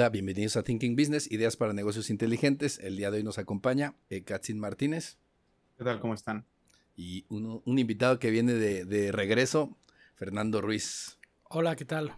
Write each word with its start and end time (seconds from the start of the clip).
Hola, 0.00 0.08
bienvenidos 0.08 0.56
a 0.56 0.62
Thinking 0.62 0.96
Business, 0.96 1.30
ideas 1.30 1.58
para 1.58 1.74
negocios 1.74 2.08
inteligentes. 2.08 2.78
El 2.78 2.96
día 2.96 3.10
de 3.10 3.18
hoy 3.18 3.22
nos 3.22 3.36
acompaña 3.36 3.96
eh, 4.08 4.22
Katzin 4.22 4.58
Martínez 4.58 5.18
¿Qué 5.76 5.84
tal? 5.84 6.00
¿Cómo 6.00 6.14
están? 6.14 6.46
y 6.96 7.26
uno- 7.28 7.60
un 7.66 7.78
invitado 7.78 8.18
que 8.18 8.30
viene 8.30 8.54
de, 8.54 8.86
de 8.86 9.12
regreso, 9.12 9.76
Fernando 10.14 10.62
Ruiz. 10.62 11.18
Hola, 11.50 11.76
¿qué 11.76 11.84
tal? 11.84 12.16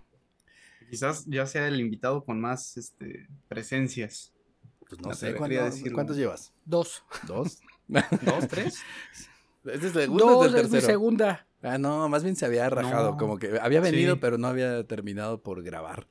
Quizás 0.91 1.25
ya 1.27 1.45
sea 1.49 1.67
el 1.67 1.81
invitado 1.81 2.25
con 2.25 2.41
más 2.41 2.77
este, 2.77 3.27
presencias. 3.49 4.33
Pues 4.89 5.01
no 5.01 5.09
Me 5.09 5.15
sé, 5.17 5.31
a 5.31 5.37
¿cuántos, 5.93 6.17
llevas? 6.17 6.53
Dos. 6.65 7.03
¿Dos? 7.27 7.59
¿Dos, 7.89 8.47
tres? 8.47 8.79
¿Es 9.65 9.93
segundo 9.93 10.39
o 10.39 10.45
Dos 10.45 10.55
es 10.55 10.61
el 10.61 10.67
es 10.67 10.71
mi 10.71 10.81
segunda. 10.83 11.49
Ah, 11.63 11.79
no, 11.79 12.09
más 12.09 12.23
bien 12.23 12.37
se 12.37 12.47
había 12.47 12.71
rajado, 12.71 13.11
No. 13.11 13.17
como 13.17 13.39
que 13.41 13.59
había 13.59 13.81
venido, 13.81 14.15
Sí. 14.15 14.21
pero 14.21 14.39
no 14.39 14.47
había 14.47 14.87
terminado 14.87 15.43
por 15.43 15.65
grabar. 15.65 16.07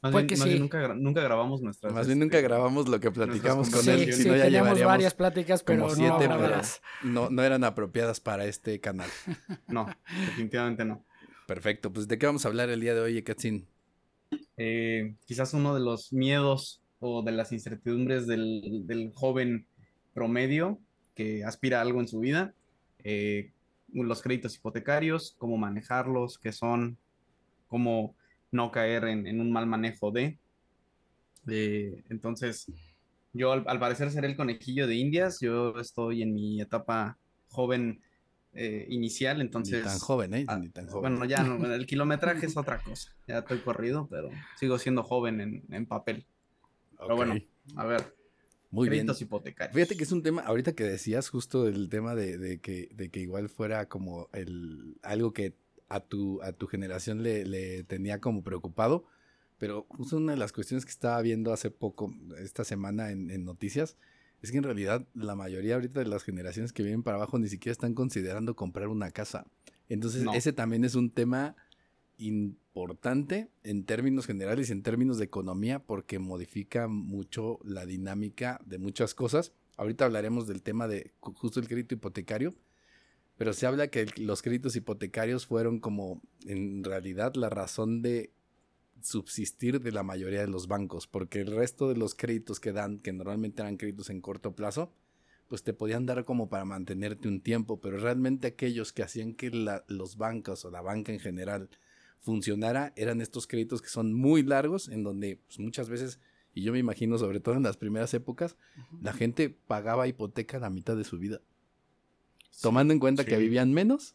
Más 0.00 0.12
Puede 0.12 0.26
bien, 0.26 0.38
más 0.38 0.44
sí. 0.44 0.50
bien 0.50 0.62
nunca, 0.62 0.94
nunca 0.94 1.22
grabamos 1.22 1.60
nuestras... 1.60 1.92
Más 1.92 2.06
bien 2.06 2.18
este, 2.18 2.24
nunca 2.24 2.40
grabamos 2.40 2.88
lo 2.88 3.00
que 3.00 3.10
platicamos 3.10 3.68
con 3.68 3.88
él, 3.88 4.06
Sí, 4.06 4.12
si 4.12 4.22
sí, 4.22 4.28
no 4.28 4.36
ya 4.36 4.44
teníamos 4.44 4.68
llevaríamos 4.68 4.84
varias 4.84 5.14
pláticas, 5.14 5.62
pero 5.64 5.80
como 5.82 5.90
no 5.90 5.96
siete, 5.96 6.14
pero 6.18 6.38
grabadas. 6.38 6.82
no, 7.02 7.30
no 7.30 7.42
eran 7.42 7.64
apropiadas 7.64 8.20
para 8.20 8.44
este 8.46 8.80
canal. 8.80 9.08
No, 9.66 9.86
definitivamente 10.26 10.84
no. 10.84 11.04
Perfecto, 11.46 11.92
pues 11.92 12.06
¿de 12.06 12.16
qué 12.18 12.26
vamos 12.26 12.44
a 12.44 12.48
hablar 12.48 12.70
el 12.70 12.80
día 12.80 12.94
de 12.94 13.00
hoy, 13.00 13.22
Katzin? 13.22 13.66
Eh, 14.56 15.16
quizás 15.26 15.52
uno 15.54 15.74
de 15.74 15.80
los 15.80 16.12
miedos 16.12 16.80
o 17.00 17.22
de 17.22 17.32
las 17.32 17.52
incertidumbres 17.52 18.26
del, 18.26 18.86
del 18.86 19.12
joven 19.14 19.66
promedio 20.14 20.78
que 21.14 21.44
aspira 21.44 21.78
a 21.78 21.82
algo 21.82 22.00
en 22.00 22.06
su 22.08 22.20
vida, 22.20 22.54
eh, 23.02 23.50
los 23.92 24.22
créditos 24.22 24.54
hipotecarios, 24.56 25.34
cómo 25.38 25.56
manejarlos, 25.56 26.38
qué 26.38 26.52
son, 26.52 26.98
cómo 27.66 28.14
no 28.50 28.70
caer 28.70 29.04
en, 29.04 29.26
en 29.26 29.40
un 29.40 29.50
mal 29.52 29.66
manejo 29.66 30.10
de. 30.10 30.38
Eh, 31.48 32.02
entonces, 32.10 32.66
yo 33.32 33.52
al, 33.52 33.64
al 33.66 33.78
parecer 33.80 34.10
seré 34.10 34.28
el 34.28 34.36
conejillo 34.36 34.86
de 34.86 34.96
Indias, 34.96 35.38
yo 35.40 35.78
estoy 35.78 36.22
en 36.22 36.34
mi 36.34 36.60
etapa 36.60 37.18
joven 37.48 38.00
eh, 38.52 38.86
inicial, 38.88 39.40
entonces... 39.40 39.78
Ni 39.78 39.84
tan 39.84 39.98
joven, 39.98 40.34
¿eh? 40.34 40.44
Ah, 40.48 40.58
Ni 40.58 40.68
tan 40.68 40.86
joven. 40.86 41.16
Bueno, 41.16 41.24
ya 41.26 41.42
no, 41.42 41.72
el 41.72 41.86
kilometraje 41.86 42.46
es 42.46 42.56
otra 42.56 42.78
cosa. 42.82 43.12
Ya 43.26 43.38
estoy 43.38 43.58
corrido, 43.60 44.08
pero 44.10 44.30
sigo 44.56 44.78
siendo 44.78 45.02
joven 45.02 45.40
en, 45.40 45.64
en 45.70 45.86
papel. 45.86 46.26
Pero 46.98 47.14
bueno, 47.16 47.36
a 47.76 47.86
ver, 47.86 48.14
Muy 48.70 48.88
bien. 48.88 49.00
créditos 49.06 49.22
hipotecarios. 49.22 49.74
Fíjate 49.74 49.96
que 49.96 50.02
es 50.04 50.12
un 50.12 50.22
tema, 50.22 50.42
ahorita 50.42 50.72
que 50.72 50.84
decías 50.84 51.28
justo 51.28 51.68
el 51.68 51.88
tema 51.88 52.14
de, 52.14 52.36
de 52.38 52.58
que, 52.60 52.88
de 52.92 53.10
que 53.10 53.20
igual 53.20 53.48
fuera 53.48 53.86
como 53.88 54.28
el 54.32 54.96
algo 55.02 55.32
que 55.32 55.54
a 55.88 56.00
tu, 56.00 56.42
a 56.42 56.52
tu 56.52 56.66
generación 56.66 57.22
le, 57.22 57.44
le 57.44 57.82
tenía 57.84 58.20
como 58.20 58.42
preocupado, 58.42 59.04
pero 59.58 59.86
justo 59.88 60.16
una 60.16 60.32
de 60.32 60.38
las 60.38 60.52
cuestiones 60.52 60.84
que 60.84 60.90
estaba 60.90 61.20
viendo 61.22 61.52
hace 61.52 61.70
poco, 61.70 62.14
esta 62.38 62.64
semana 62.64 63.10
en, 63.10 63.30
en 63.30 63.44
noticias, 63.44 63.96
es 64.42 64.52
que 64.52 64.58
en 64.58 64.62
realidad 64.64 65.04
la 65.14 65.34
mayoría 65.34 65.74
ahorita 65.74 66.00
de 66.00 66.06
las 66.06 66.22
generaciones 66.22 66.72
que 66.72 66.82
vienen 66.84 67.02
para 67.02 67.16
abajo 67.16 67.38
ni 67.38 67.48
siquiera 67.48 67.72
están 67.72 67.94
considerando 67.94 68.54
comprar 68.54 68.88
una 68.88 69.10
casa. 69.10 69.46
Entonces 69.88 70.22
No. 70.22 70.32
ese 70.34 70.52
también 70.52 70.84
es 70.84 70.94
un 70.94 71.10
tema 71.10 71.56
importante 72.18 73.48
en 73.64 73.84
términos 73.84 74.26
generales 74.26 74.68
y 74.68 74.72
en 74.72 74.82
términos 74.82 75.18
de 75.18 75.24
economía 75.24 75.80
porque 75.80 76.18
modifica 76.18 76.86
mucho 76.88 77.58
la 77.64 77.86
dinámica 77.86 78.60
de 78.66 78.78
muchas 78.78 79.14
cosas. 79.14 79.52
Ahorita 79.76 80.04
hablaremos 80.04 80.46
del 80.46 80.62
tema 80.62 80.86
de 80.88 81.12
ju- 81.20 81.34
justo 81.34 81.58
el 81.60 81.68
crédito 81.68 81.94
hipotecario, 81.94 82.54
pero 83.38 83.52
se 83.52 83.66
habla 83.66 83.88
que 83.88 84.06
los 84.16 84.42
créditos 84.42 84.76
hipotecarios 84.76 85.46
fueron 85.46 85.78
como 85.80 86.20
en 86.44 86.84
realidad 86.84 87.34
la 87.36 87.48
razón 87.48 88.02
de 88.02 88.32
subsistir 89.00 89.80
de 89.80 89.92
la 89.92 90.02
mayoría 90.02 90.40
de 90.40 90.48
los 90.48 90.66
bancos, 90.66 91.06
porque 91.06 91.40
el 91.40 91.52
resto 91.54 91.88
de 91.88 91.96
los 91.96 92.14
créditos 92.14 92.58
que 92.60 92.72
dan, 92.72 92.98
que 92.98 93.12
normalmente 93.12 93.62
eran 93.62 93.76
créditos 93.76 94.10
en 94.10 94.20
corto 94.20 94.54
plazo, 94.54 94.92
pues 95.46 95.62
te 95.62 95.72
podían 95.72 96.04
dar 96.04 96.24
como 96.24 96.48
para 96.48 96.64
mantenerte 96.64 97.28
un 97.28 97.40
tiempo, 97.40 97.80
pero 97.80 97.98
realmente 97.98 98.48
aquellos 98.48 98.92
que 98.92 99.02
hacían 99.02 99.34
que 99.34 99.50
la- 99.50 99.84
los 99.88 100.16
bancos 100.16 100.64
o 100.64 100.70
la 100.70 100.82
banca 100.82 101.12
en 101.12 101.20
general 101.20 101.70
funcionara 102.20 102.92
eran 102.96 103.20
estos 103.20 103.46
créditos 103.46 103.80
que 103.80 103.88
son 103.88 104.12
muy 104.12 104.42
largos, 104.42 104.88
en 104.88 105.04
donde 105.04 105.38
pues, 105.46 105.58
muchas 105.60 105.88
veces, 105.88 106.18
y 106.52 106.62
yo 106.62 106.72
me 106.72 106.80
imagino 106.80 107.16
sobre 107.18 107.38
todo 107.40 107.54
en 107.54 107.62
las 107.62 107.76
primeras 107.76 108.12
épocas, 108.14 108.56
la 109.00 109.12
gente 109.12 109.48
pagaba 109.48 110.08
hipoteca 110.08 110.58
la 110.58 110.70
mitad 110.70 110.96
de 110.96 111.04
su 111.04 111.18
vida, 111.18 111.40
tomando 112.62 112.92
en 112.92 113.00
cuenta 113.00 113.24
que 113.24 113.36
vivían 113.36 113.72
menos 113.72 114.14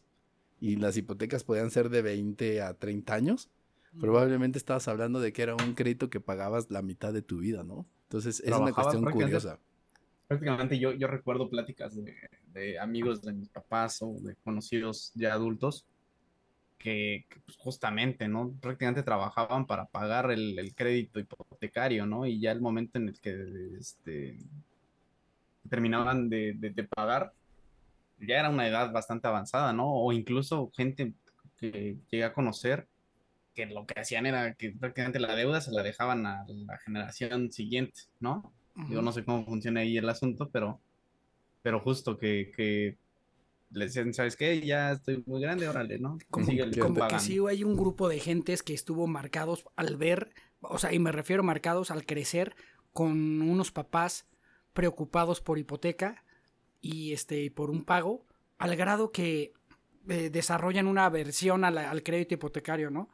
y 0.60 0.76
las 0.76 0.96
hipotecas 0.96 1.44
podían 1.44 1.70
ser 1.70 1.88
de 1.90 2.02
20 2.02 2.62
a 2.62 2.74
30 2.74 3.14
años, 3.14 3.50
probablemente 4.00 4.58
estabas 4.58 4.88
hablando 4.88 5.20
de 5.20 5.32
que 5.32 5.42
era 5.42 5.54
un 5.54 5.74
crédito 5.74 6.10
que 6.10 6.20
pagabas 6.20 6.70
la 6.70 6.82
mitad 6.82 7.12
de 7.12 7.22
tu 7.22 7.38
vida, 7.38 7.62
¿no? 7.62 7.86
Entonces 8.04 8.40
es 8.40 8.52
una 8.54 8.72
cuestión 8.72 9.02
prácticamente- 9.02 9.12
curiosa. 9.40 9.58
Prácticamente 10.26 10.78
yo, 10.78 10.92
yo 10.92 11.06
recuerdo 11.06 11.50
pláticas 11.50 11.94
de, 11.94 12.14
de 12.54 12.78
amigos 12.78 13.20
de 13.22 13.34
mis 13.34 13.48
papás 13.50 13.98
o 14.00 14.14
de 14.20 14.34
conocidos 14.36 15.12
ya 15.14 15.34
adultos 15.34 15.84
que, 16.78 17.26
que, 17.28 17.40
pues, 17.40 17.56
justamente, 17.58 18.26
¿no? 18.26 18.50
Prácticamente 18.60 19.02
trabajaban 19.02 19.66
para 19.66 19.84
pagar 19.84 20.30
el, 20.30 20.58
el 20.58 20.74
crédito 20.74 21.20
hipotecario, 21.20 22.06
¿no? 22.06 22.24
Y 22.26 22.40
ya 22.40 22.52
el 22.52 22.60
momento 22.62 22.98
en 22.98 23.08
el 23.10 23.20
que 23.20 23.76
este, 23.78 24.38
terminaban 25.68 26.28
de, 26.28 26.54
de- 26.54 26.70
de 26.70 26.84
pagar, 26.84 27.32
ya 28.18 28.38
era 28.38 28.50
una 28.50 28.66
edad 28.66 28.92
bastante 28.92 29.28
avanzada, 29.28 29.72
¿no? 29.72 29.92
O 29.92 30.12
incluso 30.12 30.70
gente 30.74 31.14
que 31.56 31.98
llegué 32.10 32.24
a 32.24 32.32
conocer 32.32 32.88
que 33.54 33.66
lo 33.66 33.86
que 33.86 34.00
hacían 34.00 34.26
era 34.26 34.54
que 34.54 34.72
prácticamente 34.72 35.20
la 35.20 35.34
deuda 35.34 35.60
se 35.60 35.72
la 35.72 35.82
dejaban 35.82 36.26
a 36.26 36.44
la 36.48 36.78
generación 36.78 37.52
siguiente, 37.52 38.02
¿no? 38.20 38.52
Yo 38.90 39.02
no 39.02 39.12
sé 39.12 39.24
cómo 39.24 39.44
funciona 39.44 39.80
ahí 39.80 39.96
el 39.96 40.08
asunto, 40.08 40.50
pero, 40.50 40.80
pero 41.62 41.78
justo 41.78 42.18
que, 42.18 42.50
que 42.56 42.98
le 43.70 43.84
decían, 43.84 44.12
¿sabes 44.12 44.34
qué? 44.34 44.60
Ya 44.60 44.92
estoy 44.92 45.22
muy 45.26 45.40
grande, 45.40 45.68
órale, 45.68 46.00
¿no? 46.00 46.18
Como, 46.28 46.48
como 46.80 47.06
que 47.06 47.20
sí 47.20 47.38
hay 47.48 47.62
un 47.62 47.76
grupo 47.76 48.08
de 48.08 48.18
gentes 48.18 48.64
que 48.64 48.74
estuvo 48.74 49.06
marcados 49.06 49.64
al 49.76 49.96
ver, 49.96 50.34
o 50.60 50.78
sea, 50.78 50.92
y 50.92 50.98
me 50.98 51.12
refiero 51.12 51.44
marcados 51.44 51.92
al 51.92 52.04
crecer 52.04 52.56
con 52.92 53.42
unos 53.42 53.70
papás 53.70 54.26
preocupados 54.72 55.40
por 55.40 55.58
hipoteca 55.58 56.23
y 56.84 57.12
este 57.14 57.50
por 57.50 57.70
un 57.70 57.82
pago, 57.84 58.24
al 58.58 58.76
grado 58.76 59.10
que 59.10 59.52
eh, 60.08 60.28
desarrollan 60.30 60.86
una 60.86 61.08
la- 61.70 61.90
al 61.90 62.02
crédito 62.02 62.34
hipotecario, 62.34 62.90
¿no? 62.90 63.08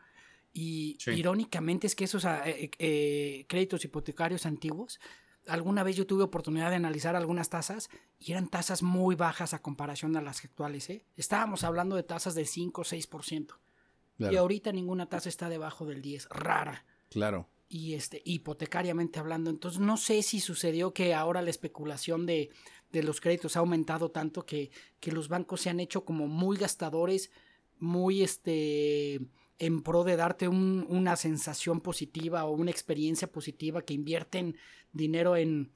Y 0.52 0.96
Sí. 0.98 1.12
irónicamente 1.12 1.86
es 1.86 1.94
que 1.94 2.02
esos 2.04 2.24
ah, 2.24 2.42
eh, 2.48 2.70
eh, 2.80 3.44
créditos 3.48 3.84
hipotecarios 3.84 4.44
antiguos, 4.44 4.98
alguna 5.46 5.84
vez 5.84 5.94
yo 5.94 6.04
tuve 6.06 6.24
oportunidad 6.24 6.70
de 6.70 6.76
analizar 6.76 7.14
algunas 7.14 7.48
tasas 7.48 7.88
y 8.18 8.32
eran 8.32 8.48
tasas 8.48 8.82
muy 8.82 9.14
bajas 9.14 9.54
a 9.54 9.62
comparación 9.62 10.16
a 10.16 10.20
las 10.20 10.44
actuales. 10.44 10.90
¿eh? 10.90 11.04
Estábamos 11.16 11.62
hablando 11.62 11.94
de 11.94 12.02
tasas 12.02 12.34
de 12.34 12.44
5 12.46 12.80
o 12.80 12.84
6%. 12.84 13.54
Y 14.18 14.36
ahorita 14.36 14.72
ninguna 14.72 15.06
tasa 15.08 15.28
está 15.28 15.48
debajo 15.48 15.86
del 15.86 16.02
10, 16.02 16.26
rara. 16.30 16.84
claro. 17.08 17.46
Y 17.72 17.94
este, 17.94 18.20
hipotecariamente 18.24 19.20
hablando. 19.20 19.48
Entonces 19.48 19.78
no 19.80 19.96
sé 19.96 20.22
si 20.22 20.40
sucedió 20.40 20.92
que 20.92 21.14
ahora 21.14 21.40
la 21.40 21.50
especulación 21.50 22.26
de, 22.26 22.50
de 22.92 23.02
los 23.02 23.20
créditos 23.20 23.56
ha 23.56 23.60
aumentado 23.60 24.10
tanto 24.10 24.44
que, 24.44 24.70
que 25.00 25.12
los 25.12 25.28
bancos 25.28 25.60
se 25.62 25.70
han 25.70 25.80
hecho 25.80 26.04
como 26.04 26.26
muy 26.28 26.56
gastadores, 26.56 27.30
muy 27.78 28.22
este 28.22 29.20
en 29.58 29.82
pro 29.82 30.04
de 30.04 30.16
darte 30.16 30.48
un- 30.48 30.86
una 30.88 31.16
sensación 31.16 31.80
positiva 31.82 32.44
o 32.46 32.52
una 32.52 32.70
experiencia 32.70 33.30
positiva 33.30 33.82
que 33.82 33.92
invierten 33.92 34.56
dinero 34.92 35.36
en, 35.36 35.70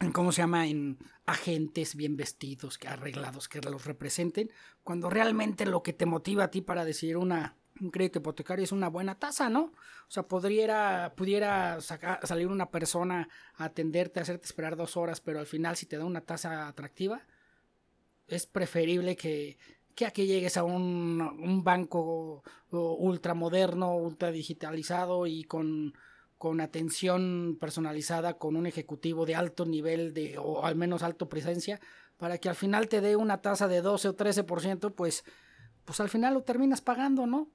en 0.00 0.12
cómo 0.12 0.30
se 0.32 0.42
llama, 0.42 0.66
en 0.66 0.98
agentes 1.24 1.94
bien 1.94 2.16
vestidos, 2.16 2.78
arreglados, 2.86 3.48
que 3.48 3.60
los 3.60 3.84
representen, 3.86 4.50
cuando 4.82 5.08
realmente 5.08 5.64
lo 5.64 5.82
que 5.82 5.92
te 5.94 6.06
motiva 6.06 6.44
a 6.44 6.50
ti 6.50 6.60
para 6.60 6.84
decidir 6.84 7.16
una, 7.16 7.56
un 7.80 7.90
crédito 7.90 8.18
hipotecario 8.18 8.64
es 8.64 8.72
una 8.72 8.88
buena 8.88 9.18
tasa, 9.18 9.48
¿no? 9.48 9.64
O 9.64 10.10
sea, 10.10 10.24
podría, 10.24 11.12
pudiera 11.16 11.80
saca- 11.80 12.20
salir 12.24 12.48
una 12.48 12.70
persona 12.70 13.28
a 13.56 13.64
atenderte, 13.64 14.20
a 14.20 14.22
hacerte 14.22 14.46
esperar 14.46 14.76
dos 14.76 14.96
horas, 14.96 15.20
pero 15.20 15.38
al 15.40 15.46
final 15.46 15.76
si 15.76 15.86
te 15.86 15.96
da 15.98 16.04
una 16.04 16.20
tasa 16.20 16.68
atractiva, 16.68 17.22
es 18.26 18.46
preferible 18.46 19.16
que, 19.16 19.58
que 19.94 20.06
a 20.06 20.12
llegues 20.12 20.56
a 20.56 20.64
un, 20.64 21.20
un 21.20 21.64
banco 21.64 22.42
ultramoderno, 22.70 23.96
ultra 23.96 24.30
digitalizado 24.30 25.26
y 25.26 25.44
con, 25.44 25.94
con 26.38 26.60
atención 26.60 27.56
personalizada 27.60 28.34
con 28.34 28.56
un 28.56 28.66
ejecutivo 28.66 29.26
de 29.26 29.34
alto 29.34 29.64
nivel 29.66 30.14
de, 30.14 30.38
o 30.38 30.64
al 30.64 30.76
menos 30.76 31.02
alto 31.02 31.28
presencia, 31.28 31.80
para 32.16 32.38
que 32.38 32.48
al 32.48 32.54
final 32.54 32.88
te 32.88 33.00
dé 33.00 33.16
una 33.16 33.40
tasa 33.42 33.68
de 33.68 33.80
12 33.82 34.08
o 34.08 34.14
13%, 34.14 34.94
pues, 34.94 35.24
pues 35.84 36.00
al 36.00 36.08
final 36.08 36.34
lo 36.34 36.42
terminas 36.42 36.80
pagando, 36.80 37.26
¿no? 37.26 37.48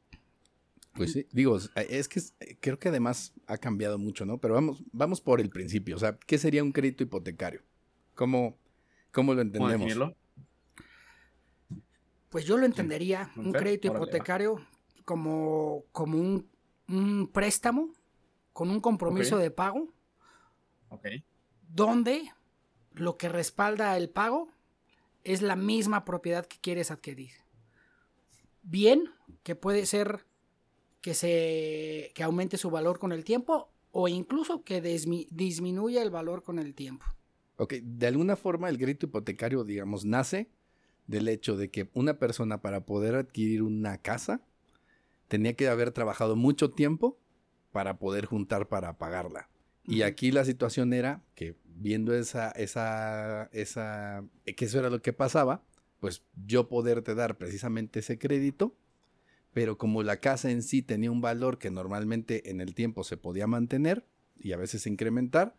Pues 0.97 1.13
sí, 1.13 1.27
digo, 1.31 1.57
es 1.75 2.07
que 2.07 2.21
creo 2.59 2.79
que 2.79 2.89
además 2.89 3.33
ha 3.45 3.57
cambiado 3.57 3.97
mucho, 3.97 4.25
¿no? 4.25 4.39
Pero 4.39 4.55
vamos, 4.55 4.83
vamos 4.91 5.21
por 5.21 5.39
el 5.39 5.49
principio, 5.49 5.95
o 5.95 5.99
sea, 5.99 6.17
¿qué 6.25 6.37
sería 6.37 6.63
un 6.63 6.71
crédito 6.71 7.03
hipotecario? 7.03 7.61
¿Cómo, 8.15 8.57
cómo 9.11 9.33
lo 9.33 9.41
entendemos? 9.41 10.15
Pues 12.29 12.45
yo 12.45 12.57
lo 12.57 12.65
entendería, 12.65 13.31
un 13.37 13.53
crédito 13.53 13.87
hipotecario 13.87 14.59
como, 15.05 15.85
como 15.91 16.17
un, 16.17 17.29
préstamo 17.31 17.93
con 18.51 18.69
un 18.69 18.81
compromiso 18.81 19.37
de 19.37 19.51
pago. 19.51 19.87
Donde 21.69 22.33
lo 22.93 23.17
que 23.17 23.29
respalda 23.29 23.95
el 23.97 24.09
pago 24.09 24.49
es 25.23 25.41
la 25.41 25.55
misma 25.55 26.05
propiedad 26.05 26.45
que 26.45 26.57
quieres 26.59 26.91
adquirir. 26.91 27.31
Bien, 28.63 29.11
que 29.43 29.55
puede 29.55 29.85
ser 29.85 30.26
que 31.01 31.13
se 31.13 32.11
que 32.15 32.23
aumente 32.23 32.57
su 32.57 32.69
valor 32.69 32.99
con 32.99 33.11
el 33.11 33.23
tiempo 33.23 33.69
o 33.91 34.07
incluso 34.07 34.63
que 34.63 34.81
disminuya 34.81 36.01
el 36.01 36.09
valor 36.09 36.43
con 36.43 36.59
el 36.59 36.73
tiempo. 36.73 37.05
Ok, 37.57 37.75
de 37.81 38.07
alguna 38.07 38.35
forma 38.35 38.69
el 38.69 38.77
crédito 38.77 39.07
hipotecario, 39.07 39.63
digamos, 39.63 40.05
nace 40.05 40.49
del 41.07 41.27
hecho 41.27 41.57
de 41.57 41.71
que 41.71 41.89
una 41.93 42.19
persona 42.19 42.61
para 42.61 42.85
poder 42.85 43.15
adquirir 43.15 43.63
una 43.63 43.97
casa 43.97 44.41
tenía 45.27 45.53
que 45.53 45.67
haber 45.67 45.91
trabajado 45.91 46.35
mucho 46.35 46.71
tiempo 46.71 47.17
para 47.71 47.97
poder 47.97 48.25
juntar 48.25 48.67
para 48.67 48.97
pagarla. 48.97 49.49
Y 49.85 50.01
aquí 50.01 50.31
la 50.31 50.45
situación 50.45 50.93
era 50.93 51.23
que 51.33 51.55
viendo 51.65 52.13
esa, 52.13 52.51
esa, 52.51 53.49
esa, 53.53 54.23
que 54.45 54.65
eso 54.65 54.79
era 54.79 54.89
lo 54.89 55.01
que 55.01 55.13
pasaba, 55.13 55.63
pues 55.99 56.23
yo 56.45 56.67
poderte 56.67 57.15
dar 57.15 57.37
precisamente 57.37 57.99
ese 57.99 58.19
crédito, 58.19 58.75
pero 59.57 59.75
como 59.75 60.03
la 60.03 60.17
casa 60.17 60.51
en 60.51 60.61
sí 60.61 60.83
tenía 60.83 61.09
un 61.09 61.19
valor 61.19 61.57
que 61.57 61.71
normalmente 61.71 62.51
en 62.51 62.61
el 62.61 62.75
tiempo 62.75 63.03
se 63.03 63.17
podía 63.17 63.47
mantener 63.47 64.05
y 64.37 64.51
a 64.51 64.57
veces 64.57 64.85
incrementar, 64.85 65.55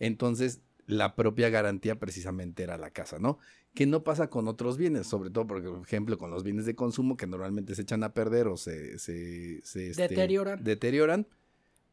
entonces 0.00 0.62
la 0.86 1.14
propia 1.14 1.48
garantía 1.48 1.96
precisamente 2.00 2.64
era 2.64 2.76
la 2.76 2.90
casa, 2.90 3.20
¿no? 3.20 3.38
Que 3.72 3.86
no 3.86 4.02
pasa 4.02 4.30
con 4.30 4.48
otros 4.48 4.78
bienes, 4.78 5.06
sobre 5.06 5.30
todo, 5.30 5.46
por 5.46 5.62
ejemplo, 5.84 6.18
con 6.18 6.32
los 6.32 6.42
bienes 6.42 6.66
de 6.66 6.74
consumo 6.74 7.16
que 7.16 7.28
normalmente 7.28 7.76
se 7.76 7.82
echan 7.82 8.02
a 8.02 8.14
perder 8.14 8.48
o 8.48 8.56
se, 8.56 8.98
se, 8.98 9.60
se 9.62 9.90
este, 9.90 10.08
deterioran. 10.08 10.64
deterioran. 10.64 11.28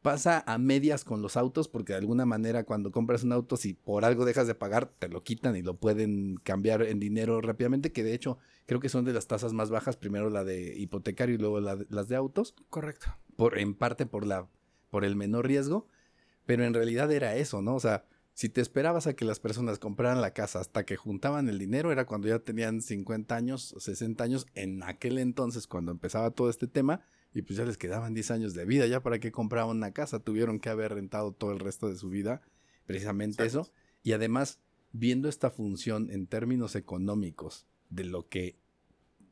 Pasa 0.04 0.44
a 0.46 0.58
medias 0.58 1.02
con 1.02 1.22
los 1.22 1.34
autos 1.34 1.66
porque 1.66 1.94
de 1.94 1.98
alguna 2.00 2.26
manera 2.26 2.64
cuando 2.64 2.92
compras 2.92 3.24
un 3.24 3.32
auto, 3.32 3.56
si 3.56 3.72
por 3.72 4.04
algo 4.04 4.26
dejas 4.26 4.46
de 4.46 4.54
pagar, 4.54 4.84
te 4.98 5.08
lo 5.08 5.24
quitan 5.24 5.56
y 5.56 5.62
lo 5.62 5.78
pueden 5.78 6.36
cambiar 6.42 6.82
en 6.82 7.00
dinero 7.00 7.40
rápidamente, 7.40 7.90
que 7.90 8.04
de 8.04 8.12
hecho 8.12 8.36
creo 8.66 8.80
que 8.80 8.90
son 8.90 9.06
de 9.06 9.14
las 9.14 9.28
tasas 9.28 9.54
más 9.54 9.70
bajas, 9.70 9.96
primero 9.96 10.28
la 10.28 10.44
de 10.44 10.76
hipotecario 10.76 11.36
y 11.36 11.38
luego 11.38 11.58
las 11.58 12.08
de 12.08 12.16
autos. 12.16 12.54
Correcto. 12.68 13.16
Por, 13.36 13.58
en 13.58 13.74
parte 13.74 14.04
por, 14.04 14.26
la, 14.26 14.46
por 14.90 15.06
el 15.06 15.16
menor 15.16 15.46
riesgo, 15.46 15.88
pero 16.44 16.64
en 16.64 16.74
realidad 16.74 17.10
era 17.10 17.36
eso, 17.36 17.62
¿no? 17.62 17.74
O 17.74 17.80
sea, 17.80 18.04
si 18.34 18.50
te 18.50 18.60
esperabas 18.60 19.06
a 19.06 19.14
que 19.14 19.24
las 19.24 19.40
personas 19.40 19.78
compraran 19.78 20.20
la 20.20 20.34
casa 20.34 20.60
hasta 20.60 20.84
que 20.84 20.96
juntaban 20.96 21.48
el 21.48 21.58
dinero, 21.58 21.90
era 21.90 22.04
cuando 22.04 22.28
ya 22.28 22.40
tenían 22.40 22.82
50 22.82 23.34
años, 23.34 23.74
60 23.78 24.22
años, 24.22 24.46
en 24.54 24.82
aquel 24.82 25.16
entonces, 25.16 25.66
cuando 25.66 25.92
empezaba 25.92 26.30
todo 26.30 26.50
este 26.50 26.66
tema, 26.66 27.00
y 27.34 27.42
pues 27.42 27.58
ya 27.58 27.64
les 27.64 27.76
quedaban 27.76 28.14
10 28.14 28.30
años 28.30 28.54
de 28.54 28.64
vida, 28.64 28.86
ya 28.86 29.02
para 29.02 29.18
qué 29.18 29.32
compraban 29.32 29.76
una 29.76 29.92
casa, 29.92 30.20
tuvieron 30.20 30.60
que 30.60 30.68
haber 30.68 30.94
rentado 30.94 31.32
todo 31.32 31.50
el 31.52 31.58
resto 31.58 31.88
de 31.88 31.96
su 31.96 32.08
vida, 32.08 32.40
precisamente 32.86 33.44
eso, 33.44 33.72
y 34.04 34.12
además, 34.12 34.60
viendo 34.92 35.28
esta 35.28 35.50
función 35.50 36.10
en 36.10 36.28
términos 36.28 36.76
económicos 36.76 37.66
de 37.90 38.04
lo 38.04 38.28
que, 38.28 38.56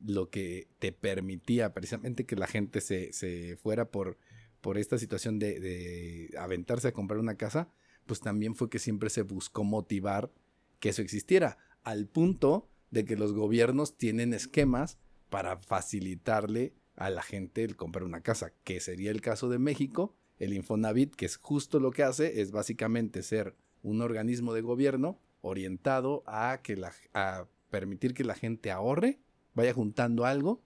lo 0.04 0.30
que 0.30 0.68
te 0.80 0.90
permitía 0.90 1.72
precisamente 1.72 2.26
que 2.26 2.34
la 2.34 2.48
gente 2.48 2.80
se, 2.80 3.12
se 3.12 3.56
fuera 3.56 3.90
por, 3.90 4.18
por 4.60 4.78
esta 4.78 4.98
situación 4.98 5.38
de, 5.38 5.60
de 5.60 6.34
aventarse 6.36 6.88
a 6.88 6.92
comprar 6.92 7.20
una 7.20 7.36
casa, 7.36 7.68
pues 8.06 8.18
también 8.18 8.56
fue 8.56 8.68
que 8.68 8.80
siempre 8.80 9.10
se 9.10 9.22
buscó 9.22 9.62
motivar 9.62 10.32
que 10.80 10.88
eso 10.88 11.02
existiera, 11.02 11.58
al 11.84 12.08
punto 12.08 12.68
de 12.90 13.04
que 13.04 13.14
los 13.14 13.32
gobiernos 13.32 13.96
tienen 13.96 14.34
esquemas 14.34 14.98
para 15.30 15.58
facilitarle 15.58 16.74
a 16.96 17.10
la 17.10 17.22
gente 17.22 17.64
el 17.64 17.76
comprar 17.76 18.04
una 18.04 18.20
casa, 18.20 18.52
que 18.64 18.80
sería 18.80 19.10
el 19.10 19.20
caso 19.20 19.48
de 19.48 19.58
México, 19.58 20.14
el 20.38 20.52
Infonavit, 20.52 21.14
que 21.14 21.26
es 21.26 21.36
justo 21.36 21.80
lo 21.80 21.90
que 21.90 22.02
hace, 22.02 22.40
es 22.40 22.50
básicamente 22.50 23.22
ser 23.22 23.56
un 23.82 24.00
organismo 24.00 24.52
de 24.54 24.60
gobierno 24.60 25.20
orientado 25.40 26.22
a, 26.26 26.60
que 26.62 26.76
la, 26.76 26.92
a 27.14 27.46
permitir 27.70 28.14
que 28.14 28.24
la 28.24 28.34
gente 28.34 28.70
ahorre, 28.70 29.20
vaya 29.54 29.72
juntando 29.72 30.24
algo 30.24 30.62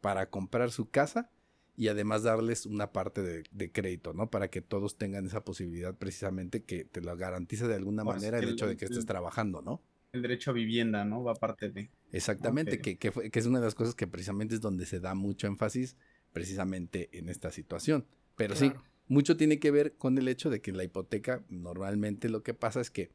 para 0.00 0.30
comprar 0.30 0.70
su 0.70 0.90
casa 0.90 1.30
y 1.76 1.88
además 1.88 2.24
darles 2.24 2.66
una 2.66 2.92
parte 2.92 3.22
de, 3.22 3.72
crédito, 3.72 4.12
¿no? 4.12 4.30
Para 4.30 4.48
que 4.48 4.60
todos 4.60 4.98
tengan 4.98 5.26
esa 5.26 5.44
posibilidad 5.44 5.94
precisamente 5.94 6.64
que 6.64 6.84
te 6.84 7.00
lo 7.00 7.16
garantiza 7.16 7.68
de 7.68 7.76
alguna 7.76 8.02
manera 8.02 8.38
el, 8.38 8.48
hecho 8.48 8.66
de 8.66 8.76
que 8.76 8.86
estés 8.86 9.06
trabajando, 9.06 9.62
¿no? 9.62 9.80
El 10.12 10.22
derecho 10.22 10.50
a 10.50 10.54
vivienda, 10.54 11.04
¿no? 11.04 11.22
Va 11.22 11.34
parte 11.34 11.70
de... 11.70 11.90
Exactamente, 12.12 12.80
que, 12.80 12.96
que, 12.96 13.12
es 13.32 13.46
una 13.46 13.58
de 13.58 13.66
las 13.66 13.74
cosas 13.74 13.94
que 13.94 14.06
precisamente 14.06 14.54
es 14.54 14.60
donde 14.60 14.86
se 14.86 15.00
da 15.00 15.14
mucho 15.14 15.46
énfasis 15.46 15.96
precisamente 16.32 17.10
en 17.12 17.28
esta 17.28 17.50
situación. 17.50 18.06
Pero 18.36 18.56
sí, 18.56 18.72
mucho 19.08 19.36
tiene 19.36 19.58
que 19.58 19.70
ver 19.70 19.96
con 19.96 20.16
el 20.16 20.28
hecho 20.28 20.48
de 20.48 20.60
que 20.60 20.72
la 20.72 20.84
hipoteca 20.84 21.44
normalmente 21.48 22.28
lo 22.28 22.42
que 22.42 22.54
pasa 22.54 22.80
es 22.80 22.90
que 22.90 23.10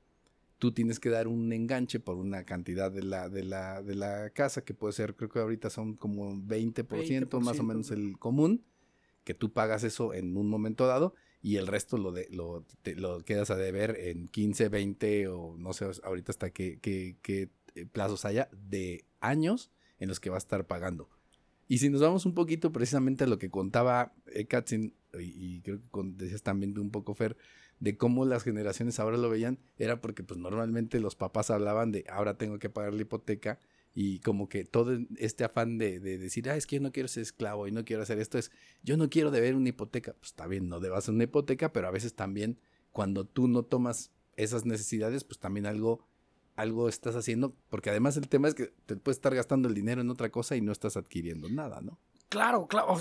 tú 0.59 0.71
tienes 0.71 0.99
que 0.99 1.09
dar 1.09 1.27
un 1.27 1.51
enganche 1.51 1.99
por 1.99 2.17
una 2.17 2.45
cantidad 2.45 2.91
de 2.91 3.03
la, 3.03 3.27
de 3.29 3.43
la, 3.43 3.81
de 3.81 3.95
la 3.95 4.29
casa, 4.29 4.63
que 4.63 4.73
puede 4.73 4.93
ser, 4.93 5.15
creo 5.15 5.29
que 5.29 5.39
ahorita 5.39 5.69
son 5.69 5.95
como 5.95 6.33
20%, 6.33 7.39
más 7.41 7.59
o 7.59 7.63
menos 7.63 7.91
el 7.91 8.17
común, 8.17 8.63
que 9.23 9.33
tú 9.33 9.51
pagas 9.51 9.83
eso 9.83 10.13
en 10.13 10.37
un 10.37 10.47
momento 10.47 10.87
dado 10.87 11.15
y 11.43 11.57
el 11.57 11.67
resto 11.67 11.97
lo, 11.97 12.13
de, 12.13 12.27
lo, 12.31 12.65
lo 12.95 13.19
quedas 13.25 13.51
a 13.51 13.57
deber 13.57 13.97
en 13.99 14.29
15, 14.29 14.69
20 14.69 15.27
o 15.27 15.55
no 15.57 15.73
sé 15.73 15.85
ahorita 16.03 16.31
hasta 16.31 16.51
qué, 16.51 16.79
qué, 16.81 17.17
qué 17.21 17.49
eh, 17.75 17.85
plazos 17.85 18.23
haya 18.23 18.49
de 18.53 19.03
años 19.19 19.69
en 19.99 20.07
los 20.07 20.21
que 20.21 20.29
va 20.29 20.37
a 20.37 20.39
estar 20.39 20.65
pagando. 20.65 21.09
Y 21.67 21.79
si 21.79 21.89
nos 21.89 21.99
vamos 21.99 22.25
un 22.25 22.33
poquito 22.33 22.71
precisamente 22.71 23.25
a 23.25 23.27
lo 23.27 23.39
que 23.39 23.49
contaba 23.49 24.13
Ekatzin, 24.27 24.93
y, 25.19 25.55
y 25.57 25.61
creo 25.61 25.79
que 25.79 26.01
decías 26.15 26.43
también 26.43 26.73
de 26.73 26.79
un 26.79 26.91
poco 26.91 27.13
Fer, 27.13 27.35
de 27.81 27.97
cómo 27.97 28.23
las 28.23 28.43
generaciones 28.43 29.01
ahora 29.01 29.17
lo 29.17 29.29
veían, 29.29 29.59
era 29.77 29.99
porque 29.99 30.23
pues 30.23 30.39
normalmente 30.39 31.01
los 31.01 31.17
papás 31.17 31.51
hablaban 31.51 31.91
de 31.91 32.05
ahora 32.09 32.37
tengo 32.37 32.57
que 32.57 32.69
pagar 32.69 32.93
la 32.93 33.01
hipoteca 33.01 33.59
y 33.93 34.19
como 34.19 34.49
que 34.49 34.65
todo 34.65 34.97
este 35.17 35.43
afán 35.43 35.77
de, 35.77 35.99
decir, 35.99 36.49
ah, 36.49 36.55
es 36.55 36.65
que 36.65 36.77
yo 36.77 36.81
no 36.81 36.91
quiero 36.91 37.07
ser 37.07 37.23
esclavo 37.23 37.67
y 37.67 37.71
no 37.71 37.85
quiero 37.85 38.01
hacer 38.01 38.19
esto, 38.19 38.37
es, 38.37 38.51
yo 38.81 38.97
no 38.97 39.09
quiero 39.09 39.31
deber 39.31 39.55
una 39.55 39.69
hipoteca, 39.69 40.13
pues 40.13 40.31
está 40.31 40.47
bien, 40.47 40.67
no 40.67 40.79
debas 40.79 41.07
una 41.07 41.25
hipoteca, 41.25 41.71
pero 41.71 41.87
a 41.87 41.91
veces 41.91 42.15
también 42.15 42.59
cuando 42.91 43.25
tú 43.25 43.47
no 43.47 43.63
tomas 43.63 44.11
esas 44.35 44.65
necesidades, 44.65 45.23
pues 45.23 45.39
también 45.39 45.65
algo, 45.65 46.07
algo 46.55 46.89
estás 46.89 47.15
haciendo, 47.15 47.55
porque 47.69 47.91
además 47.91 48.17
el 48.17 48.27
tema 48.29 48.47
es 48.47 48.55
que 48.55 48.73
te 48.85 48.95
puedes 48.95 49.17
estar 49.17 49.35
gastando 49.35 49.69
el 49.69 49.75
dinero 49.75 50.01
en 50.01 50.09
otra 50.09 50.29
cosa 50.29 50.55
y 50.55 50.61
no 50.61 50.71
estás 50.71 50.97
adquiriendo 50.97 51.49
nada, 51.49 51.81
¿no? 51.81 51.99
Claro, 52.29 52.65
claro. 52.67 52.97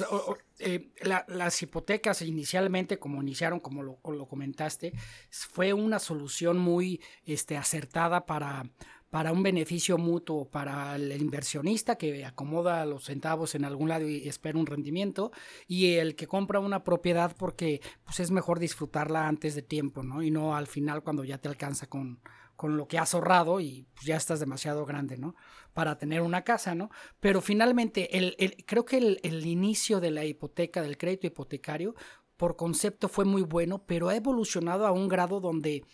Eh, 0.59 0.93
las 1.27 1.63
hipotecas 1.63 2.21
inicialmente, 2.21 2.99
como 2.99 3.23
iniciaron, 3.23 3.61
como 3.61 3.83
lo, 3.83 4.27
comentaste, 4.29 4.93
fue 5.31 5.73
una 5.73 5.99
solución 5.99 6.59
muy 6.59 7.01
este, 7.25 7.57
acertada 7.57 8.27
para, 8.27 8.65
para 9.13 9.31
un 9.31 9.43
beneficio 9.43 9.99
mutuo 9.99 10.49
para 10.49 10.97
el 10.97 11.21
inversionista 11.21 11.97
que 11.97 12.25
acomoda 12.25 12.87
los 12.87 13.05
centavos 13.05 13.55
en 13.55 13.67
algún 13.67 13.91
lado 13.91 14.09
y 14.09 14.27
espera 14.27 14.59
un 14.59 14.65
rendimiento 14.65 15.33
y 15.69 15.97
el 15.97 16.17
que 16.17 16.27
compra 16.27 16.61
una 16.61 16.83
propiedad 16.83 17.37
porque 17.37 17.83
pues 18.07 18.21
es 18.21 18.31
mejor 18.31 18.59
disfrutarla 18.59 19.29
antes 19.29 19.55
de 19.55 19.61
tiempo, 19.61 20.03
¿no? 20.03 20.23
Y 20.23 20.31
no 20.31 20.57
al 20.57 20.67
final 20.67 21.03
cuando 21.03 21.25
ya 21.25 21.37
te 21.37 21.49
alcanza 21.49 21.89
con, 21.89 22.21
con 22.57 22.79
lo 22.79 22.89
que 22.89 22.97
has 22.97 23.13
ahorrado 23.13 23.61
y 23.61 23.87
pues, 23.93 24.07
ya 24.07 24.17
estás 24.17 24.41
demasiado 24.41 24.87
grande, 24.87 25.19
¿no? 25.19 25.37
Para 25.75 25.99
tener 25.99 26.23
una 26.23 26.43
casa, 26.43 26.75
¿no? 26.75 26.89
Pero 27.21 27.43
finalmente, 27.43 28.17
el, 28.17 28.65
creo 28.65 28.87
que 28.87 29.19
el, 29.23 29.47
inicio 29.47 30.01
de 30.01 30.11
la 30.11 30.25
hipoteca, 30.25 30.81
del 30.81 30.97
crédito 30.97 31.27
hipotecario, 31.27 31.95
por 32.39 32.57
concepto 32.57 33.11
fue 33.11 33.27
muy 33.27 33.43
bueno, 33.43 33.85
pero 33.85 34.09
ha 34.09 34.17
evolucionado 34.17 34.87
a 34.87 34.93
un 34.93 35.09
grado 35.09 35.39
donde, 35.39 35.85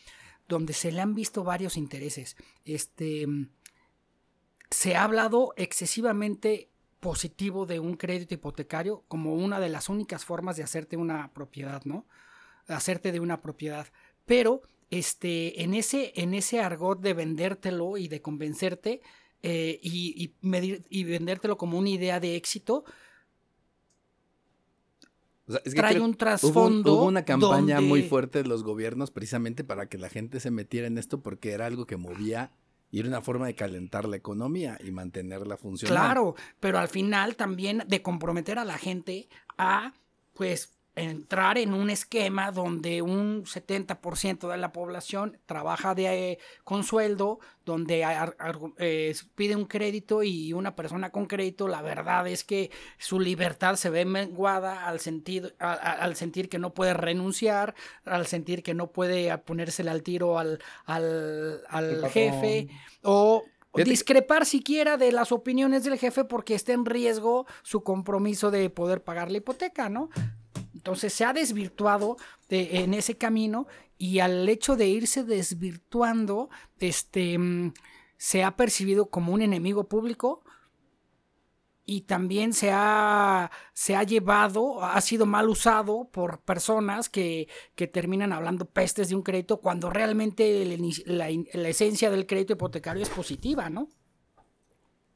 donde 0.48 0.72
se 0.72 0.92
le 0.92 1.00
han 1.00 1.14
visto 1.14 1.44
varios 1.44 1.76
intereses. 1.76 2.36
Este, 2.64 3.26
se 4.70 4.96
ha 4.96 5.04
hablado 5.04 5.52
excesivamente 5.56 6.70
positivo 7.00 7.66
de 7.66 7.78
un 7.78 7.96
crédito 7.96 8.34
hipotecario 8.34 9.04
como 9.08 9.34
una 9.34 9.60
de 9.60 9.68
las 9.68 9.88
únicas 9.88 10.24
formas 10.24 10.56
de 10.56 10.64
hacerte 10.64 10.96
una 10.96 11.32
propiedad, 11.32 11.82
¿no? 11.84 12.06
Hacerte 12.66 13.12
de 13.12 13.20
una 13.20 13.40
propiedad. 13.40 13.86
Pero 14.26 14.62
este, 14.90 15.62
en, 15.62 15.74
ese, 15.74 16.12
en 16.16 16.34
ese 16.34 16.60
argot 16.60 17.00
de 17.00 17.14
vendértelo 17.14 17.96
y 17.96 18.08
de 18.08 18.20
convencerte 18.20 19.00
eh, 19.42 19.78
y, 19.82 21.04
vendértelo 21.04 21.56
como 21.56 21.78
una 21.78 21.90
idea 21.90 22.18
de 22.20 22.36
éxito, 22.36 22.84
O 25.48 25.52
sea, 25.52 25.62
es 25.64 25.74
que 25.74 25.80
trae 25.80 26.00
un 26.00 26.14
trasfondo. 26.14 26.94
hubo 26.94 27.04
una 27.04 27.24
campaña 27.24 27.80
muy 27.80 28.02
fuerte 28.02 28.42
de 28.42 28.48
los 28.48 28.62
gobiernos 28.62 29.10
precisamente 29.10 29.64
para 29.64 29.88
que 29.88 29.98
la 29.98 30.08
gente 30.08 30.40
se 30.40 30.50
metiera 30.50 30.86
en 30.86 30.98
esto 30.98 31.20
porque 31.20 31.52
era 31.52 31.66
algo 31.66 31.86
que 31.86 31.96
movía 31.96 32.52
y 32.90 33.00
era 33.00 33.08
una 33.08 33.20
forma 33.20 33.46
de 33.46 33.54
calentar 33.54 34.06
la 34.06 34.16
economía 34.16 34.78
y 34.84 34.90
mantenerla 34.90 35.56
funcionando. 35.56 36.00
Claro, 36.00 36.34
pero 36.60 36.78
al 36.78 36.88
final 36.88 37.36
también 37.36 37.82
de 37.86 38.02
comprometer 38.02 38.58
a 38.58 38.64
la 38.64 38.78
gente 38.78 39.28
a, 39.56 39.94
pues, 40.34 40.77
entrar 40.98 41.58
en 41.58 41.72
un 41.74 41.90
esquema 41.90 42.50
donde 42.50 43.02
un 43.02 43.44
70% 43.44 44.48
de 44.48 44.56
la 44.56 44.72
población 44.72 45.38
trabaja 45.46 45.94
de, 45.94 46.32
eh, 46.32 46.38
con 46.64 46.84
sueldo, 46.84 47.38
donde 47.64 48.04
ar- 48.04 48.36
eh, 48.78 49.14
pide 49.34 49.54
un 49.56 49.66
crédito 49.66 50.22
y 50.22 50.52
una 50.52 50.74
persona 50.74 51.10
con 51.10 51.26
crédito, 51.26 51.68
la 51.68 51.82
verdad 51.82 52.26
es 52.26 52.44
que 52.44 52.70
su 52.98 53.20
libertad 53.20 53.76
se 53.76 53.90
ve 53.90 54.04
menguada 54.04 54.86
al, 54.86 55.00
sentido, 55.00 55.50
a- 55.58 55.72
a- 55.72 55.92
al 55.92 56.16
sentir 56.16 56.48
que 56.48 56.58
no 56.58 56.72
puede 56.74 56.94
renunciar, 56.94 57.74
al 58.04 58.26
sentir 58.26 58.62
que 58.62 58.74
no 58.74 58.90
puede 58.90 59.36
ponérsele 59.38 59.90
al 59.90 60.02
tiro 60.02 60.38
al, 60.38 60.58
al, 60.86 61.62
al 61.68 62.00
jefe 62.08 62.68
o 63.02 63.44
discrepar 63.90 64.46
siquiera 64.46 64.96
de 64.96 65.12
las 65.12 65.30
opiniones 65.30 65.84
del 65.84 65.98
jefe 65.98 66.24
porque 66.24 66.54
está 66.54 66.72
en 66.72 66.86
riesgo 66.86 67.46
su 67.62 67.82
compromiso 67.82 68.50
de 68.50 68.70
poder 68.70 69.02
pagar 69.04 69.30
la 69.30 69.38
hipoteca, 69.38 69.88
¿no? 69.90 70.08
Entonces 70.88 71.12
se 71.12 71.26
ha 71.26 71.34
desvirtuado 71.34 72.16
de- 72.48 72.78
en 72.78 72.94
ese 72.94 73.18
camino 73.18 73.66
y 73.98 74.20
al 74.20 74.48
hecho 74.48 74.74
de 74.74 74.86
irse 74.88 75.22
desvirtuando, 75.22 76.48
este, 76.80 77.38
mm, 77.38 77.74
se 78.16 78.42
ha 78.42 78.56
percibido 78.56 79.10
como 79.10 79.34
un 79.34 79.42
enemigo 79.42 79.86
público 79.86 80.42
y 81.84 82.02
también 82.02 82.54
se 82.54 82.70
ha, 82.72 83.50
se 83.74 83.96
ha 83.96 84.02
llevado, 84.02 84.82
ha 84.82 84.98
sido 85.02 85.26
mal 85.26 85.50
usado 85.50 86.08
por 86.10 86.40
personas 86.40 87.10
que, 87.10 87.48
que 87.74 87.86
terminan 87.86 88.32
hablando 88.32 88.64
pestes 88.64 89.10
de 89.10 89.14
un 89.14 89.22
crédito 89.22 89.60
cuando 89.60 89.90
realmente 89.90 90.64
la, 91.04 91.28
esencia 91.68 92.10
del 92.10 92.26
crédito 92.26 92.54
hipotecario 92.54 93.02
es 93.02 93.10
positiva, 93.10 93.68
¿no? 93.68 93.88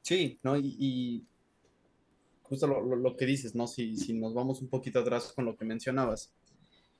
Sí, 0.02 0.38
¿no? 0.42 0.54
Y 0.54 1.26
justo 2.52 2.66
lo, 2.66 2.82
lo- 2.84 2.96
lo 2.96 3.16
que 3.16 3.26
dices, 3.26 3.54
¿no? 3.54 3.66
Si, 3.66 3.96
si 3.96 4.14
nos 4.14 4.34
vamos 4.34 4.62
un 4.62 4.68
poquito 4.68 5.00
atrás 5.00 5.32
con 5.34 5.44
lo 5.46 5.56
que 5.56 5.64
mencionabas, 5.64 6.32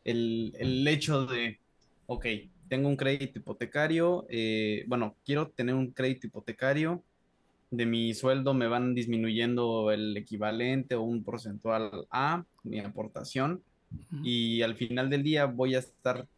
el, 0.04 0.52
el 0.59 0.87
hecho 0.88 1.26
de, 1.26 1.61
ok, 2.06 2.26
tengo 2.68 2.88
un 2.88 2.97
crédito 2.97 3.38
hipotecario, 3.38 4.26
eh, 4.30 4.85
bueno, 4.88 5.16
quiero 5.25 5.50
tener 5.50 5.75
un 5.75 5.92
crédito 5.92 6.26
hipotecario, 6.26 7.04
de 7.71 7.87
mi 7.87 8.14
sueldo 8.14 8.54
me 8.54 8.68
van 8.68 8.94
disminuyendo 8.94 9.90
el 9.92 10.16
equivalente 10.16 10.94
o 10.94 11.02
un 11.02 11.25
porcentual 11.25 12.06
a 12.11 12.44
mi 12.64 12.80
aportación 12.80 13.62
y 14.23 14.62
al 14.62 14.76
final 14.76 15.11
del 15.11 15.23
día 15.23 15.47
voy 15.47 15.75
a 15.75 15.80
estar 15.80 16.28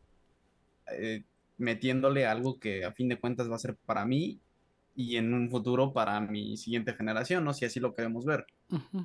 eh, 0.93 1.23
metiéndole 1.59 2.27
algo 2.27 2.59
que 2.59 2.85
a 2.85 2.93
fin 2.93 3.09
de 3.09 3.19
cuentas 3.19 3.51
va 3.51 3.57
a 3.57 3.59
ser 3.59 3.77
para 3.87 4.05
mí 4.07 4.41
y 4.97 5.17
en 5.17 5.35
un 5.35 5.51
futuro 5.51 5.93
para 5.93 6.21
mi 6.21 6.57
siguiente 6.57 6.95
generación, 6.95 7.45
¿no? 7.45 7.53
Si 7.53 7.65
así 7.65 7.81
lo 7.81 7.95
queremos 7.95 8.25
ver. 8.25 8.47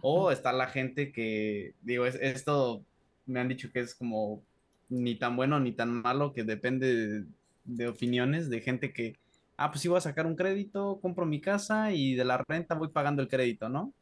O 0.01 0.31
está 0.31 0.53
la 0.53 0.67
gente 0.67 1.11
que, 1.11 1.73
digo, 1.81 2.05
es, 2.05 2.15
esto 2.15 2.83
me 3.25 3.39
han 3.39 3.47
dicho 3.47 3.71
que 3.71 3.79
es 3.79 3.95
como 3.95 4.43
ni 4.89 5.15
tan 5.15 5.35
bueno 5.35 5.59
ni 5.59 5.71
tan 5.71 6.01
malo, 6.01 6.33
que 6.33 6.43
depende 6.43 6.95
de, 6.95 7.25
de 7.65 7.87
opiniones 7.87 8.49
de 8.49 8.61
gente 8.61 8.93
que, 8.93 9.15
ah, 9.57 9.71
pues 9.71 9.81
sí 9.81 9.87
voy 9.87 9.97
a 9.97 10.01
sacar 10.01 10.25
un 10.25 10.35
crédito, 10.35 10.99
compro 11.01 11.25
mi 11.25 11.41
casa 11.41 11.91
y 11.91 12.15
de 12.15 12.25
la 12.25 12.43
renta 12.47 12.75
voy 12.75 12.89
pagando 12.89 13.21
el 13.21 13.27
crédito, 13.27 13.69
¿no? 13.69 13.93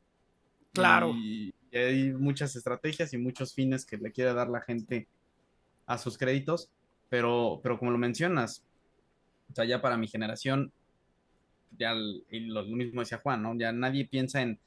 Claro. 0.73 1.13
Y, 1.15 1.53
y 1.71 1.77
hay 1.77 2.13
muchas 2.13 2.55
estrategias 2.55 3.13
y 3.13 3.17
muchos 3.17 3.53
fines 3.53 3.85
que 3.85 3.97
le 3.97 4.11
quiere 4.11 4.33
dar 4.33 4.49
la 4.49 4.61
gente 4.61 5.07
a 5.85 5.97
sus 5.97 6.17
créditos, 6.17 6.69
pero, 7.09 7.61
pero 7.63 7.79
como 7.79 7.91
lo 7.91 7.97
mencionas, 7.97 8.63
o 9.51 9.55
sea, 9.55 9.65
ya 9.65 9.81
para 9.81 9.97
mi 9.97 10.07
generación, 10.07 10.71
ya 11.77 11.93
y 12.29 12.41
lo, 12.41 12.63
mismo 12.65 13.01
decía 13.01 13.19
Juan, 13.19 13.41
¿no? 13.43 13.55
Ya 13.57 13.71
nadie 13.71 14.05
piensa 14.05 14.41
en 14.41 14.59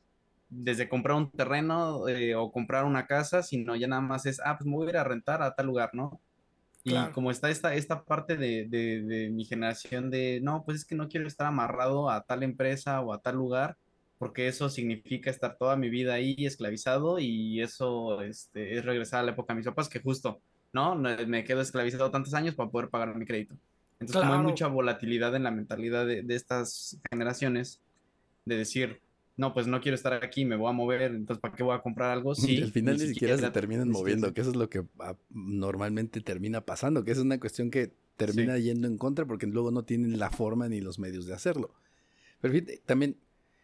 desde 0.48 0.88
comprar 0.88 1.16
un 1.16 1.30
terreno 1.30 2.08
eh, 2.08 2.34
o 2.34 2.50
comprar 2.52 2.84
una 2.84 3.06
casa, 3.06 3.42
sino 3.42 3.76
ya 3.76 3.86
nada 3.86 4.02
más 4.02 4.26
es, 4.26 4.40
ah, 4.44 4.58
pues 4.58 4.66
me 4.66 4.74
voy 4.76 4.88
a 4.88 4.90
ir 4.90 4.96
a 4.98 5.04
rentar 5.04 5.42
a 5.42 5.54
tal 5.54 5.66
lugar, 5.66 5.90
¿no? 5.94 6.20
Y 6.84 6.90
Claro. 6.90 7.12
como 7.12 7.30
está 7.30 7.50
esta, 7.50 7.74
esta 7.74 8.04
parte 8.04 8.36
de, 8.36 8.66
de, 8.68 9.02
de 9.02 9.30
mi 9.30 9.44
generación 9.44 10.10
de, 10.10 10.40
no, 10.42 10.64
pues 10.64 10.78
es 10.78 10.84
que 10.86 10.94
no 10.94 11.08
quiero 11.08 11.26
estar 11.28 11.46
amarrado 11.46 12.10
a 12.10 12.22
tal 12.24 12.42
empresa 12.42 13.00
o 13.02 13.12
a 13.12 13.20
tal 13.20 13.36
lugar, 13.36 13.76
porque 14.18 14.48
eso 14.48 14.68
significa 14.70 15.30
estar 15.30 15.56
toda 15.58 15.76
mi 15.76 15.90
vida 15.90 16.14
ahí 16.14 16.36
esclavizado 16.46 17.18
y 17.18 17.60
eso 17.62 18.22
este, 18.22 18.76
es 18.78 18.84
regresar 18.84 19.20
a 19.20 19.22
la 19.24 19.32
época 19.32 19.52
de 19.54 19.58
mis 19.58 19.66
papás, 19.66 19.88
que 19.88 20.00
justo, 20.00 20.42
¿no? 20.72 20.94
No, 20.94 21.10
Me 21.26 21.44
quedo 21.44 21.60
esclavizado 21.60 22.10
tantos 22.10 22.34
años 22.34 22.54
para 22.54 22.70
poder 22.70 22.90
pagar 22.90 23.14
mi 23.16 23.26
crédito. 23.26 23.56
Entonces, 24.00 24.22
como 24.22 24.34
hay 24.34 24.40
mucha 24.40 24.66
volatilidad 24.66 25.34
en 25.36 25.42
la 25.42 25.50
mentalidad 25.50 26.06
de, 26.06 26.22
de 26.22 26.34
estas 26.34 26.98
generaciones, 27.10 27.80
de 28.46 28.56
decir, 28.56 29.00
no, 29.36 29.54
pues 29.54 29.66
no 29.66 29.80
quiero 29.80 29.94
estar 29.94 30.12
aquí, 30.12 30.44
me 30.44 30.56
voy 30.56 30.68
a 30.68 30.72
mover, 30.72 31.02
entonces 31.02 31.40
¿para 31.40 31.54
qué 31.54 31.62
voy 31.62 31.74
a 31.74 31.80
comprar 31.80 32.10
algo? 32.10 32.34
Sí, 32.34 32.62
al 32.62 32.72
final 32.72 32.98
ni, 32.98 33.06
siquiera, 33.06 33.38
se 33.38 33.50
terminan 33.50 33.88
moviendo, 33.88 34.34
que 34.34 34.42
eso 34.42 34.50
es 34.50 34.56
lo 34.56 34.68
que 34.68 34.84
ah, 34.98 35.16
normalmente 35.30 36.20
termina 36.20 36.60
pasando, 36.60 37.04
que 37.04 37.12
es 37.12 37.18
una 37.18 37.40
cuestión 37.40 37.70
que 37.70 37.92
termina 38.16 38.58
yendo 38.58 38.86
en 38.86 38.98
contra 38.98 39.24
porque 39.24 39.46
luego 39.46 39.70
no 39.70 39.84
tienen 39.84 40.18
la 40.18 40.30
forma 40.30 40.68
ni 40.68 40.82
los 40.82 40.98
medios 40.98 41.24
de 41.24 41.32
hacerlo. 41.32 41.74
Pero 42.40 42.52
fíjate, 42.52 42.82
también 42.84 43.16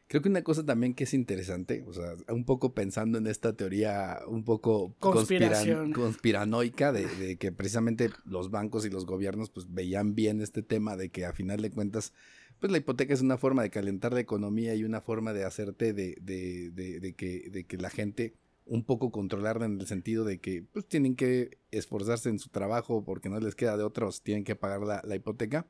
creo 0.08 0.22
que 0.22 0.28
una 0.28 0.42
cosa 0.42 0.64
también 0.64 0.94
que 0.94 1.04
es 1.04 1.14
interesante, 1.14 1.84
o 1.86 1.92
sea, 1.92 2.14
un 2.28 2.44
poco 2.44 2.74
pensando 2.74 3.18
en 3.18 3.26
esta 3.26 3.54
teoría 3.54 4.20
un 4.26 4.44
poco 4.44 4.94
conspiran- 5.00 5.92
conspiranoica 5.94 6.92
de, 6.92 7.06
de 7.16 7.36
que 7.36 7.52
precisamente 7.52 8.10
los 8.24 8.50
bancos 8.50 8.86
y 8.86 8.90
los 8.90 9.06
gobiernos 9.06 9.50
pues 9.50 9.72
veían 9.72 10.14
bien 10.14 10.40
este 10.40 10.62
tema 10.62 10.96
de 10.96 11.10
que 11.10 11.24
a 11.24 11.32
final 11.32 11.60
de 11.60 11.70
cuentas 11.70 12.12
pues 12.60 12.72
la 12.72 12.78
hipoteca 12.78 13.12
es 13.12 13.20
una 13.20 13.36
forma 13.36 13.62
de 13.62 13.70
calentar 13.70 14.12
la 14.14 14.20
economía 14.20 14.74
y 14.74 14.84
una 14.84 15.00
forma 15.02 15.32
de 15.34 15.44
hacerte 15.44 15.92
de, 15.92 16.16
de, 16.22 16.70
de, 16.70 17.00
de 17.00 17.14
que, 17.14 17.50
de 17.50 17.64
que 17.64 17.76
la 17.76 17.90
gente 17.90 18.34
un 18.64 18.82
poco 18.84 19.10
controlarla 19.12 19.66
en 19.66 19.78
el 19.80 19.86
sentido 19.86 20.24
de 20.24 20.38
que 20.38 20.64
pues 20.72 20.86
tienen 20.88 21.16
que 21.16 21.58
esforzarse 21.70 22.30
en 22.30 22.38
su 22.38 22.48
trabajo 22.48 23.04
porque 23.04 23.28
no 23.28 23.38
les 23.40 23.54
queda 23.54 23.76
de 23.76 23.84
otros, 23.84 24.22
tienen 24.22 24.42
que 24.44 24.56
pagar 24.56 24.80
la, 24.80 25.02
la 25.04 25.14
hipoteca. 25.14 25.66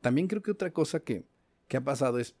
También 0.00 0.28
creo 0.28 0.40
que 0.42 0.50
otra 0.52 0.70
cosa 0.72 1.00
que, 1.00 1.24
que 1.68 1.76
ha 1.76 1.84
pasado 1.84 2.18
es, 2.18 2.34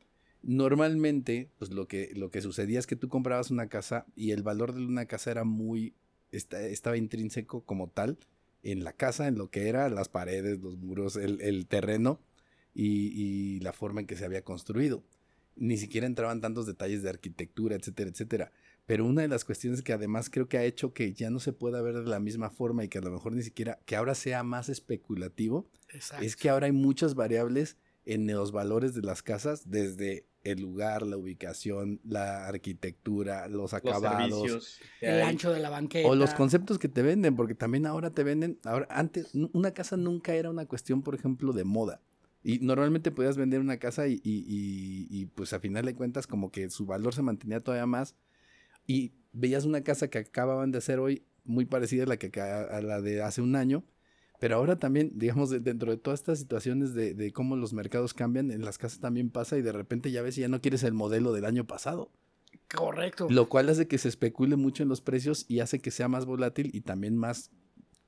normalmente, 0.46 1.50
pues 1.58 1.70
lo 1.72 1.88
que, 1.88 2.12
lo 2.14 2.30
que 2.30 2.40
sucedía 2.40 2.78
es 2.78 2.86
que 2.86 2.96
tú 2.96 3.08
comprabas 3.08 3.50
una 3.50 3.68
casa 3.68 4.06
y 4.14 4.30
el 4.32 4.42
valor 4.42 4.74
de 4.74 4.84
una 4.84 5.06
casa 5.06 5.30
era 5.30 5.44
muy, 5.44 5.94
esta- 6.32 6.62
estaba 6.66 6.96
intrínseco 6.96 7.62
como 7.64 7.88
tal 7.88 8.18
en 8.62 8.84
la 8.84 8.92
casa, 8.92 9.26
en 9.28 9.36
lo 9.36 9.50
que 9.50 9.68
era 9.68 9.88
las 9.88 10.08
paredes, 10.08 10.60
los 10.60 10.76
muros, 10.76 11.16
el, 11.16 11.40
el 11.40 11.66
terreno 11.66 12.20
y, 12.74 13.08
y 13.14 13.60
la 13.60 13.72
forma 13.72 14.00
en 14.00 14.06
que 14.06 14.16
se 14.16 14.24
había 14.24 14.42
construido. 14.42 15.02
Ni 15.56 15.76
siquiera 15.76 16.06
entraban 16.06 16.40
tantos 16.40 16.66
detalles 16.66 17.02
de 17.02 17.10
arquitectura, 17.10 17.76
etcétera, 17.76 18.10
etcétera. 18.10 18.52
Pero 18.86 19.06
una 19.06 19.22
de 19.22 19.28
las 19.28 19.44
cuestiones 19.44 19.82
que 19.82 19.92
además 19.92 20.28
creo 20.28 20.48
que 20.48 20.58
ha 20.58 20.64
hecho 20.64 20.92
que 20.92 21.12
ya 21.14 21.30
no 21.30 21.40
se 21.40 21.52
pueda 21.52 21.80
ver 21.80 21.94
de 21.94 22.10
la 22.10 22.20
misma 22.20 22.50
forma 22.50 22.84
y 22.84 22.88
que 22.88 22.98
a 22.98 23.02
lo 23.02 23.10
mejor 23.12 23.32
ni 23.32 23.42
siquiera, 23.42 23.78
que 23.86 23.96
ahora 23.96 24.14
sea 24.14 24.42
más 24.42 24.68
especulativo, 24.68 25.70
Exacto. 25.90 26.24
es 26.24 26.36
que 26.36 26.50
ahora 26.50 26.66
hay 26.66 26.72
muchas 26.72 27.14
variables 27.14 27.76
en 28.06 28.26
los 28.26 28.52
valores 28.52 28.94
de 28.94 29.02
las 29.02 29.22
casas, 29.22 29.70
desde 29.70 30.26
el 30.42 30.60
lugar, 30.60 31.02
la 31.06 31.16
ubicación, 31.16 32.00
la 32.04 32.46
arquitectura, 32.46 33.48
los 33.48 33.72
acabados, 33.72 34.78
el 35.00 35.22
ancho 35.22 35.50
de 35.52 35.60
la 35.60 35.70
banqueta. 35.70 36.08
o 36.08 36.14
los 36.14 36.34
conceptos 36.34 36.78
que 36.78 36.88
te 36.88 37.02
venden, 37.02 37.34
porque 37.34 37.54
también 37.54 37.86
ahora 37.86 38.10
te 38.10 38.22
venden, 38.24 38.58
ahora 38.64 38.86
antes 38.90 39.30
una 39.52 39.72
casa 39.72 39.96
nunca 39.96 40.34
era 40.34 40.50
una 40.50 40.66
cuestión, 40.66 41.02
por 41.02 41.14
ejemplo, 41.14 41.52
de 41.54 41.64
moda. 41.64 42.00
Y 42.42 42.58
normalmente 42.58 43.10
podías 43.10 43.38
vender 43.38 43.60
una 43.60 43.78
casa 43.78 44.06
y, 44.06 44.20
y- 44.22 44.44
y- 44.46 45.06
y, 45.10 45.24
pues 45.26 45.54
a 45.54 45.60
final 45.60 45.86
de 45.86 45.94
cuentas 45.94 46.26
como 46.26 46.50
que 46.50 46.68
su 46.68 46.84
valor 46.84 47.14
se 47.14 47.22
mantenía 47.22 47.60
todavía 47.60 47.86
más. 47.86 48.14
Y 48.86 49.12
veías 49.32 49.64
una 49.64 49.82
casa 49.82 50.08
que 50.08 50.18
acababan 50.18 50.70
de 50.70 50.76
hacer 50.78 50.98
hoy 50.98 51.24
muy 51.44 51.64
parecida 51.64 52.02
a 52.04 52.06
la 52.06 52.18
que 52.18 52.38
a 52.38 52.82
la 52.82 53.00
de 53.00 53.22
hace 53.22 53.40
un 53.40 53.56
año. 53.56 53.82
Pero 54.40 54.56
ahora 54.56 54.76
también, 54.76 55.12
digamos, 55.14 55.48
de- 55.50 55.60
dentro 55.60 55.90
de 55.90 55.96
todas 55.96 56.20
estas 56.20 56.38
situaciones 56.38 56.92
de, 56.94 57.14
de 57.14 57.32
cómo 57.32 57.56
los 57.56 57.72
mercados 57.72 58.14
cambian, 58.14 58.50
en 58.50 58.64
las 58.64 58.78
casas 58.78 58.98
también 59.00 59.30
pasa 59.30 59.56
y 59.56 59.62
de 59.62 59.72
repente 59.72 60.10
ya 60.10 60.22
ves 60.22 60.36
y 60.38 60.42
ya 60.42 60.48
no 60.48 60.60
quieres 60.60 60.82
el 60.82 60.92
modelo 60.94 61.32
del 61.32 61.44
año 61.44 61.64
pasado. 61.66 62.10
Correcto. 62.74 63.28
Lo 63.30 63.48
cual 63.48 63.68
hace 63.68 63.86
que 63.86 63.98
se 63.98 64.08
especule 64.08 64.56
mucho 64.56 64.82
en 64.82 64.88
los 64.88 65.00
precios 65.00 65.44
y 65.48 65.60
hace 65.60 65.78
que 65.78 65.90
sea 65.90 66.08
más 66.08 66.26
volátil 66.26 66.70
y 66.74 66.80
también 66.80 67.16
más 67.16 67.50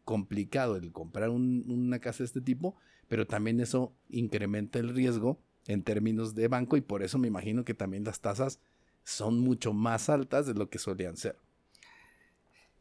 complicado 0.04 0.76
el 0.76 0.92
comprar 0.92 1.30
un- 1.30 1.64
una 1.68 1.99
casa 2.00 2.18
de 2.18 2.25
este 2.26 2.40
tipo, 2.40 2.76
pero 3.09 3.26
también 3.26 3.61
eso 3.61 3.92
incrementa 4.09 4.78
el 4.78 4.95
riesgo 4.95 5.40
en 5.66 5.83
términos 5.83 6.35
de 6.35 6.49
banco 6.49 6.76
y 6.76 6.80
por 6.80 7.02
eso 7.02 7.18
me 7.18 7.28
imagino 7.28 7.64
que 7.64 7.75
también 7.75 8.04
las 8.04 8.21
tasas 8.21 8.61
son 9.04 9.38
mucho 9.40 9.73
más 9.73 10.09
altas 10.09 10.47
de 10.47 10.54
lo 10.54 10.68
que 10.68 10.78
solían 10.78 11.16
ser. 11.16 11.38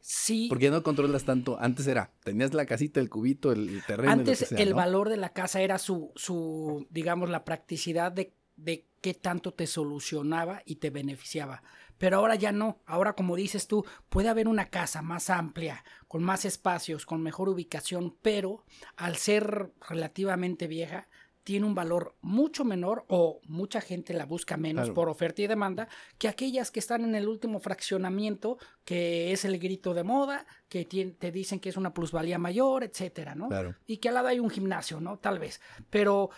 Sí. 0.06 0.46
Porque 0.48 0.66
ya 0.66 0.70
no 0.70 0.84
controlas 0.84 1.24
tanto. 1.24 1.58
Antes 1.60 1.86
era, 1.88 2.12
tenías 2.22 2.54
la 2.54 2.64
casita, 2.64 3.00
el 3.00 3.10
cubito, 3.10 3.50
el, 3.50 3.82
terreno. 3.86 4.14
lo 4.14 4.20
Antes 4.20 4.38
que 4.38 4.46
sea, 4.46 4.58
el 4.58 4.70
¿no? 4.70 4.76
valor 4.76 5.08
de 5.08 5.16
la 5.16 5.30
casa 5.30 5.60
era 5.60 5.78
su, 5.78 6.12
su 6.14 6.86
digamos, 6.90 7.28
la 7.28 7.44
practicidad 7.44 8.12
de, 8.12 8.32
de 8.54 8.86
qué 9.00 9.14
tanto 9.14 9.52
te 9.52 9.66
solucionaba 9.66 10.62
y 10.64 10.76
te 10.76 10.90
beneficiaba. 10.90 11.62
Pero 11.98 12.18
ahora 12.18 12.34
ya 12.36 12.52
no. 12.52 12.80
Ahora, 12.86 13.14
como 13.14 13.36
dices 13.36 13.66
tú, 13.66 13.84
puede 14.08 14.28
haber 14.28 14.48
una 14.48 14.66
casa 14.66 15.02
más 15.02 15.28
amplia, 15.30 15.84
con 16.06 16.22
más 16.22 16.44
espacios, 16.44 17.06
con 17.06 17.22
mejor 17.22 17.48
ubicación, 17.48 18.16
pero 18.22 18.64
al 18.96 19.16
ser 19.16 19.72
relativamente 19.88 20.66
vieja, 20.66 21.08
tiene 21.46 21.64
un 21.64 21.76
valor 21.76 22.16
mucho 22.22 22.64
menor 22.64 23.04
o 23.06 23.40
mucha 23.46 23.80
gente 23.80 24.12
la 24.12 24.26
busca 24.26 24.56
menos 24.56 24.86
Claro. 24.86 24.94
por 24.94 25.08
oferta 25.08 25.42
y 25.42 25.46
demanda 25.46 25.86
que 26.18 26.26
aquellas 26.26 26.72
que 26.72 26.80
están 26.80 27.04
en 27.04 27.14
el 27.14 27.28
último 27.28 27.60
fraccionamiento, 27.60 28.58
que 28.84 29.30
es 29.32 29.44
el 29.44 29.56
grito 29.60 29.94
de 29.94 30.02
moda, 30.02 30.44
que 30.68 30.84
te 30.84 31.30
dicen 31.30 31.60
que 31.60 31.68
es 31.68 31.76
una 31.76 31.94
plusvalía 31.94 32.36
mayor, 32.40 32.82
etcétera, 32.82 33.36
¿no? 33.36 33.46
Claro. 33.46 33.76
Y 33.86 33.98
que 33.98 34.08
al 34.08 34.14
lado 34.16 34.26
hay 34.26 34.40
un 34.40 34.50
gimnasio, 34.50 35.00
¿no? 35.00 35.18
Tal 35.20 35.38
vez. 35.38 35.60
Pero 35.88 36.30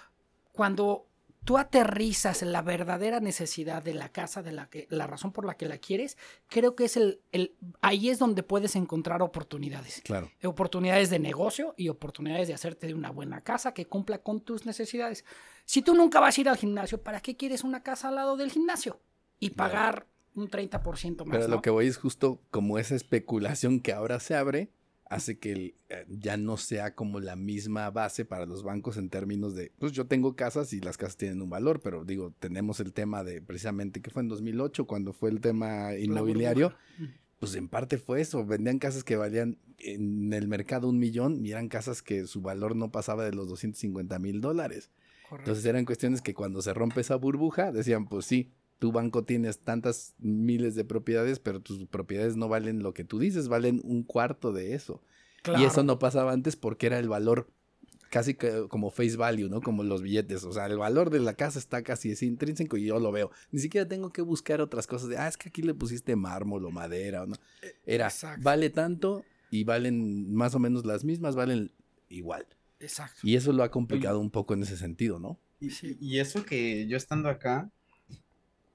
cuando 0.52 1.07
tú 1.48 1.56
aterrizas 1.56 2.42
en 2.42 2.52
la 2.52 2.60
verdadera 2.60 3.20
necesidad 3.20 3.82
de 3.82 3.94
la 3.94 4.10
casa, 4.10 4.42
de 4.42 4.52
la 4.52 4.68
que 4.68 4.86
la 4.90 5.06
razón 5.06 5.32
por 5.32 5.46
la 5.46 5.56
que 5.56 5.64
la 5.64 5.78
quieres, 5.78 6.18
creo 6.46 6.76
que 6.76 6.84
es 6.84 6.98
el, 6.98 7.22
el 7.32 7.54
ahí 7.80 8.10
es 8.10 8.18
donde 8.18 8.42
puedes 8.42 8.76
encontrar 8.76 9.22
oportunidades. 9.22 10.02
Claro. 10.04 10.30
Oportunidades 10.44 11.08
de 11.08 11.18
negocio 11.18 11.72
y 11.78 11.88
oportunidades 11.88 12.48
de 12.48 12.52
hacerte 12.52 12.86
de 12.86 12.92
una 12.92 13.10
buena 13.10 13.40
casa 13.40 13.72
que 13.72 13.86
cumpla 13.86 14.18
con 14.18 14.42
tus 14.42 14.66
necesidades. 14.66 15.24
Si 15.64 15.80
tú 15.80 15.94
nunca 15.94 16.20
vas 16.20 16.36
a 16.36 16.40
ir 16.42 16.50
al 16.50 16.58
gimnasio, 16.58 17.02
¿para 17.02 17.22
qué 17.22 17.34
quieres 17.34 17.64
una 17.64 17.82
casa 17.82 18.08
al 18.08 18.16
lado 18.16 18.36
del 18.36 18.50
gimnasio? 18.50 19.00
Y 19.40 19.48
Claro. 19.48 19.72
pagar 19.72 20.06
un 20.34 20.50
30% 20.50 21.24
más. 21.24 21.34
Pero 21.34 21.48
¿no? 21.48 21.56
lo 21.56 21.62
que 21.62 21.70
voy 21.70 21.86
es 21.86 21.96
justo 21.96 22.42
como 22.50 22.78
esa 22.78 22.94
especulación 22.94 23.80
que 23.80 23.94
ahora 23.94 24.20
se 24.20 24.34
abre 24.34 24.68
hace 25.08 25.38
que 25.38 25.52
el, 25.52 25.74
eh, 25.88 26.04
ya 26.08 26.36
no 26.36 26.56
sea 26.56 26.94
como 26.94 27.20
la 27.20 27.36
misma 27.36 27.90
base 27.90 28.24
para 28.24 28.46
los 28.46 28.62
bancos 28.62 28.96
en 28.96 29.08
términos 29.08 29.54
de, 29.54 29.72
pues 29.78 29.92
yo 29.92 30.06
tengo 30.06 30.36
casas 30.36 30.72
y 30.72 30.80
las 30.80 30.96
casas 30.96 31.16
tienen 31.16 31.40
un 31.40 31.50
valor, 31.50 31.80
pero 31.80 32.04
digo, 32.04 32.34
tenemos 32.38 32.80
el 32.80 32.92
tema 32.92 33.24
de 33.24 33.40
precisamente 33.40 34.02
que 34.02 34.10
fue 34.10 34.22
en 34.22 34.28
2008 34.28 34.86
cuando 34.86 35.12
fue 35.12 35.30
el 35.30 35.40
tema 35.40 35.94
inmobiliario, 35.94 36.74
burbuja. 36.98 37.20
pues 37.38 37.54
en 37.54 37.68
parte 37.68 37.98
fue 37.98 38.20
eso, 38.20 38.44
vendían 38.44 38.78
casas 38.78 39.04
que 39.04 39.16
valían 39.16 39.58
en 39.78 40.32
el 40.32 40.48
mercado 40.48 40.88
un 40.88 40.98
millón 40.98 41.44
y 41.44 41.52
eran 41.52 41.68
casas 41.68 42.02
que 42.02 42.26
su 42.26 42.42
valor 42.42 42.76
no 42.76 42.90
pasaba 42.90 43.24
de 43.24 43.32
los 43.32 43.48
250 43.48 44.18
mil 44.18 44.40
dólares. 44.40 44.90
Correcto. 45.28 45.50
Entonces 45.50 45.64
eran 45.66 45.84
cuestiones 45.84 46.22
que 46.22 46.34
cuando 46.34 46.62
se 46.62 46.74
rompe 46.74 47.00
esa 47.00 47.16
burbuja 47.16 47.70
decían, 47.70 48.06
pues 48.06 48.24
sí, 48.24 48.52
tu 48.78 48.92
banco 48.92 49.24
tienes 49.24 49.58
tantas 49.60 50.14
miles 50.18 50.74
de 50.74 50.84
propiedades, 50.84 51.38
pero 51.40 51.60
tus 51.60 51.86
propiedades 51.86 52.36
no 52.36 52.48
valen 52.48 52.82
lo 52.82 52.94
que 52.94 53.04
tú 53.04 53.18
dices, 53.18 53.48
valen 53.48 53.80
un 53.84 54.02
cuarto 54.02 54.52
de 54.52 54.74
eso. 54.74 55.02
Y 55.58 55.64
eso 55.64 55.82
no 55.82 55.98
pasaba 55.98 56.32
antes 56.32 56.56
porque 56.56 56.86
era 56.86 56.98
el 56.98 57.08
valor 57.08 57.48
casi 58.10 58.34
que 58.34 58.66
como 58.68 58.90
face 58.90 59.16
value, 59.16 59.48
¿no? 59.48 59.60
Como 59.60 59.82
los 59.82 60.02
billetes. 60.02 60.44
O 60.44 60.52
sea, 60.52 60.66
el 60.66 60.78
valor 60.78 61.10
de 61.10 61.20
la 61.20 61.34
casa 61.34 61.58
está 61.58 61.82
casi 61.82 62.10
es 62.10 62.22
intrínseco 62.22 62.76
y 62.76 62.86
yo 62.86 62.98
lo 62.98 63.12
veo. 63.12 63.30
Ni 63.50 63.60
siquiera 63.60 63.88
tengo 63.88 64.12
que 64.12 64.22
buscar 64.22 64.60
otras 64.60 64.86
cosas 64.86 65.08
de, 65.08 65.16
ah, 65.16 65.28
es 65.28 65.36
que 65.36 65.48
aquí 65.48 65.62
le 65.62 65.74
pusiste 65.74 66.16
mármol 66.16 66.64
o 66.64 66.70
madera 66.70 67.22
o 67.22 67.26
no. 67.26 67.36
Era, 67.86 68.06
exacto. 68.06 68.42
vale 68.42 68.70
tanto 68.70 69.24
y 69.50 69.64
valen 69.64 70.32
más 70.34 70.54
o 70.54 70.58
menos 70.58 70.84
las 70.84 71.04
mismas, 71.04 71.36
valen 71.36 71.72
igual. 72.08 72.46
Exacto. 72.80 73.20
Y 73.22 73.36
eso 73.36 73.52
lo 73.52 73.62
ha 73.62 73.70
complicado 73.70 74.20
un 74.20 74.30
poco 74.30 74.54
en 74.54 74.62
ese 74.62 74.76
sentido, 74.76 75.18
¿no? 75.18 75.38
Y, 75.60 75.70
y 76.00 76.18
eso 76.18 76.44
que 76.44 76.86
yo 76.86 76.96
estando 76.96 77.28
acá, 77.28 77.72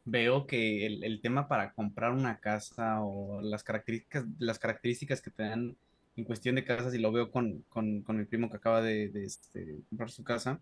veo 0.05 0.45
que 0.47 0.85
el, 0.85 1.03
el 1.03 1.21
tema 1.21 1.47
para 1.47 1.73
comprar 1.73 2.11
una 2.11 2.39
casa 2.39 3.01
o 3.03 3.41
las 3.41 3.63
características, 3.63 4.25
las 4.39 4.59
características 4.59 5.21
que 5.21 5.31
te 5.31 5.43
dan 5.43 5.75
en 6.15 6.25
cuestión 6.25 6.55
de 6.55 6.65
casas, 6.65 6.93
y 6.93 6.99
lo 6.99 7.11
veo 7.11 7.31
con, 7.31 7.63
con, 7.69 8.01
con 8.03 8.17
mi 8.17 8.25
primo 8.25 8.49
que 8.49 8.57
acaba 8.57 8.81
de, 8.81 9.09
de, 9.09 9.25
este, 9.25 9.79
comprar 9.89 10.11
su 10.11 10.23
casa, 10.23 10.59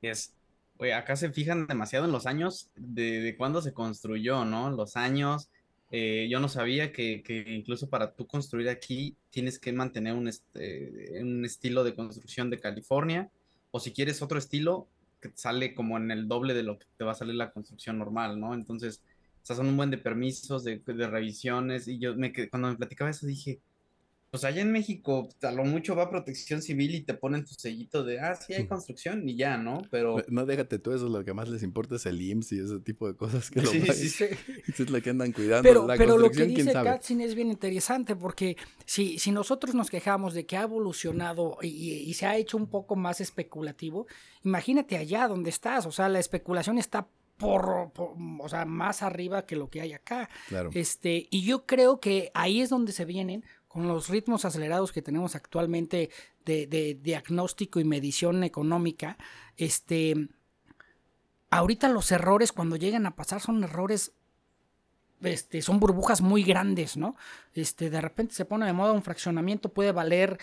es, 0.00 0.34
oye, 0.78 0.94
acá 0.94 1.16
se 1.16 1.30
fijan 1.32 1.66
demasiado 1.66 2.06
en 2.06 2.12
los 2.12 2.26
años 2.26 2.70
de, 2.76 3.20
de 3.20 3.36
cuándo 3.36 3.60
se 3.62 3.72
construyó, 3.72 4.44
¿no? 4.44 4.70
Los 4.70 4.96
años. 4.96 5.50
eh, 5.90 6.28
yo 6.30 6.38
no 6.40 6.48
sabía 6.48 6.92
que, 6.92 7.22
que 7.22 7.44
incluso 7.48 7.88
para 7.88 8.12
tú 8.14 8.26
construir 8.26 8.68
aquí 8.68 9.16
tienes 9.30 9.58
que 9.58 9.72
mantener 9.72 10.14
un, 10.14 10.28
este, 10.28 11.20
un 11.22 11.44
estilo 11.44 11.82
de 11.84 11.94
construcción 11.94 12.50
de 12.50 12.58
California 12.60 13.30
o 13.70 13.80
si 13.80 13.92
quieres 13.92 14.22
otro 14.22 14.38
estilo, 14.38 14.86
que 15.20 15.32
sale 15.34 15.74
como 15.74 15.96
en 15.96 16.10
el 16.10 16.28
doble 16.28 16.54
de 16.54 16.62
lo 16.62 16.78
que 16.78 16.86
te 16.96 17.04
va 17.04 17.12
a 17.12 17.14
salir 17.14 17.34
la 17.34 17.52
construcción 17.52 17.98
normal, 17.98 18.40
¿no? 18.40 18.54
Entonces, 18.54 19.02
o 19.42 19.46
sea, 19.46 19.56
son 19.56 19.68
un 19.68 19.76
buen 19.76 19.90
de 19.90 19.98
permisos, 19.98 20.64
de, 20.64 20.78
de 20.78 21.06
revisiones, 21.06 21.88
y 21.88 21.98
yo 21.98 22.14
me 22.16 22.32
cuando 22.50 22.68
me 22.68 22.76
platicaba 22.76 23.10
eso 23.10 23.26
dije, 23.26 23.60
pues 24.30 24.44
allá 24.44 24.60
en 24.62 24.70
México, 24.72 25.28
a 25.42 25.52
lo 25.52 25.64
mucho 25.64 25.96
va 25.96 26.10
protección 26.10 26.60
civil 26.62 26.94
y 26.94 27.00
te 27.02 27.14
ponen 27.14 27.44
tu 27.44 27.54
sellito 27.54 28.04
de, 28.04 28.20
ah, 28.20 28.34
sí 28.34 28.52
hay 28.52 28.66
construcción 28.66 29.26
y 29.28 29.36
ya, 29.36 29.56
¿no? 29.56 29.80
Pero, 29.90 30.22
No 30.28 30.44
déjate 30.44 30.78
tú 30.78 30.92
eso, 30.92 31.08
lo 31.08 31.24
que 31.24 31.32
más 31.32 31.48
les 31.48 31.62
importa 31.62 31.96
es 31.96 32.04
el 32.06 32.20
IMSS 32.20 32.52
y 32.52 32.58
ese 32.60 32.80
tipo 32.80 33.06
de 33.08 33.16
cosas 33.16 33.50
que 33.50 33.62
lo 33.62 33.70
Sí, 33.70 33.80
paguen. 33.80 33.94
sí, 33.94 34.08
Sí. 34.08 34.24
Es 34.82 34.90
lo 34.90 35.00
que 35.00 35.10
andan 35.10 35.32
cuidando. 35.32 35.62
Pero, 35.68 35.86
la 35.86 35.96
pero 35.96 36.18
lo 36.18 36.30
que 36.30 36.44
dice. 36.44 36.72
Katzin 36.72 37.20
es 37.22 37.34
bien 37.34 37.48
interesante 37.50 38.16
porque 38.16 38.56
si, 38.84 39.18
si 39.18 39.30
nosotros 39.32 39.74
nos 39.74 39.88
quejamos 39.90 40.34
de 40.34 40.44
que 40.46 40.56
ha 40.56 40.62
evolucionado 40.62 41.58
y, 41.62 41.68
y 41.68 42.14
se 42.14 42.26
ha 42.26 42.36
hecho 42.36 42.56
un 42.56 42.66
poco 42.68 42.96
más 42.96 43.20
especulativo, 43.20 44.06
imagínate 44.44 44.96
allá 44.96 45.26
donde 45.28 45.50
estás, 45.50 45.86
o 45.86 45.92
sea, 45.92 46.08
la 46.08 46.18
especulación 46.18 46.78
está 46.78 47.08
por, 47.38 47.92
por- 47.92 48.14
o 48.40 48.48
sea, 48.48 48.64
más 48.64 49.02
arriba 49.02 49.46
que 49.46 49.54
lo 49.56 49.70
que 49.70 49.80
hay 49.80 49.92
acá. 49.92 50.28
Claro. 50.48 50.70
Este, 50.74 51.28
y 51.30 51.42
yo 51.44 51.66
creo 51.66 52.00
que 52.00 52.30
ahí 52.34 52.60
es 52.60 52.68
donde 52.68 52.90
se 52.92 53.04
vienen 53.04 53.44
con 53.68 53.86
los 53.86 54.08
ritmos 54.08 54.44
acelerados 54.44 54.92
que 54.92 55.02
tenemos 55.02 55.34
actualmente 55.36 56.10
de, 56.44 56.66
de 56.66 56.98
diagnóstico 57.00 57.78
y 57.80 57.84
medición 57.84 58.42
económica. 58.42 59.18
Este, 59.56 60.28
ahorita 61.50 61.88
los 61.88 62.10
errores 62.12 62.52
cuando 62.52 62.76
llegan 62.76 63.06
a 63.06 63.14
pasar 63.16 63.40
son 63.40 63.62
errores, 63.64 64.12
este, 65.22 65.62
son 65.62 65.80
burbujas 65.80 66.20
muy 66.20 66.42
grandes, 66.42 66.96
¿no? 66.96 67.16
Este, 67.54 67.90
de 67.90 68.00
repente 68.00 68.34
se 68.34 68.44
pone 68.44 68.66
de 68.66 68.72
moda 68.72 68.92
un 68.92 69.02
fraccionamiento, 69.02 69.68
puede 69.72 69.92
valer 69.92 70.38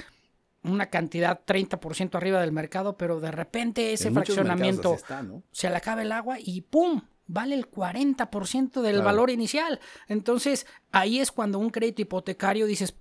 una 0.63 0.87
cantidad 0.87 1.41
30% 1.45 2.15
arriba 2.15 2.41
del 2.41 2.51
mercado, 2.51 2.97
pero 2.97 3.19
de 3.19 3.31
repente 3.31 3.93
ese 3.93 4.07
En 4.07 4.15
fraccionamiento 4.15 4.93
así 4.93 5.01
está, 5.01 5.21
¿no? 5.23 5.43
se 5.51 5.69
le 5.69 5.75
acaba 5.75 6.01
el 6.01 6.11
agua 6.11 6.37
y 6.39 6.61
¡pum! 6.61 7.01
Vale 7.27 7.55
el 7.55 7.69
40% 7.69 8.81
del 8.81 8.93
Claro. 8.95 9.03
valor 9.05 9.29
inicial. 9.31 9.79
Entonces, 10.07 10.67
ahí 10.91 11.19
es 11.19 11.31
cuando 11.31 11.57
un 11.57 11.71
crédito 11.71 12.03
hipotecario 12.03 12.67
dices, 12.67 12.95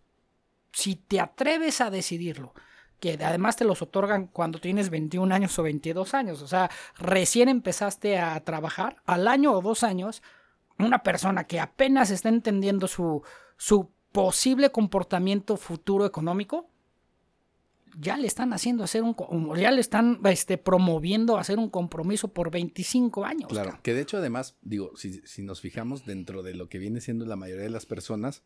si 0.74 0.96
te 0.96 1.20
atreves 1.20 1.80
a 1.80 1.90
decidirlo, 1.90 2.52
que 2.98 3.12
además 3.22 3.56
te 3.56 3.64
los 3.64 3.80
otorgan 3.80 4.26
cuando 4.26 4.58
tienes 4.58 4.90
21 4.90 5.32
años 5.34 5.58
o 5.58 5.62
22 5.62 6.14
años, 6.14 6.42
o 6.42 6.48
sea, 6.48 6.70
recién 6.98 7.48
empezaste 7.48 8.18
a 8.18 8.38
trabajar, 8.40 8.96
al 9.06 9.28
año 9.28 9.52
o 9.52 9.62
dos 9.62 9.84
años, 9.84 10.22
una 10.78 11.02
persona 11.02 11.44
que 11.44 11.60
apenas 11.60 12.10
está 12.10 12.28
entendiendo 12.28 12.88
su, 12.88 13.22
su 13.56 13.90
posible 14.10 14.70
comportamiento 14.70 15.56
futuro 15.56 16.06
económico, 16.06 16.68
ya 17.96 18.16
le 18.16 18.26
están 18.26 18.52
haciendo 18.52 18.82
hacer 18.82 19.04
un, 19.04 19.14
ya 19.56 19.70
le 19.70 19.80
están 19.80 20.18
este, 20.24 20.58
promoviendo 20.58 21.38
hacer 21.38 21.58
un 21.58 21.70
compromiso 21.70 22.26
por 22.26 22.50
25 22.50 23.24
años. 23.24 23.48
Claro, 23.48 23.78
que 23.82 23.94
de 23.94 24.00
hecho 24.00 24.18
además, 24.18 24.56
digo, 24.62 24.96
si, 24.96 25.20
si 25.24 25.42
nos 25.42 25.60
fijamos 25.60 26.04
dentro 26.04 26.42
de 26.42 26.54
lo 26.54 26.68
que 26.68 26.78
viene 26.78 27.00
siendo 27.00 27.24
la 27.26 27.36
mayoría 27.36 27.62
de 27.62 27.70
las 27.70 27.86
personas, 27.86 28.42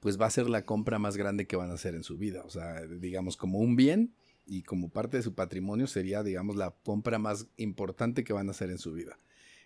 pues 0.00 0.20
va 0.20 0.26
a 0.26 0.30
ser 0.30 0.48
la 0.48 0.64
compra 0.64 0.98
más 0.98 1.16
grande 1.16 1.46
que 1.46 1.56
van 1.56 1.70
a 1.70 1.74
hacer 1.74 1.94
en 1.94 2.04
su 2.04 2.18
vida. 2.18 2.42
O 2.44 2.50
sea, 2.50 2.86
digamos, 2.86 3.36
como 3.36 3.58
un 3.58 3.76
bien 3.76 4.14
y 4.46 4.62
como 4.62 4.88
parte 4.88 5.16
de 5.16 5.22
su 5.22 5.34
patrimonio 5.34 5.86
sería, 5.86 6.22
digamos, 6.22 6.56
la 6.56 6.70
compra 6.70 7.18
más 7.18 7.46
importante 7.56 8.24
que 8.24 8.32
van 8.32 8.48
a 8.48 8.52
hacer 8.52 8.70
en 8.70 8.78
su 8.78 8.92
vida. 8.92 9.18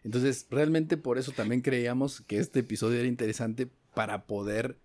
Entonces, 0.04 0.46
realmente 0.50 0.96
por 0.96 1.18
eso 1.18 1.32
también 1.32 1.60
creíamos 1.60 2.20
que 2.22 2.38
este 2.38 2.60
episodio 2.60 2.98
era 2.98 3.08
interesante 3.08 3.68
para 3.94 4.26
poder 4.26 4.78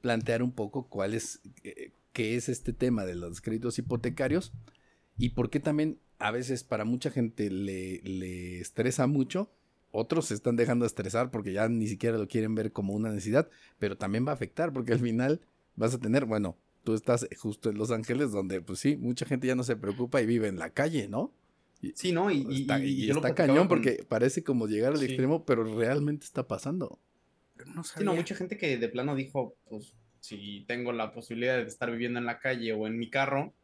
plantear 0.00 0.42
un 0.42 0.52
poco 0.52 0.88
cuál 0.88 1.14
es, 1.14 1.40
eh, 1.62 1.92
qué 2.12 2.36
es 2.36 2.48
este 2.48 2.72
tema 2.72 3.04
de 3.04 3.14
los 3.14 3.40
créditos 3.40 3.78
hipotecarios 3.78 4.52
y 5.18 5.30
por 5.30 5.50
qué 5.50 5.60
también 5.60 5.98
a 6.18 6.30
veces 6.30 6.64
para 6.64 6.84
mucha 6.84 7.10
gente 7.10 7.50
le, 7.50 8.00
le 8.02 8.60
estresa 8.60 9.06
mucho. 9.06 9.50
Otros 9.98 10.26
se 10.26 10.34
están 10.34 10.56
dejando 10.56 10.84
de 10.84 10.88
estresar 10.88 11.30
porque 11.30 11.52
ya 11.54 11.68
ni 11.68 11.86
siquiera 11.88 12.18
lo 12.18 12.28
quieren 12.28 12.54
ver 12.54 12.70
como 12.72 12.92
una 12.92 13.08
necesidad, 13.10 13.48
pero 13.78 13.96
también 13.96 14.26
va 14.26 14.32
a 14.32 14.34
afectar 14.34 14.70
porque 14.72 14.92
al 14.92 14.98
final 15.00 15.40
vas 15.74 15.94
a 15.94 15.98
tener, 15.98 16.26
bueno, 16.26 16.58
tú 16.84 16.92
estás 16.94 17.26
justo 17.38 17.70
en 17.70 17.78
Los 17.78 17.90
Ángeles 17.90 18.30
donde 18.30 18.60
pues 18.60 18.78
sí, 18.78 18.96
mucha 18.96 19.24
gente 19.24 19.46
ya 19.46 19.54
no 19.54 19.62
se 19.64 19.74
preocupa 19.76 20.20
y 20.20 20.26
vive 20.26 20.48
en 20.48 20.58
la 20.58 20.70
calle, 20.70 21.08
¿no? 21.08 21.32
sí, 21.94 22.12
¿no? 22.12 22.30
Y, 22.30 22.46
y- 22.48 22.60
está, 22.62 22.84
y 22.84 23.34
cañón 23.34 23.56
con- 23.58 23.68
porque 23.68 24.04
parece 24.08 24.42
como 24.44 24.66
llegar 24.66 24.92
al 24.92 24.98
Sí. 24.98 25.06
extremo, 25.06 25.44
pero 25.46 25.62
realmente 25.78 26.24
está 26.26 26.46
pasando. 26.46 26.98
No 27.64 27.82
Sí, 27.84 27.92
no, 28.00 28.06
sabía. 28.06 28.12
mucha 28.12 28.34
gente 28.34 28.58
que 28.58 28.76
de 28.76 28.88
plano 28.88 29.14
dijo, 29.14 29.56
pues, 29.68 29.94
si 30.20 30.64
tengo 30.66 30.92
la 30.92 31.12
posibilidad 31.12 31.56
de 31.56 31.62
estar 31.68 31.90
viviendo 31.90 32.18
en 32.18 32.26
la 32.26 32.38
calle 32.38 32.72
o 32.74 32.86
en 32.86 32.98
mi 32.98 33.08
carro, 33.08 33.54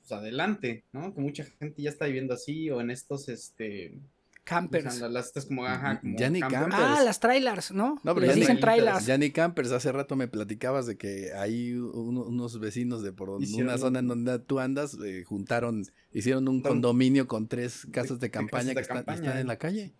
pues 0.00 0.12
adelante, 0.12 0.84
¿no? 0.92 1.14
Que 1.14 1.20
mucha 1.20 1.44
gente 1.44 1.82
ya 1.82 1.90
está 1.90 2.06
viviendo 2.06 2.34
así 2.34 2.70
o 2.70 2.80
en 2.80 2.90
estos, 2.90 3.28
este, 3.28 3.98
Campers. 4.44 5.00
las 5.00 5.26
estas 5.26 5.46
como, 5.46 5.64
ajá, 5.64 6.00
como 6.00 6.18
Ya 6.18 6.28
ni 6.28 6.40
campers. 6.40 6.62
campers. 6.62 6.82
Ah, 6.84 7.02
las 7.02 7.18
trailers, 7.18 7.72
¿no? 7.72 7.98
No, 8.04 8.14
pero 8.14 8.26
Les 8.26 8.36
ya 8.36 8.40
dicen 8.40 8.60
trailers. 8.60 9.06
Ya 9.06 9.16
ni 9.16 9.30
campers, 9.30 9.70
hace 9.72 9.90
rato 9.90 10.16
me 10.16 10.28
platicabas 10.28 10.86
de 10.86 10.96
que 10.98 11.32
hay 11.34 11.72
un- 11.72 12.18
unos 12.18 12.60
vecinos 12.60 13.02
de 13.02 13.12
por 13.12 13.28
donde- 13.30 13.46
Hicieron 13.46 13.68
una 13.68 13.78
zona 13.78 13.98
en 14.00 14.08
donde 14.08 14.38
tú 14.40 14.60
andas, 14.60 14.98
eh, 15.04 15.24
juntaron, 15.24 15.84
hicieron 16.12 16.46
un 16.48 16.60
condominio 16.60 17.26
con 17.26 17.48
tres 17.48 17.86
casas 17.90 18.20
de 18.20 18.26
de 18.26 18.30
campaña 18.30 18.62
casas 18.64 18.74
que 18.74 18.80
están, 18.82 18.96
campaña. 18.98 19.20
están 19.26 19.38
en 19.38 19.46
la 19.46 19.56
calle. 19.56 19.94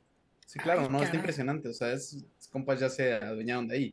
Sí, 0.47 0.59
claro, 0.59 0.83
Ay, 0.83 0.89
no, 0.89 0.97
está 0.99 1.07
caray. 1.07 1.19
impresionante. 1.21 1.69
O 1.71 1.73
sea, 1.73 1.93
es, 1.95 2.13
es- 2.13 2.49
compas 2.49 2.79
ya 2.81 2.91
se 2.91 3.15
adueñaron 3.15 3.67
de 3.67 3.75
ahí. 3.77 3.91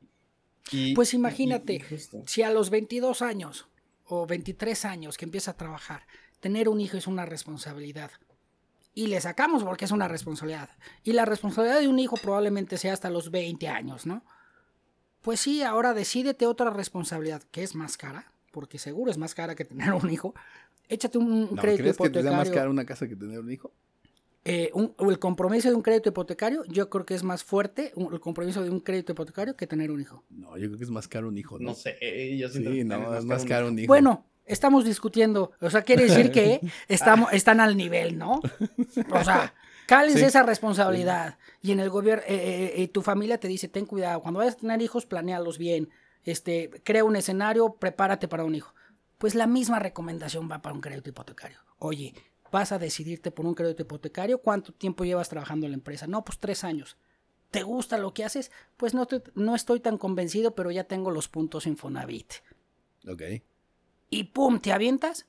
Y- 0.71 0.93
Pues 0.93 1.13
imagínate, 1.13 1.75
y. 1.75 1.81
Si 2.27 2.43
a 2.43 2.51
los 2.51 2.69
22 2.69 3.21
años 3.21 3.67
o 4.05 4.27
23 4.27 4.83
años 4.85 5.17
que 5.17 5.23
empieza 5.25 5.51
a 5.51 5.57
trabajar, 5.57 6.01
tener 6.41 6.67
un 6.69 6.81
hijo 6.81 6.97
es 6.97 7.07
una 7.07 7.25
responsabilidad. 7.25 8.11
Y 8.93 9.07
le 9.07 9.21
sacamos 9.21 9.63
porque 9.63 9.85
es 9.85 9.91
una 9.91 10.07
responsabilidad. 10.07 10.69
Y 11.03 11.13
la 11.13 11.25
responsabilidad 11.25 11.79
de 11.79 11.87
un 11.87 11.99
hijo 11.99 12.17
probablemente 12.17 12.77
sea 12.77 12.93
hasta 12.93 13.09
los 13.09 13.31
20 13.31 13.67
años, 13.69 14.05
¿no? 14.05 14.23
Pues 15.21 15.39
sí, 15.39 15.61
ahora 15.63 15.93
decídete 15.93 16.45
otra 16.45 16.71
responsabilidad 16.71 17.43
que 17.51 17.63
es 17.63 17.75
más 17.75 17.95
cara, 17.97 18.31
porque 18.51 18.79
seguro 18.79 19.11
es 19.11 19.17
más 19.17 19.33
cara 19.35 19.55
que 19.55 19.65
tener 19.65 19.93
un 19.93 20.09
hijo. 20.09 20.33
Échate 20.89 21.17
un, 21.17 21.31
un 21.31 21.55
¿No, 21.55 21.61
crédito 21.61 21.83
¿Crees 21.83 21.97
que 21.97 22.09
te 22.09 22.21
da 22.23 22.31
más 22.31 22.47
hipotecario. 22.47 22.53
cara 22.53 22.69
una 22.69 22.85
casa 22.85 23.07
que 23.07 23.15
tener 23.15 23.39
un 23.39 23.51
hijo? 23.51 23.71
eh, 24.43 24.71
un- 24.73 24.95
o 24.97 25.11
el 25.11 25.19
compromiso 25.19 25.69
de 25.69 25.75
un 25.75 25.83
crédito 25.83 26.09
hipotecario, 26.09 26.63
yo 26.65 26.89
creo 26.89 27.05
que 27.05 27.13
es 27.13 27.21
más 27.21 27.43
fuerte 27.43 27.91
un- 27.95 28.11
el 28.11 28.19
compromiso 28.19 28.63
de 28.63 28.71
un 28.71 28.79
crédito 28.79 29.11
hipotecario 29.11 29.55
que 29.55 29.67
tener 29.67 29.91
un 29.91 30.01
hijo. 30.01 30.23
No, 30.31 30.57
yo 30.57 30.65
creo 30.67 30.79
que 30.79 30.83
es 30.83 30.89
más 30.89 31.07
caro 31.07 31.27
un 31.27 31.37
hijo, 31.37 31.59
¿no? 31.59 31.69
No 31.69 31.75
sé, 31.75 31.95
yo 32.39 32.49
siento 32.49 32.71
Sí, 32.71 32.77
que 32.77 32.83
no, 32.83 33.15
es 33.15 33.23
más 33.25 33.45
caro 33.45 33.67
un 33.67 33.77
hijo. 33.77 33.85
Bueno, 33.87 34.25
estamos 34.45 34.85
discutiendo. 34.85 35.51
O 35.61 35.69
sea, 35.69 35.81
quiere 35.83 36.03
decir 36.05 36.31
que 36.31 36.59
estamos, 36.87 37.31
están 37.33 37.59
al 37.59 37.75
nivel, 37.77 38.17
¿no? 38.17 38.41
O 39.11 39.23
sea, 39.23 39.53
cálense 39.87 40.19
Sí. 40.19 40.25
esa 40.25 40.43
responsabilidad. 40.43 41.37
Y 41.61 41.71
en 41.71 41.79
el 41.79 41.89
gobierno, 41.89 42.23
eh, 42.27 42.35
eh, 42.35 42.73
eh, 42.83 42.87
tu 42.87 43.01
familia 43.01 43.39
te 43.39 43.47
dice, 43.47 43.67
ten 43.67 43.85
cuidado, 43.85 44.21
cuando 44.21 44.39
vayas 44.39 44.55
a 44.55 44.59
tener 44.59 44.81
hijos, 44.81 45.05
planealos 45.05 45.57
bien. 45.57 45.89
Este, 46.23 46.69
crea 46.83 47.03
un 47.03 47.15
escenario, 47.15 47.73
prepárate 47.75 48.27
para 48.27 48.43
un 48.43 48.55
hijo. 48.55 48.73
Pues 49.17 49.35
la 49.35 49.47
misma 49.47 49.79
recomendación 49.79 50.49
va 50.51 50.61
para 50.61 50.73
un 50.75 50.81
crédito 50.81 51.09
hipotecario. 51.09 51.57
Oye, 51.79 52.13
vas 52.51 52.71
a 52.71 52.79
decidirte 52.79 53.31
por 53.31 53.45
un 53.45 53.53
crédito 53.53 53.83
hipotecario, 53.83 54.39
¿cuánto 54.39 54.71
tiempo 54.73 55.03
llevas 55.05 55.29
trabajando 55.29 55.65
en 55.65 55.71
la 55.71 55.77
empresa? 55.77 56.07
No, 56.07 56.23
pues 56.25 56.37
tres 56.39 56.63
años. 56.63 56.97
¿Te 57.49 57.63
gusta 57.63 57.97
lo 57.97 58.13
que 58.13 58.23
haces? 58.23 58.51
Pues 58.77 58.93
no, 58.93 59.05
te- 59.07 59.21
no 59.35 59.55
estoy 59.55 59.79
tan 59.79 59.97
convencido, 59.97 60.55
pero 60.55 60.71
ya 60.71 60.85
tengo 60.85 61.11
los 61.11 61.27
puntos 61.27 61.67
Infonavit. 61.67 62.33
Ok. 63.07 63.21
Y 64.11 64.25
pum, 64.25 64.59
te 64.59 64.71
avientas. 64.71 65.25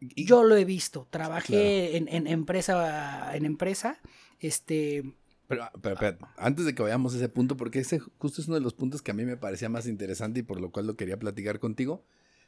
Y- 0.00 0.24
Yo 0.24 0.44
lo 0.44 0.56
he 0.56 0.64
visto. 0.64 1.06
Trabajé 1.10 1.96
en, 1.98 2.08
en 2.08 2.26
empresa, 2.26 3.34
en 3.36 3.44
empresa, 3.44 4.00
este, 4.40 5.02
Pero, 5.48 5.68
pero, 5.82 5.94
espérate, 5.94 6.24
antes 6.38 6.64
de 6.66 6.74
que 6.74 6.82
vayamos 6.82 7.14
a 7.14 7.18
ese 7.18 7.28
punto, 7.28 7.56
porque 7.56 7.80
ese 7.80 7.98
justo 7.98 8.40
es 8.40 8.46
uno 8.48 8.56
de 8.56 8.60
los 8.62 8.74
puntos 8.74 9.02
que 9.02 9.10
a 9.10 9.14
mí 9.14 9.24
me 9.24 9.36
parecía 9.36 9.68
más 9.68 9.86
interesante 9.86 10.40
y 10.40 10.42
por 10.42 10.60
lo 10.60 10.70
cual 10.70 10.86
lo 10.86 10.96
quería 10.96 11.18
platicar 11.18 11.58
contigo, 11.60 12.04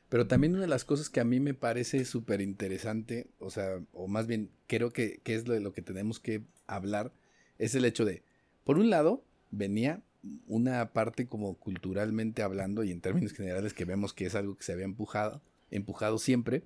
pero 0.09 0.27
también 0.27 0.53
una 0.55 0.63
de 0.63 0.69
las 0.69 0.85
cosas 0.85 1.11
que 1.11 1.21
a 1.21 1.25
mí 1.25 1.39
me 1.41 1.55
parece 1.55 2.05
súper 2.05 2.41
interesante, 2.41 3.29
o 3.39 3.51
sea, 3.51 3.81
o 3.93 4.09
más 4.09 4.27
bien 4.27 4.51
creo 4.67 4.93
que, 4.93 5.21
que 5.23 5.35
es 5.35 5.47
lo 5.49 5.55
de 5.55 5.61
lo 5.61 5.73
que 5.73 5.83
tenemos 5.83 6.19
que 6.21 6.43
hablar, 6.67 7.13
es 7.59 7.75
el 7.75 7.85
hecho 7.85 8.05
de, 8.05 8.23
por 8.65 8.79
un 8.79 8.91
lado, 8.91 9.23
venía 9.51 10.03
una 10.47 10.93
parte 10.93 11.27
como 11.27 11.55
culturalmente 11.59 12.43
hablando 12.43 12.83
y 12.85 12.91
en 12.91 13.01
términos 13.01 13.33
generales 13.33 13.73
que 13.75 13.85
vemos 13.85 14.13
que 14.13 14.27
es 14.27 14.35
algo 14.35 14.57
que 14.57 14.65
se 14.65 14.73
había 14.73 14.85
empujado, 14.85 15.43
empujado 15.71 16.19
siempre, 16.19 16.65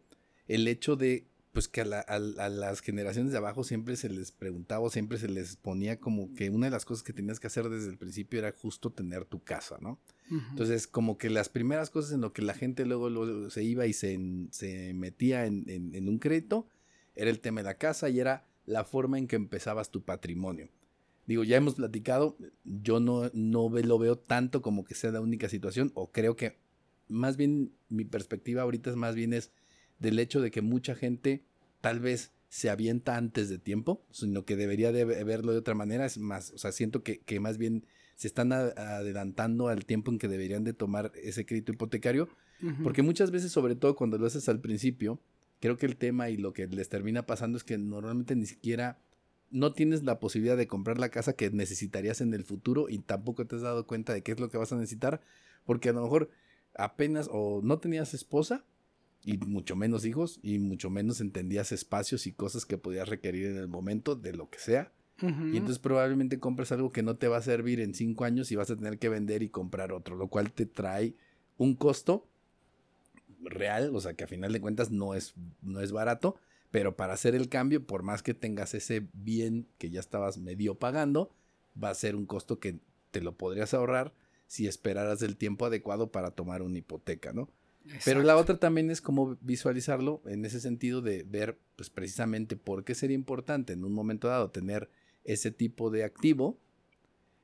el 0.49 0.67
hecho 0.69 0.97
de 0.97 1.27
pues 1.53 1.69
que 1.69 1.83
a, 1.83 1.85
la- 1.85 2.01
a- 2.09 2.15
a 2.15 2.49
las 2.49 2.81
generaciones 2.81 3.31
de 3.31 3.37
abajo 3.37 3.63
siempre 3.63 3.97
se 3.97 4.09
les 4.09 4.33
preguntaba, 4.33 4.81
o 4.87 4.89
siempre 4.89 5.19
se 5.19 5.29
les 5.29 5.57
ponía 5.57 6.01
como 6.01 6.33
que 6.33 6.49
una 6.49 6.67
de 6.69 6.71
las 6.71 6.87
cosas 6.87 7.03
que 7.03 7.13
tenías 7.13 7.41
que 7.41 7.47
hacer 7.47 7.69
desde 7.69 7.91
el 7.91 7.99
principio 7.99 8.39
era 8.39 8.53
justo 8.53 8.91
tener 8.91 9.27
tu 9.27 9.43
casa, 9.45 9.77
¿no? 9.83 10.01
Entonces, 10.49 10.87
como 10.87 11.19
que 11.19 11.29
las 11.29 11.51
primeras 11.51 11.91
cosas 11.91 12.13
en 12.13 12.23
lo 12.23 12.33
que 12.33 12.41
la 12.41 12.55
gente 12.55 12.87
luego, 12.87 13.11
luego 13.11 13.51
se 13.51 13.63
iba 13.65 13.85
y 13.87 13.93
se, 13.93 14.19
se 14.51 14.95
metía 14.95 15.45
en, 15.45 15.69
en- 15.69 15.95
en 15.95 16.09
un 16.09 16.19
crédito 16.19 16.69
era 17.15 17.29
el 17.29 17.41
tema 17.41 17.61
de 17.61 17.65
la 17.67 17.75
casa 17.77 18.09
y 18.09 18.19
era 18.19 18.47
la 18.65 18.85
forma 18.85 19.19
en 19.19 19.27
que 19.27 19.37
empezabas 19.37 19.91
tu 19.91 20.03
patrimonio. 20.03 20.71
Digo, 21.33 21.45
ya 21.45 21.57
hemos 21.57 21.77
platicado, 21.77 22.37
yo 22.65 23.01
no, 23.01 23.31
no 23.33 23.71
lo 23.71 23.99
veo 23.99 24.19
tanto 24.19 24.61
como 24.61 24.85
que 24.85 24.95
sea 24.95 25.13
la 25.13 25.23
única 25.23 25.49
situación, 25.49 25.91
o 25.95 26.11
creo 26.13 26.37
que 26.37 26.59
más 27.09 27.39
bien 27.39 27.73
mi 27.89 28.05
perspectiva 28.05 28.61
ahorita 28.61 28.91
es 28.91 28.97
más 28.97 29.15
bien 29.15 29.33
es 29.33 29.51
del 29.99 30.19
hecho 30.19 30.43
de 30.43 30.51
que 30.51 30.61
mucha 30.61 30.95
gente 30.95 31.43
tal 31.81 32.01
vez 32.01 32.33
se 32.51 32.69
avienta 32.69 33.17
antes 33.17 33.49
de 33.49 33.59
tiempo, 33.59 34.05
sino 34.11 34.45
que 34.45 34.57
debería 34.57 34.93
de 34.93 35.07
ve- 35.07 35.25
verlo 35.25 35.53
de 35.53 35.59
otra 35.59 35.75
manera, 35.75 36.05
es 36.05 36.19
más, 36.19 36.51
o 36.53 36.59
sea, 36.59 36.71
siento 36.71 37.03
que, 37.03 37.21
que 37.21 37.41
más 37.41 37.57
bien 37.57 37.87
se 38.15 38.27
están 38.29 38.53
adelantando 38.53 39.69
al 39.69 39.87
tiempo 39.87 40.11
en 40.11 40.19
que 40.19 40.29
deberían 40.29 40.65
de 40.65 40.75
tomar 40.75 41.13
ese 41.23 41.47
crédito 41.47 41.73
hipotecario, 41.73 42.29
porque 42.83 43.01
muchas 43.03 43.31
veces, 43.31 43.53
sobre 43.53 43.75
todo 43.75 43.97
cuando 43.97 44.19
lo 44.19 44.27
haces 44.27 44.49
al 44.51 44.61
principio, 44.61 45.19
creo 45.61 45.79
que 45.79 45.87
el 45.87 45.97
tema 45.97 46.29
y 46.29 46.37
lo 46.37 46.53
que 46.53 46.67
les 46.67 46.89
termina 46.91 47.25
pasando 47.25 47.57
es 47.57 47.65
que 47.65 47.79
normalmente 47.79 48.37
ni 48.37 48.45
siquiera 48.47 48.99
no 49.53 49.73
tienes 49.73 50.03
la 50.03 50.19
posibilidad 50.19 50.57
de 50.57 50.67
comprar 50.67 50.99
la 50.99 51.11
casa 51.11 51.35
que 51.35 51.51
necesitarías 51.51 52.21
en 52.21 52.35
el 52.35 52.43
futuro 52.43 52.89
y 52.89 52.99
tampoco 52.99 53.47
te 53.47 53.57
has 53.57 53.63
dado 53.63 53.87
cuenta 53.87 54.13
de 54.15 54.23
qué 54.23 54.33
es 54.33 54.41
lo 54.41 54.49
que 54.51 54.59
vas 54.59 54.73
a 54.73 54.77
necesitar, 54.77 55.21
porque 55.65 55.91
a 55.91 55.93
lo 55.93 56.03
mejor 56.03 56.31
apenas 56.75 57.29
o 57.31 57.61
no 57.63 57.79
tenías 57.79 58.15
esposa 58.15 58.65
y 59.25 59.37
mucho 59.37 59.77
menos 59.77 60.05
hijos 60.05 60.41
y 60.43 60.59
mucho 60.59 60.91
menos 60.91 61.21
entendías 61.21 61.71
espacios 61.71 62.27
y 62.27 62.33
cosas 62.33 62.65
que 62.65 62.79
podías 62.79 63.09
requerir 63.09 63.47
en 63.47 63.59
el 63.59 63.69
momento 63.69 64.17
de 64.17 64.33
lo 64.33 64.49
que 64.49 64.59
sea. 64.59 64.91
Y 65.21 65.57
entonces 65.57 65.79
probablemente 65.79 66.41
compres 66.41 66.73
algo 66.73 66.91
que 66.91 67.05
no 67.05 67.15
te 67.15 67.29
va 67.29 67.37
a 67.37 67.43
servir 67.43 67.79
en 67.79 67.95
cinco 67.95 68.25
años 68.25 68.51
y 68.51 68.57
vas 68.57 68.73
a 68.73 68.77
tener 68.77 68.99
que 68.99 69.09
vender 69.09 69.45
y 69.45 69.51
comprar 69.51 69.93
otro, 69.93 70.17
lo 70.17 70.27
cual 70.27 70.51
te 70.51 70.67
trae 70.67 71.15
un 71.59 71.77
costo 71.77 72.27
real, 73.41 73.95
o 73.95 74.01
sea 74.01 74.15
que 74.15 74.25
a 74.25 74.27
final 74.27 74.53
de 74.53 74.61
cuentas 74.61 74.91
no 74.91 75.15
es, 75.15 75.35
no 75.61 75.81
es 75.81 75.93
barato, 75.93 76.37
pero 76.73 76.97
para 76.97 77.13
hacer 77.13 77.37
el 77.37 77.49
cambio, 77.49 77.87
por 77.87 78.03
más 78.03 78.25
que 78.25 78.35
tengas 78.35 78.75
ese 78.75 79.07
bien 79.13 79.69
que 79.79 79.91
ya 79.91 80.01
estabas 80.01 80.39
medio 80.39 80.75
pagando, 80.75 81.31
va 81.81 81.91
a 81.91 81.95
ser 81.95 82.17
un 82.17 82.27
costo 82.27 82.59
que 82.59 82.81
te 83.13 83.21
lo 83.21 83.37
podrías 83.37 83.75
ahorrar 83.75 84.15
si 84.47 84.67
esperaras 84.67 85.23
el 85.23 85.37
tiempo 85.37 85.67
adecuado 85.67 86.11
para 86.11 86.33
tomar 86.33 86.63
una 86.63 86.79
hipoteca, 86.79 87.33
¿no? 87.33 87.51
Pero 88.05 88.23
la 88.23 88.37
otra 88.37 88.59
también 88.59 88.91
es 88.91 89.01
como 89.01 89.37
visualizarlo 89.41 90.23
en 90.25 90.45
ese 90.45 90.61
sentido 90.61 91.03
de 91.03 91.25
ver, 91.25 91.59
pues 91.77 91.91
precisamente 91.91 92.57
por 92.57 92.85
qué 92.85 92.95
sería 92.95 93.17
importante 93.17 93.75
en 93.75 93.85
un 93.85 93.93
momento 93.93 94.29
dado 94.29 94.51
tener 94.51 94.89
ese 95.25 95.51
tipo 95.51 95.91
de 95.91 96.05
activo, 96.05 96.59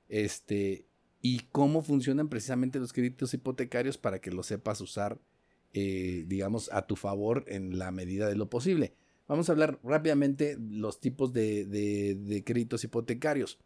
este, 0.08 0.86
y 1.20 1.40
cómo 1.52 1.82
funcionan 1.82 2.28
precisamente 2.28 2.78
los 2.78 2.92
créditos 2.92 3.34
hipotecarios 3.34 3.98
para 3.98 4.20
que 4.20 4.30
lo 4.30 4.42
sepas 4.42 4.80
usar, 4.80 5.18
eh, 5.74 6.24
digamos, 6.26 6.72
a 6.72 6.86
tu 6.86 6.96
favor 6.96 7.44
en 7.46 7.78
la 7.78 7.90
medida 7.90 8.28
de 8.28 8.36
lo 8.36 8.48
posible. 8.48 8.94
Vamos 9.28 9.48
a 9.48 9.52
hablar 9.52 9.78
rápidamente 9.84 10.56
los 10.58 11.00
tipos 11.00 11.32
de, 11.32 11.64
de- 11.66 12.14
de 12.14 12.42
créditos 12.44 12.82
hipotecarios. 12.84 13.58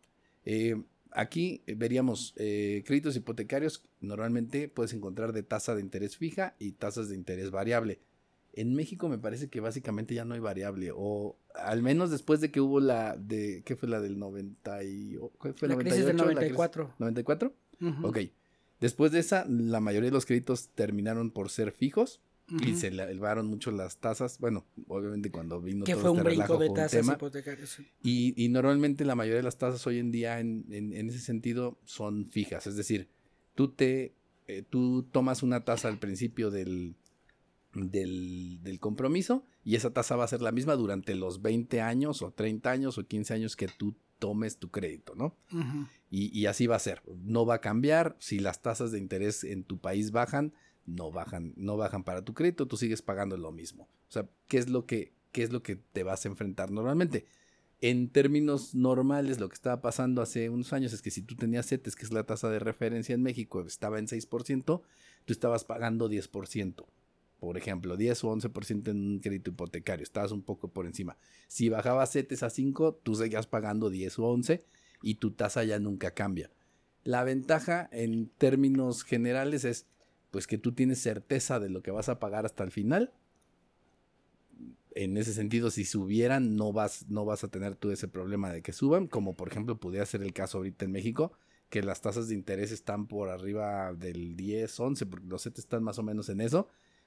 Eh, 0.45 0.83
aquí 1.13 1.63
veríamos 1.67 2.35
eh, 2.37 2.83
créditos 2.85 3.15
hipotecarios, 3.17 3.83
normalmente 4.01 4.69
puedes 4.69 4.93
encontrar 4.93 5.33
de 5.33 5.43
tasa 5.45 5.75
de 5.75 5.81
interés 5.81 6.17
fija 6.17 6.55
y 6.59 6.73
tasas 6.73 7.09
de 7.09 7.15
interés 7.15 7.51
variable. 7.51 8.01
En 8.55 8.75
México 8.75 9.09
me 9.09 9.17
parece 9.19 9.49
que 9.49 9.61
básicamente 9.61 10.15
ya 10.15 10.25
no 10.27 10.35
hay 10.35 10.41
variable, 10.41 10.91
o 10.95 11.37
al 11.55 11.81
menos 11.83 12.11
después 12.11 12.41
de 12.41 12.51
que 12.51 12.61
hubo 12.61 12.81
la 12.81 13.17
de, 13.17 13.63
¿qué 13.65 13.77
fue 13.77 13.89
la 13.89 14.01
del 14.01 14.19
90 14.19 14.85
y, 14.85 15.17
o- 15.17 15.31
¿cuál 15.39 15.55
fue 15.55 15.69
La 15.69 15.77
crisis 15.77 16.05
del 16.07 16.17
98? 16.17 16.55
La 16.59 16.69
crisis- 16.69 16.93
94. 16.99 17.51
¿94? 17.81 17.99
Ujú. 17.99 18.07
Ok. 18.09 18.19
Después 18.81 19.13
de 19.13 19.21
esa, 19.21 19.47
la 19.49 19.81
mayoría 19.81 20.09
de 20.11 20.15
los 20.15 20.27
créditos 20.27 20.69
terminaron 20.75 21.31
por 21.31 21.51
ser 21.51 21.71
fijos 21.73 22.21
y 22.49 22.75
se 22.75 22.91
le 22.91 23.03
elevaron 23.05 23.47
mucho 23.47 23.71
las 23.71 23.99
tasas. 23.99 24.39
Bueno, 24.39 24.67
obviamente 24.89 25.31
cuando 25.31 25.61
vino 25.61 25.85
todo 25.95 26.01
fue 26.03 26.11
un 26.11 26.19
este 26.19 26.29
brinco 26.29 26.43
relajo 26.43 26.59
de 26.63 26.69
un 26.69 26.75
tasas 26.75 26.91
tema. 27.01 27.13
hipotecarias. 27.15 27.79
Y, 28.03 28.35
y 28.43 28.49
normalmente 28.49 29.05
la 29.05 29.15
mayoría 29.15 29.39
de 29.39 29.43
las 29.45 29.57
tasas 29.59 29.87
hoy 29.87 29.99
en 29.99 30.11
día 30.11 30.39
en, 30.41 30.67
en- 30.71 30.93
en 30.93 31.09
ese 31.09 31.21
sentido 31.21 31.79
son 31.85 32.29
fijas. 32.31 32.67
Es 32.67 32.77
decir, 32.77 33.09
tú 33.55 33.69
te 33.69 34.15
eh, 34.49 34.63
tú 34.69 35.05
tomas 35.13 35.43
una 35.43 35.65
tasa 35.65 35.89
al 35.89 35.99
principio 35.99 36.51
del, 36.51 36.97
del, 37.75 38.59
del 38.63 38.81
compromiso 38.81 39.47
y 39.65 39.77
esa 39.77 39.93
tasa 39.93 40.17
va 40.17 40.25
a 40.25 40.29
ser 40.29 40.43
la 40.43 40.53
misma 40.53 40.75
durante 40.77 41.15
los 41.15 41.41
20 41.43 41.81
años 41.81 42.23
o 42.23 42.33
30 42.33 42.71
años 42.71 42.99
o 42.99 43.07
15 43.07 43.35
años 43.35 43.57
que 43.57 43.69
tú 43.69 43.95
tomes 44.19 44.59
tu 44.59 44.71
crédito, 44.71 45.15
¿no? 45.17 45.37
Y, 46.11 46.37
y 46.39 46.47
así 46.47 46.67
va 46.67 46.77
a 46.77 46.81
ser. 46.81 47.03
No 47.25 47.45
va 47.47 47.55
a 47.57 47.61
cambiar. 47.61 48.17
Si 48.21 48.39
las 48.39 48.63
tasas 48.63 48.93
de 48.93 48.99
interés 48.99 49.43
en 49.45 49.65
tu 49.65 49.79
país 49.79 50.11
bajan, 50.13 50.53
no 50.87 51.11
bajan, 51.11 51.53
no 51.57 51.77
bajan 51.77 52.05
para 52.05 52.25
tu 52.25 52.35
crédito, 52.35 52.67
tú 52.67 52.77
sigues 52.77 53.03
pagando 53.03 53.37
lo 53.37 53.53
mismo. 53.53 53.85
O 54.09 54.13
sea, 54.13 54.29
¿qué 54.49 54.59
es 54.59 54.69
lo 54.69 54.87
que, 54.87 55.13
qué 55.33 55.43
es 55.43 55.53
lo 55.53 55.63
que 55.63 55.77
te 55.77 56.03
vas 56.03 56.25
a 56.25 56.29
enfrentar 56.29 56.71
normalmente? 56.71 57.27
En 57.81 58.11
términos 58.11 58.75
normales, 58.75 59.41
lo 59.41 59.49
que 59.49 59.55
estaba 59.55 59.81
pasando 59.81 60.23
hace 60.23 60.49
unos 60.51 60.73
años 60.73 60.93
es 60.93 61.03
que 61.03 61.11
si 61.11 61.21
tú 61.23 61.35
tenías 61.35 61.67
CETES, 61.67 61.97
que 61.97 62.05
es 62.05 62.13
la 62.13 62.25
tasa 62.25 62.49
de 62.49 62.61
referencia 62.61 63.15
en 63.15 63.23
México, 63.23 63.61
estaba 63.63 63.99
en 63.99 64.07
6%, 64.07 64.83
tú 65.25 65.33
estabas 65.33 65.65
pagando 65.65 66.09
10%. 66.09 66.87
Por 67.41 67.59
ejemplo, 67.59 67.97
10 67.97 68.23
o 68.23 68.37
11% 68.37 68.89
en 68.89 68.97
un 68.99 69.19
crédito 69.19 69.51
hipotecario, 69.51 70.05
estabas 70.05 70.31
un 70.31 70.43
poco 70.43 70.69
por 70.69 70.87
encima. 70.87 71.17
Si 71.49 71.69
bajaba 71.69 72.07
CETES 72.07 72.45
a 72.45 72.51
5, 72.51 73.01
tú 73.03 73.17
seguías 73.17 73.49
pagando 73.49 73.91
10 73.91 74.17
o 74.21 74.27
11 74.27 74.65
y 75.03 75.17
tu 75.17 75.33
tasa 75.33 75.65
ya 75.65 75.81
nunca 75.81 76.13
cambia. 76.13 76.53
La 77.03 77.25
ventaja 77.25 77.89
en 77.91 78.29
términos 78.29 79.03
generales 79.03 79.65
es 79.65 79.89
pues 80.33 80.47
que 80.49 80.59
tú 80.59 80.73
tienes 80.73 80.99
certeza 80.99 81.61
de 81.61 81.69
lo 81.69 81.83
que 81.83 81.93
vas 81.93 82.09
a 82.09 82.19
pagar 82.19 82.47
hasta 82.47 82.65
el 82.65 82.73
final. 82.73 83.13
En 84.95 85.17
ese 85.17 85.35
sentido, 85.35 85.71
si 85.71 85.85
subieran, 85.85 86.57
no 86.57 86.73
vas, 86.73 87.07
no 87.09 87.25
vas 87.25 87.45
a 87.45 87.49
tener 87.49 87.77
tú 87.77 87.91
ese 87.91 88.09
problema 88.09 88.51
de 88.51 88.63
que 88.63 88.73
suban, 88.73 89.07
como 89.07 89.37
por 89.37 89.49
ejemplo 89.49 89.79
pudiera 89.79 90.05
ser 90.07 90.23
el 90.23 90.33
caso 90.33 90.59
ahorita 90.59 90.87
en 90.87 90.93
México, 90.93 91.33
que 91.69 91.83
las 91.83 92.01
tasas 92.01 92.29
de 92.29 92.35
interés 92.35 92.73
están 92.73 93.07
por 93.07 93.29
arriba 93.29 93.93
del 93.93 94.35
10, 94.35 94.81
11, 94.81 95.07
porque 95.07 95.27
los 95.27 95.43
CETES 95.43 95.65
están 95.65 95.83
más 95.83 95.99
o 95.99 96.03
menos 96.03 96.31
en 96.31 96.41
eso, 96.41 96.67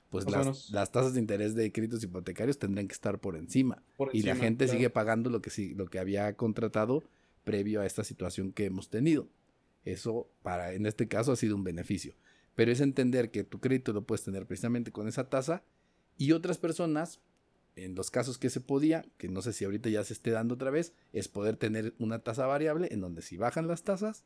pues 0.09 0.25
las, 0.29 0.91
tasas 0.91 1.15
de 1.15 1.19
interés 1.19 1.55
de 1.55 1.71
créditos 1.71 2.03
hipotecarios 2.03 2.59
tendrían 2.59 2.87
que 2.87 2.93
estar 2.93 3.19
por 3.19 3.35
encima. 3.35 3.81
Por 3.97 4.15
y 4.15 4.21
la 4.21 4.35
gente 4.35 4.65
claro. 4.65 4.77
sigue 4.77 4.89
pagando 4.91 5.31
lo 5.31 5.41
que, 5.41 5.49
sí, 5.49 5.73
lo 5.73 5.87
que 5.87 5.97
había 5.97 6.31
contratado 6.37 7.03
previo 7.43 7.81
a 7.81 7.87
esta 7.87 8.03
situación 8.03 8.51
que 8.51 8.65
hemos 8.65 8.89
tenido. 8.89 9.27
Eso, 9.83 10.27
para, 10.43 10.73
en 10.73 10.85
este 10.85 11.07
caso, 11.07 11.31
ha 11.31 11.35
sido 11.35 11.55
un 11.55 11.63
beneficio. 11.63 12.13
Pero 12.55 12.71
es 12.71 12.79
entender 12.81 13.31
que 13.31 13.43
tu 13.43 13.59
crédito 13.59 13.93
lo 13.93 14.03
puedes 14.05 14.23
tener 14.23 14.45
precisamente 14.45 14.91
con 14.91 15.07
esa 15.07 15.29
tasa 15.29 15.63
y 16.17 16.31
otras 16.31 16.57
personas, 16.57 17.19
en 17.75 17.95
los 17.95 18.09
casos 18.09 18.37
que 18.37 18.49
se 18.49 18.61
podía, 18.61 19.05
que 19.17 19.27
no 19.27 19.41
sé 19.41 19.51
si 19.53 19.65
ahorita 19.65 19.89
ya 19.89 20.03
se 20.03 20.13
esté 20.13 20.31
dando 20.31 20.55
otra 20.55 20.71
vez, 20.71 20.93
es 21.11 21.27
poder 21.27 21.57
tener 21.57 21.93
una 21.99 22.19
tasa 22.19 22.47
variable 22.47 22.87
en 22.91 23.01
donde 23.01 23.21
si 23.21 23.35
bajan 23.35 23.67
las 23.67 23.83
tasas, 23.83 24.23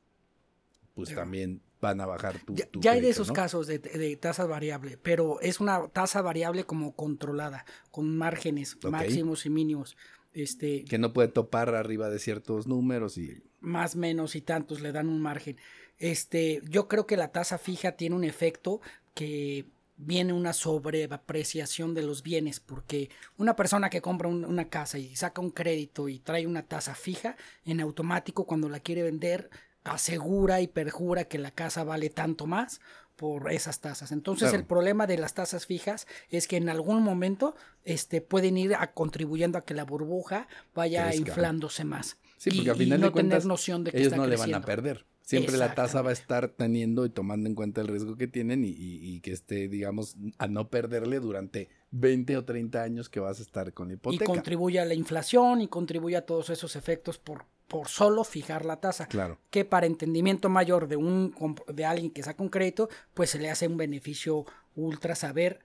pues 0.94 1.16
también 1.16 1.62
van 1.82 2.02
a 2.02 2.06
bajar 2.06 2.38
tu, 2.46 2.56
Ya, 2.56 2.66
tu 2.68 2.82
ya 2.82 2.92
hay 2.92 3.02
de 3.02 3.10
esos 3.10 3.30
¿no? 3.30 3.34
casos 3.34 3.68
de, 3.68 3.80
de 3.80 4.16
tasa 4.18 4.46
variable, 4.46 4.98
pero 5.02 5.40
es 5.42 5.60
una 5.60 5.88
tasa 5.88 6.22
variable 6.22 6.66
como 6.66 6.96
controlada, 6.96 7.66
con 7.90 8.18
márgenes 8.18 8.78
máximos 8.84 9.46
y 9.46 9.50
mínimos. 9.50 9.96
Este, 10.34 10.84
Que 10.86 11.00
no 11.00 11.12
puede 11.14 11.30
topar 11.30 11.74
arriba 11.74 12.10
de 12.10 12.20
ciertos 12.20 12.68
números 12.68 13.18
y 13.18 13.42
más 13.62 13.96
menos 13.96 14.36
y 14.36 14.42
tantos 14.42 14.82
le 14.82 14.92
dan 14.92 15.10
un 15.10 15.22
margen. 15.22 15.58
Este, 16.00 16.62
yo 16.70 16.88
creo 16.88 17.06
que 17.06 17.18
la 17.18 17.32
tasa 17.32 17.58
fija 17.58 17.94
tiene 17.94 18.16
un 18.16 18.24
efecto 18.24 18.82
que 19.14 19.66
viene 19.98 20.32
una 20.32 20.54
sobreapreciación 20.54 21.94
de 21.94 22.04
los 22.04 22.24
bienes, 22.24 22.62
porque 22.62 23.10
una 23.38 23.56
persona 23.58 23.90
que 23.90 24.02
compra 24.02 24.30
un- 24.30 24.46
una 24.46 24.70
casa 24.70 24.98
y 24.98 25.16
saca 25.16 25.42
un 25.42 25.52
crédito 25.52 26.08
y 26.08 26.20
trae 26.20 26.48
una 26.48 26.64
tasa 26.64 26.96
fija, 26.96 27.36
en 27.66 27.82
automático 27.82 28.46
cuando 28.46 28.70
la 28.70 28.80
quiere 28.80 29.04
vender 29.04 29.50
asegura 29.84 30.62
y 30.62 30.68
perjura 30.68 31.26
que 31.26 31.38
la 31.38 31.52
casa 31.52 31.84
vale 31.84 32.10
tanto 32.10 32.46
más 32.46 32.80
por 33.16 33.52
esas 33.52 33.82
tasas. 33.82 34.12
Entonces 34.14 34.50
Claro. 34.50 34.60
el 34.62 34.66
problema 34.66 35.06
de 35.08 35.18
las 35.18 35.34
tasas 35.34 35.66
fijas 35.66 36.08
es 36.30 36.48
que 36.48 36.56
en 36.58 36.70
algún 36.70 37.02
momento 37.04 37.56
este, 37.84 38.22
pueden 38.22 38.58
ir 38.58 38.76
a, 38.76 38.94
contribuyendo 38.94 39.58
a 39.58 39.62
que 39.66 39.74
la 39.74 39.84
burbuja 39.84 40.48
vaya 40.76 41.14
inflándose 41.14 41.84
más. 41.84 42.18
Sí, 42.38 42.52
porque 42.52 42.68
y, 42.68 42.70
al 42.70 42.76
final 42.78 43.00
y 43.00 43.02
no 43.02 43.08
de 43.08 43.12
cuentas, 43.14 43.40
tener 43.40 43.48
noción 43.48 43.84
de 43.84 43.92
que 43.92 43.98
ellos 43.98 44.14
está 44.14 44.18
no 44.18 44.28
le 44.28 44.38
van 44.38 44.54
a 44.54 44.62
perder. 44.62 45.06
Siempre 45.30 45.58
la 45.58 45.76
tasa 45.76 46.02
va 46.02 46.10
a 46.10 46.14
estar 46.14 46.50
teniendo 46.50 47.06
y 47.06 47.10
tomando 47.10 47.48
en 47.48 47.56
cuenta 47.56 47.82
el 47.82 47.88
riesgo 47.88 48.16
que 48.18 48.28
tienen 48.28 48.64
y, 48.64 48.70
y- 48.70 49.16
y 49.16 49.20
que 49.22 49.32
esté, 49.32 49.68
digamos, 49.68 50.16
a 50.40 50.48
no 50.48 50.70
perderle 50.70 51.20
durante 51.20 51.70
20 51.92 52.36
o 52.38 52.46
30 52.46 52.82
años 52.82 53.10
que 53.10 53.20
vas 53.20 53.40
a 53.40 53.44
estar 53.44 53.72
con 53.74 53.88
la 53.90 53.94
y 53.94 53.98
hipoteca. 53.98 54.26
contribuye 54.26 54.80
a 54.80 54.86
la 54.86 54.96
inflación 54.96 55.62
y 55.62 55.68
contribuye 55.68 56.16
a 56.16 56.26
todos 56.26 56.50
esos 56.50 56.76
efectos 56.76 57.20
por, 57.20 57.46
por 57.68 57.88
solo 57.90 58.24
fijar 58.24 58.66
la 58.66 58.80
tasa. 58.80 59.08
Claro, 59.08 59.38
Que 59.52 59.66
para 59.66 59.86
entendimiento 59.86 60.50
mayor 60.50 60.88
de 60.88 60.96
un 60.96 61.36
de 61.74 61.86
alguien 61.86 62.10
que 62.12 62.24
saca 62.24 62.42
un 62.42 62.50
crédito, 62.50 62.90
pues 63.14 63.30
se 63.30 63.38
le 63.40 63.52
hace 63.52 63.68
un 63.68 63.78
beneficio 63.78 64.46
ultra 64.76 65.14
saber 65.16 65.60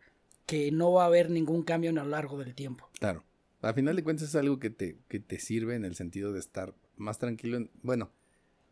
que 0.45 0.71
no 0.73 0.93
va 0.93 1.05
a 1.05 1.07
haber 1.07 1.31
ningún 1.31 1.63
cambio 1.63 1.89
a 1.91 1.95
lo 1.95 2.05
largo 2.05 2.37
del 2.39 2.55
tiempo. 2.55 2.89
claro. 2.99 3.25
Al 3.63 3.73
final 3.73 3.97
de 3.97 4.05
cuentas 4.05 4.29
es 4.29 4.35
algo 4.35 4.59
que 4.59 4.69
te, 4.69 4.99
que 5.09 5.21
te 5.21 5.39
sirve 5.39 5.75
en 5.75 5.87
el 5.87 5.95
sentido 5.95 6.33
de 6.35 6.39
estar 6.39 6.75
más 6.99 7.17
tranquilo. 7.19 7.57
en- 7.57 7.71
bueno, 7.83 8.11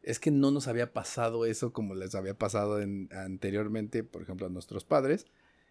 es 0.03 0.19
que 0.19 0.31
no 0.31 0.51
nos 0.51 0.69
había 0.69 0.93
pasado 0.93 1.47
eso 1.47 1.73
como 1.73 1.95
les 1.95 2.15
había 2.15 2.35
pasado 2.35 2.81
en- 2.81 3.09
anteriormente, 3.12 4.03
por 4.05 4.23
ejemplo, 4.23 4.47
a 4.47 4.51
nuestros 4.51 4.85
padres, 4.85 5.27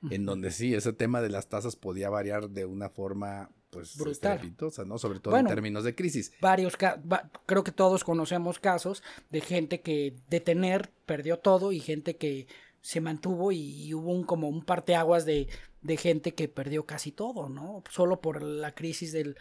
en 0.10 0.26
donde 0.26 0.50
sí, 0.50 0.74
ese 0.74 0.94
tema 0.94 1.22
de 1.22 1.30
las 1.30 1.48
tasas 1.48 1.76
podía 1.76 2.10
variar 2.10 2.50
de 2.50 2.66
una 2.66 2.90
forma 2.90 3.52
pues 3.70 3.96
estrepitosa, 4.00 4.84
¿no? 4.84 4.98
Sobre 4.98 5.20
todo 5.20 5.32
Bueno. 5.32 5.48
en 5.50 5.56
términos 5.56 5.84
de 5.84 5.94
crisis. 5.96 6.34
varios 6.42 6.74
va- 6.76 7.30
creo 7.46 7.64
que 7.64 7.72
todos 7.72 8.04
conocemos 8.04 8.58
casos 8.60 9.04
de 9.30 9.42
gente 9.42 9.82
que 9.82 10.16
de 10.30 10.40
tener 10.40 10.90
perdió 11.06 11.38
todo 11.40 11.72
y 11.72 11.80
gente 11.80 12.18
que 12.18 12.48
se 12.82 13.00
mantuvo 13.00 13.52
y, 13.52 13.60
y 13.60 13.94
hubo 13.94 14.12
un 14.12 14.24
como 14.24 14.50
un 14.50 14.64
parteaguas 14.66 15.24
de, 15.26 15.48
de 15.84 15.98
gente 15.98 16.34
que 16.34 16.48
perdió 16.48 16.86
casi 16.88 17.12
todo, 17.12 17.48
¿no? 17.48 17.84
Solo 17.92 18.20
por 18.22 18.42
la 18.42 18.74
crisis 18.74 19.12
del 19.12 19.38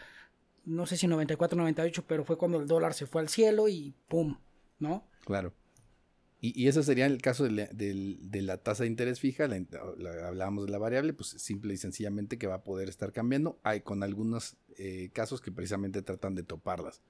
no 0.67 0.85
sé 0.85 0.99
si 0.99 1.07
94 1.07 1.57
98, 1.59 2.05
pero 2.07 2.23
fue 2.25 2.37
cuando 2.37 2.61
el 2.61 2.67
dólar 2.69 2.93
se 2.93 3.07
fue 3.07 3.23
al 3.23 3.31
cielo 3.31 3.67
y 3.69 3.95
pum, 4.09 4.37
¿no? 4.81 5.07
Claro. 5.25 5.53
Y, 6.41 6.59
y 6.61 6.69
eso 6.69 6.83
sería 6.83 7.05
el 7.07 7.21
caso 7.21 7.45
de 7.45 7.51
la, 7.51 7.67
de 7.67 8.43
la 8.43 8.57
tasa 8.59 8.85
de 8.85 8.89
interés 8.89 9.21
fija, 9.21 9.47
la- 9.47 10.27
hablábamos 10.27 10.65
de 10.65 10.71
la 10.73 10.79
variable, 10.79 11.13
pues 11.13 11.29
simple 11.31 11.75
y 11.75 11.77
sencillamente 11.77 12.39
que 12.39 12.47
va 12.47 12.55
a 12.57 12.65
poder 12.65 12.89
estar 12.89 13.13
cambiando. 13.13 13.61
Hay 13.63 13.83
con 13.83 14.03
algunos 14.03 14.57
eh, 14.79 15.11
casos 15.13 15.41
que 15.43 15.53
precisamente 15.53 16.01
tratan 16.03 16.35
de 16.35 16.43
toparlas. 16.43 17.03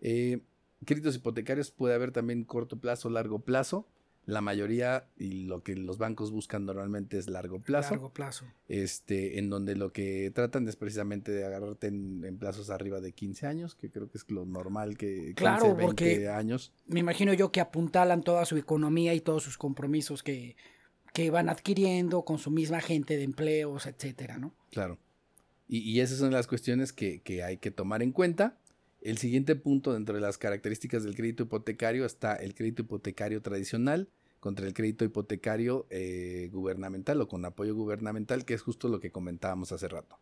Eh, 0.00 0.40
créditos 0.84 1.14
hipotecarios 1.16 1.70
puede 1.70 1.94
haber 1.94 2.10
también 2.10 2.44
corto 2.44 2.80
plazo, 2.80 3.08
largo 3.10 3.38
plazo. 3.44 3.88
La 4.26 4.40
mayoría 4.40 5.06
y 5.18 5.44
lo 5.44 5.62
que 5.62 5.76
los 5.76 5.98
bancos 5.98 6.30
buscan 6.30 6.64
normalmente 6.64 7.18
es 7.18 7.28
largo 7.28 7.60
plazo 7.60 7.90
Largo 7.90 8.10
plazo. 8.12 8.46
este, 8.68 9.38
en 9.38 9.50
donde 9.50 9.76
lo 9.76 9.92
que 9.92 10.30
tratan 10.34 10.66
es 10.66 10.76
precisamente 10.76 11.30
de 11.30 11.44
agarrarte 11.44 11.88
en, 11.88 12.24
en 12.24 12.38
plazos 12.38 12.70
arriba 12.70 13.00
de 13.02 13.12
15 13.12 13.46
años, 13.46 13.74
que 13.74 13.90
creo 13.90 14.08
que 14.10 14.16
es 14.16 14.24
lo 14.30 14.46
normal 14.46 14.96
que 14.96 15.16
15, 15.16 15.34
Claro, 15.34 15.64
20 15.74 15.84
porque- 15.84 16.28
años. 16.28 16.72
Me 16.86 17.00
imagino 17.00 17.34
yo 17.34 17.52
que 17.52 17.60
apuntalan 17.60 18.22
toda 18.22 18.46
su 18.46 18.56
economía 18.56 19.12
y 19.12 19.20
todos 19.20 19.42
sus 19.42 19.58
compromisos 19.58 20.22
que, 20.22 20.56
que 21.12 21.30
van 21.30 21.50
adquiriendo 21.50 22.22
con 22.24 22.38
su 22.38 22.50
misma 22.50 22.80
gente 22.80 23.16
de 23.18 23.24
empleos, 23.24 23.86
etcétera, 23.86 24.38
¿no? 24.38 24.54
Claro. 24.70 24.98
Y, 25.68 25.78
y 25.80 26.00
esas 26.00 26.18
son 26.18 26.32
las 26.32 26.46
cuestiones 26.46 26.92
que, 26.92 27.20
que 27.20 27.42
hay 27.42 27.58
que 27.58 27.70
tomar 27.70 28.02
en 28.02 28.12
cuenta. 28.12 28.58
El 29.04 29.18
siguiente 29.18 29.54
punto 29.54 29.92
dentro 29.92 30.14
de 30.14 30.22
las 30.22 30.38
características 30.38 31.04
del 31.04 31.14
crédito 31.14 31.42
hipotecario 31.42 32.06
está 32.06 32.34
el 32.36 32.54
crédito 32.54 32.80
hipotecario 32.82 33.42
tradicional 33.42 34.08
contra 34.40 34.66
el 34.66 34.72
crédito 34.72 35.04
hipotecario 35.04 35.86
eh, 35.90 36.48
gubernamental 36.50 37.20
o 37.20 37.28
con 37.28 37.44
apoyo 37.44 37.74
gubernamental, 37.74 38.46
que 38.46 38.54
es 38.54 38.62
justo 38.62 38.88
lo 38.88 39.00
que 39.00 39.12
comentábamos 39.12 39.72
hace 39.72 39.88
rato. 39.88 40.18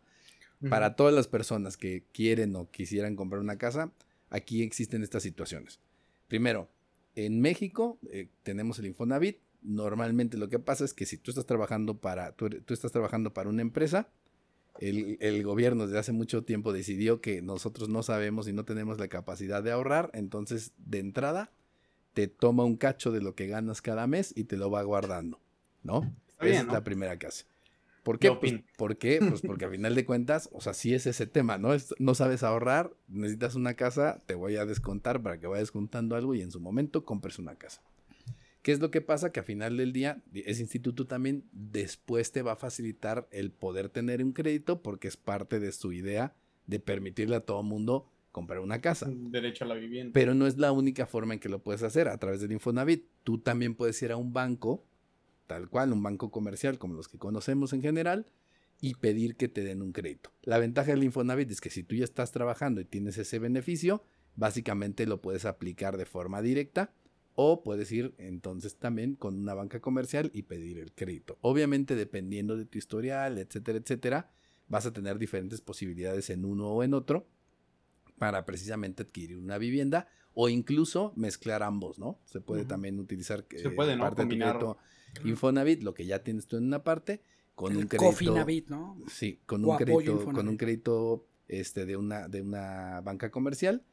Para 0.69 0.97
todas 0.97 1.15
las 1.15 1.29
personas 1.29 1.77
que 1.77 2.05
quieren 2.13 2.55
o 2.57 2.71
quisieran 2.71 3.15
comprar 3.15 3.41
una 3.41 3.57
casa, 3.57 3.93
aquí 4.31 4.63
existen 4.63 5.05
estas 5.05 5.23
situaciones. 5.23 5.79
Primero, 6.27 6.69
en 7.15 7.41
México 7.41 7.99
eh, 8.11 8.29
tenemos 8.43 8.81
el 8.81 8.87
Infonavit. 8.87 9.39
Normalmente 9.63 10.37
lo 10.39 10.49
que 10.49 10.59
pasa 10.59 10.85
es 10.85 10.93
que 10.93 11.07
si 11.07 11.19
tú 11.19 11.31
estás 11.31 11.47
trabajando 11.47 11.99
para, 11.99 12.33
tú, 12.33 12.49
tú 12.49 12.75
estás 12.75 12.91
trabajando 12.91 13.33
para 13.33 13.49
una 13.49 13.63
empresa, 13.63 14.09
el, 14.81 15.19
el 15.21 15.43
gobierno 15.43 15.87
desde 15.87 15.99
hace 15.99 16.13
mucho 16.13 16.45
tiempo 16.45 16.73
decidió 16.73 17.21
que 17.21 17.43
nosotros 17.43 17.89
no 17.89 18.03
sabemos 18.03 18.49
y 18.49 18.53
no 18.53 18.65
tenemos 18.65 18.99
la 18.99 19.09
capacidad 19.09 19.63
de 19.63 19.73
ahorrar, 19.73 20.11
entonces 20.15 20.73
de 20.79 20.99
entrada 20.99 21.51
te 22.15 22.29
toma 22.29 22.65
un 22.65 22.77
cacho 22.77 23.11
de 23.11 23.21
lo 23.23 23.35
que 23.35 23.47
ganas 23.47 23.81
cada 23.83 24.07
mes 24.07 24.33
y 24.37 24.45
te 24.45 24.57
lo 24.57 24.71
va 24.71 24.83
guardando, 24.83 25.41
¿no? 25.83 26.13
Está 26.29 26.45
Esa 26.45 26.45
bien, 26.45 26.67
es 26.67 26.73
la 26.73 26.85
primera 26.85 27.19
casa. 27.19 27.45
¿Por 28.03 28.19
qué? 28.19 28.27
Yo 28.27 28.41
Pues. 28.41 28.55
¿Por 28.77 28.97
qué? 28.99 29.21
Pues 29.21 29.43
porque 29.43 29.65
a 29.65 29.71
final 29.71 29.95
de 29.95 30.05
cuentas, 30.05 30.49
o 30.53 30.61
sea, 30.61 30.75
sí 30.75 30.93
es 30.93 31.07
ese 31.07 31.27
tema, 31.27 31.57
¿no? 31.57 31.73
Es- 31.73 31.95
no 31.99 32.15
sabes 32.15 32.43
ahorrar, 32.43 32.93
necesitas 33.09 33.55
una 33.55 33.75
casa, 33.75 34.21
te 34.27 34.35
voy 34.35 34.57
a 34.57 34.67
descontar 34.67 35.23
para 35.23 35.39
que 35.39 35.47
vayas 35.47 35.71
juntando 35.71 36.17
algo 36.17 36.35
y 36.35 36.43
en 36.43 36.51
su 36.51 36.59
momento 36.61 37.05
compres 37.05 37.39
una 37.39 37.55
casa. 37.55 37.81
¿Qué 38.63 38.71
es 38.71 38.81
lo 38.81 38.93
que 38.93 39.01
pasa? 39.01 39.33
Que 39.33 39.41
a 39.41 39.43
final 39.43 39.77
del 39.77 39.93
día, 39.93 40.23
ese 40.33 40.63
instituto 40.63 41.07
también 41.07 41.45
después 41.53 42.31
te 42.31 42.43
va 42.43 42.53
a 42.53 42.57
facilitar 42.57 43.29
el 43.33 43.51
poder 43.51 43.89
tener 43.89 44.25
un 44.25 44.33
crédito 44.33 44.83
porque 44.83 45.09
es 45.09 45.17
parte 45.17 45.59
de 45.59 45.73
su 45.73 45.93
idea 45.93 46.37
de 46.67 46.79
permitirle 46.79 47.37
a 47.37 47.41
todo 47.41 47.65
mundo 47.65 48.09
comprar 48.31 48.61
una 48.61 48.81
casa. 48.81 49.09
Derecho 49.11 49.65
a 49.65 49.69
la 49.69 49.75
vivienda. 49.75 50.13
Pero 50.15 50.35
no 50.35 50.47
es 50.47 50.59
la 50.59 50.71
única 50.71 51.07
forma 51.07 51.35
en 51.35 51.41
que 51.41 51.49
lo 51.49 51.63
puedes 51.63 51.83
hacer 51.83 52.07
a 52.07 52.17
través 52.19 52.41
del 52.41 52.53
Infonavit. 52.53 53.05
Tú 53.25 53.39
también 53.39 53.75
puedes 53.75 54.01
ir 54.01 54.13
a 54.13 54.17
un 54.17 54.33
banco, 54.33 54.87
tal 55.49 55.69
cual, 55.69 55.93
un 55.93 56.03
banco 56.03 56.31
comercial 56.31 56.79
como 56.79 56.95
los 56.95 57.09
que 57.09 57.19
conocemos 57.19 57.73
en 57.73 57.83
general, 57.83 58.27
y 58.81 58.95
pedir 58.95 59.37
que 59.37 59.49
te 59.49 59.63
den 59.63 59.83
un 59.83 59.93
crédito. 59.93 60.33
La 60.43 60.59
ventaja 60.59 60.93
del 60.93 61.05
Infonavit 61.05 61.51
es 61.51 61.61
que 61.61 61.71
si 61.71 61.83
tú 61.83 61.97
ya 61.97 62.05
estás 62.05 62.31
trabajando 62.31 62.81
y 62.81 62.85
tienes 62.85 63.19
ese 63.19 63.41
beneficio, 63.41 64.05
básicamente 64.37 65.07
lo 65.07 65.21
puedes 65.21 65.45
aplicar 65.45 65.97
de 65.97 66.07
forma 66.07 66.43
directa 66.43 66.95
o 67.35 67.63
puedes 67.63 67.91
ir 67.93 68.15
entonces 68.19 68.77
también 68.77 69.15
con 69.15 69.39
una 69.39 69.55
banca 69.55 69.81
comercial 69.81 70.31
y 70.35 70.43
pedir 70.43 70.79
el 70.79 70.93
crédito. 70.93 71.39
Obviamente 71.41 71.95
dependiendo 71.97 72.57
de 72.57 72.65
tu 72.67 72.79
historial, 72.79 73.39
etcétera, 73.39 73.79
etcétera, 73.79 74.31
vas 74.69 74.87
a 74.87 74.93
tener 74.93 75.19
diferentes 75.19 75.61
posibilidades 75.61 76.31
en 76.31 76.45
uno 76.45 76.69
o 76.69 76.83
en 76.83 76.95
otro 76.95 77.27
para 78.19 78.45
precisamente 78.45 79.03
adquirir 79.03 79.39
una 79.39 79.59
vivienda 79.59 80.09
o 80.35 80.49
incluso 80.49 81.13
mezclar 81.17 81.63
ambos, 81.63 81.99
¿no? 81.99 82.19
Se 82.25 82.41
puede 82.41 82.65
también 82.65 82.99
utilizar 82.99 83.45
Se 83.55 83.71
puede, 83.71 83.97
¿no? 83.97 84.03
parte 84.05 84.23
de 84.23 84.27
tu 84.27 84.31
Combinar. 84.31 84.59
crédito 84.59 84.79
Infonavit, 85.25 85.83
lo 85.83 85.93
que 85.93 86.07
ya 86.07 86.23
tienes 86.23 86.47
tú 86.47 86.57
en 86.57 86.65
una 86.65 86.83
parte, 86.85 87.23
con 87.55 87.77
un 87.77 87.87
crédito. 87.87 88.07
Cofinavit, 88.11 88.69
¿no? 88.71 88.97
Sí, 89.09 89.41
con 89.45 89.63
O 89.65 89.73
un 89.73 89.77
crédito, 89.77 90.01
Infonavit. 90.01 90.35
con 90.35 90.49
un 90.49 90.57
crédito 90.57 91.27
este, 91.49 91.85
de, 91.85 91.97
una, 91.99 92.29
de 92.29 92.41
una 92.41 93.01
banca 93.03 93.31
comercial 93.31 93.85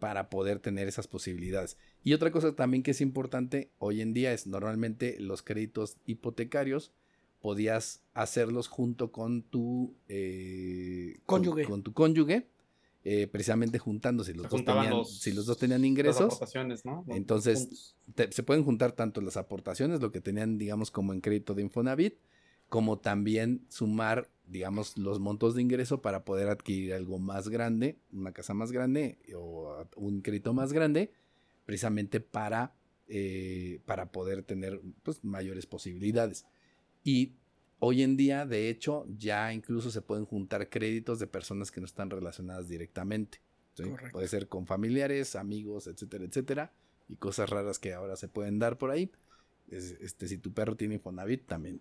para 0.00 0.28
poder 0.30 0.58
tener 0.58 0.88
esas 0.88 1.06
posibilidades. 1.06 1.76
Y 2.02 2.14
otra 2.14 2.32
cosa 2.32 2.56
también 2.56 2.82
que 2.82 2.90
es 2.90 3.00
importante 3.00 3.70
hoy 3.78 4.00
en 4.00 4.12
día 4.12 4.32
es 4.32 4.48
normalmente 4.48 5.20
los 5.20 5.42
créditos 5.42 5.96
hipotecarios 6.06 6.90
podías 7.40 8.02
hacerlos 8.14 8.66
junto 8.68 9.12
con 9.12 9.42
tu 9.42 9.94
eh, 10.08 11.20
Cónyuge. 11.26 11.64
Con, 11.64 11.82
tu 11.82 11.92
cónyuge, 11.92 12.48
eh, 13.04 13.26
precisamente 13.28 13.78
juntándose. 13.78 14.34
Los 14.34 14.50
dos 14.50 14.64
tenían, 14.64 14.90
los- 14.90 15.20
si 15.20 15.32
los 15.32 15.46
dos 15.46 15.56
tenían 15.58 15.82
Las 15.82 15.88
ingresos, 15.88 16.22
aportaciones, 16.34 16.84
¿no? 16.84 17.04
Los 17.06 17.16
entonces 17.16 17.94
te- 18.14 18.30
se 18.32 18.42
pueden 18.42 18.64
juntar 18.64 18.92
tanto 18.92 19.20
las 19.20 19.36
aportaciones, 19.36 20.00
lo 20.00 20.12
que 20.12 20.20
tenían, 20.20 20.58
digamos, 20.58 20.90
como 20.90 21.12
en 21.14 21.20
crédito 21.20 21.54
de 21.54 21.62
Infonavit, 21.62 22.14
como 22.68 22.98
también 22.98 23.64
sumar, 23.68 24.28
digamos, 24.50 24.98
los 24.98 25.20
montos 25.20 25.54
de 25.54 25.62
ingreso 25.62 26.02
para 26.02 26.24
poder 26.24 26.48
adquirir 26.48 26.92
algo 26.94 27.18
más 27.18 27.48
grande, 27.48 27.98
una 28.12 28.32
casa 28.32 28.52
más 28.52 28.72
grande 28.72 29.18
o 29.34 29.70
a- 29.72 29.88
un 29.96 30.20
crédito 30.22 30.52
más 30.52 30.72
grande, 30.72 31.12
precisamente 31.64 32.20
para, 32.20 32.74
eh, 33.08 33.80
para 33.86 34.10
poder 34.12 34.42
tener 34.42 34.80
pues, 35.02 35.24
mayores 35.24 35.66
posibilidades. 35.66 36.46
Y 37.04 37.36
hoy 37.78 38.02
en 38.02 38.16
día, 38.16 38.44
de 38.44 38.68
hecho, 38.68 39.06
ya 39.16 39.52
incluso 39.52 39.90
se 39.90 40.02
pueden 40.02 40.24
juntar 40.26 40.68
créditos 40.68 41.18
de 41.18 41.26
personas 41.26 41.70
que 41.70 41.80
no 41.80 41.86
están 41.86 42.10
relacionadas 42.10 42.68
directamente. 42.68 43.40
Puede 44.12 44.28
ser 44.28 44.48
con 44.48 44.66
familiares, 44.66 45.36
amigos, 45.36 45.86
etcétera, 45.86 46.24
etcétera. 46.24 46.72
Y 47.08 47.16
cosas 47.16 47.48
raras 47.50 47.78
que 47.78 47.92
ahora 47.94 48.16
se 48.16 48.28
pueden 48.28 48.58
dar 48.58 48.78
por 48.78 48.90
ahí. 48.90 49.10
Es- 49.68 49.92
este, 50.00 50.26
si 50.28 50.38
tu 50.38 50.52
perro 50.52 50.76
tiene 50.76 50.96
Infonavit, 50.96 51.46
también. 51.46 51.80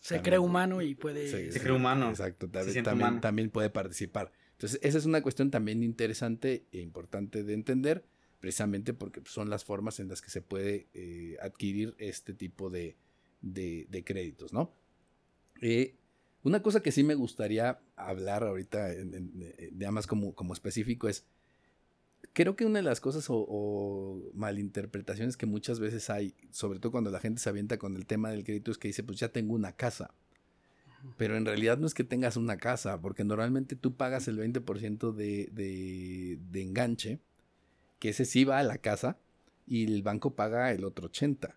Se 0.00 0.16
También. 0.16 0.22
cree 0.24 0.38
humano 0.38 0.82
y 0.82 0.94
puede... 0.94 1.26
Sí, 1.28 1.46
Se 1.50 1.52
sí, 1.52 1.60
cree 1.60 1.72
humano. 1.74 2.10
Exacto, 2.10 2.46
Se 2.46 2.52
también, 2.52 2.84
también, 2.84 3.08
humano. 3.08 3.20
también 3.20 3.50
puede 3.50 3.70
participar. 3.70 4.32
Entonces, 4.52 4.78
esa 4.82 4.98
es 4.98 5.06
una 5.06 5.22
cuestión 5.22 5.50
también 5.50 5.82
interesante 5.82 6.66
e 6.72 6.80
importante 6.80 7.42
de 7.42 7.54
entender, 7.54 8.04
precisamente 8.40 8.92
porque 8.94 9.22
son 9.24 9.48
las 9.50 9.64
formas 9.64 10.00
en 10.00 10.08
las 10.08 10.20
que 10.20 10.30
se 10.30 10.42
puede 10.42 10.88
eh, 10.94 11.36
adquirir 11.40 11.94
este 11.98 12.34
tipo 12.34 12.68
de, 12.70 12.96
de- 13.40 13.86
de 13.88 14.04
créditos, 14.04 14.52
¿no? 14.52 14.72
Eh, 15.62 15.96
una 16.42 16.62
cosa 16.62 16.82
que 16.82 16.92
sí 16.92 17.02
me 17.02 17.14
gustaría 17.14 17.80
hablar 17.96 18.42
ahorita, 18.44 18.92
en- 18.92 19.14
en- 19.14 19.78
ya 19.78 19.90
más 19.90 20.06
como, 20.06 20.34
como 20.34 20.52
específico, 20.52 21.08
es, 21.08 21.24
creo 22.34 22.56
que 22.56 22.66
una 22.66 22.80
de 22.80 22.82
las 22.82 23.00
cosas 23.00 23.30
o, 23.30 23.36
o 23.48 24.20
malinterpretaciones 24.34 25.38
que 25.38 25.46
muchas 25.46 25.80
veces 25.80 26.10
hay, 26.10 26.34
sobre 26.50 26.80
todo 26.80 26.92
cuando 26.92 27.10
la 27.10 27.20
gente 27.20 27.40
se 27.40 27.48
avienta 27.48 27.78
con 27.78 27.96
el 27.96 28.04
tema 28.04 28.30
del 28.30 28.44
crédito, 28.44 28.70
es 28.70 28.76
que 28.76 28.88
dice, 28.88 29.02
pues 29.02 29.18
ya 29.18 29.30
tengo 29.30 29.54
una 29.54 29.72
casa. 29.72 30.12
Pero 31.16 31.36
en 31.36 31.44
realidad 31.44 31.78
no 31.78 31.86
es 31.86 31.94
que 31.94 32.02
tengas 32.02 32.36
una 32.36 32.56
casa, 32.56 33.00
porque 33.00 33.24
normalmente 33.24 33.76
tú 33.76 33.94
pagas 33.94 34.26
el 34.26 34.38
20% 34.38 35.12
de, 35.12 35.48
de, 35.52 36.38
de 36.50 36.62
enganche, 36.62 37.20
que 37.98 38.08
ese 38.10 38.24
sí 38.24 38.44
va 38.44 38.58
a 38.58 38.62
la 38.62 38.78
casa, 38.78 39.18
y 39.66 39.84
el 39.84 40.02
banco 40.02 40.34
paga 40.34 40.72
el 40.72 40.84
otro 40.84 41.10
80%. 41.10 41.54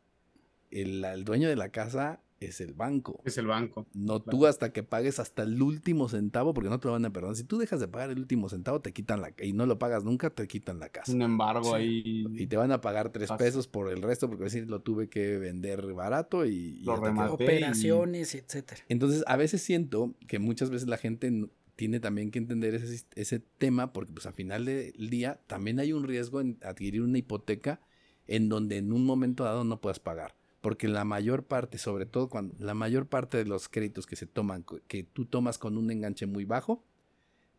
El, 0.70 1.04
el 1.04 1.24
dueño 1.24 1.48
de 1.48 1.56
la 1.56 1.70
casa 1.70 2.20
es 2.40 2.62
el 2.62 2.74
banco. 2.74 3.22
Es 3.26 3.38
el 3.38 3.48
banco. 3.48 3.88
No 3.94 4.22
Claro. 4.24 4.38
tú 4.38 4.46
hasta 4.46 4.72
que 4.72 4.84
pagues 4.84 5.20
hasta 5.20 5.44
el 5.44 5.62
último 5.62 6.08
centavo, 6.10 6.54
porque 6.54 6.70
no 6.70 6.80
te 6.80 6.88
lo 6.88 6.92
van 6.94 7.06
a 7.06 7.12
perdonar. 7.14 7.36
Si 7.36 7.44
tú 7.44 7.58
dejas 7.58 7.80
de 7.80 7.88
pagar 7.88 8.10
el 8.12 8.20
último 8.20 8.48
centavo, 8.50 8.80
te 8.82 8.94
quitan 8.94 9.22
la 9.22 9.34
y 9.42 9.54
no 9.54 9.66
lo 9.66 9.80
pagas 9.80 10.04
nunca, 10.04 10.30
te 10.30 10.48
quitan 10.48 10.80
la 10.80 10.90
casa. 10.90 11.12
Un 11.12 11.22
embargo 11.22 11.64
Sí. 11.64 11.74
ahí. 11.76 12.26
Y 12.38 12.48
te 12.48 12.58
van 12.58 12.72
a 12.72 12.82
pagar 12.82 13.12
tres 13.12 13.32
pesos 13.38 13.68
por 13.68 13.92
el 13.92 14.02
resto, 14.02 14.28
porque 14.30 14.44
decir 14.46 14.70
lo 14.70 14.82
tuve 14.82 15.10
que 15.10 15.38
vender 15.38 15.94
barato 15.94 16.46
y, 16.46 16.80
y 16.82 16.84
Lo. 16.84 16.94
Operaciones, 17.34 18.36
etcétera. 18.36 18.82
Entonces, 18.90 19.24
a 19.28 19.36
veces 19.38 19.62
siento 19.62 20.14
que 20.28 20.40
muchas 20.40 20.70
veces 20.70 20.88
la 20.88 20.98
gente 20.98 21.50
tiene 21.76 22.00
también 22.00 22.32
que 22.32 22.40
entender 22.40 22.74
ese, 22.76 23.06
ese 23.16 23.40
tema, 23.40 23.94
porque 23.94 24.12
pues 24.14 24.26
al 24.26 24.34
final 24.34 24.66
del 24.66 25.10
día 25.10 25.40
también 25.48 25.80
hay 25.80 25.94
un 25.94 26.04
riesgo 26.04 26.42
en 26.42 26.58
adquirir 26.64 27.02
una 27.02 27.18
hipoteca 27.20 27.82
en 28.28 28.50
donde 28.50 28.78
en 28.78 28.92
un 28.92 29.06
momento 29.06 29.44
dado 29.44 29.64
no 29.64 29.80
puedas 29.80 30.00
pagar. 30.00 30.36
Porque 30.68 30.90
la 30.90 31.06
mayor 31.06 31.46
parte, 31.46 31.78
sobre 31.78 32.06
todo 32.06 32.28
cuando 32.28 32.54
la 32.60 32.74
mayor 32.74 33.08
parte 33.08 33.38
de 33.38 33.46
los 33.46 33.70
créditos 33.70 34.06
que 34.06 34.18
se 34.18 34.26
toman, 34.26 34.66
que 34.90 35.04
tú 35.04 35.24
tomas 35.24 35.58
con 35.58 35.78
un 35.78 35.90
enganche 35.92 36.26
muy 36.26 36.44
bajo, 36.44 36.84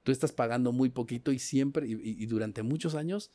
tú 0.02 0.12
estás 0.12 0.30
pagando 0.32 0.72
muy 0.72 0.90
poquito 0.90 1.32
y 1.32 1.38
siempre, 1.38 1.86
y, 1.88 2.26
durante 2.26 2.62
muchos 2.62 2.94
años, 2.94 3.30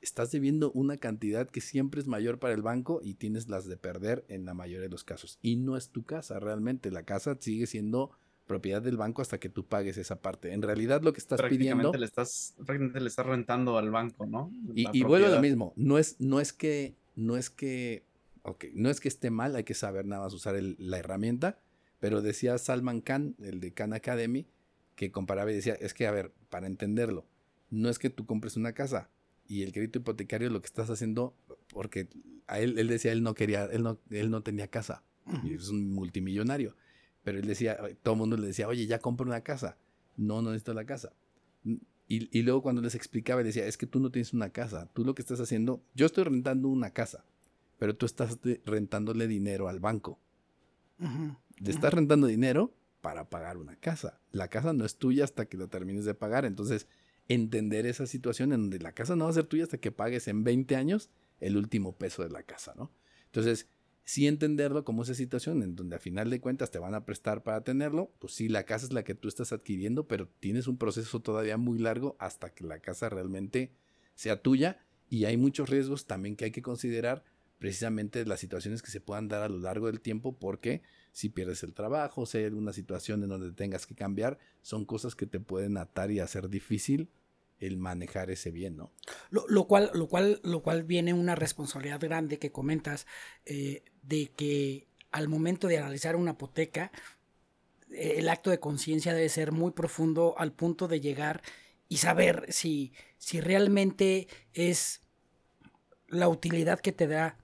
estás 0.00 0.30
debiendo 0.30 0.70
una 0.70 0.96
cantidad 0.98 1.50
que 1.50 1.60
siempre 1.60 2.00
es 2.00 2.06
mayor 2.06 2.38
para 2.38 2.54
el 2.54 2.62
banco 2.62 3.00
y 3.02 3.14
tienes 3.14 3.48
las 3.48 3.66
de 3.66 3.76
perder 3.76 4.24
en 4.28 4.44
la 4.44 4.54
mayoría 4.54 4.82
de 4.82 4.90
los 4.90 5.02
casos. 5.02 5.40
Y 5.42 5.56
no 5.56 5.76
es 5.76 5.88
tu 5.88 6.04
casa 6.04 6.38
realmente, 6.38 6.92
la 6.92 7.02
casa 7.02 7.36
sigue 7.40 7.66
siendo 7.66 8.12
propiedad 8.46 8.80
del 8.80 8.96
banco 8.96 9.22
hasta 9.22 9.40
que 9.40 9.48
tú 9.48 9.66
pagues 9.66 9.98
esa 9.98 10.22
parte. 10.22 10.52
En 10.52 10.62
realidad 10.62 11.02
lo 11.02 11.12
que 11.12 11.18
estás 11.18 11.42
pidiendo... 11.42 11.92
le 11.92 12.06
estás 12.06 12.54
prácticamente 12.58 13.00
le 13.00 13.08
estás 13.08 13.26
rentando 13.26 13.76
al 13.76 13.90
banco, 13.90 14.24
¿no? 14.24 14.52
Y, 14.72 14.84
La 14.84 14.90
y 14.92 15.02
vuelvo 15.02 15.26
a 15.26 15.30
lo 15.30 15.40
mismo, 15.40 15.72
no 15.74 15.98
es, 15.98 16.14
no 16.20 16.38
es 16.38 16.52
que, 16.52 16.94
no 17.16 17.36
es 17.36 17.50
que, 17.50 18.04
ok, 18.46 18.66
no 18.74 18.90
es 18.90 19.00
que 19.00 19.08
esté 19.08 19.30
mal, 19.30 19.56
hay 19.56 19.64
que 19.64 19.74
saber 19.74 20.06
nada 20.06 20.22
más 20.24 20.32
usar 20.34 20.54
el- 20.56 20.76
la 20.78 20.98
herramienta, 20.98 21.58
pero 22.00 22.22
decía 22.22 22.58
Salman 22.58 23.00
Khan, 23.00 23.34
el 23.40 23.60
de 23.60 23.72
Khan 23.72 23.92
Academy, 23.92 24.46
que 24.94 25.10
comparaba 25.10 25.50
y 25.52 25.54
decía, 25.54 25.74
es 25.74 25.94
que, 25.94 26.06
a 26.06 26.10
ver, 26.10 26.32
para 26.48 26.66
entenderlo, 26.66 27.26
no 27.70 27.88
es 27.88 27.98
que 27.98 28.10
tú 28.10 28.24
compres 28.26 28.56
una 28.56 28.72
casa 28.72 29.10
y 29.48 29.62
el 29.62 29.72
crédito 29.72 29.98
hipotecario 29.98 30.50
lo 30.50 30.60
que 30.60 30.66
estás 30.66 30.90
haciendo, 30.90 31.34
porque 31.68 32.08
a 32.46 32.60
él, 32.60 32.78
él 32.78 32.88
decía, 32.88 33.12
él 33.12 33.22
no 33.22 33.34
quería, 33.34 33.64
él 33.66 33.82
no, 33.82 33.98
él 34.10 34.30
no 34.30 34.42
tenía 34.42 34.68
casa, 34.68 35.02
y 35.44 35.54
es 35.54 35.68
un 35.68 35.92
multimillonario, 35.92 36.76
pero 37.24 37.38
él 37.38 37.46
decía, 37.46 37.76
todo 38.02 38.14
el 38.14 38.18
mundo 38.18 38.36
le 38.36 38.46
decía, 38.46 38.68
oye, 38.68 38.86
ya 38.86 38.98
compra 39.00 39.26
una 39.26 39.40
casa, 39.42 39.76
no, 40.16 40.40
no 40.42 40.50
necesito 40.50 40.72
la 40.74 40.86
casa. 40.86 41.12
Y, 42.08 42.28
y 42.38 42.42
luego 42.42 42.62
cuando 42.62 42.80
les 42.82 42.94
explicaba, 42.94 43.42
decía, 43.42 43.66
es 43.66 43.76
que 43.76 43.86
tú 43.86 43.98
no 43.98 44.10
tienes 44.10 44.32
una 44.32 44.50
casa, 44.50 44.88
tú 44.94 45.04
lo 45.04 45.14
que 45.14 45.22
estás 45.22 45.40
haciendo, 45.40 45.82
yo 45.94 46.06
estoy 46.06 46.24
rentando 46.24 46.68
una 46.68 46.90
casa, 46.90 47.24
pero 47.78 47.96
tú 47.96 48.06
estás 48.06 48.38
rentándole 48.64 49.26
dinero 49.26 49.68
al 49.68 49.80
banco. 49.80 50.18
Le 50.98 51.70
estás 51.70 51.92
rentando 51.92 52.26
dinero 52.26 52.74
para 53.00 53.28
pagar 53.28 53.56
una 53.58 53.76
casa. 53.76 54.20
La 54.32 54.48
casa 54.48 54.72
no 54.72 54.84
es 54.84 54.96
tuya 54.96 55.24
hasta 55.24 55.46
que 55.46 55.56
la 55.56 55.68
termines 55.68 56.04
de 56.04 56.14
pagar. 56.14 56.44
Entonces, 56.44 56.86
entender 57.28 57.86
esa 57.86 58.06
situación 58.06 58.52
en 58.52 58.62
donde 58.62 58.78
la 58.78 58.92
casa 58.92 59.16
no 59.16 59.24
va 59.24 59.30
a 59.30 59.34
ser 59.34 59.46
tuya 59.46 59.64
hasta 59.64 59.78
que 59.78 59.92
pagues 59.92 60.28
en 60.28 60.44
20 60.44 60.76
años 60.76 61.10
el 61.40 61.56
último 61.56 61.96
peso 61.96 62.22
de 62.22 62.30
la 62.30 62.42
casa, 62.42 62.74
¿no? 62.76 62.90
Entonces, 63.26 63.68
sí 64.04 64.26
entenderlo 64.26 64.84
como 64.84 65.02
esa 65.02 65.14
situación 65.14 65.62
en 65.62 65.74
donde 65.74 65.96
a 65.96 65.98
final 65.98 66.30
de 66.30 66.40
cuentas 66.40 66.70
te 66.70 66.78
van 66.78 66.94
a 66.94 67.04
prestar 67.04 67.42
para 67.42 67.62
tenerlo, 67.62 68.12
pues 68.20 68.34
sí, 68.34 68.48
la 68.48 68.64
casa 68.64 68.86
es 68.86 68.92
la 68.92 69.04
que 69.04 69.14
tú 69.14 69.28
estás 69.28 69.52
adquiriendo, 69.52 70.06
pero 70.06 70.28
tienes 70.40 70.68
un 70.68 70.78
proceso 70.78 71.20
todavía 71.20 71.56
muy 71.56 71.78
largo 71.78 72.16
hasta 72.18 72.54
que 72.54 72.64
la 72.64 72.78
casa 72.78 73.08
realmente 73.08 73.72
sea 74.14 74.40
tuya 74.40 74.80
y 75.08 75.24
hay 75.24 75.36
muchos 75.36 75.68
riesgos 75.68 76.06
también 76.06 76.36
que 76.36 76.46
hay 76.46 76.52
que 76.52 76.62
considerar 76.62 77.24
precisamente 77.58 78.24
las 78.24 78.40
situaciones 78.40 78.82
que 78.82 78.90
se 78.90 79.00
puedan 79.00 79.28
dar 79.28 79.42
a 79.42 79.48
lo 79.48 79.58
largo 79.58 79.86
del 79.86 80.00
tiempo 80.00 80.38
porque 80.38 80.82
si 81.12 81.28
pierdes 81.28 81.62
el 81.62 81.72
trabajo, 81.72 82.26
si 82.26 82.38
hay 82.38 82.44
alguna 82.44 82.72
situación 82.72 83.22
en 83.22 83.30
donde 83.30 83.52
tengas 83.52 83.86
que 83.86 83.94
cambiar, 83.94 84.38
son 84.62 84.84
cosas 84.84 85.14
que 85.14 85.26
te 85.26 85.40
pueden 85.40 85.78
atar 85.78 86.10
y 86.10 86.20
hacer 86.20 86.48
difícil 86.48 87.08
el 87.58 87.78
manejar 87.78 88.30
ese 88.30 88.50
bien, 88.50 88.76
¿no? 88.76 88.92
Lo, 89.30 89.46
lo 89.48 89.66
cual, 89.66 89.90
lo, 89.94 90.08
cual, 90.08 90.40
lo 90.44 90.62
cual 90.62 90.82
viene 90.82 91.14
una 91.14 91.34
responsabilidad 91.34 92.00
grande 92.00 92.38
que 92.38 92.52
comentas 92.52 93.06
eh, 93.46 93.82
de 94.02 94.30
que 94.36 94.88
al 95.10 95.28
momento 95.28 95.68
de 95.68 95.78
analizar 95.78 96.16
una 96.16 96.32
hipoteca, 96.32 96.92
eh, 97.90 98.16
el 98.18 98.28
acto 98.28 98.50
de 98.50 98.60
conciencia 98.60 99.14
debe 99.14 99.30
ser 99.30 99.52
muy 99.52 99.70
profundo 99.70 100.34
al 100.36 100.52
punto 100.52 100.88
de 100.88 101.00
llegar 101.00 101.42
y 101.88 101.98
saber 101.98 102.44
si, 102.50 102.92
si 103.16 103.40
realmente 103.40 104.28
es 104.52 105.00
la 106.08 106.28
utilidad 106.28 106.80
que 106.80 106.92
te 106.92 107.06
da, 107.06 107.38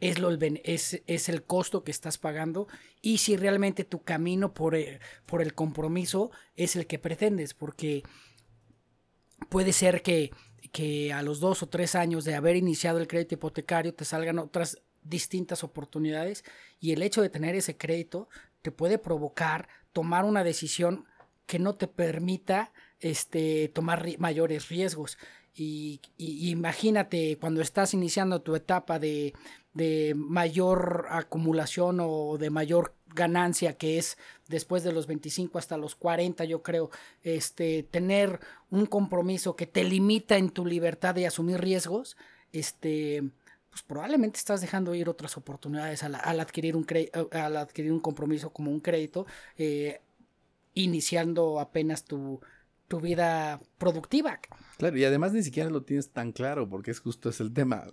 es, 0.00 0.18
lo, 0.18 0.30
es, 0.30 1.02
es 1.06 1.28
el 1.28 1.42
costo 1.42 1.84
que 1.84 1.90
estás 1.90 2.18
pagando 2.18 2.68
y 3.02 3.18
si 3.18 3.36
realmente 3.36 3.84
tu 3.84 4.02
camino 4.02 4.54
por 4.54 4.74
el, 4.74 5.00
por 5.26 5.42
el 5.42 5.54
compromiso 5.54 6.30
es 6.56 6.76
el 6.76 6.86
que 6.86 6.98
pretendes, 6.98 7.54
porque 7.54 8.02
puede 9.48 9.72
ser 9.72 10.02
que, 10.02 10.30
que 10.72 11.12
a 11.12 11.22
los 11.22 11.40
dos 11.40 11.62
o 11.62 11.68
tres 11.68 11.94
años 11.94 12.24
de 12.24 12.34
haber 12.34 12.56
iniciado 12.56 12.98
el 12.98 13.08
crédito 13.08 13.34
hipotecario 13.34 13.94
te 13.94 14.04
salgan 14.04 14.38
otras 14.38 14.82
distintas 15.02 15.64
oportunidades 15.64 16.44
y 16.80 16.92
el 16.92 17.02
hecho 17.02 17.22
de 17.22 17.30
tener 17.30 17.54
ese 17.54 17.76
crédito 17.76 18.28
te 18.62 18.70
puede 18.70 18.98
provocar 18.98 19.68
tomar 19.92 20.24
una 20.24 20.44
decisión 20.44 21.06
que 21.46 21.58
no 21.58 21.74
te 21.76 21.88
permita 21.88 22.72
este, 23.00 23.68
tomar 23.68 24.06
mayores 24.18 24.68
riesgos. 24.68 25.18
Y, 25.60 26.00
imagínate 26.16 27.36
cuando 27.40 27.60
estás 27.60 27.92
iniciando 27.92 28.42
tu 28.42 28.54
etapa 28.54 28.98
de, 28.98 29.34
de 29.74 30.14
mayor 30.16 31.06
acumulación 31.10 31.98
o 32.00 32.38
de 32.38 32.50
mayor 32.50 32.94
ganancia 33.14 33.76
que 33.76 33.98
es 33.98 34.18
después 34.46 34.84
de 34.84 34.92
los 34.92 35.06
25 35.06 35.58
hasta 35.58 35.76
los 35.76 35.94
40 35.94 36.44
yo 36.44 36.62
creo 36.62 36.90
este 37.22 37.82
tener 37.82 38.38
un 38.70 38.86
compromiso 38.86 39.56
que 39.56 39.66
te 39.66 39.82
limita 39.82 40.36
en 40.36 40.50
tu 40.50 40.66
libertad 40.66 41.14
de 41.14 41.26
asumir 41.26 41.60
riesgos 41.60 42.16
este 42.52 43.24
pues 43.70 43.82
probablemente 43.82 44.38
estás 44.38 44.60
dejando 44.60 44.94
ir 44.94 45.08
otras 45.08 45.36
oportunidades 45.36 46.02
al, 46.02 46.14
adquirir 46.14 46.76
un 46.76 46.86
al 47.32 47.56
adquirir 47.56 47.92
un 47.92 48.00
compromiso 48.00 48.50
como 48.50 48.70
un 48.70 48.80
crédito 48.80 49.26
eh, 49.56 50.00
iniciando 50.74 51.60
apenas 51.60 52.04
tu, 52.04 52.40
tu 52.88 53.00
vida 53.00 53.60
productiva 53.78 54.40
Claro, 54.78 54.96
y 54.96 55.04
además 55.04 55.32
ni 55.32 55.42
siquiera 55.42 55.70
lo 55.70 55.82
tienes 55.82 56.10
tan 56.10 56.32
claro, 56.32 56.68
porque 56.68 56.92
es 56.92 57.00
justo 57.00 57.28
es 57.28 57.40
el 57.40 57.52
tema. 57.52 57.84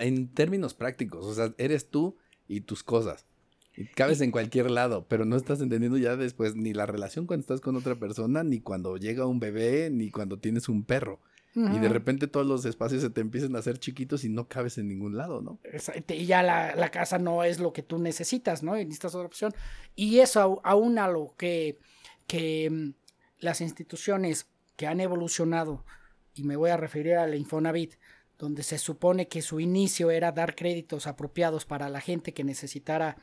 En 0.00 0.28
términos 0.28 0.72
prácticos, 0.72 1.26
o 1.26 1.34
sea, 1.34 1.54
eres 1.58 1.90
tú 1.90 2.16
y 2.48 2.62
tus 2.62 2.82
cosas. 2.82 3.26
Y 3.76 3.86
cabes 3.86 4.20
en 4.22 4.30
cualquier 4.30 4.70
lado, 4.70 5.06
pero 5.06 5.24
no 5.24 5.36
estás 5.36 5.60
entendiendo 5.60 5.98
ya 5.98 6.16
después 6.16 6.56
ni 6.56 6.72
la 6.72 6.86
relación 6.86 7.26
cuando 7.26 7.42
estás 7.42 7.60
con 7.60 7.76
otra 7.76 7.96
persona, 7.96 8.42
ni 8.42 8.60
cuando 8.60 8.96
llega 8.96 9.26
un 9.26 9.38
bebé, 9.38 9.90
ni 9.90 10.10
cuando 10.10 10.38
tienes 10.38 10.68
un 10.68 10.84
perro. 10.84 11.20
Y 11.54 11.78
de 11.78 11.88
repente 11.90 12.28
todos 12.28 12.46
los 12.46 12.64
espacios 12.64 13.02
se 13.02 13.10
te 13.10 13.20
empiezan 13.20 13.54
a 13.54 13.58
hacer 13.58 13.76
chiquitos 13.76 14.24
y 14.24 14.30
no 14.30 14.48
cabes 14.48 14.78
en 14.78 14.88
ningún 14.88 15.18
lado, 15.18 15.42
¿no? 15.42 15.58
Y 16.08 16.24
ya 16.24 16.42
la, 16.42 16.90
casa 16.90 17.18
no 17.18 17.44
es 17.44 17.60
lo 17.60 17.74
que 17.74 17.82
tú 17.82 17.98
necesitas, 17.98 18.62
¿no? 18.62 18.78
Y 18.78 18.84
necesitas 18.84 19.14
otra 19.14 19.26
opción. 19.26 19.52
Y 19.94 20.20
eso 20.20 20.62
aún 20.64 20.98
a 20.98 21.08
lo 21.08 21.34
que, 21.36 21.78
que 22.26 22.70
mm, 22.70 23.01
las 23.42 23.60
instituciones 23.60 24.46
que 24.76 24.86
han 24.86 25.00
evolucionado, 25.00 25.84
y 26.34 26.44
me 26.44 26.56
voy 26.56 26.70
a 26.70 26.78
referir 26.78 27.16
a 27.16 27.26
la 27.26 27.36
Infonavit, 27.36 27.96
donde 28.38 28.62
se 28.62 28.78
supone 28.78 29.28
que 29.28 29.42
su 29.42 29.60
inicio 29.60 30.10
era 30.10 30.32
dar 30.32 30.54
créditos 30.54 31.06
apropiados 31.06 31.66
para 31.66 31.90
la 31.90 32.00
gente 32.00 32.32
que 32.32 32.42
necesitara 32.42 33.16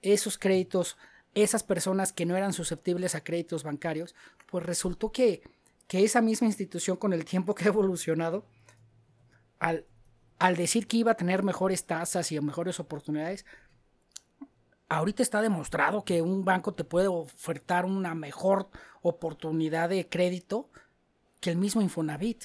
esos 0.00 0.38
créditos, 0.38 0.96
esas 1.34 1.62
personas 1.62 2.12
que 2.12 2.24
no 2.24 2.36
eran 2.36 2.54
susceptibles 2.54 3.14
a 3.14 3.22
créditos 3.22 3.62
bancarios, 3.62 4.14
pues 4.46 4.64
resultó 4.64 5.12
que 5.12 5.42
que 5.86 6.04
esa 6.04 6.20
misma 6.20 6.46
institución 6.46 6.96
con 6.96 7.12
el 7.12 7.24
tiempo 7.24 7.54
que 7.54 7.64
ha 7.64 7.68
evolucionado, 7.68 8.46
al, 9.58 9.86
al 10.38 10.56
decir 10.56 10.86
que 10.86 10.98
iba 10.98 11.12
a 11.12 11.16
tener 11.16 11.42
mejores 11.42 11.86
tasas 11.86 12.32
y 12.32 12.40
mejores 12.40 12.80
oportunidades, 12.80 13.44
ahorita 14.88 15.22
está 15.22 15.42
demostrado 15.42 16.04
que 16.04 16.22
un 16.22 16.44
banco 16.44 16.74
te 16.74 16.84
puede 16.84 17.08
ofertar 17.08 17.84
una 17.84 18.14
mejor 18.14 18.68
oportunidad 19.02 19.88
de 19.88 20.08
crédito 20.08 20.70
que 21.40 21.50
el 21.50 21.56
mismo 21.56 21.82
Infonavit. 21.82 22.44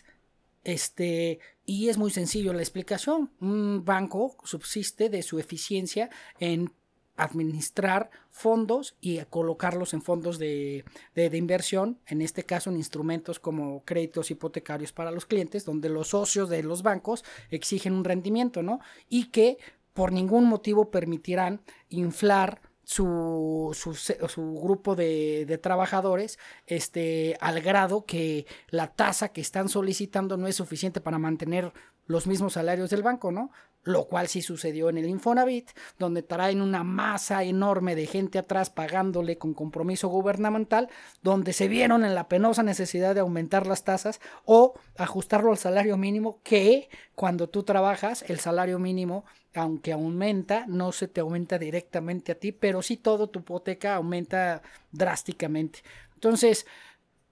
Este, 0.63 1.39
y 1.65 1.89
es 1.89 1.97
muy 1.97 2.11
sencillo 2.11 2.53
la 2.53 2.61
explicación. 2.61 3.31
Un 3.39 3.85
banco 3.85 4.35
subsiste 4.43 5.09
de 5.09 5.23
su 5.23 5.39
eficiencia 5.39 6.09
en 6.39 6.73
administrar 7.19 8.09
fondos 8.31 8.95
y 9.01 9.19
colocarlos 9.25 9.93
en 9.93 10.01
fondos 10.01 10.39
de, 10.39 10.85
inversión, 11.15 11.99
en 12.07 12.21
este 12.21 12.43
caso 12.43 12.69
en 12.69 12.77
instrumentos 12.77 13.39
como 13.39 13.83
créditos 13.83 14.31
hipotecarios 14.31 14.93
para 14.93 15.11
los 15.11 15.25
clientes, 15.25 15.65
donde 15.65 15.89
los 15.89 16.09
socios 16.09 16.49
de 16.49 16.63
los 16.63 16.81
bancos 16.81 17.25
exigen 17.51 17.93
un 17.93 18.05
rendimiento, 18.05 18.63
¿no? 18.63 18.79
Y 19.09 19.25
que 19.25 19.57
por 19.99 20.13
ningún 20.13 20.45
motivo 20.45 20.91
permitirán 20.91 21.59
inflar 21.89 22.61
su, 22.85 23.71
su, 23.73 24.59
grupo 24.63 24.95
de, 24.95 25.43
de, 25.45 25.57
trabajadores 25.57 26.39
este, 26.67 27.35
al 27.41 27.59
grado 27.59 28.05
que 28.05 28.45
la 28.69 28.87
tasa 28.87 29.33
que 29.33 29.41
están 29.41 29.67
solicitando 29.67 30.37
no 30.37 30.47
es 30.47 30.55
suficiente 30.55 31.01
para 31.01 31.19
mantener 31.19 31.73
los 32.07 32.27
mismos 32.27 32.53
salarios 32.53 32.89
del 32.91 33.03
banco, 33.03 33.33
¿no? 33.33 33.51
Lo 33.83 34.05
cual 34.05 34.27
sí 34.27 34.41
sucedió 34.41 34.89
en 34.89 34.97
el 34.97 35.09
Infonavit, 35.09 35.69
donde 35.97 36.21
traen 36.21 36.61
una 36.61 36.83
masa 36.83 37.43
enorme 37.43 37.95
de 37.95 38.05
gente 38.05 38.37
atrás 38.37 38.69
pagándole 38.69 39.37
con 39.37 39.53
compromiso 39.53 40.09
gubernamental, 40.09 40.89
donde 41.21 41.53
se 41.53 41.67
vieron 41.67 42.03
en 42.03 42.15
la 42.15 42.27
penosa 42.27 42.63
necesidad 42.63 43.15
de 43.15 43.21
aumentar 43.21 43.67
las 43.67 43.83
tasas 43.83 44.19
o 44.45 44.73
ajustarlo 44.97 45.51
al 45.51 45.57
salario 45.57 45.97
mínimo, 45.97 46.39
que 46.43 46.89
cuando 47.15 47.49
tú 47.49 47.63
trabajas, 47.63 48.23
el 48.27 48.39
salario 48.39 48.79
mínimo, 48.79 49.25
aunque 49.55 49.93
aumenta, 49.93 50.65
no 50.67 50.91
se 50.91 51.07
te 51.07 51.21
aumenta 51.21 51.57
directamente 51.57 52.31
a 52.33 52.35
ti, 52.35 52.51
pero 52.51 52.81
sí 52.81 52.97
todo 52.97 53.29
tu 53.29 53.39
hipoteca 53.39 53.95
aumenta 53.95 54.61
drásticamente. 54.91 55.79
Entonces, 56.13 56.65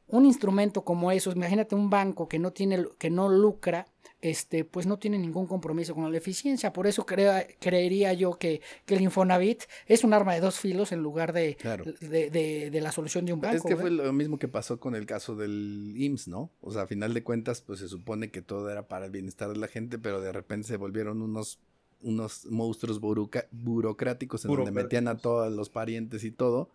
un 0.07 0.25
instrumento 0.25 0.83
como 0.83 1.11
eso, 1.11 1.31
imagínate 1.31 1.75
un 1.75 1.89
banco 1.89 2.27
que 2.27 2.39
no 2.39 2.51
tiene, 2.51 2.85
que 2.97 3.09
no 3.09 3.29
lucra, 3.29 3.87
este, 4.21 4.65
pues 4.65 4.85
no 4.87 4.97
tiene 4.97 5.17
ningún 5.19 5.45
compromiso 5.47 5.93
con 5.93 6.11
la 6.11 6.17
eficiencia. 6.17 6.73
Por 6.73 6.87
eso 6.87 7.05
creería 7.05 8.13
yo 8.13 8.33
que, 8.33 8.61
el 8.87 9.01
Infonavit 9.01 9.63
es 9.85 10.03
un 10.03 10.13
arma 10.13 10.33
de 10.33 10.39
dos 10.39 10.59
filos 10.59 10.91
en 10.91 11.01
lugar 11.01 11.33
de, 11.33 11.57
de, 12.01 12.81
la 12.81 12.91
solución 12.91 13.25
de 13.25 13.33
un 13.33 13.41
banco. 13.41 13.55
Es 13.55 13.63
que 13.63 13.75
fue 13.75 13.91
lo 13.91 14.11
mismo 14.13 14.39
que 14.39 14.47
pasó 14.47 14.79
con 14.79 14.95
el 14.95 15.05
caso 15.05 15.35
del 15.35 15.93
IMSS, 15.95 16.27
¿no? 16.27 16.51
O 16.61 16.71
sea, 16.71 16.83
a 16.83 16.87
final 16.87 17.13
de 17.13 17.23
cuentas, 17.23 17.61
pues 17.61 17.79
se 17.79 17.87
supone 17.87 18.31
que 18.31 18.41
todo 18.41 18.69
era 18.69 18.87
para 18.87 19.05
el 19.05 19.11
bienestar 19.11 19.49
de 19.49 19.57
la 19.57 19.67
gente, 19.67 19.99
pero 19.99 20.21
de 20.21 20.31
repente 20.31 20.67
se 20.67 20.77
volvieron 20.77 21.21
unos 21.21 21.59
unos 22.01 22.45
monstruos 22.45 22.99
burocráticos 22.99 24.45
en 24.45 24.53
donde 24.53 24.71
metían 24.71 25.07
a 25.07 25.17
todos 25.17 25.51
los 25.51 25.69
parientes 25.69 26.23
y 26.23 26.31
todo 26.31 26.69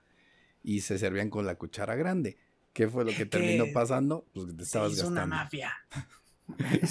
y 0.65 0.81
se 0.81 0.99
servían 0.99 1.31
con 1.31 1.47
la 1.47 1.55
cuchara 1.55 1.95
grande. 1.95 2.39
¿Qué 2.73 2.89
fue 2.89 3.05
lo 3.05 3.13
que 3.13 3.27
terminó 3.27 3.67
pasando? 3.73 4.27
Pues 4.33 4.47
que 4.47 4.53
te 4.55 4.63
estabas 4.63 4.97
se 4.97 5.07
una 5.07 5.27
mafia. 5.27 5.73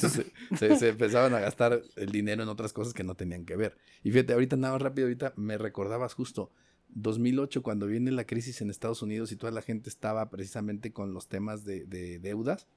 se, 0.58 0.90
empezaban 0.90 1.34
a 1.34 1.40
gastar 1.40 1.82
el 1.96 2.12
dinero 2.12 2.44
en 2.44 2.50
otras 2.50 2.74
cosas 2.74 2.94
que 2.94 3.04
no 3.04 3.16
tenían 3.16 3.46
que 3.46 3.56
ver. 3.56 3.78
Y 4.04 4.12
fíjate, 4.12 4.34
ahorita 4.34 4.56
nada 4.56 4.74
más 4.74 4.82
rápido, 4.82 5.08
ahorita 5.08 5.34
me 5.36 5.58
recordabas 5.58 6.14
justo 6.14 6.52
2008 6.90 7.64
cuando 7.64 7.88
viene 7.88 8.12
la 8.12 8.26
crisis 8.26 8.62
en 8.62 8.70
Estados 8.70 9.02
Unidos 9.02 9.32
y 9.32 9.36
toda 9.36 9.52
la 9.52 9.62
gente 9.62 9.90
estaba 9.90 10.30
precisamente 10.30 10.92
con 10.92 11.14
los 11.14 11.28
temas 11.28 11.64
de, 11.64 11.86
deudas. 12.20 12.68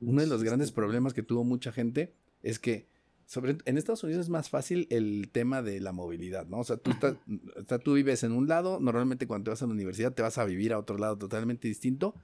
Uno 0.00 0.20
de 0.20 0.26
los 0.26 0.42
grandes 0.42 0.72
problemas 0.72 1.14
que 1.14 1.22
tuvo 1.22 1.44
mucha 1.44 1.72
gente 1.72 2.12
es 2.42 2.58
que 2.58 2.86
sobre, 3.24 3.56
en 3.64 3.76
Estados 3.76 4.04
Unidos 4.04 4.26
es 4.26 4.28
más 4.28 4.50
fácil 4.50 4.86
el 4.90 5.30
tema 5.32 5.62
de 5.62 5.80
la 5.80 5.92
movilidad, 5.92 6.46
¿no? 6.46 6.58
O 6.58 6.64
sea, 6.64 6.76
tú, 6.76 6.92
tú 7.84 7.94
vives 7.94 8.22
en 8.22 8.32
un 8.32 8.46
lado, 8.46 8.78
normalmente 8.78 9.26
cuando 9.26 9.44
te 9.44 9.50
vas 9.50 9.62
a 9.62 9.66
la 9.66 9.72
universidad 9.72 10.12
te 10.12 10.22
vas 10.22 10.38
a 10.38 10.44
vivir 10.44 10.72
a 10.72 10.78
otro 10.78 10.96
lado 10.96 11.18
totalmente 11.18 11.66
distinto 11.66 12.14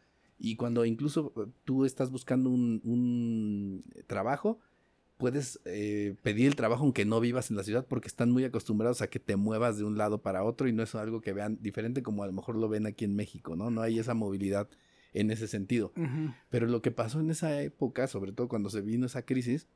y 0.43 0.57
cuando 0.57 0.85
incluso 0.85 1.33
eh, 1.37 1.47
tú 1.65 1.85
estás 1.85 2.11
buscando 2.11 2.51
un, 2.51 3.85
trabajo, 4.09 4.59
puedes 5.17 5.61
eh, 5.65 6.17
pedir 6.23 6.49
el 6.49 6.57
trabajo 6.57 6.83
aunque 6.83 7.05
no 7.05 7.21
vivas 7.21 7.51
en 7.51 7.57
la 7.57 7.63
ciudad 7.63 7.87
porque 7.87 8.09
están 8.09 8.33
muy 8.33 8.43
acostumbrados 8.43 9.03
a 9.03 9.07
que 9.07 9.21
te 9.21 9.37
muevas 9.37 9.79
de 9.79 9.85
un 9.85 9.97
lado 9.97 10.21
para 10.21 10.43
otro 10.43 10.67
y 10.67 10.73
no 10.73 10.83
es 10.83 10.97
algo 10.97 11.21
que 11.21 11.33
vean 11.33 11.59
diferente 11.63 12.03
como 12.03 12.25
a 12.25 12.27
lo 12.27 12.33
mejor 12.33 12.57
lo 12.57 12.69
ven 12.69 12.87
aquí 12.87 13.05
en 13.05 13.15
México, 13.15 13.55
¿no? 13.55 13.71
No 13.71 13.83
hay 13.83 14.01
esa 14.01 14.15
movilidad 14.15 14.69
en 15.15 15.31
ese 15.31 15.47
sentido. 15.47 15.93
Pero 16.51 16.67
lo 16.67 16.83
que 16.83 16.91
pasó 16.91 17.21
en 17.21 17.31
esa 17.31 17.63
época, 17.63 18.09
sobre 18.09 18.33
todo 18.33 18.49
cuando 18.49 18.69
se 18.69 18.81
vino 18.81 19.07
esa 19.07 19.23
crisis, 19.25 19.69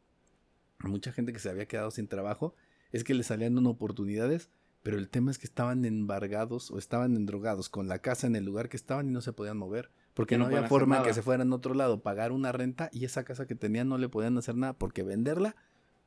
mucha 0.81 1.12
gente 1.12 1.33
que 1.33 1.39
se 1.39 1.49
había 1.49 1.69
quedado 1.69 1.93
sin 1.93 2.09
trabajo, 2.09 2.57
es 2.91 3.05
que 3.05 3.14
le 3.14 3.23
salían 3.23 3.64
oportunidades, 3.67 4.51
pero 4.87 4.99
el 4.99 5.09
tema 5.09 5.32
es 5.32 5.39
que 5.39 5.49
estaban 5.49 5.84
embargados 5.84 6.70
o 6.70 6.78
estaban 6.78 7.16
endrogados 7.16 7.68
con 7.68 7.89
la 7.89 7.99
casa 7.99 8.28
en 8.28 8.37
el 8.37 8.45
lugar 8.45 8.68
que 8.68 8.76
estaban 8.76 9.09
y 9.09 9.11
no 9.11 9.20
se 9.20 9.32
podían 9.32 9.57
mover. 9.57 9.91
Porque 10.14 10.39
no, 10.39 10.47
había 10.47 10.68
forma 10.68 11.03
que 11.03 11.12
se 11.12 11.22
fueran 11.22 11.53
a 11.53 11.57
otro 11.57 11.74
lado, 11.74 12.05
pagar 12.05 12.30
una 12.30 12.53
renta 12.53 12.89
y 12.93 13.05
esa 13.05 13.24
casa 13.24 13.49
que 13.49 13.57
tenían 13.57 13.89
no 13.89 13.99
le 13.99 14.09
podían 14.09 14.39
hacer 14.39 14.55
nada 14.55 14.74
porque 14.74 15.03
venderla, 15.03 15.57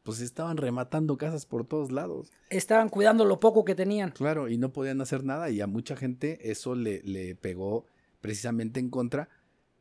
pues 0.04 0.22
estaban 0.22 0.56
rematando 0.56 1.18
casas 1.18 1.46
por 1.46 1.68
todos 1.68 1.92
lados. 1.92 2.32
Estaban 2.50 2.88
cuidando 2.88 3.26
lo 3.26 3.42
poco 3.42 3.66
que 3.66 3.76
tenían. 3.76 4.12
Claro, 4.12 4.48
y 4.48 4.58
no 4.58 4.72
podían 4.72 5.02
hacer 5.02 5.26
nada 5.26 5.50
y 5.50 5.60
a 5.60 5.68
mucha 5.68 5.98
gente 5.98 6.50
eso 6.50 6.74
le, 6.74 7.02
le 7.04 7.36
pegó 7.36 7.86
precisamente 8.22 8.80
en 8.80 8.90
contra, 8.90 9.28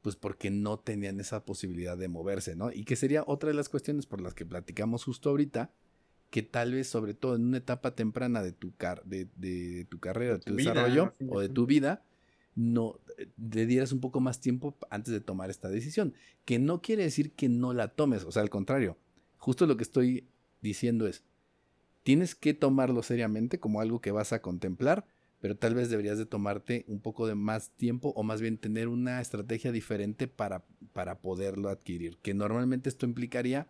pues 0.03 0.16
porque 0.16 0.51
no 0.51 0.80
tenían 0.80 1.20
esa 1.20 1.44
posibilidad 1.44 1.96
de 1.96 2.09
moverse, 2.09 2.57
¿no? 2.57 2.72
Y 2.72 2.84
que 2.84 2.96
sería 2.96 3.22
otra 3.28 3.51
de 3.51 3.55
las 3.55 3.68
cuestiones 3.68 4.07
por 4.07 4.20
las 4.20 4.34
que 4.34 4.44
platicamos 4.44 5.05
justo 5.05 5.30
ahorita, 5.30 5.70
que 6.31 6.43
tal 6.43 6.72
vez 6.74 6.89
sobre 6.89 7.14
todo 7.14 7.37
en 7.37 7.47
una 7.47 7.59
etapa 7.59 7.95
temprana 7.95 8.43
de 8.43 8.53
tu, 8.53 8.74
car 8.76 9.03
de, 9.05 9.29
de, 9.37 9.87
tu 9.89 9.99
carrera, 9.99 10.35
de 10.35 10.41
tu, 10.41 10.57
desarrollo 10.57 11.14
o 11.29 11.41
de 11.41 11.49
tu 11.49 11.66
vida, 11.66 12.05
no 12.55 13.01
le 13.37 13.66
dieras 13.66 13.93
un 13.93 14.01
poco 14.01 14.20
más 14.20 14.41
tiempo 14.41 14.76
antes 14.91 15.12
de 15.12 15.20
tomar 15.20 15.49
esta 15.49 15.68
decisión. 15.68 16.14
Que 16.45 16.59
no 16.59 16.83
quiere 16.83 17.05
decir 17.05 17.33
que 17.33 17.49
no 17.49 17.72
la 17.72 17.89
tomes, 17.89 18.24
o 18.24 18.33
sea, 18.33 18.43
al 18.43 18.51
contrario, 18.51 18.99
justo 19.39 19.66
lo 19.66 19.76
que 19.76 19.85
estoy 19.85 20.29
diciendo 20.61 21.07
es, 21.07 21.24
tienes 22.03 22.35
que 22.35 22.55
tomarlo 22.55 23.03
seriamente 23.03 23.59
como 23.59 23.81
algo 23.81 24.01
que 24.01 24.11
vas 24.11 24.33
a 24.33 24.43
contemplar, 24.43 25.07
pero 25.41 25.57
tal 25.57 25.74
vez 25.74 25.89
deberías 25.89 26.18
de 26.18 26.26
tomarte 26.26 26.85
un 26.89 27.01
poco 27.01 27.26
de 27.26 27.35
más 27.35 27.70
tiempo 27.70 28.12
o 28.16 28.22
más 28.22 28.41
bien 28.41 28.59
tener 28.59 28.89
una 28.89 29.20
estrategia 29.20 29.72
diferente 29.72 30.26
para, 30.26 30.64
para 30.93 31.20
poderlo 31.20 31.68
adquirir, 31.68 32.18
que 32.18 32.35
normalmente 32.35 32.89
esto 32.89 33.07
implicaría 33.07 33.68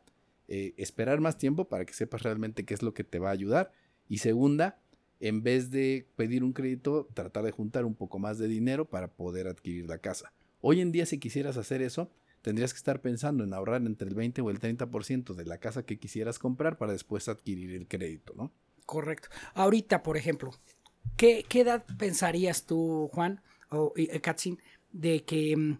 eh, 0.49 0.74
esperar 0.78 1.20
más 1.20 1.36
tiempo 1.36 1.68
para 1.68 1.84
que 1.84 1.92
sepas 1.92 2.22
realmente 2.22 2.64
qué 2.64 2.74
es 2.74 2.82
lo 2.82 2.94
que 2.94 3.05
te 3.05 3.18
va 3.18 3.28
a 3.28 3.32
ayudar 3.32 3.72
y 4.09 4.18
segunda, 4.18 4.80
en 5.20 5.42
vez 5.42 5.70
de 5.70 6.09
pedir 6.16 6.42
un 6.42 6.53
crédito, 6.53 7.09
tratar 7.12 7.44
de 7.44 7.51
juntar 7.51 7.84
un 7.84 7.94
poco 7.94 8.18
más 8.18 8.38
de 8.38 8.49
dinero 8.49 8.88
para 8.88 9.09
poder 9.09 9.46
adquirir 9.46 9.86
la 9.86 9.99
casa. 9.99 10.32
Hoy 10.61 10.80
en 10.80 10.90
día, 10.90 11.07
si 11.07 11.18
quisieras 11.18 11.57
hacer 11.57 11.82
eso, 11.82 12.11
tendrías 12.42 12.72
que 12.72 12.78
estar 12.78 13.01
pensando 13.01 13.44
en 13.44 13.53
ahorrar 13.53 13.82
entre 13.82 14.09
el 14.09 14.14
20 14.14 14.40
o 14.40 14.51
el 14.51 14.59
30% 14.59 15.34
de 15.34 15.44
la 15.44 15.59
casa 15.59 15.84
que 15.84 15.99
quisieras 15.99 16.38
comprar 16.38 16.78
para 16.78 16.92
después 16.92 17.28
adquirir 17.28 17.74
el 17.74 17.86
crédito, 17.86 18.32
¿no? 18.36 18.53
Correcto. 18.86 19.28
Ahorita, 19.55 20.03
por 20.03 20.16
ejemplo, 20.16 20.53
¿qué, 21.16 21.44
edad 21.53 21.84
pensarías 21.99 22.64
tú, 22.64 23.11
Juan 23.12 23.42
o 23.70 23.92
eh, 23.96 24.18
Katzin, 24.20 24.59
de 24.92 25.24
que 25.24 25.57
mm, 25.57 25.78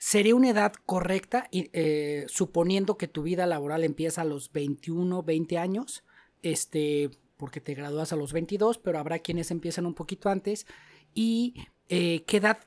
sería 0.00 0.34
una 0.34 0.48
edad 0.48 0.72
correcta, 0.86 1.46
eh, 1.52 2.24
suponiendo 2.26 2.96
que 2.96 3.06
tu 3.06 3.22
vida 3.22 3.44
laboral 3.44 3.84
empieza 3.84 4.22
a 4.22 4.24
los 4.24 4.50
21, 4.50 5.22
20 5.22 5.58
años? 5.58 6.04
Este, 6.42 7.10
porque 7.36 7.60
te 7.60 7.74
gradúas 7.74 8.10
a 8.14 8.16
los 8.16 8.32
22, 8.32 8.78
pero 8.78 8.98
habrá 8.98 9.18
quienes 9.18 9.50
empiezan 9.50 9.84
un 9.84 9.92
poquito 9.92 10.30
antes. 10.30 10.66
¿Y 11.12 11.66
eh, 11.90 12.24
qué 12.26 12.38
edad 12.38 12.60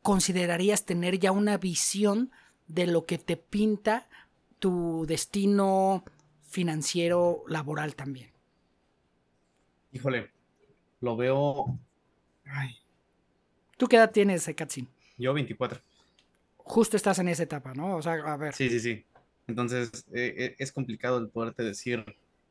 considerarías 0.00 0.86
tener 0.86 1.18
ya 1.18 1.32
una 1.32 1.58
visión 1.58 2.32
de 2.66 2.86
lo 2.86 3.04
que 3.04 3.18
te 3.18 3.36
pinta 3.36 4.08
tu 4.58 5.04
destino 5.06 6.02
financiero 6.44 7.44
laboral 7.46 7.94
también? 7.94 8.30
Híjole, 9.92 10.30
lo 11.02 11.14
veo 11.14 11.78
Ay, 12.46 12.78
¿Tú 13.76 13.86
qué 13.86 13.96
edad 13.96 14.12
tienes, 14.12 14.50
Katsin? 14.56 14.88
yo 15.18 15.34
24. 15.34 15.82
Justo 16.64 16.96
estás 16.96 17.18
en 17.18 17.28
esa 17.28 17.42
etapa, 17.42 17.74
¿no? 17.74 17.96
O 17.96 18.02
sea, 18.02 18.14
a 18.14 18.36
ver. 18.38 18.54
Sí, 18.54 18.70
sí, 18.70 18.80
sí. 18.80 19.04
Entonces 19.46 20.06
eh, 20.14 20.34
eh, 20.36 20.56
es 20.58 20.72
complicado 20.72 21.18
el 21.18 21.28
poderte 21.28 21.62
decir, 21.62 22.04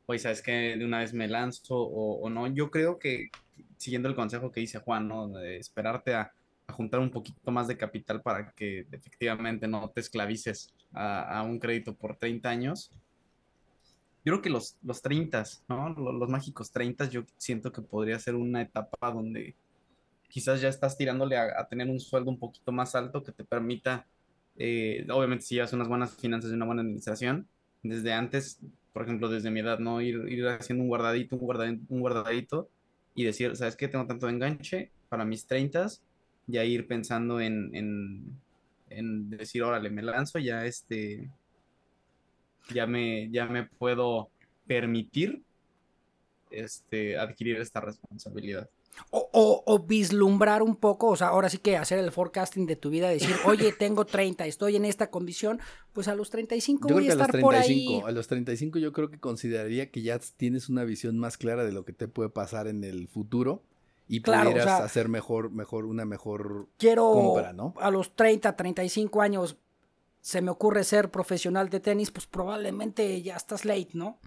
oye, 0.06 0.20
¿sabes 0.20 0.44
qué? 0.44 0.78
De 0.78 0.86
una 0.86 1.00
vez 1.00 1.14
me 1.14 1.28
lanzo 1.28 1.76
o, 1.76 2.30
no. 2.30 2.46
Yo 2.48 2.70
creo 2.70 3.00
que 3.00 3.30
siguiendo 3.78 4.08
el 4.08 4.16
consejo 4.16 4.52
que 4.52 4.60
dice 4.60 4.78
Juan, 4.80 5.08
¿no? 5.08 5.30
De 5.30 5.58
esperarte 5.58 6.14
a, 6.14 6.32
a 6.68 6.74
juntar 6.74 7.00
un 7.00 7.10
poquito 7.10 7.52
más 7.52 7.68
de 7.68 7.76
capital 7.76 8.22
para 8.22 8.52
que 8.52 8.86
efectivamente 8.92 9.68
no 9.68 9.90
te 9.90 10.02
esclavices 10.02 10.72
a, 10.94 11.40
a 11.40 11.42
un 11.42 11.58
crédito 11.58 11.96
por 11.96 12.16
30 12.16 12.50
años. 12.50 12.92
Yo 14.24 14.34
creo 14.34 14.42
que 14.44 14.52
los, 14.52 14.78
los 14.84 15.02
30, 15.02 15.44
¿no? 15.68 15.90
Los, 15.90 16.14
los 16.14 16.30
mágicos 16.30 16.72
30, 16.72 17.10
yo 17.10 17.24
siento 17.38 17.72
que 17.72 17.82
podría 17.82 18.20
ser 18.20 18.36
una 18.36 18.62
etapa 18.62 19.12
donde 19.12 19.56
quizás 20.34 20.62
ya 20.62 20.68
estás 20.68 20.98
tirándole 20.98 21.38
a, 21.38 21.64
tener 21.68 21.88
un 21.88 22.00
sueldo 22.00 22.32
un 22.32 22.40
poquito 22.40 22.72
más 22.72 22.96
alto 22.96 23.22
que 23.22 23.32
te 23.32 23.44
permita, 23.44 24.08
eh, 24.58 25.06
obviamente 25.12 25.46
si 25.46 25.54
llevas 25.54 25.74
unas 25.74 25.88
buenas 25.88 26.16
finanzas 26.16 26.50
y 26.50 26.56
una 26.56 26.66
buena 26.66 26.82
administración, 26.82 27.48
desde 27.84 28.14
antes, 28.14 28.60
por 28.94 29.04
ejemplo, 29.04 29.30
desde 29.30 29.52
mi 29.52 29.60
edad, 29.60 29.78
¿no? 29.78 30.02
Ir, 30.02 30.28
ir 30.28 30.48
haciendo 30.48 30.84
un 30.84 30.90
guardadito, 30.90 31.36
un 31.36 31.42
guardadito, 31.44 31.84
un 31.88 32.00
guardadito 32.00 32.68
y 33.14 33.26
decir, 33.26 33.56
¿sabes 33.56 33.76
qué? 33.76 33.88
Tengo 33.88 34.08
tanto 34.08 34.28
enganche 34.28 34.90
para 35.08 35.24
mis 35.24 35.46
30, 35.46 35.86
ya 36.48 36.64
ir 36.64 36.88
pensando 36.88 37.40
en, 37.40 37.70
en, 37.76 38.36
en 38.90 39.30
decir, 39.30 39.62
órale, 39.62 39.92
me 39.92 40.02
lanzo, 40.02 40.40
ya 40.40 40.66
este, 40.66 41.30
ya 42.74 42.88
me, 42.88 43.30
ya 43.30 43.46
me 43.46 43.66
puedo 43.66 44.32
permitir 44.66 45.44
este, 46.50 47.20
adquirir 47.20 47.58
esta 47.58 47.82
responsabilidad. 47.82 48.68
O, 49.10 49.30
o- 49.32 49.64
o 49.66 49.80
vislumbrar 49.80 50.62
un 50.62 50.76
poco, 50.76 51.08
o 51.08 51.16
sea, 51.16 51.28
ahora 51.30 51.50
sí 51.50 51.58
que 51.58 51.78
hacer 51.78 51.98
el 52.00 52.12
forecasting 52.12 52.66
de 52.68 52.76
tu 52.76 52.90
vida, 52.90 53.10
decir, 53.10 53.36
oye, 53.46 53.72
tengo 53.74 54.06
30, 54.06 54.46
estoy 54.46 54.76
en 54.76 54.86
esta 54.86 55.10
condición, 55.10 55.60
pues 55.94 56.08
a 56.08 56.16
los 56.16 56.30
35 56.30 56.88
Yo 56.90 56.96
voy 56.96 57.04
creo 57.06 57.14
a 57.14 57.16
que 57.18 57.22
a 57.22 57.26
los 57.26 57.28
estar 57.28 57.42
por 57.42 57.56
ahí. 57.56 57.66
35, 57.86 58.08
a 58.08 58.12
los 58.12 58.28
35 58.28 58.80
yo 58.80 58.94
creo 58.94 59.10
que 59.10 59.20
consideraría 59.20 59.90
que 59.92 60.02
ya 60.04 60.20
tienes 60.38 60.70
una 60.70 60.84
visión 60.84 61.18
más 61.18 61.38
clara 61.38 61.64
de 61.64 61.72
lo 61.72 61.86
que 61.86 61.94
te 61.94 62.08
puede 62.08 62.30
pasar 62.30 62.68
en 62.68 62.84
el 62.84 63.08
futuro 63.08 63.64
y 64.08 64.22
Claro, 64.22 64.50
o 64.50 64.52
pudieras 64.52 64.78
sea- 64.78 64.86
hacer 64.86 65.10
mejor, 65.10 65.50
mejor, 65.50 65.86
una 65.86 66.06
mejor 66.06 66.68
Quiero 66.78 67.12
compra, 67.12 67.54
¿no? 67.54 67.74
a 67.80 67.90
los 67.90 68.16
30, 68.16 68.56
35 68.56 69.22
años, 69.22 69.58
se 70.22 70.42
me 70.42 70.52
ocurre 70.52 70.84
ser 70.84 71.10
profesional 71.10 71.70
de 71.70 71.80
tenis, 71.80 72.12
pues 72.12 72.28
probablemente 72.28 73.22
ya 73.22 73.36
estás 73.38 73.66
late, 73.66 73.90
¿no? 73.94 74.20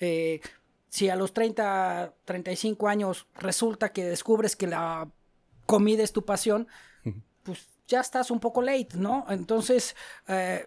Eh, 0.00 0.40
si 0.88 1.08
a 1.08 1.16
los 1.16 1.32
30, 1.32 2.14
35 2.24 2.88
años 2.88 3.26
resulta 3.34 3.92
que 3.92 4.04
descubres 4.04 4.56
que 4.56 4.66
la 4.66 5.10
comida 5.66 6.02
es 6.02 6.12
tu 6.12 6.24
pasión, 6.24 6.68
pues 7.42 7.66
ya 7.86 8.00
estás 8.00 8.30
un 8.30 8.40
poco 8.40 8.62
late, 8.62 8.90
¿no? 8.94 9.24
Entonces, 9.28 9.96
eh, 10.28 10.66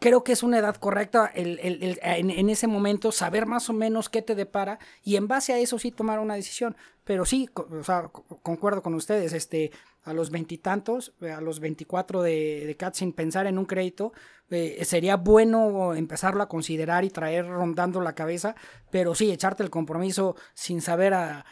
creo 0.00 0.24
que 0.24 0.32
es 0.32 0.42
una 0.42 0.58
edad 0.58 0.76
correcta 0.76 1.30
el- 1.34 1.58
el- 1.60 1.82
el- 1.82 2.00
en, 2.02 2.30
en 2.30 2.50
ese 2.50 2.66
momento 2.66 3.12
saber 3.12 3.46
más 3.46 3.68
o 3.70 3.72
menos 3.72 4.08
qué 4.08 4.22
te 4.22 4.34
depara 4.34 4.78
y 5.02 5.16
en 5.16 5.28
base 5.28 5.52
a 5.52 5.58
eso 5.58 5.78
sí 5.78 5.90
tomar 5.90 6.18
una 6.18 6.34
decisión. 6.34 6.76
Pero 7.04 7.24
sí, 7.24 7.48
o 7.54 7.84
sea, 7.84 8.08
co- 8.08 8.24
concuerdo 8.42 8.82
con 8.82 8.94
ustedes, 8.94 9.32
este, 9.32 9.70
a 10.04 10.12
los 10.12 10.30
veintitantos, 10.30 11.12
eh, 11.20 11.30
a 11.30 11.40
los 11.40 11.60
24 11.60 12.22
de, 12.22 12.64
de 12.66 12.76
CAT 12.76 12.94
sin 12.94 13.12
pensar 13.12 13.46
en 13.46 13.58
un 13.58 13.64
crédito, 13.64 14.12
eh, 14.50 14.84
sería 14.84 15.16
bueno 15.16 15.94
empezarlo 15.94 16.42
a 16.42 16.48
considerar 16.48 17.04
y 17.04 17.10
traer 17.10 17.46
rondando 17.46 18.00
la 18.00 18.14
cabeza, 18.14 18.54
pero 18.90 19.14
sí, 19.14 19.30
echarte 19.32 19.62
el 19.62 19.70
compromiso 19.70 20.36
sin 20.54 20.80
saber 20.80 21.14
a 21.14 21.44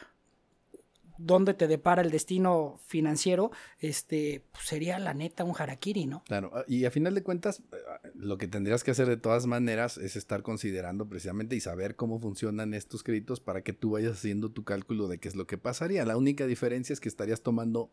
dónde 1.18 1.54
te 1.54 1.68
depara 1.68 2.02
el 2.02 2.10
destino 2.10 2.80
financiero, 2.86 3.50
este, 3.78 4.44
pues 4.52 4.64
sería 4.66 4.98
la 4.98 5.14
neta 5.14 5.44
un 5.44 5.54
harakiri, 5.58 6.06
¿no? 6.06 6.22
Claro, 6.24 6.50
ah, 6.54 6.64
y 6.66 6.84
a 6.84 6.90
final 6.90 7.14
de 7.14 7.22
cuentas, 7.22 7.60
eh, 7.72 8.10
lo 8.14 8.36
que 8.38 8.48
tendrías 8.48 8.82
que 8.84 8.90
hacer 8.90 9.06
de 9.08 9.16
todas 9.16 9.46
maneras 9.46 9.96
es 9.98 10.16
estar 10.16 10.42
considerando 10.42 11.08
precisamente 11.08 11.54
y 11.56 11.60
saber 11.60 11.96
cómo 11.96 12.18
funcionan 12.20 12.74
estos 12.74 13.02
créditos 13.02 13.40
para 13.40 13.62
que 13.62 13.72
tú 13.72 13.90
vayas 13.92 14.12
haciendo 14.12 14.50
tu 14.50 14.64
cálculo 14.64 15.08
de 15.08 15.18
qué 15.18 15.28
es 15.28 15.36
lo 15.36 15.46
que 15.46 15.58
pasaría. 15.58 16.04
La 16.04 16.16
única 16.16 16.46
diferencia 16.46 16.92
es 16.92 17.00
que 17.00 17.08
estarías 17.08 17.42
tomando 17.42 17.90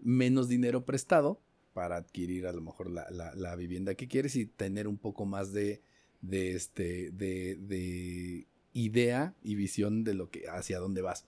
menos 0.00 0.48
dinero 0.48 0.84
prestado 0.84 1.40
para 1.74 1.96
adquirir 1.96 2.46
a 2.46 2.52
lo 2.52 2.60
mejor 2.60 2.90
la, 2.90 3.06
la- 3.10 3.34
la 3.34 3.54
vivienda 3.56 3.94
que 3.94 4.08
quieres 4.08 4.36
y 4.36 4.46
tener 4.46 4.88
un 4.88 4.96
poco 4.98 5.26
más 5.26 5.52
de, 5.52 5.82
de, 6.22 6.52
este, 6.56 7.10
de, 7.10 7.56
de 7.56 8.46
idea 8.72 9.34
y 9.42 9.54
visión 9.54 10.04
de 10.04 10.14
lo 10.14 10.30
que 10.30 10.48
hacia 10.48 10.78
dónde 10.78 11.02
vas. 11.02 11.26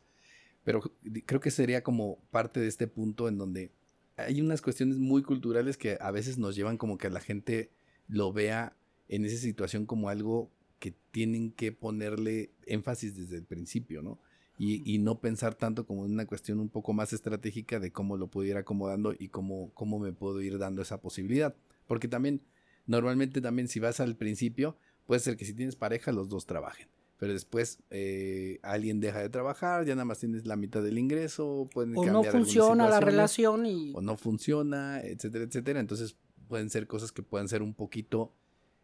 Pero 0.64 0.80
creo 1.26 1.40
que 1.40 1.50
sería 1.50 1.82
como 1.82 2.18
parte 2.30 2.60
de 2.60 2.68
este 2.68 2.86
punto 2.86 3.28
en 3.28 3.38
donde 3.38 3.72
hay 4.16 4.40
unas 4.40 4.62
cuestiones 4.62 4.98
muy 4.98 5.22
culturales 5.22 5.76
que 5.76 5.96
a 6.00 6.10
veces 6.10 6.38
nos 6.38 6.54
llevan 6.54 6.76
como 6.76 6.98
que 6.98 7.10
la 7.10 7.20
gente 7.20 7.70
lo 8.08 8.32
vea 8.32 8.76
en 9.08 9.24
esa 9.24 9.38
situación 9.38 9.86
como 9.86 10.08
algo 10.08 10.50
que 10.78 10.94
tienen 11.10 11.52
que 11.52 11.72
ponerle 11.72 12.52
énfasis 12.66 13.16
desde 13.16 13.36
el 13.36 13.44
principio, 13.44 14.02
¿no? 14.02 14.18
Y, 14.58 14.82
y 14.90 14.98
no 14.98 15.20
pensar 15.20 15.54
tanto 15.54 15.86
como 15.86 16.04
en 16.04 16.12
una 16.12 16.26
cuestión 16.26 16.60
un 16.60 16.68
poco 16.68 16.92
más 16.92 17.12
estratégica 17.12 17.80
de 17.80 17.92
cómo 17.92 18.18
lo 18.18 18.28
puedo 18.28 18.46
ir 18.46 18.56
acomodando 18.56 19.14
y 19.18 19.28
cómo, 19.28 19.72
cómo 19.72 19.98
me 19.98 20.12
puedo 20.12 20.42
ir 20.42 20.58
dando 20.58 20.82
esa 20.82 21.00
posibilidad. 21.00 21.56
Porque 21.86 22.08
también, 22.08 22.42
normalmente 22.86 23.40
también 23.40 23.68
si 23.68 23.80
vas 23.80 24.00
al 24.00 24.16
principio, 24.16 24.76
puede 25.06 25.20
ser 25.20 25.36
que 25.38 25.46
si 25.46 25.54
tienes 25.54 25.76
pareja 25.76 26.12
los 26.12 26.28
dos 26.28 26.44
trabajen. 26.44 26.88
Pero 27.20 27.34
después 27.34 27.78
eh, 27.90 28.58
alguien 28.62 28.98
deja 28.98 29.20
de 29.20 29.28
trabajar, 29.28 29.84
ya 29.84 29.94
nada 29.94 30.06
más 30.06 30.18
tienes 30.18 30.46
la 30.46 30.56
mitad 30.56 30.82
del 30.82 30.96
ingreso, 30.98 31.68
pueden 31.72 31.92
O 31.96 32.02
no 32.04 32.12
cambiar 32.12 32.34
algunas 32.34 32.46
funciona 32.54 32.88
la 32.88 32.98
relación 32.98 33.66
y... 33.66 33.92
o 33.94 34.00
no 34.00 34.16
funciona, 34.16 35.00
etcétera, 35.02 35.44
etcétera. 35.44 35.80
Entonces 35.80 36.16
pueden 36.48 36.70
ser 36.70 36.86
cosas 36.86 37.12
que 37.12 37.22
puedan 37.22 37.46
ser 37.48 37.62
un 37.62 37.74
poquito... 37.74 38.32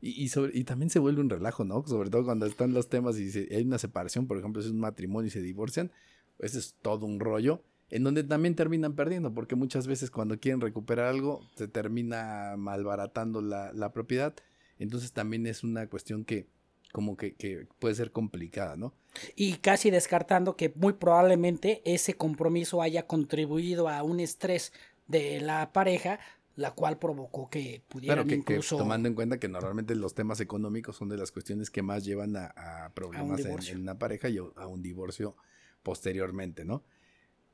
Y, 0.03 0.11
y, 0.22 0.28
sobre- 0.28 0.53
y 0.57 0.64
también 0.64 0.91
se 0.91 0.99
vuelve 0.99 1.22
un 1.22 1.30
relajo, 1.30 1.64
¿no? 1.64 1.82
Sobre 1.87 2.11
todo 2.11 2.24
cuando 2.26 2.45
están 2.45 2.74
los 2.74 2.91
temas 2.91 3.18
y 3.18 3.30
se- 3.30 3.49
hay 3.51 3.62
una 3.64 3.78
separación, 3.78 4.26
por 4.26 4.37
ejemplo, 4.39 4.61
si 4.61 4.68
es 4.68 4.72
un 4.74 4.80
matrimonio 4.80 5.28
y 5.28 5.30
se 5.30 5.41
divorcian, 5.41 5.91
ese 6.39 6.59
es 6.59 6.74
todo 6.82 7.07
un 7.07 7.18
rollo, 7.18 7.62
en 7.89 8.05
donde 8.05 8.22
también 8.22 8.55
terminan 8.55 8.95
perdiendo, 8.95 9.32
porque 9.32 9.57
muchas 9.57 9.87
veces 9.87 10.11
cuando 10.11 10.39
quieren 10.39 10.61
recuperar 10.61 11.07
algo, 11.07 11.41
se 11.57 11.66
termina 11.68 12.55
malbaratando 12.59 13.41
la, 13.41 13.72
la 13.72 13.93
propiedad. 13.95 14.34
Entonces 14.78 15.12
también 15.12 15.47
es 15.47 15.64
una 15.64 15.89
cuestión 15.89 16.26
que 16.26 16.47
como 16.93 17.16
que, 17.16 17.34
que 17.34 17.66
puede 17.78 17.95
ser 17.95 18.11
complicada, 18.12 18.76
¿no? 18.76 18.95
y 19.34 19.55
casi 19.55 19.91
descartando 19.91 20.57
que 20.57 20.72
muy 20.74 20.95
probablemente 20.95 21.82
ese 21.84 22.14
compromiso 22.14 22.82
haya 22.82 23.07
contribuido 23.07 23.89
a 23.89 24.03
un 24.03 24.20
estrés 24.20 24.72
de 25.09 25.41
la 25.41 25.72
pareja, 25.72 26.18
la 26.55 26.72
cual 26.72 26.99
provocó 26.99 27.51
que 27.51 27.82
pudieran 27.89 28.16
Claro, 28.16 28.28
que, 28.28 28.45
que 28.45 28.55
incluso... 28.55 28.76
tomando 28.76 29.09
en 29.09 29.14
cuenta 29.14 29.39
que 29.39 29.49
normalmente 29.49 29.95
los 29.95 30.14
temas 30.14 30.41
económicos 30.41 30.97
son 30.97 31.09
de 31.09 31.16
las 31.16 31.32
cuestiones 31.32 31.70
que 31.70 31.82
más 31.82 32.05
llevan 32.05 32.37
a, 32.37 32.47
a 32.47 32.93
problemas 32.95 33.45
en 33.45 33.80
una 33.80 33.99
pareja 33.99 34.28
y 34.28 34.39
a 34.39 34.66
un 34.66 34.82
divorcio 34.82 35.37
posteriormente, 35.82 36.64
¿no? 36.64 36.82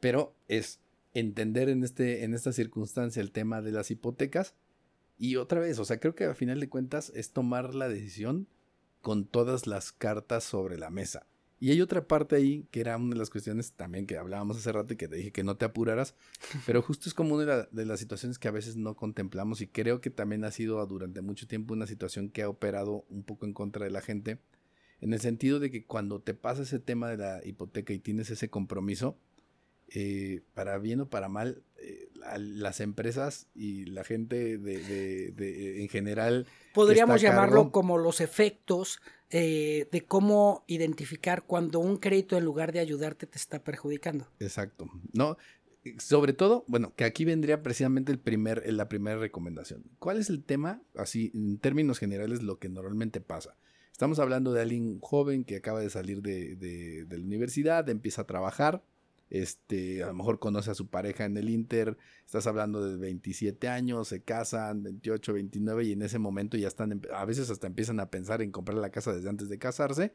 Pero 0.00 0.34
es 0.48 0.80
entender 1.14 1.68
en, 1.68 1.84
este, 1.84 2.24
en 2.24 2.34
esta 2.34 2.52
circunstancia 2.52 3.20
el 3.20 3.32
tema 3.32 3.60
de 3.60 3.72
las 3.72 3.90
hipotecas 3.90 4.54
y 5.18 5.36
otra 5.36 5.60
vez, 5.60 5.78
o 5.78 5.84
sea, 5.84 6.00
creo 6.00 6.14
que 6.14 6.24
al 6.24 6.34
final 6.34 6.58
de 6.58 6.68
cuentas 6.68 7.12
es 7.14 7.32
tomar 7.32 7.74
la 7.74 7.88
decisión 7.88 8.48
con 9.02 9.26
todas 9.26 9.66
las 9.66 9.92
cartas 9.92 10.44
sobre 10.44 10.78
la 10.78 10.90
mesa. 10.90 11.26
Y 11.60 11.70
hay 11.70 11.80
otra 11.80 12.08
parte 12.08 12.34
ahí 12.34 12.66
que 12.72 12.80
era 12.80 12.96
una 12.96 13.10
de 13.10 13.18
las 13.20 13.30
cuestiones 13.30 13.72
también 13.74 14.04
que 14.06 14.16
hablábamos 14.16 14.56
hace 14.56 14.72
rato 14.72 14.94
y 14.94 14.96
que 14.96 15.06
te 15.06 15.14
dije 15.14 15.30
que 15.30 15.44
no 15.44 15.56
te 15.56 15.64
apuraras, 15.64 16.16
pero 16.66 16.82
justo 16.82 17.08
es 17.08 17.14
como 17.14 17.34
una 17.36 17.44
de, 17.44 17.56
la- 17.56 17.68
de 17.70 17.86
las 17.86 18.00
situaciones 18.00 18.38
que 18.40 18.48
a 18.48 18.52
veces 18.52 18.74
no 18.76 18.96
contemplamos 18.96 19.60
y 19.60 19.68
creo 19.68 20.00
que 20.00 20.10
también 20.10 20.42
ha 20.44 20.50
sido 20.50 20.84
durante 20.86 21.20
mucho 21.20 21.46
tiempo 21.46 21.74
una 21.74 21.86
situación 21.86 22.30
que 22.30 22.42
ha 22.42 22.48
operado 22.48 23.04
un 23.10 23.22
poco 23.22 23.46
en 23.46 23.52
contra 23.52 23.84
de 23.84 23.92
la 23.92 24.00
gente, 24.00 24.38
en 25.00 25.12
el 25.12 25.20
sentido 25.20 25.60
de 25.60 25.70
que 25.70 25.84
cuando 25.84 26.20
te 26.20 26.34
pasa 26.34 26.62
ese 26.62 26.80
tema 26.80 27.08
de 27.10 27.16
la 27.18 27.40
hipoteca 27.46 27.92
y 27.92 27.98
tienes 28.00 28.30
ese 28.30 28.50
compromiso, 28.50 29.16
eh, 29.94 30.40
para 30.54 30.78
bien 30.78 31.00
o 31.00 31.10
para 31.10 31.28
mal, 31.28 31.62
eh, 31.78 32.08
la- 32.14 32.38
las 32.38 32.80
empresas 32.80 33.48
y 33.54 33.84
la 33.86 34.04
gente 34.04 34.58
de, 34.58 34.78
de- 34.78 35.32
de- 35.32 35.82
en 35.82 35.88
general 35.88 36.46
Podríamos 36.72 37.20
llamarlo 37.20 37.56
cargo. 37.56 37.72
como 37.72 37.98
los 37.98 38.20
efectos 38.20 39.00
eh, 39.30 39.88
de 39.90 40.02
cómo 40.04 40.64
identificar 40.66 41.44
cuando 41.46 41.78
un 41.80 41.96
crédito 41.96 42.36
en 42.36 42.44
lugar 42.44 42.72
de 42.72 42.80
ayudarte 42.80 43.26
te 43.26 43.38
está 43.38 43.62
perjudicando. 43.64 44.26
Exacto. 44.40 44.88
No, 45.12 45.36
sobre 45.98 46.32
todo, 46.32 46.64
bueno, 46.68 46.94
que 46.94 47.04
aquí 47.04 47.24
vendría 47.24 47.62
precisamente 47.62 48.12
el 48.12 48.18
primer, 48.18 48.70
la 48.72 48.88
primera 48.88 49.18
recomendación. 49.18 49.84
¿Cuál 49.98 50.18
es 50.18 50.28
el 50.30 50.44
tema? 50.44 50.80
Así, 50.94 51.30
en 51.34 51.58
términos 51.58 51.98
generales, 51.98 52.42
lo 52.42 52.58
que 52.58 52.68
normalmente 52.68 53.20
pasa. 53.20 53.56
Estamos 53.90 54.18
hablando 54.18 54.52
de 54.52 54.62
alguien 54.62 55.00
joven 55.00 55.44
que 55.44 55.56
acaba 55.56 55.80
de 55.80 55.90
salir 55.90 56.22
de, 56.22 56.54
de- 56.56 57.04
de 57.04 57.18
la 57.18 57.24
universidad, 57.24 57.88
empieza 57.88 58.22
a 58.22 58.26
trabajar, 58.26 58.84
este, 59.32 60.02
a 60.02 60.08
lo 60.08 60.14
mejor 60.14 60.38
conoce 60.38 60.70
a 60.70 60.74
su 60.74 60.88
pareja 60.88 61.24
en 61.24 61.36
el 61.38 61.48
Inter, 61.48 61.96
estás 62.26 62.46
hablando 62.46 62.86
de 62.86 62.98
27 62.98 63.66
años, 63.66 64.08
se 64.08 64.22
casan, 64.22 64.82
28, 64.82 65.32
29, 65.32 65.84
y 65.84 65.92
en 65.92 66.02
ese 66.02 66.18
momento 66.18 66.58
ya 66.58 66.68
están, 66.68 67.00
a 67.12 67.24
veces 67.24 67.48
hasta 67.48 67.66
empiezan 67.66 67.98
a 67.98 68.10
pensar 68.10 68.42
en 68.42 68.52
comprar 68.52 68.76
la 68.76 68.90
casa 68.90 69.12
desde 69.12 69.30
antes 69.30 69.48
de 69.48 69.58
casarse. 69.58 70.12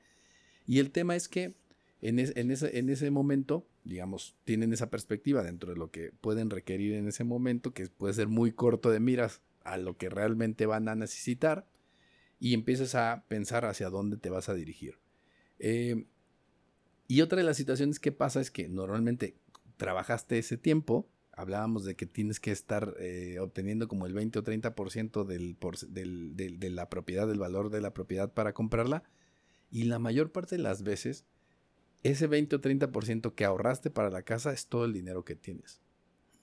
Y 0.67 0.77
el 0.77 0.91
tema 0.91 1.15
es 1.15 1.27
que 1.27 1.55
en, 2.01 2.19
en 2.19 2.51
ese, 2.51 2.77
en 2.77 2.89
ese 2.89 3.09
momento 3.09 3.65
digamos, 3.87 4.35
tienen 4.43 4.73
esa 4.73 4.89
perspectiva 4.89 5.43
dentro 5.43 5.71
de 5.71 5.77
lo 5.77 5.89
que 5.89 6.11
pueden 6.21 6.49
requerir 6.49 6.93
en 6.93 7.07
ese 7.07 7.23
momento, 7.23 7.73
que 7.73 7.87
puede 7.87 8.13
ser 8.13 8.27
muy 8.27 8.51
corto 8.51 8.91
de 8.91 8.99
miras 8.99 9.41
a 9.63 9.77
lo 9.77 9.97
que 9.97 10.09
realmente 10.09 10.65
van 10.65 10.89
a 10.89 10.95
necesitar, 10.95 11.65
y 12.39 12.53
empiezas 12.53 12.93
a 12.93 13.25
pensar 13.27 13.65
hacia 13.65 13.89
dónde 13.89 14.17
te 14.17 14.29
vas 14.29 14.49
a 14.49 14.53
dirigir. 14.53 14.99
Eh, 15.57 16.05
y 17.07 17.21
otra 17.21 17.37
de 17.37 17.43
las 17.43 17.57
situaciones 17.57 17.99
que 17.99 18.11
pasa 18.11 18.41
es 18.41 18.51
que 18.51 18.67
normalmente 18.67 19.37
trabajaste 19.77 20.37
ese 20.37 20.57
tiempo, 20.57 21.09
hablábamos 21.31 21.85
de 21.85 21.95
que 21.95 22.05
tienes 22.05 22.39
que 22.39 22.51
estar 22.51 22.95
eh, 22.99 23.39
obteniendo 23.39 23.87
como 23.87 24.05
el 24.05 24.13
20 24.13 24.39
o 24.39 24.43
30% 24.43 25.23
del, 25.25 26.59
de 26.59 26.69
la 26.69 26.89
propiedad, 26.89 27.27
del 27.27 27.39
valor 27.39 27.69
de 27.69 27.81
la 27.81 27.93
propiedad 27.93 28.33
para 28.33 28.53
comprarla, 28.53 29.03
y 29.69 29.83
la 29.83 29.99
mayor 29.99 30.31
parte 30.31 30.57
de 30.57 30.63
las 30.63 30.83
veces, 30.83 31.25
ese 32.03 32.27
20 32.27 32.55
o 32.55 32.61
30% 32.61 33.35
que 33.35 33.45
ahorraste 33.45 33.89
para 33.89 34.09
la 34.09 34.23
casa 34.23 34.51
es 34.51 34.67
todo 34.67 34.85
el 34.85 34.93
dinero 34.93 35.23
que 35.23 35.35
tienes. 35.35 35.81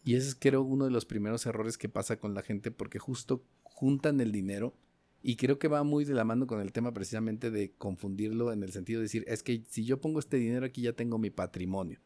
Y 0.05 0.17
ese 0.17 0.29
es 0.29 0.35
creo 0.35 0.63
uno 0.63 0.85
de 0.85 0.91
los 0.91 1.07
primeros 1.07 1.47
errores 1.47 1.79
que 1.79 1.89
pasa 1.89 2.19
con 2.19 2.35
la 2.35 2.43
gente 2.43 2.71
porque 2.71 2.99
justo 2.99 3.43
juntan 3.63 4.21
el 4.21 4.33
dinero 4.33 4.77
y 5.27 5.37
creo 5.37 5.59
que 5.59 5.69
va 5.69 5.85
muy 5.85 6.05
de 6.05 6.13
la 6.13 6.25
mano 6.25 6.47
con 6.47 6.61
el 6.61 6.71
tema 6.71 6.93
precisamente 6.93 7.51
de 7.51 7.73
confundirlo 7.73 8.53
en 8.53 8.63
el 8.63 8.73
sentido 8.73 9.01
de 9.01 9.05
decir, 9.05 9.25
es 9.27 9.43
que 9.43 9.65
si 9.71 9.87
yo 9.87 9.99
pongo 9.99 10.19
este 10.19 10.37
dinero 10.37 10.67
aquí 10.67 10.83
ya 10.83 10.93
tengo 10.93 11.17
mi 11.17 11.31
patrimonio. 11.31 11.99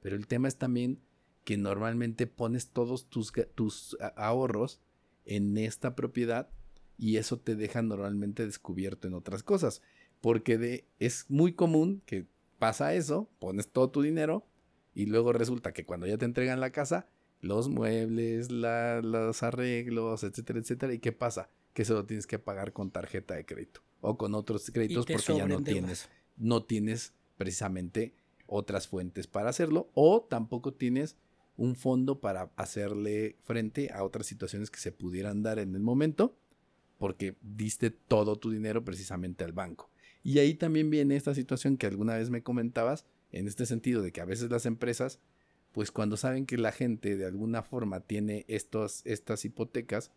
Pero 0.00 0.16
el 0.16 0.26
tema 0.26 0.48
es 0.48 0.56
también 0.56 1.00
que 1.44 1.56
normalmente 1.56 2.26
pones 2.26 2.70
todos 2.70 3.08
tus, 3.08 3.32
tus 3.54 3.96
ahorros 4.16 4.80
en 5.24 5.56
esta 5.58 5.94
propiedad 5.94 6.50
y 6.98 7.18
eso 7.18 7.38
te 7.38 7.54
deja 7.54 7.82
normalmente 7.82 8.44
descubierto 8.44 9.06
en 9.06 9.14
otras 9.14 9.44
cosas. 9.44 9.80
Porque 10.20 10.58
de, 10.58 10.88
es 10.98 11.26
muy 11.28 11.52
común 11.52 12.02
que 12.04 12.26
pasa 12.58 12.94
eso, 12.94 13.30
pones 13.38 13.68
todo 13.68 13.90
tu 13.90 14.02
dinero 14.02 14.44
y 14.92 15.06
luego 15.06 15.32
resulta 15.32 15.72
que 15.72 15.86
cuando 15.86 16.08
ya 16.08 16.18
te 16.18 16.24
entregan 16.24 16.58
la 16.58 16.72
casa, 16.72 17.06
los 17.42 17.68
muebles, 17.68 18.50
los 18.50 19.42
arreglos, 19.44 20.24
etcétera, 20.24 20.58
etcétera, 20.58 20.92
¿y 20.92 20.98
qué 20.98 21.12
pasa? 21.12 21.48
Que 21.72 21.82
eso 21.82 21.94
lo 21.94 22.06
tienes 22.06 22.26
que 22.26 22.38
pagar 22.38 22.72
con 22.72 22.90
tarjeta 22.90 23.34
de 23.34 23.44
crédito 23.44 23.82
o 24.00 24.16
con 24.16 24.34
otros 24.34 24.70
créditos 24.70 25.06
porque 25.06 25.36
ya 25.36 25.46
no 25.46 25.62
tienes, 25.62 26.08
no 26.36 26.64
tienes 26.64 27.12
precisamente 27.36 28.14
otras 28.46 28.88
fuentes 28.88 29.26
para 29.26 29.50
hacerlo 29.50 29.90
o 29.94 30.22
tampoco 30.28 30.72
tienes 30.72 31.16
un 31.56 31.76
fondo 31.76 32.20
para 32.20 32.50
hacerle 32.56 33.36
frente 33.42 33.90
a 33.92 34.02
otras 34.02 34.26
situaciones 34.26 34.70
que 34.70 34.80
se 34.80 34.92
pudieran 34.92 35.42
dar 35.42 35.58
en 35.58 35.74
el 35.74 35.82
momento 35.82 36.36
porque 36.98 37.36
diste 37.42 37.90
todo 37.90 38.36
tu 38.36 38.50
dinero 38.50 38.84
precisamente 38.84 39.44
al 39.44 39.52
banco. 39.52 39.90
Y 40.22 40.38
ahí 40.38 40.54
también 40.54 40.90
viene 40.90 41.16
esta 41.16 41.34
situación 41.34 41.76
que 41.76 41.86
alguna 41.86 42.16
vez 42.16 42.30
me 42.30 42.42
comentabas 42.42 43.06
en 43.32 43.46
este 43.46 43.64
sentido 43.64 44.02
de 44.02 44.12
que 44.12 44.20
a 44.20 44.26
veces 44.26 44.50
las 44.50 44.66
empresas 44.66 45.20
pues 45.72 45.92
cuando 45.92 46.16
saben 46.16 46.46
que 46.46 46.58
la 46.58 46.72
gente 46.72 47.16
de 47.16 47.26
alguna 47.26 47.62
forma 47.62 48.00
tiene 48.00 48.44
estos, 48.48 49.02
estas 49.04 49.44
hipotecas, 49.44 50.10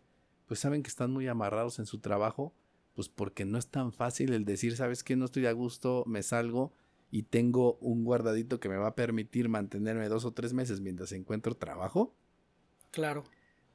pues 0.46 0.60
saben 0.60 0.82
que 0.82 0.88
están 0.88 1.10
muy 1.10 1.28
amarrados 1.28 1.78
en 1.78 1.86
su 1.86 1.98
trabajo, 1.98 2.54
pues 2.94 3.08
porque 3.08 3.44
no 3.44 3.58
es 3.58 3.68
tan 3.68 3.92
fácil 3.92 4.32
el 4.32 4.44
decir, 4.44 4.76
sabes 4.76 5.02
que 5.02 5.16
no 5.16 5.24
estoy 5.24 5.46
a 5.46 5.52
gusto, 5.52 6.04
me 6.06 6.22
salgo 6.22 6.72
y 7.10 7.22
tengo 7.22 7.76
un 7.80 8.04
guardadito 8.04 8.60
que 8.60 8.68
me 8.68 8.76
va 8.76 8.88
a 8.88 8.94
permitir 8.94 9.48
mantenerme 9.48 10.08
dos 10.08 10.24
o 10.24 10.32
tres 10.32 10.52
meses 10.52 10.80
mientras 10.80 11.12
encuentro 11.12 11.56
trabajo. 11.56 12.14
Claro. 12.90 13.24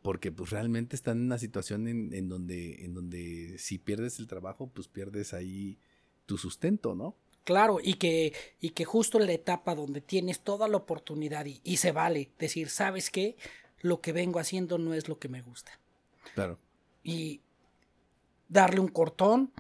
Porque 0.02 0.32
pues 0.32 0.50
realmente 0.50 0.96
están 0.96 1.20
en 1.20 1.26
una 1.26 1.38
situación 1.38 1.88
en, 1.88 2.30
donde, 2.30 2.86
en 2.86 2.94
donde 2.94 3.58
si 3.58 3.78
pierdes 3.78 4.20
el 4.20 4.28
trabajo, 4.28 4.70
pues 4.74 4.88
pierdes 4.88 5.34
ahí 5.34 5.78
tu 6.26 6.38
sustento, 6.38 6.96
¿no? 6.96 7.18
Claro, 7.44 7.80
y 7.82 7.96
que, 7.96 8.34
y 8.60 8.70
que 8.72 8.86
justo 8.86 9.20
en 9.20 9.28
la 9.28 9.34
etapa 9.34 9.74
donde 9.74 10.02
tienes 10.02 10.42
toda 10.42 10.68
la 10.68 10.78
oportunidad 10.78 11.46
y, 11.46 11.62
y 11.64 11.78
se 11.78 11.92
vale 11.92 12.32
decir, 12.38 12.70
¿sabes 12.70 13.10
qué? 13.10 13.38
Lo 13.82 14.02
que 14.02 14.14
vengo 14.14 14.40
haciendo 14.40 14.78
no 14.78 14.94
es 14.94 15.08
lo 15.08 15.18
que 15.18 15.30
me 15.30 15.42
gusta. 15.42 15.79
Claro. 16.34 16.58
Y 17.04 17.42
darle 18.48 18.80
un 18.80 18.88
cortón 18.88 19.52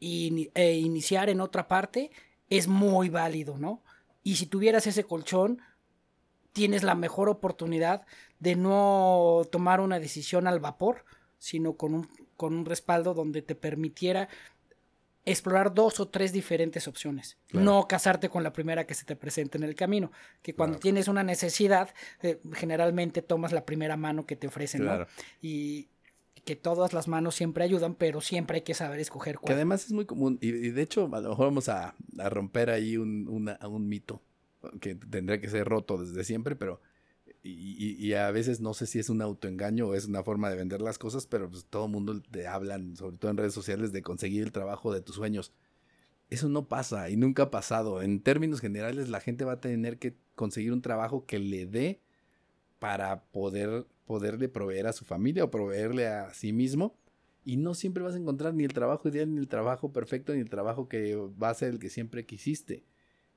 y, 0.00 0.50
e 0.54 0.74
iniciar 0.74 1.28
en 1.28 1.40
otra 1.40 1.68
parte 1.68 2.10
es 2.50 2.68
muy 2.68 3.08
válido, 3.08 3.58
¿no? 3.58 3.82
Y 4.22 4.36
si 4.36 4.46
tuvieras 4.46 4.86
ese 4.86 5.04
colchón, 5.04 5.60
tienes 6.52 6.82
la 6.82 6.94
mejor 6.94 7.28
oportunidad 7.28 8.06
de 8.38 8.56
no 8.56 9.42
tomar 9.50 9.80
una 9.80 9.98
decisión 9.98 10.46
al 10.46 10.60
vapor, 10.60 11.04
sino 11.38 11.76
con 11.76 11.94
un, 11.94 12.08
con 12.36 12.54
un 12.54 12.64
respaldo 12.64 13.14
donde 13.14 13.42
te 13.42 13.54
permitiera 13.54 14.28
explorar 15.24 15.72
dos 15.72 16.00
o 16.00 16.08
tres 16.08 16.32
diferentes 16.32 16.86
opciones. 16.88 17.38
No 17.52 17.88
casarte 17.88 18.28
con 18.28 18.42
la 18.42 18.52
primera 18.52 18.86
que 18.86 18.94
se 18.94 19.04
te 19.04 19.16
presente 19.16 19.58
en 19.58 19.64
el 19.64 19.74
camino. 19.74 20.12
Que 20.42 20.54
cuando 20.54 20.78
tienes 20.78 21.08
una 21.08 21.22
necesidad, 21.22 21.94
eh, 22.22 22.40
generalmente 22.52 23.22
tomas 23.22 23.52
la 23.52 23.64
primera 23.64 23.96
mano 23.96 24.26
que 24.26 24.36
te 24.36 24.46
ofrecen. 24.46 24.84
¿no? 24.84 25.06
Y, 25.40 25.88
que 26.44 26.56
todas 26.56 26.92
las 26.92 27.08
manos 27.08 27.34
siempre 27.34 27.64
ayudan, 27.64 27.94
pero 27.94 28.20
siempre 28.20 28.56
hay 28.56 28.62
que 28.62 28.74
saber 28.74 29.00
escoger 29.00 29.36
cuál. 29.38 29.46
Que 29.46 29.54
además 29.54 29.86
es 29.86 29.92
muy 29.92 30.04
común, 30.04 30.36
y, 30.42 30.50
de 30.50 30.82
hecho 30.82 31.08
a 31.10 31.20
lo 31.22 31.30
mejor 31.30 31.46
vamos 31.46 31.70
a, 31.70 31.94
romper 32.18 32.68
ahí 32.68 32.98
un, 32.98 33.26
un 33.26 33.88
mito 33.88 34.20
que 34.80 34.94
tendría 34.94 35.40
que 35.40 35.48
ser 35.48 35.66
roto 35.66 35.96
desde 35.96 36.22
siempre, 36.22 36.54
pero 36.54 36.82
y, 37.46 37.96
y, 37.98 38.14
a 38.14 38.30
veces 38.30 38.60
no 38.60 38.72
sé 38.72 38.86
si 38.86 38.98
es 38.98 39.10
un 39.10 39.20
autoengaño 39.20 39.88
o 39.88 39.94
es 39.94 40.06
una 40.06 40.22
forma 40.22 40.48
de 40.48 40.56
vender 40.56 40.80
las 40.80 40.98
cosas, 40.98 41.26
pero 41.26 41.50
pues 41.50 41.66
todo 41.66 41.84
el 41.84 41.92
mundo 41.92 42.22
te 42.30 42.46
hablan, 42.46 42.96
sobre 42.96 43.18
todo 43.18 43.30
en 43.30 43.36
redes 43.36 43.52
sociales, 43.52 43.92
de 43.92 44.02
conseguir 44.02 44.42
el 44.44 44.52
trabajo 44.52 44.94
de 44.94 45.02
tus 45.02 45.16
sueños. 45.16 45.52
Eso 46.30 46.48
no 46.48 46.68
pasa 46.68 47.10
y 47.10 47.16
nunca 47.16 47.44
ha 47.44 47.50
pasado. 47.50 48.00
En 48.00 48.20
términos 48.20 48.60
generales, 48.60 49.10
la 49.10 49.20
gente 49.20 49.44
va 49.44 49.52
a 49.52 49.60
tener 49.60 49.98
que 49.98 50.16
conseguir 50.34 50.72
un 50.72 50.80
trabajo 50.80 51.26
que 51.26 51.38
le 51.38 51.66
dé 51.66 52.00
para 52.78 53.24
poder 53.24 53.86
poderle 54.06 54.48
proveer 54.48 54.86
a 54.86 54.92
su 54.92 55.04
familia 55.04 55.44
o 55.44 55.50
proveerle 55.50 56.06
a 56.06 56.32
sí 56.32 56.52
mismo. 56.52 56.96
Y 57.44 57.58
no 57.58 57.74
siempre 57.74 58.02
vas 58.02 58.14
a 58.14 58.18
encontrar 58.18 58.54
ni 58.54 58.64
el 58.64 58.72
trabajo 58.72 59.08
ideal, 59.08 59.34
ni 59.34 59.38
el 59.38 59.48
trabajo 59.48 59.92
perfecto, 59.92 60.32
ni 60.32 60.40
el 60.40 60.48
trabajo 60.48 60.88
que 60.88 61.14
va 61.14 61.50
a 61.50 61.54
ser 61.54 61.74
el 61.74 61.78
que 61.78 61.90
siempre 61.90 62.24
quisiste. 62.24 62.84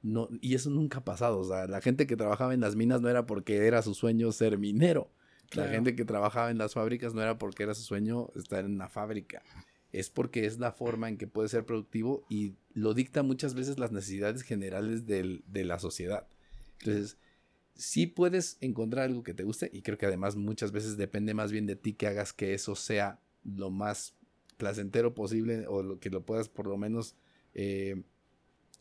No, 0.02 0.30
y 0.42 0.56
eso 0.56 0.70
nunca 0.70 1.00
ha 1.00 1.06
pasado. 1.06 1.40
O 1.40 1.44
sea, 1.44 1.68
la 1.68 1.82
gente 1.82 2.08
que 2.08 2.16
trabajaba 2.16 2.54
en 2.54 2.62
las 2.62 2.76
minas 2.76 3.02
no 3.02 3.10
era 3.10 3.26
porque 3.26 3.68
era 3.68 3.82
su 3.82 3.94
sueño 3.94 4.32
ser 4.32 4.58
minero. 4.58 5.12
La 5.54 5.70
gente 5.70 5.96
que 5.96 6.04
trabajaba 6.04 6.52
en 6.52 6.58
las 6.58 6.74
fábricas 6.74 7.14
no 7.14 7.22
era 7.22 7.38
porque 7.38 7.64
era 7.64 7.74
su 7.74 7.84
sueño 7.84 8.30
estar 8.36 8.66
en 8.66 8.74
una 8.74 8.90
fábrica. 8.90 9.42
Es 9.94 10.10
porque 10.10 10.46
es 10.46 10.60
la 10.60 10.74
forma 10.74 11.08
en 11.08 11.18
que 11.18 11.26
puede 11.26 11.48
ser 11.48 11.66
productivo 11.66 12.26
y 12.30 12.56
lo 12.74 12.94
dicta 12.94 13.24
muchas 13.24 13.54
veces 13.54 13.80
las 13.80 13.94
necesidades 13.94 14.42
generales 14.42 15.06
de 15.06 15.64
la 15.64 15.80
sociedad. 15.80 16.28
Entonces, 16.80 17.18
sí 17.78 18.08
puedes 18.08 18.58
encontrar 18.60 19.06
algo 19.06 19.24
que 19.24 19.34
te 19.34 19.44
guste 19.44 19.70
y 19.72 19.82
creo 19.82 19.98
que 19.98 20.08
además 20.08 20.36
muchas 20.36 20.72
veces 20.72 20.98
depende 20.98 21.34
más 21.34 21.52
bien 21.52 21.66
de 21.66 21.76
ti 21.76 21.94
que 21.94 22.08
hagas 22.08 22.34
que 22.34 22.54
eso 22.54 22.76
sea 22.76 23.20
lo 23.44 23.70
más 23.70 24.16
placentero 24.58 25.14
posible 25.14 25.68
o 25.68 25.84
lo 25.84 26.00
que 26.00 26.10
lo 26.10 26.26
puedas 26.26 26.50
por 26.50 26.68
lo 26.68 26.78
menos 26.78 27.16
eh, 27.54 28.02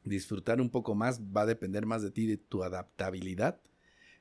disfrutar 0.06 0.60
un 0.60 0.70
poco 0.70 0.94
más 0.94 1.20
va 1.20 1.42
a 1.42 1.46
depender 1.46 1.86
más 1.86 2.02
de 2.02 2.10
ti 2.10 2.26
de 2.26 2.36
tu 2.36 2.62
adaptabilidad. 2.62 3.60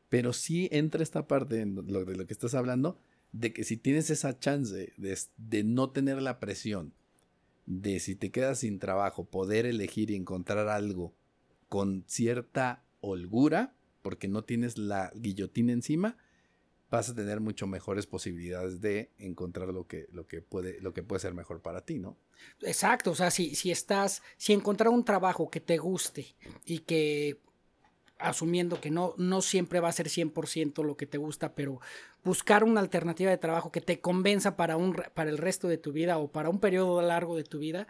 Pero 0.10 0.34
sí 0.34 0.70
entra 0.72 1.04
esta 1.04 1.28
parte 1.28 1.66
lo, 1.66 2.06
de 2.06 2.16
lo 2.16 2.28
que 2.28 2.34
estás 2.34 2.54
hablando 2.54 3.00
de 3.32 3.52
que 3.54 3.64
si 3.64 3.78
tienes 3.78 4.10
esa 4.10 4.40
chance 4.40 4.94
de, 4.98 5.20
de 5.38 5.64
no 5.64 5.90
tener 5.90 6.22
la 6.22 6.40
presión 6.40 6.94
de 7.66 8.00
si 8.00 8.16
te 8.16 8.32
quedas 8.32 8.60
sin 8.60 8.80
trabajo 8.80 9.26
poder 9.26 9.66
elegir 9.66 10.12
y 10.12 10.16
encontrar 10.16 10.70
algo 10.70 11.14
con 11.68 12.04
cierta 12.08 12.84
holgura 13.02 13.76
porque 14.02 14.28
no 14.28 14.44
tienes 14.44 14.78
la 14.78 15.12
guillotina 15.16 15.74
encima, 15.74 16.18
vas 16.96 17.10
a 17.10 17.16
tener 17.16 17.40
mucho 17.40 17.68
mejores 17.68 18.08
posibilidades 18.08 18.82
de 18.82 19.12
encontrar 19.18 19.70
lo 19.70 19.88
que, 19.88 20.08
lo 20.12 20.28
que, 20.28 20.42
puede, 20.42 20.80
lo 20.82 20.94
que 20.94 21.04
puede 21.04 21.20
ser 21.20 21.34
mejor 21.34 21.62
para 21.62 21.82
ti, 21.82 22.00
¿no? 22.00 22.18
Exacto, 22.62 23.12
o 23.12 23.16
sea, 23.16 23.32
si, 23.32 23.56
si 23.56 23.72
estás, 23.72 24.22
si 24.38 24.54
encontrar 24.54 24.90
un 24.90 25.04
trabajo 25.04 25.50
que 25.50 25.60
te 25.60 25.78
guste 25.78 26.36
y 26.66 26.80
que 26.80 27.40
asumiendo 28.18 28.80
que 28.80 28.92
no, 28.92 29.14
no 29.18 29.42
siempre 29.42 29.80
va 29.80 29.90
a 29.90 29.94
ser 29.94 30.08
100% 30.08 30.84
lo 30.84 30.96
que 30.96 31.06
te 31.06 31.18
gusta, 31.18 31.54
pero 31.54 31.80
buscar 32.24 32.64
una 32.64 32.80
alternativa 32.80 33.30
de 33.30 33.38
trabajo 33.38 33.72
que 33.72 33.82
te 33.82 34.00
convenza 34.00 34.56
para, 34.56 34.78
un, 34.78 34.96
para 35.14 35.30
el 35.30 35.38
resto 35.38 35.68
de 35.68 35.78
tu 35.78 35.92
vida 35.92 36.18
o 36.18 36.32
para 36.32 36.50
un 36.50 36.60
periodo 36.60 37.02
largo 37.02 37.36
de 37.36 37.44
tu 37.44 37.60
vida, 37.60 37.88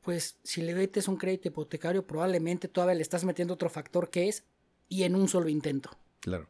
pues 0.00 0.38
si 0.42 0.62
le 0.62 0.74
metes 0.74 1.08
un 1.08 1.16
crédito 1.16 1.48
hipotecario, 1.48 2.06
probablemente 2.06 2.68
todavía 2.68 2.94
le 2.94 3.02
estás 3.02 3.24
metiendo 3.24 3.54
otro 3.54 3.68
factor 3.68 4.08
que 4.08 4.28
es 4.28 4.44
y 4.88 5.02
en 5.02 5.14
un 5.14 5.28
solo 5.28 5.48
intento. 5.48 5.90
Claro. 6.20 6.48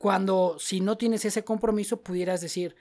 Cuando 0.00 0.56
si 0.58 0.80
no 0.80 0.96
tienes 0.96 1.26
ese 1.26 1.44
compromiso, 1.44 2.00
pudieras 2.00 2.40
decir, 2.40 2.74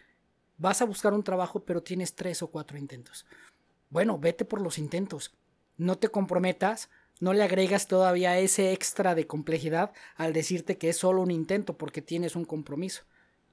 vas 0.58 0.82
a 0.82 0.86
buscar 0.86 1.14
un 1.14 1.22
trabajo, 1.22 1.66
pero 1.66 1.84
tienes 1.84 2.16
tres 2.16 2.42
o 2.42 2.48
cuatro 2.48 2.78
intentos. 2.78 3.26
Bueno, 3.90 4.18
vete 4.18 4.46
por 4.46 4.62
los 4.62 4.78
intentos. 4.78 5.36
No 5.76 5.98
te 5.98 6.08
comprometas, 6.08 6.90
no 7.20 7.34
le 7.34 7.44
agregas 7.44 7.90
todavía 7.90 8.40
ese 8.40 8.72
extra 8.72 9.16
de 9.16 9.28
complejidad 9.28 9.92
al 10.16 10.32
decirte 10.32 10.78
que 10.78 10.88
es 10.88 10.96
solo 10.96 11.22
un 11.22 11.30
intento 11.30 11.78
porque 11.78 12.02
tienes 12.02 12.38
un 12.38 12.46
compromiso. 12.46 13.04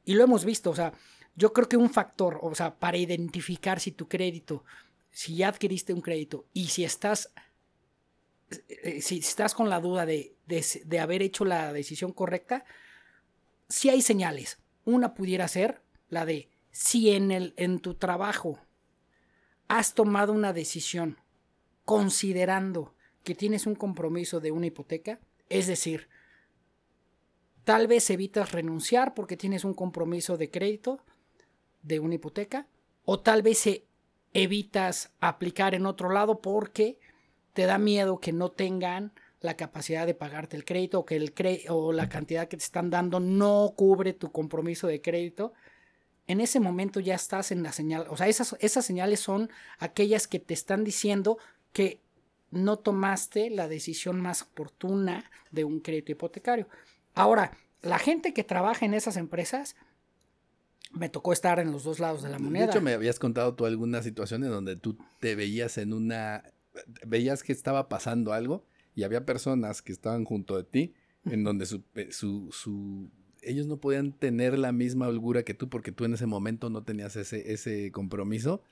Y 0.05 0.15
lo 0.15 0.23
hemos 0.23 0.45
visto, 0.45 0.71
o 0.71 0.77
sea, 0.77 0.93
yo 1.35 1.53
creo 1.53 1.69
que 1.69 1.77
un 1.77 1.91
factor, 1.91 2.39
o 2.43 2.55
sea, 2.55 2.79
para 2.79 2.99
identificar 2.99 3.81
si 3.81 3.91
tu 3.91 4.07
crédito, 4.07 4.63
si 5.11 5.35
ya 5.35 5.49
adquiriste 5.49 5.93
un 5.93 6.03
crédito 6.03 6.47
y 6.53 6.67
si 6.67 6.85
estás 6.85 7.33
eh, 8.69 9.03
si 9.03 9.19
estás 9.19 9.55
con 9.55 9.69
la 9.69 9.81
duda 9.81 10.07
de, 10.07 10.37
de, 10.47 11.01
haber 11.01 11.23
hecho 11.23 11.45
la 11.45 11.73
decisión 11.73 12.13
correcta, 12.13 12.65
si 13.69 13.91
hay 13.91 14.03
señales. 14.03 14.59
Una 14.85 15.15
pudiera 15.15 15.49
ser 15.49 15.83
la 16.09 16.25
de 16.25 16.49
si 16.71 17.11
en, 17.11 17.33
el, 17.33 17.55
en 17.57 17.81
tu 17.81 17.95
trabajo 17.95 18.59
has 19.69 19.95
tomado 19.95 20.33
una 20.33 20.53
decisión 20.53 21.19
considerando 21.85 22.95
que 23.25 23.35
tienes 23.35 23.67
un 23.67 23.75
compromiso 23.75 24.41
de 24.41 24.53
una 24.53 24.67
hipoteca, 24.67 25.19
es 25.49 25.67
decir, 25.67 26.09
tal 27.65 27.89
vez 27.89 28.09
evitas 28.11 28.53
renunciar 28.53 29.15
porque 29.15 29.37
tienes 29.37 29.65
un 29.65 29.75
compromiso 29.75 30.37
de 30.37 30.51
crédito 30.51 31.01
de 31.83 31.99
una 31.99 32.15
hipoteca, 32.15 32.69
o 33.05 33.21
tal 33.21 33.43
vez 33.43 33.69
evitas 34.33 35.13
aplicar 35.21 35.75
en 35.75 35.87
otro 35.87 36.11
lado 36.11 36.41
porque 36.41 36.99
te 37.53 37.67
da 37.67 37.79
miedo 37.79 38.21
que 38.21 38.33
no 38.33 38.51
tengan 38.51 39.13
la 39.41 39.57
capacidad 39.57 40.07
de 40.07 40.15
pagarte 40.15 40.57
el 40.57 40.65
crédito 40.65 41.01
o 41.01 41.05
que 41.05 41.17
el 41.17 41.33
o 41.69 41.93
la 41.93 42.09
cantidad 42.09 42.49
que 42.49 42.57
te 42.57 42.65
están 42.65 42.91
dando 42.91 43.21
no 43.21 43.75
cubre 43.77 44.13
tu 44.13 44.33
compromiso 44.33 44.87
de 44.87 45.01
crédito, 45.01 45.53
en 46.27 46.41
ese 46.41 46.61
momento 46.61 47.01
ya 47.01 47.15
estás 47.15 47.53
en 47.53 47.63
la 47.63 47.73
señal. 47.73 48.07
O 48.09 48.17
sea, 48.17 48.29
esas, 48.29 48.57
esas 48.61 48.85
señales 48.85 49.21
son 49.21 49.51
aquellas 49.79 50.27
que 50.27 50.39
te 50.39 50.55
están 50.55 50.85
diciendo 50.85 51.39
que 51.73 52.01
no 52.51 52.79
tomaste 52.79 53.51
la 53.51 53.69
decisión 53.69 54.21
más 54.21 54.43
oportuna 54.43 55.31
de 55.51 55.65
un 55.65 55.81
crédito 55.81 56.13
hipotecario. 56.13 56.69
Ahora, 57.15 57.53
la 57.83 57.99
gente 57.99 58.33
que 58.33 58.45
trabaja 58.45 58.87
en 58.87 58.95
esas 58.95 59.17
empresas, 59.17 59.77
me 60.93 61.09
tocó 61.09 61.33
estar 61.33 61.59
en 61.59 61.73
los 61.73 61.85
dos 61.85 62.01
lados 62.01 62.23
de 62.23 62.31
la 62.31 62.39
moneda. 62.39 62.67
De 62.67 62.71
hecho, 62.71 62.81
me 62.81 62.95
habías 62.95 63.19
contado 63.19 63.55
tú 63.55 63.67
algunas 63.67 64.05
situaciones 64.05 64.49
donde 64.49 64.77
tú 64.77 64.97
te 65.21 65.35
veías 65.35 65.79
en 65.79 65.93
una, 65.93 66.45
veías 67.07 67.43
que 67.43 67.53
estaba 67.53 67.89
pasando 67.89 68.33
algo 68.33 68.65
y 68.97 69.05
había 69.05 69.25
personas 69.25 69.83
que 69.83 69.93
estaban 69.93 70.25
junto 70.25 70.57
de 70.57 70.65
ti 70.65 70.95
en 71.27 71.45
donde 71.45 71.67
su, 71.67 71.85
su, 72.11 72.51
su, 72.51 73.11
ellos 73.43 73.67
no 73.67 73.77
podían 73.77 74.13
tener 74.13 74.59
la 74.59 74.73
misma 74.73 75.07
holgura 75.07 75.45
que 75.45 75.55
tú 75.55 75.69
porque 75.69 75.93
tú 75.93 76.05
en 76.05 76.15
ese 76.15 76.27
momento 76.27 76.71
no 76.71 76.83
tenías 76.83 77.15
ese, 77.15 77.53
ese 77.53 77.93
compromiso 77.93 78.63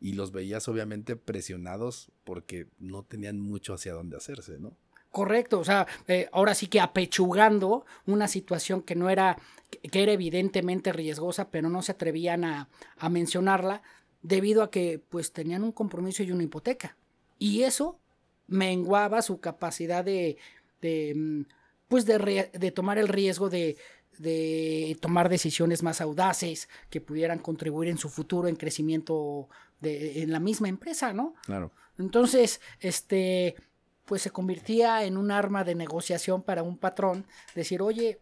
y 0.00 0.12
los 0.12 0.30
veías 0.30 0.68
obviamente 0.68 1.16
presionados 1.16 2.12
porque 2.24 2.68
no 2.78 3.02
tenían 3.02 3.40
mucho 3.40 3.74
hacia 3.74 3.92
dónde 3.92 4.16
hacerse, 4.16 4.58
¿no? 4.58 4.76
Correcto, 5.10 5.60
o 5.60 5.64
sea, 5.64 5.86
eh, 6.08 6.28
ahora 6.32 6.54
sí 6.54 6.68
que 6.68 6.80
apechugando 6.80 7.84
una 8.06 8.28
situación 8.28 8.80
que 8.80 8.94
no 8.94 9.10
era, 9.10 9.36
que 9.70 10.02
era 10.02 10.12
evidentemente 10.12 10.90
riesgosa, 10.90 11.50
pero 11.50 11.68
no 11.68 11.82
se 11.82 11.92
atrevían 11.92 12.44
a, 12.44 12.70
a 12.96 13.08
mencionarla 13.10 13.82
debido 14.22 14.62
a 14.62 14.70
que 14.70 15.02
pues 15.10 15.32
tenían 15.32 15.64
un 15.64 15.72
compromiso 15.72 16.22
y 16.22 16.32
una 16.32 16.44
hipoteca. 16.44 16.96
Y 17.38 17.62
eso 17.64 17.98
menguaba 18.46 19.22
su 19.22 19.40
capacidad 19.40 20.04
de, 20.04 20.36
de 20.80 21.14
mm, 21.14 21.42
pues 21.88 22.06
de, 22.06 22.50
de, 22.52 22.70
tomar 22.70 22.98
el 22.98 23.08
riesgo 23.08 23.50
de, 23.50 23.76
de 24.18 24.96
tomar 25.00 25.28
decisiones 25.28 25.82
más 25.82 26.00
audaces 26.00 26.68
que 26.90 27.00
pudieran 27.00 27.38
contribuir 27.38 27.88
en 27.90 27.98
su 27.98 28.08
futuro 28.08 28.48
en 28.48 28.56
crecimiento 28.56 29.48
de, 29.80 30.22
en 30.22 30.32
la 30.32 30.40
misma 30.40 30.68
empresa, 30.68 31.12
¿no? 31.12 31.34
Claro. 31.44 31.72
Entonces, 31.98 32.60
este, 32.80 33.56
pues 34.04 34.22
se 34.22 34.30
convertía 34.30 35.04
en 35.04 35.16
un 35.16 35.30
arma 35.30 35.64
de 35.64 35.74
negociación 35.74 36.42
para 36.42 36.62
un 36.62 36.78
patrón, 36.78 37.26
decir, 37.54 37.82
oye, 37.82 38.20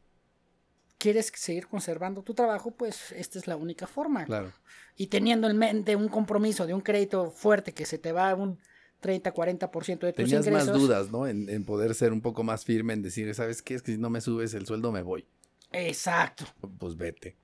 ¿quieres 0.98 1.32
seguir 1.34 1.66
conservando 1.66 2.22
tu 2.22 2.34
trabajo? 2.34 2.72
Pues 2.72 3.12
esta 3.12 3.38
es 3.38 3.46
la 3.46 3.56
única 3.56 3.86
forma. 3.86 4.24
Claro. 4.24 4.52
Y 4.96 5.06
teniendo 5.06 5.48
en 5.48 5.56
mente 5.56 5.96
un 5.96 6.08
compromiso 6.08 6.66
de 6.66 6.74
un 6.74 6.80
crédito 6.80 7.30
fuerte 7.30 7.72
que 7.72 7.86
se 7.86 7.98
te 7.98 8.12
va 8.12 8.34
un 8.34 8.58
30, 9.00 9.34
40% 9.34 9.98
de 10.00 10.12
tus 10.12 10.24
Tenías 10.24 10.46
ingresos. 10.46 10.68
más 10.68 10.78
dudas, 10.78 11.10
¿no? 11.10 11.26
En, 11.26 11.48
en, 11.48 11.64
poder 11.64 11.94
ser 11.94 12.12
un 12.12 12.20
poco 12.20 12.42
más 12.44 12.64
firme 12.64 12.92
en 12.92 13.02
decir, 13.02 13.34
¿sabes 13.34 13.62
qué? 13.62 13.74
Es 13.74 13.82
que 13.82 13.92
si 13.92 13.98
no 13.98 14.10
me 14.10 14.20
subes 14.20 14.54
el 14.54 14.66
sueldo 14.66 14.92
me 14.92 15.02
voy. 15.02 15.26
Exacto. 15.72 16.44
Pues 16.78 16.96
vete. 16.96 17.36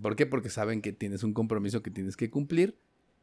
¿Por 0.00 0.16
qué? 0.16 0.26
Porque 0.26 0.50
saben 0.50 0.82
que 0.82 0.92
tienes 0.92 1.22
un 1.24 1.32
compromiso 1.32 1.82
que 1.82 1.90
tienes 1.90 2.16
que 2.16 2.30
cumplir 2.30 2.78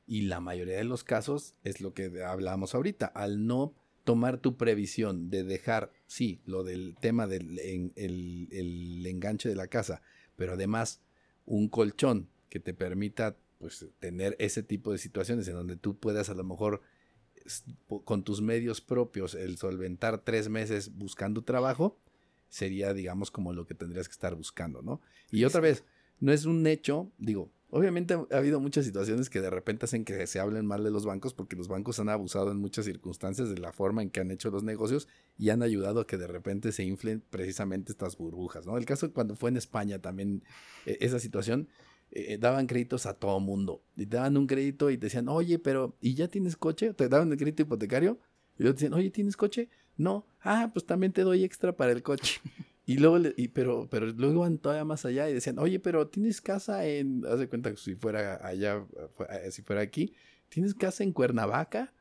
y 0.08 0.24
la 0.24 0.40
mayoría 0.40 0.78
de 0.78 0.84
los 0.84 1.04
casos 1.04 1.56
es 1.64 1.82
lo 1.82 1.94
que 1.94 2.24
hablábamos 2.24 2.76
ahorita. 2.76 3.06
Al 3.06 3.46
no 3.46 3.74
tomar 4.04 4.40
tu 4.40 4.58
previsión 4.58 5.30
de 5.30 5.44
dejar, 5.44 5.92
sí, 6.08 6.42
lo 6.46 6.64
del 6.64 6.96
tema 7.00 7.28
del 7.28 7.60
el, 7.60 8.50
el 8.52 9.06
enganche 9.06 9.48
de 9.48 9.56
la 9.56 9.68
casa, 9.68 10.02
pero 10.36 10.54
además 10.54 11.02
un 11.46 11.70
colchón 11.70 12.30
que 12.50 12.60
te 12.60 12.74
permita 12.74 13.38
pues 13.60 13.86
tener 14.00 14.36
ese 14.40 14.64
tipo 14.64 14.92
de 14.92 14.98
situaciones 14.98 15.48
en 15.48 15.54
donde 15.54 15.78
tú 15.78 15.98
puedas 15.98 16.30
a 16.30 16.34
lo 16.34 16.44
mejor 16.44 16.82
con 18.04 18.24
tus 18.24 18.42
medios 18.42 18.82
propios 18.82 19.36
el 19.36 19.58
solventar 19.58 20.20
tres 20.20 20.50
meses 20.50 20.96
buscando 20.96 21.44
trabajo, 21.44 21.98
sería, 22.50 22.94
digamos, 22.94 23.32
como 23.32 23.54
lo 23.54 23.66
que 23.66 23.76
tendrías 23.76 24.08
que 24.08 24.14
estar 24.14 24.36
buscando, 24.36 24.82
¿no? 24.82 25.02
Y 25.32 25.46
otra 25.46 25.62
vez, 25.62 25.84
no 26.20 26.32
es 26.32 26.46
un 26.46 26.68
hecho, 26.68 27.12
digo, 27.18 27.50
obviamente 27.72 28.14
ha 28.14 28.38
habido 28.38 28.60
muchas 28.60 28.86
situaciones 28.86 29.30
que 29.30 29.42
de 29.42 29.50
repente 29.50 29.86
hacen 29.86 30.04
que 30.04 30.28
se 30.28 30.40
hablen 30.40 30.66
mal 30.66 30.84
de 30.84 30.92
los 30.92 31.06
bancos 31.06 31.34
porque 31.34 31.56
los 31.56 31.70
bancos 31.70 32.00
han 32.00 32.10
abusado 32.10 32.52
en 32.52 32.58
muchas 32.58 32.86
circunstancias 32.86 33.50
de 33.50 33.58
la 33.58 33.72
forma 33.72 34.02
en 34.02 34.10
que 34.10 34.20
han 34.20 34.30
hecho 34.30 34.52
los 34.52 34.64
negocios 34.64 35.08
y 35.38 35.50
han 35.50 35.64
ayudado 35.64 36.02
a 36.02 36.08
que 36.08 36.18
de 36.18 36.28
repente 36.28 36.74
se 36.74 36.84
inflen 36.84 37.24
precisamente 37.30 37.94
estas 37.94 38.18
burbujas, 38.18 38.68
¿no? 38.68 38.78
El 38.78 38.86
caso 38.86 39.12
cuando 39.14 39.36
fue 39.36 39.50
en 39.50 39.58
España 39.58 40.00
también 40.00 40.44
e, 40.86 40.98
esa 41.00 41.20
situación, 41.20 41.70
eh, 42.12 42.38
daban 42.38 42.68
créditos 42.68 43.06
a 43.06 43.14
todo 43.14 43.40
mundo. 43.40 43.84
Y 43.96 44.06
te 44.06 44.18
daban 44.18 44.38
un 44.38 44.48
crédito 44.48 44.90
y 44.90 44.98
te 44.98 45.08
decían, 45.08 45.30
oye, 45.30 45.60
pero 45.60 45.96
¿y 46.02 46.14
ya 46.14 46.28
tienes 46.28 46.58
coche? 46.58 46.94
Te 46.94 47.10
daban 47.10 47.32
el 47.32 47.38
crédito 47.38 47.64
hipotecario 47.64 48.20
y 48.58 48.64
luego 48.64 48.76
te 48.76 48.86
decían, 48.86 48.94
oye, 48.94 49.10
¿tienes 49.10 49.38
coche? 49.38 49.70
No. 49.98 50.26
Ah, 50.42 50.72
pues 50.74 50.86
también 50.86 51.14
te 51.14 51.22
doy 51.22 51.44
extra 51.44 51.76
para 51.76 51.92
el 51.92 52.04
coche. 52.04 52.42
Y 52.84 52.98
luego, 52.98 53.20
y, 53.38 53.48
pero, 53.50 53.88
pero 53.90 54.08
luego 54.08 54.34
iban 54.34 54.58
todavía 54.58 54.84
más 54.84 55.06
allá 55.06 55.30
y 55.30 55.34
decían, 55.34 55.60
oye, 55.60 55.80
pero 55.80 56.08
tienes 56.08 56.42
casa 56.42 56.86
en, 56.86 57.24
haz 57.26 57.40
de 57.40 57.48
cuenta 57.48 57.70
que 57.70 57.78
si 57.78 57.96
fuera 57.96 58.46
allá, 58.46 58.84
eh, 59.30 59.52
si 59.52 59.62
fuera 59.62 59.82
aquí, 59.82 60.14
¿tienes 60.50 60.74
casa 60.74 61.04
en 61.04 61.14
Cuernavaca? 61.14 61.94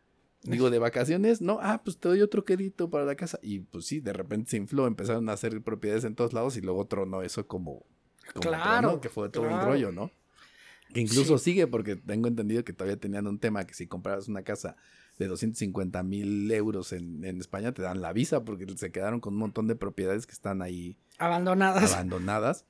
Digo, 0.43 0.71
de 0.71 0.79
vacaciones, 0.79 1.43
no, 1.43 1.59
ah, 1.61 1.83
pues 1.85 1.99
te 1.99 2.09
doy 2.09 2.23
otro 2.23 2.45
crédito 2.45 2.89
para 2.89 3.05
la 3.05 3.15
casa. 3.15 3.39
Y 3.43 3.61
pues 3.61 3.85
sí, 3.85 4.01
de 4.01 4.15
repente 4.15 4.51
se 4.51 4.57
infló, 4.57 4.87
empezaron 4.87 5.29
a 5.29 5.35
hacer 5.35 5.61
propiedades 5.63 6.05
en 6.05 6.15
todos 6.15 6.33
lados 6.33 6.57
y 6.57 6.63
luego 6.63 6.87
tronó 6.87 7.23
eso 7.23 7.47
como, 7.47 7.85
claro, 8.35 9.01
que 9.01 9.09
fue 9.09 9.29
todo 9.29 9.45
un 9.45 9.61
rollo, 9.61 9.93
¿no? 9.93 10.11
Que 10.93 11.01
incluso 11.01 11.39
sigue 11.39 11.67
porque 11.67 11.97
tengo 11.97 12.27
entendido 12.27 12.65
que 12.65 12.73
todavía 12.73 12.99
tenían 12.99 13.27
un 13.27 13.39
tema 13.39 13.65
que 13.65 13.75
si 13.75 13.87
comprabas 13.87 14.29
una 14.29 14.43
casa 14.43 14.77
de 15.19 15.27
250 15.27 16.03
mil 16.03 16.51
euros 16.51 16.93
en, 16.93 17.25
España 17.25 17.73
te 17.73 17.83
dan 17.83 18.01
la 18.01 18.13
visa 18.13 18.45
porque 18.45 18.67
se 18.77 18.91
quedaron 18.91 19.21
con 19.21 19.35
un 19.35 19.41
montón 19.41 19.69
de 19.69 19.77
propiedades 19.77 20.27
que 20.27 20.33
están 20.33 20.63
ahí 20.63 20.97
abandonadas. 21.19 21.93
Abandonadas. 21.95 22.65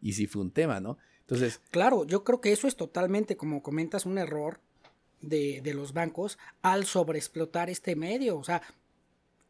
Y 0.00 0.12
sí 0.12 0.26
fue 0.26 0.42
un 0.42 0.50
tema, 0.50 0.80
¿no? 0.80 0.98
Entonces. 1.20 1.60
Claro, 1.70 2.04
yo 2.04 2.22
creo 2.22 2.40
que 2.40 2.52
eso 2.52 2.68
es 2.68 2.76
totalmente, 2.76 3.36
como 3.36 3.62
comentas, 3.62 4.06
un 4.06 4.18
error 4.18 4.60
de, 5.22 5.60
de 5.62 5.74
los 5.74 5.94
bancos 5.94 6.38
al 6.62 6.84
sobreexplotar 6.84 7.70
este 7.70 7.96
medio. 7.96 8.36
O 8.36 8.44
sea, 8.44 8.62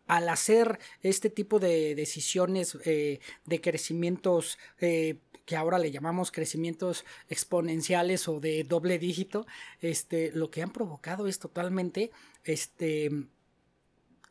al 0.07 0.29
hacer 0.29 0.79
este 1.03 1.31
tipo 1.31 1.59
de 1.59 1.95
decisiones 1.95 2.77
eh, 2.85 3.21
de 3.47 3.61
crecimientos 3.61 4.59
eh, 4.81 5.17
que 5.45 5.57
ahora 5.57 5.79
le 5.79 5.91
llamamos 5.91 6.31
crecimientos 6.31 7.05
exponenciales 7.29 8.29
o 8.29 8.41
de 8.41 8.65
doble 8.65 8.99
dígito, 8.99 9.47
este, 9.81 10.33
lo 10.33 10.51
que 10.51 10.63
han 10.63 10.71
provocado 10.71 11.27
es 11.27 11.39
totalmente 11.39 12.11
este, 12.45 13.11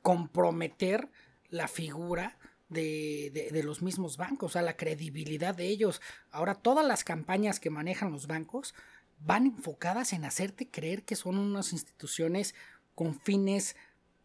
comprometer 0.01 1.09
la 1.49 1.67
figura 1.67 2.37
de, 2.69 3.49
de, 3.51 3.63
los 3.63 3.83
mismos 3.83 4.17
bancos, 4.17 4.51
o 4.51 4.53
sea, 4.53 4.63
la 4.63 4.75
credibilidad 4.75 5.53
de 5.53 5.67
ellos. 5.67 6.01
Ahora, 6.31 6.55
todas 6.55 6.85
las 6.85 7.03
campañas 7.03 7.59
que 7.59 7.69
manejan 7.69 8.11
los 8.11 8.25
bancos 8.25 8.73
van 9.19 9.45
enfocadas 9.45 10.13
en 10.13 10.25
hacerte 10.25 10.69
creer 10.69 11.03
que 11.03 11.15
son 11.15 11.37
unas 11.37 11.71
instituciones 11.71 12.55
con 12.95 13.19
fines 13.19 13.75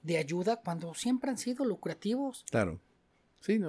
de 0.03 0.16
ayuda 0.18 0.57
cuando 0.57 0.95
siempre 0.95 1.30
han 1.30 1.39
sido 1.39 1.64
lucrativos. 1.64 2.45
Claro. 2.51 2.80
Sí, 3.41 3.61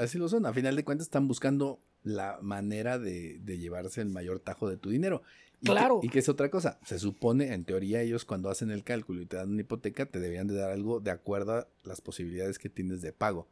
así 0.00 0.18
lo 0.18 0.28
son. 0.28 0.46
A 0.46 0.52
final 0.52 0.76
de 0.76 0.84
cuentas 0.84 1.06
están 1.06 1.28
buscando 1.28 1.80
la 2.02 2.38
manera 2.42 2.98
de, 2.98 3.40
llevarse 3.44 4.00
el 4.00 4.08
mayor 4.08 4.40
tajo 4.40 4.68
de 4.68 4.76
tu 4.76 4.90
dinero. 4.90 5.22
Y 5.60 5.66
claro. 5.66 6.00
Que, 6.00 6.06
y 6.06 6.10
que 6.10 6.18
es 6.20 6.28
otra 6.28 6.50
cosa. 6.50 6.78
Se 6.86 6.98
supone, 6.98 7.52
en 7.52 7.64
teoría, 7.64 8.00
ellos 8.00 8.24
cuando 8.24 8.50
hacen 8.50 8.70
el 8.70 8.84
cálculo 8.84 9.22
y 9.22 9.26
te 9.26 9.36
dan 9.36 9.50
una 9.50 9.62
hipoteca, 9.62 10.06
te 10.06 10.20
debían 10.20 10.46
de 10.46 10.54
dar 10.54 10.70
algo 10.70 11.00
de 11.00 11.10
acuerdo 11.10 11.52
a 11.54 11.68
las 11.84 12.00
posibilidades 12.00 12.58
que 12.58 12.68
tienes 12.68 13.02
de 13.02 13.12
pago. 13.12 13.48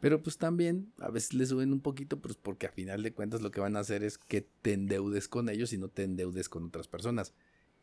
Pero 0.00 0.20
pues 0.20 0.36
también 0.36 0.92
a 0.98 1.10
veces 1.10 1.34
le 1.34 1.46
suben 1.46 1.72
un 1.72 1.80
poquito, 1.80 2.18
pues 2.18 2.34
porque 2.34 2.66
a 2.66 2.72
final 2.72 3.02
de 3.04 3.12
cuentas 3.12 3.40
lo 3.40 3.52
que 3.52 3.60
van 3.60 3.76
a 3.76 3.80
hacer 3.80 4.02
es 4.02 4.18
que 4.18 4.44
te 4.62 4.72
endeudes 4.72 5.28
con 5.28 5.48
ellos 5.48 5.72
y 5.72 5.78
no 5.78 5.88
te 5.88 6.02
endeudes 6.02 6.48
con 6.48 6.64
otras 6.64 6.88
personas. 6.88 7.34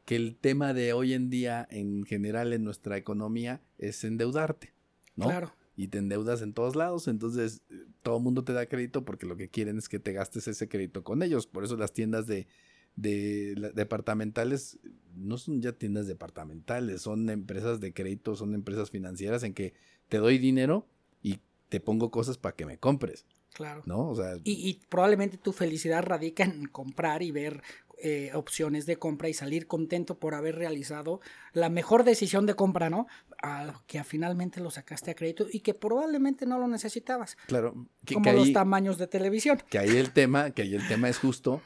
Que 0.04 0.18
el 0.18 0.36
tema 0.36 0.74
de 0.74 0.92
hoy 0.92 1.14
en 1.14 1.30
día, 1.30 1.66
en 1.72 2.04
general 2.04 2.52
en 2.52 2.66
nuestra 2.66 2.98
economía, 2.98 3.62
es 3.78 4.04
endeudarte. 4.04 4.74
¿no? 5.16 5.28
Claro 5.28 5.54
y 5.80 5.88
te 5.88 5.98
endeudas 5.98 6.42
en 6.42 6.52
todos 6.54 6.76
lados, 6.76 7.08
entonces 7.08 7.62
eh, 7.70 7.86
todo 8.04 8.18
el 8.18 8.24
mundo 8.24 8.44
te 8.44 8.52
da 8.52 8.66
crédito 8.66 9.06
porque 9.06 9.26
lo 9.26 9.38
que 9.38 9.48
quieren 9.48 9.78
es 9.78 9.88
que 9.88 9.98
te 9.98 10.12
gastes 10.12 10.50
ese 10.50 10.68
crédito 10.68 11.06
con 11.06 11.24
ellos. 11.24 11.48
Por 11.48 11.64
eso 11.64 11.78
las 11.78 11.94
tiendas 11.94 12.28
de, 12.28 12.48
de 12.98 13.72
departamentales 13.76 14.78
no 15.16 15.38
son 15.38 15.62
ya 15.62 15.72
tiendas 15.72 16.06
departamentales, 16.06 17.02
son 17.02 17.30
empresas 17.30 17.80
de 17.80 17.94
crédito, 17.94 18.36
son 18.36 18.56
empresas 18.56 18.90
financieras 18.90 19.44
en 19.44 19.54
que 19.54 19.74
te 20.10 20.18
doy 20.18 20.38
dinero 20.38 20.86
y 21.24 21.40
te 21.70 21.80
pongo 21.80 22.12
cosas 22.12 22.38
para 22.38 22.56
que 22.58 22.66
me 22.66 22.78
compres, 22.78 23.26
Claro. 23.54 23.82
¿no? 23.86 24.10
O 24.10 24.16
sea, 24.16 24.36
Y, 24.44 24.70
y 24.70 24.82
probablemente 24.90 25.38
tu 25.38 25.54
felicidad 25.54 26.04
radica 26.04 26.44
en 26.44 26.66
comprar 26.66 27.24
y 27.24 27.32
ver 27.32 27.64
eh, 28.02 28.32
opciones 28.34 28.86
de 28.86 28.96
compra 28.98 29.28
y 29.28 29.34
salir 29.34 29.68
contento 29.68 30.20
por 30.20 30.34
haber 30.34 30.56
realizado 30.56 31.20
la 31.54 31.70
mejor 31.70 32.06
decisión 32.06 32.46
de 32.46 32.54
compra, 32.54 32.90
¿no? 32.90 33.08
A, 33.42 33.82
que 33.88 34.04
finalmente 34.04 34.60
lo 34.60 34.70
sacaste 34.72 35.12
a 35.12 35.16
crédito 35.16 35.48
y 35.52 35.62
que 35.62 35.74
probablemente 35.74 36.46
no 36.46 36.60
lo 36.60 36.68
necesitabas. 36.68 37.38
claro, 37.48 37.88
que, 38.06 38.16
como 38.16 38.24
que 38.26 38.34
los 38.34 38.48
ahí, 38.48 38.54
tamaños 38.54 38.98
de 38.98 39.08
televisión. 39.08 39.62
que 39.70 39.80
ahí 39.80 39.96
el 39.96 40.12
tema, 40.12 40.52
que 40.52 40.64
ahí 40.64 40.76
el 40.76 40.88
tema 40.88 41.08
es 41.10 41.20
justo 41.20 41.62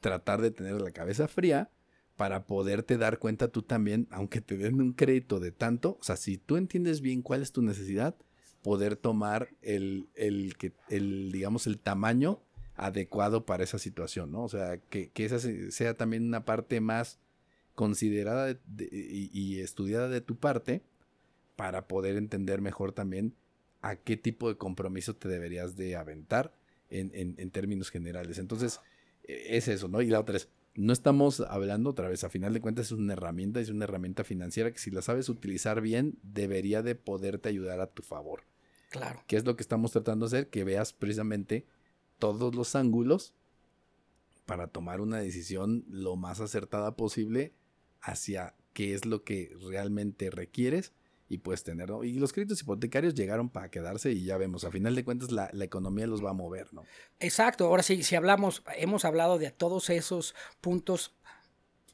tratar 0.00 0.40
de 0.40 0.50
tener 0.50 0.80
la 0.80 0.90
cabeza 0.92 1.26
fría 1.28 1.70
para 2.16 2.46
poderte 2.46 2.98
dar 2.98 3.18
cuenta 3.18 3.48
tú 3.48 3.62
también, 3.62 4.06
aunque 4.10 4.40
te 4.40 4.56
den 4.56 4.80
un 4.80 4.92
crédito 4.92 5.40
de 5.40 5.50
tanto, 5.52 5.98
o 6.00 6.04
sea, 6.04 6.16
si 6.16 6.36
tú 6.38 6.56
entiendes 6.56 7.00
bien 7.00 7.22
cuál 7.22 7.42
es 7.42 7.52
tu 7.52 7.62
necesidad, 7.62 8.16
poder 8.62 8.96
tomar 8.96 9.48
el, 9.62 10.08
el, 10.14 10.56
que, 10.56 10.72
el 10.88 11.30
digamos, 11.32 11.66
el 11.68 11.78
tamaño 11.78 12.40
adecuado 12.74 13.44
para 13.46 13.64
esa 13.64 13.78
situación, 13.78 14.30
¿no? 14.32 14.42
O 14.44 14.48
sea, 14.48 14.78
que, 14.78 15.10
que 15.10 15.24
esa 15.24 15.38
se- 15.40 15.70
sea 15.72 15.94
también 15.94 16.24
una 16.26 16.44
parte 16.44 16.80
más 16.80 17.18
considerada 17.74 18.46
de- 18.46 18.58
de- 18.66 18.88
y, 18.92 19.30
y 19.32 19.60
estudiada 19.60 20.08
de 20.08 20.20
tu 20.20 20.36
parte 20.36 20.82
para 21.58 21.88
poder 21.88 22.14
entender 22.16 22.60
mejor 22.60 22.92
también 22.92 23.34
a 23.82 23.96
qué 23.96 24.16
tipo 24.16 24.48
de 24.48 24.56
compromiso 24.56 25.16
te 25.16 25.28
deberías 25.28 25.74
de 25.76 25.96
aventar 25.96 26.54
en, 26.88 27.10
en- 27.14 27.34
en 27.36 27.50
términos 27.50 27.90
generales. 27.90 28.38
Entonces, 28.38 28.78
eh, 29.24 29.46
es 29.56 29.66
eso, 29.66 29.88
¿no? 29.88 30.00
Y 30.00 30.06
la 30.06 30.20
otra 30.20 30.36
es, 30.36 30.48
no 30.76 30.92
estamos 30.92 31.40
hablando 31.40 31.90
otra 31.90 32.08
vez, 32.08 32.22
a 32.22 32.28
final 32.30 32.52
de 32.54 32.60
cuentas 32.60 32.86
es 32.86 32.92
una 32.92 33.14
herramienta, 33.14 33.58
es 33.58 33.70
una 33.70 33.86
herramienta 33.86 34.22
financiera 34.22 34.70
que 34.70 34.78
si 34.78 34.92
la 34.92 35.02
sabes 35.02 35.28
utilizar 35.28 35.80
bien, 35.80 36.16
debería 36.22 36.84
de 36.84 36.94
poderte 36.94 37.48
ayudar 37.48 37.80
a 37.80 37.88
tu 37.88 38.04
favor. 38.04 38.44
Claro. 38.90 39.24
¿Qué 39.26 39.36
es 39.36 39.44
lo 39.44 39.56
que 39.56 39.62
estamos 39.62 39.90
tratando 39.90 40.28
de 40.28 40.36
hacer? 40.38 40.50
Que 40.50 40.62
veas 40.62 40.92
precisamente 40.92 41.66
todos 42.20 42.54
los 42.54 42.76
ángulos 42.76 43.34
para 44.46 44.68
tomar 44.68 45.00
una 45.00 45.18
decisión 45.18 45.84
lo 45.90 46.14
más 46.14 46.38
acertada 46.40 46.94
posible 46.94 47.52
hacia 48.00 48.54
qué 48.74 48.94
es 48.94 49.06
lo 49.06 49.24
que 49.24 49.52
realmente 49.68 50.30
requieres 50.30 50.92
y 51.28 51.38
puedes 51.38 51.62
tenerlo. 51.62 52.04
Y 52.04 52.14
los 52.14 52.32
créditos 52.32 52.60
hipotecarios 52.62 53.14
llegaron 53.14 53.50
para 53.50 53.70
quedarse 53.70 54.12
y 54.12 54.24
ya 54.24 54.36
vemos, 54.38 54.64
a 54.64 54.70
final 54.70 54.94
de 54.94 55.04
cuentas 55.04 55.30
la, 55.30 55.50
la 55.52 55.64
economía 55.64 56.06
los 56.06 56.24
va 56.24 56.30
a 56.30 56.34
mover, 56.34 56.72
¿no? 56.72 56.84
Exacto. 57.20 57.66
Ahora 57.66 57.82
sí, 57.82 58.02
si 58.02 58.16
hablamos, 58.16 58.62
hemos 58.76 59.04
hablado 59.04 59.38
de 59.38 59.50
todos 59.50 59.90
esos 59.90 60.34
puntos 60.60 61.14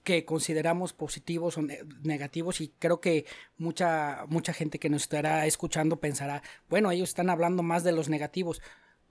que 0.02 0.24
consideramos 0.26 0.92
positivos 0.92 1.56
o 1.56 1.62
ne- 1.62 1.80
negativos 2.02 2.60
y 2.60 2.68
creo 2.78 3.00
que 3.00 3.24
mucha 3.56 4.26
mucha 4.28 4.52
gente 4.52 4.78
que 4.78 4.90
nos 4.90 5.02
estará 5.02 5.46
escuchando 5.46 5.98
pensará, 5.98 6.42
bueno, 6.68 6.90
ellos 6.90 7.08
están 7.08 7.30
hablando 7.30 7.62
más 7.62 7.84
de 7.84 7.92
los 7.92 8.08
negativos. 8.10 8.60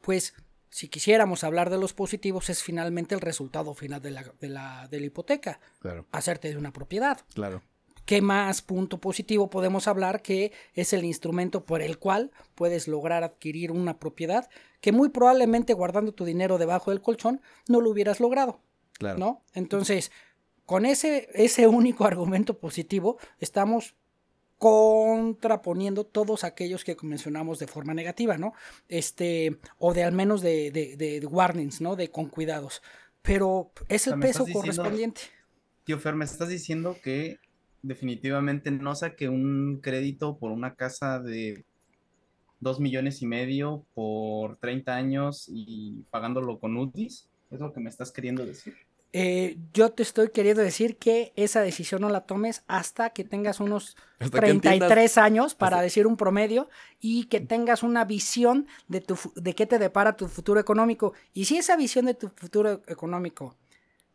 Pues 0.02 0.36
si 0.70 0.90
quisiéramos 0.90 1.44
hablar 1.44 1.70
de 1.72 1.80
los 1.80 1.94
positivos 1.94 2.50
es 2.50 2.62
finalmente 2.64 3.16
el 3.16 3.22
resultado 3.22 3.74
final 3.74 4.02
de 4.02 4.12
la, 4.12 4.24
de 4.40 4.50
la, 4.50 4.88
de 4.88 5.00
la 5.00 5.06
hipoteca, 5.08 5.60
Claro, 5.80 6.06
hacerte 6.12 6.50
de 6.50 6.58
una 6.58 6.72
propiedad. 6.72 7.22
claro. 7.34 7.64
¿Qué 8.06 8.22
más 8.22 8.62
punto 8.62 9.00
positivo 9.00 9.50
podemos 9.50 9.88
hablar 9.88 10.22
que 10.22 10.52
es 10.74 10.92
el 10.94 11.06
instrumento 11.06 11.66
por 11.66 11.82
el 11.82 11.98
cual 12.00 12.32
puedes 12.56 12.88
lograr 12.88 13.24
adquirir 13.24 13.72
una 13.72 13.98
propiedad 14.00 14.50
que 14.82 14.92
muy 14.92 15.10
probablemente 15.10 15.74
guardando 15.74 16.12
tu 16.14 16.26
dinero 16.26 16.58
debajo 16.58 16.92
del 16.92 17.02
colchón 17.02 17.40
no 17.70 17.80
lo 17.80 17.90
hubieras 17.90 18.20
logrado, 18.20 18.60
Claro. 19.00 19.18
¿no? 19.20 19.44
Entonces, 19.54 20.12
con 20.66 20.86
ese, 20.86 21.30
ese 21.34 21.68
único 21.68 22.06
argumento 22.06 22.58
positivo 22.58 23.18
estamos 23.40 23.96
contraponiendo 24.58 26.06
todos 26.06 26.44
aquellos 26.44 26.84
que 26.84 26.96
mencionamos 27.02 27.60
de 27.60 27.68
forma 27.68 27.94
negativa, 27.94 28.38
¿no? 28.38 28.54
Este, 28.88 29.60
o 29.78 29.94
de 29.94 30.04
al 30.04 30.14
menos 30.14 30.42
de, 30.42 30.72
de, 30.72 31.26
warnings, 31.26 31.82
¿no? 31.82 31.96
De 31.96 32.10
con 32.10 32.28
cuidados. 32.30 32.82
Pero 33.22 33.72
es 33.90 34.04
O 34.04 34.06
sea, 34.06 34.14
el 34.16 34.20
peso 34.22 34.46
diciendo- 34.46 34.60
correspondiente. 34.62 35.22
Tío 35.84 36.00
Fer, 36.00 36.16
me 36.16 36.24
estás 36.26 36.48
diciendo 36.48 36.96
que 37.04 37.40
definitivamente 37.84 38.72
no 38.72 38.96
saque 38.96 39.30
un 39.30 39.80
crédito 39.82 40.38
por 40.38 40.52
una 40.52 40.74
casa 40.74 41.20
de 41.20 41.66
dos 42.60 42.80
millones 42.80 43.22
y 43.22 43.28
medio 43.28 43.86
por 43.94 44.56
30 44.58 44.96
años 44.96 45.46
y 45.50 46.04
pagándolo 46.10 46.60
con 46.60 46.76
UDIs. 46.78 47.30
¿Es 47.52 47.60
lo 47.60 47.72
que 47.74 47.82
me 47.82 47.90
estás 47.90 48.12
queriendo 48.12 48.46
decir? 48.46 48.74
Eh, 49.16 49.58
yo 49.74 49.92
te 49.92 50.02
estoy 50.02 50.30
queriendo 50.30 50.64
decir 50.64 50.98
que 50.98 51.34
esa 51.36 51.62
decisión 51.62 52.02
no 52.02 52.10
la 52.10 52.22
tomes 52.22 52.64
hasta 52.68 53.12
que 53.12 53.24
tengas 53.24 53.60
unos 53.60 53.96
Hasta 54.18 54.40
que 54.40 54.50
entiendas- 54.50 54.88
33 54.88 55.18
años, 55.20 55.54
para 55.54 55.76
hasta- 55.76 55.84
decir 55.84 56.08
un 56.08 56.18
promedio, 56.18 56.68
y 57.00 57.26
que 57.26 57.40
tengas 57.42 57.84
una 57.84 58.06
visión 58.06 58.66
de, 58.88 59.02
tu, 59.02 59.16
de 59.36 59.54
qué 59.54 59.68
te 59.68 59.78
depara 59.78 60.16
tu 60.16 60.28
futuro 60.28 60.60
económico. 60.60 61.14
Y 61.34 61.46
si 61.46 61.58
esa 61.58 61.76
visión 61.78 62.06
de 62.06 62.16
tu 62.16 62.30
futuro 62.30 62.82
económico 62.88 63.56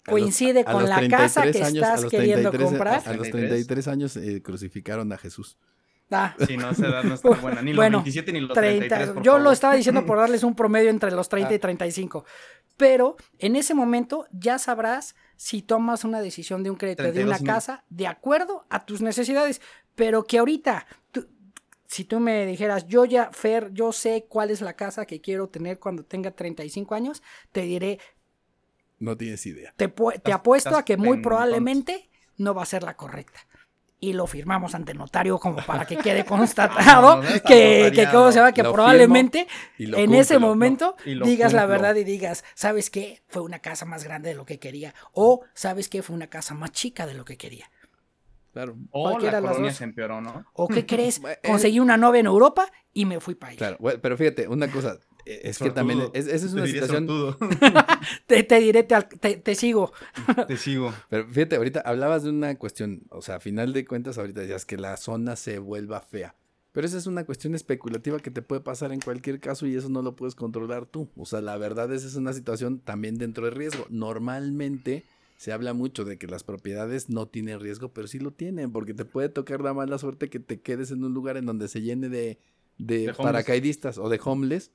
A 0.07 0.11
los- 0.13 0.21
coincide 0.21 0.61
a 0.61 0.65
con 0.65 0.83
los 0.83 0.89
la 0.89 1.09
casa 1.09 1.43
que 1.43 1.51
33 1.53 1.67
años- 1.69 1.83
a 1.83 1.87
estás 1.87 2.03
los 2.03 2.11
queriendo 2.11 2.51
33 2.51 2.69
comprar, 2.69 2.95
A 2.95 3.13
los 3.15 3.23
33. 3.31 3.49
33 3.67 3.89
años 3.89 4.17
eh, 4.17 4.43
crucificaron 4.43 5.13
a 5.13 5.19
Jesús. 5.19 5.59
ah, 6.11 6.35
Sí, 6.47 6.57
no, 6.57 6.71
esa 6.71 6.87
edad 6.87 7.05
no 7.05 7.15
está 7.15 7.29
buena. 7.31 7.61
Ni 7.63 7.73
los 7.73 7.77
Bueno, 7.77 7.99
27 7.99 8.33
ni 8.33 8.41
los 8.41 8.53
30, 8.55 8.87
33, 8.97 9.11
por 9.15 9.23
yo 9.23 9.33
lo 9.33 9.39
favor. 9.41 9.53
estaba 9.53 9.75
diciendo 9.75 10.07
por 10.07 10.19
darles 10.19 10.43
un 10.45 10.55
promedio 10.55 10.89
entre 10.91 11.11
los 11.11 11.29
30 11.29 11.53
y 11.53 11.57
Ah. 11.57 11.61
35. 11.61 12.25
Pero 12.79 13.17
en 13.39 13.57
ese 13.57 13.75
momento 13.75 14.27
ya 14.33 14.59
sabrás 14.59 15.15
si 15.37 15.63
tomas 15.63 16.05
una 16.05 16.21
decisión 16.21 16.63
de 16.63 16.71
un 16.71 16.77
crédito 16.77 17.03
de 17.03 17.11
32 17.13 17.41
una 17.41 17.43
y 17.43 17.55
casa 17.55 17.85
de 17.91 18.07
acuerdo 18.07 18.65
a 18.71 18.87
tus 18.87 19.03
necesidades. 19.03 19.61
Pero 19.95 20.25
que 20.25 20.39
ahorita, 20.39 20.87
tú- 21.11 21.27
si 21.89 22.05
tú 22.05 22.21
me 22.21 22.47
dijeras, 22.47 22.87
yo 22.87 23.05
ya, 23.05 23.31
Fer, 23.33 23.71
yo 23.73 23.93
sé 23.93 24.27
cuál 24.29 24.51
es 24.51 24.61
la 24.61 24.75
casa 24.75 25.07
que 25.07 25.21
quiero 25.21 25.49
tener 25.49 25.79
cuando 25.81 26.05
tenga 26.05 26.31
35 26.31 26.95
años, 26.95 27.23
te 27.51 27.63
diré, 27.63 27.99
No 29.01 29.17
tienes 29.17 29.45
idea. 29.47 29.73
te, 29.77 29.95
pu- 29.95 30.11
te 30.13 30.17
Estás- 30.19 30.35
apuesto 30.35 30.77
a 30.77 30.85
que 30.85 30.97
muy 30.97 31.19
probablemente 31.23 32.09
no 32.37 32.55
va 32.55 32.63
a 32.63 32.67
ser 32.67 32.83
la 32.83 32.97
correcta. 32.97 33.41
Y 34.01 34.13
lo 34.13 34.29
firmamos 34.29 34.77
ante 34.77 34.95
notario 34.95 35.41
como 35.41 35.57
para 35.67 35.85
que 35.85 35.97
quede 35.97 36.25
constatado 36.25 37.17
No, 37.17 37.23
no 37.23 37.29
está 37.29 37.49
que, 37.49 37.91
que, 37.93 38.07
¿cómo 38.11 38.31
se 38.31 38.39
llama? 38.39 38.53
Que 38.53 38.63
probablemente 38.63 39.49
en 39.79 40.15
ese 40.15 40.39
momento 40.39 40.95
digas 41.05 41.53
la 41.53 41.67
verdad 41.67 41.97
y 41.97 42.05
digas, 42.05 42.45
¿sabes 42.55 42.91
qué? 42.91 43.23
Fue 43.27 43.43
una 43.43 43.59
casa 43.59 43.85
más 43.87 44.05
grande 44.05 44.29
de 44.29 44.35
lo 44.37 44.47
que 44.47 44.61
quería. 44.61 44.95
O, 45.13 45.43
¿sabes 45.55 45.89
qué? 45.89 46.03
Fue 46.03 46.15
una 46.15 46.29
casa 46.29 46.55
más 46.55 46.71
chica 46.71 47.07
de 47.09 47.15
lo 47.15 47.25
que 47.25 47.37
quería. 47.37 47.69
Claro. 48.53 48.77
O 48.93 49.03
cualquiera 49.11 49.33
la 49.33 49.39
de 49.39 49.43
las 49.43 49.51
colonia 49.53 49.71
dos. 49.71 49.79
se 49.79 49.85
empeoró, 49.85 50.21
¿no? 50.21 50.45
¿O 50.53 50.69
qué 50.69 50.87
crees? 50.87 51.21
Eh, 51.25 51.39
Conseguí 51.45 51.81
una 51.81 51.97
novia 51.97 52.21
en 52.21 52.27
Europa 52.27 52.71
y 52.93 53.05
me 53.05 53.19
fui 53.21 53.35
para 53.35 53.51
allá. 53.53 53.77
Claro, 53.77 54.01
pero 54.01 54.17
fíjate, 54.17 54.47
una 54.49 54.69
cosa, 54.71 54.97
eh, 55.29 55.41
es 55.45 55.59
que 55.59 55.71
también, 55.71 56.01
es- 56.15 56.27
esa 56.27 56.47
es 56.47 56.53
Te 56.53 56.57
una 56.57 56.65
diría 56.65 56.83
situación. 56.83 57.37
Te, 58.27 58.43
te 58.43 58.61
diré, 58.61 58.83
te, 58.85 58.97
te- 59.21 59.37
te 59.37 59.55
sigo. 59.55 59.93
Te 60.49 60.57
sigo. 60.57 60.93
pero 61.11 61.27
fíjate, 61.29 61.57
ahorita 61.57 61.81
hablabas 61.81 62.23
de 62.25 62.31
una 62.31 62.55
cuestión, 62.57 63.03
o 63.11 63.23
sea, 63.23 63.37
a 63.37 63.41
final 63.41 63.73
de 63.73 63.85
cuentas 63.85 64.19
ahorita 64.19 64.41
decías 64.41 64.65
que 64.65 64.77
la 64.77 64.97
zona 64.97 65.37
se 65.37 65.59
vuelva 65.59 66.01
fea, 66.01 66.35
pero 66.73 66.87
esa 66.87 66.99
es 66.99 67.07
una 67.07 67.25
cuestión 67.25 67.55
especulativa 67.55 68.19
que 68.21 68.31
te 68.31 68.43
puede 68.43 68.61
pasar 68.61 68.93
en 68.93 69.01
cualquier 69.01 69.41
caso 69.41 69.67
y 69.67 69.75
eso 69.77 69.89
no 69.89 70.03
lo 70.03 70.17
puedes 70.17 70.35
controlar 70.35 70.87
tú, 70.87 71.09
o 71.17 71.27
sea, 71.27 71.41
la 71.41 71.57
verdad 71.57 71.93
esa 71.93 72.07
es 72.07 72.15
una 72.15 72.33
situación 72.33 72.79
también 72.81 73.17
dentro 73.19 73.45
de 73.45 73.51
riesgo, 73.51 73.87
normalmente 73.91 75.05
se 75.37 75.53
habla 75.53 75.73
mucho 75.73 76.05
de 76.05 76.19
que 76.19 76.27
las 76.27 76.43
propiedades 76.45 77.09
no 77.11 77.27
tienen 77.29 77.61
riesgo, 77.61 77.93
pero 77.93 78.09
sí 78.09 78.19
lo 78.19 78.33
tienen, 78.33 78.73
porque 78.73 78.93
te 78.95 79.05
puede 79.05 79.29
tocar 79.29 79.61
la 79.61 79.73
mala 79.75 79.99
suerte 79.99 80.29
que 80.31 80.41
te 80.41 80.61
quedes 80.61 80.91
en 80.91 81.05
un 81.05 81.15
lugar 81.15 81.37
en 81.37 81.47
donde 81.47 81.69
se 81.69 81.81
llene 81.81 82.09
de, 82.09 82.39
de, 82.77 83.13
paracaidistas 83.15 83.99
o 83.99 84.09
de 84.09 84.21
homeless 84.25 84.73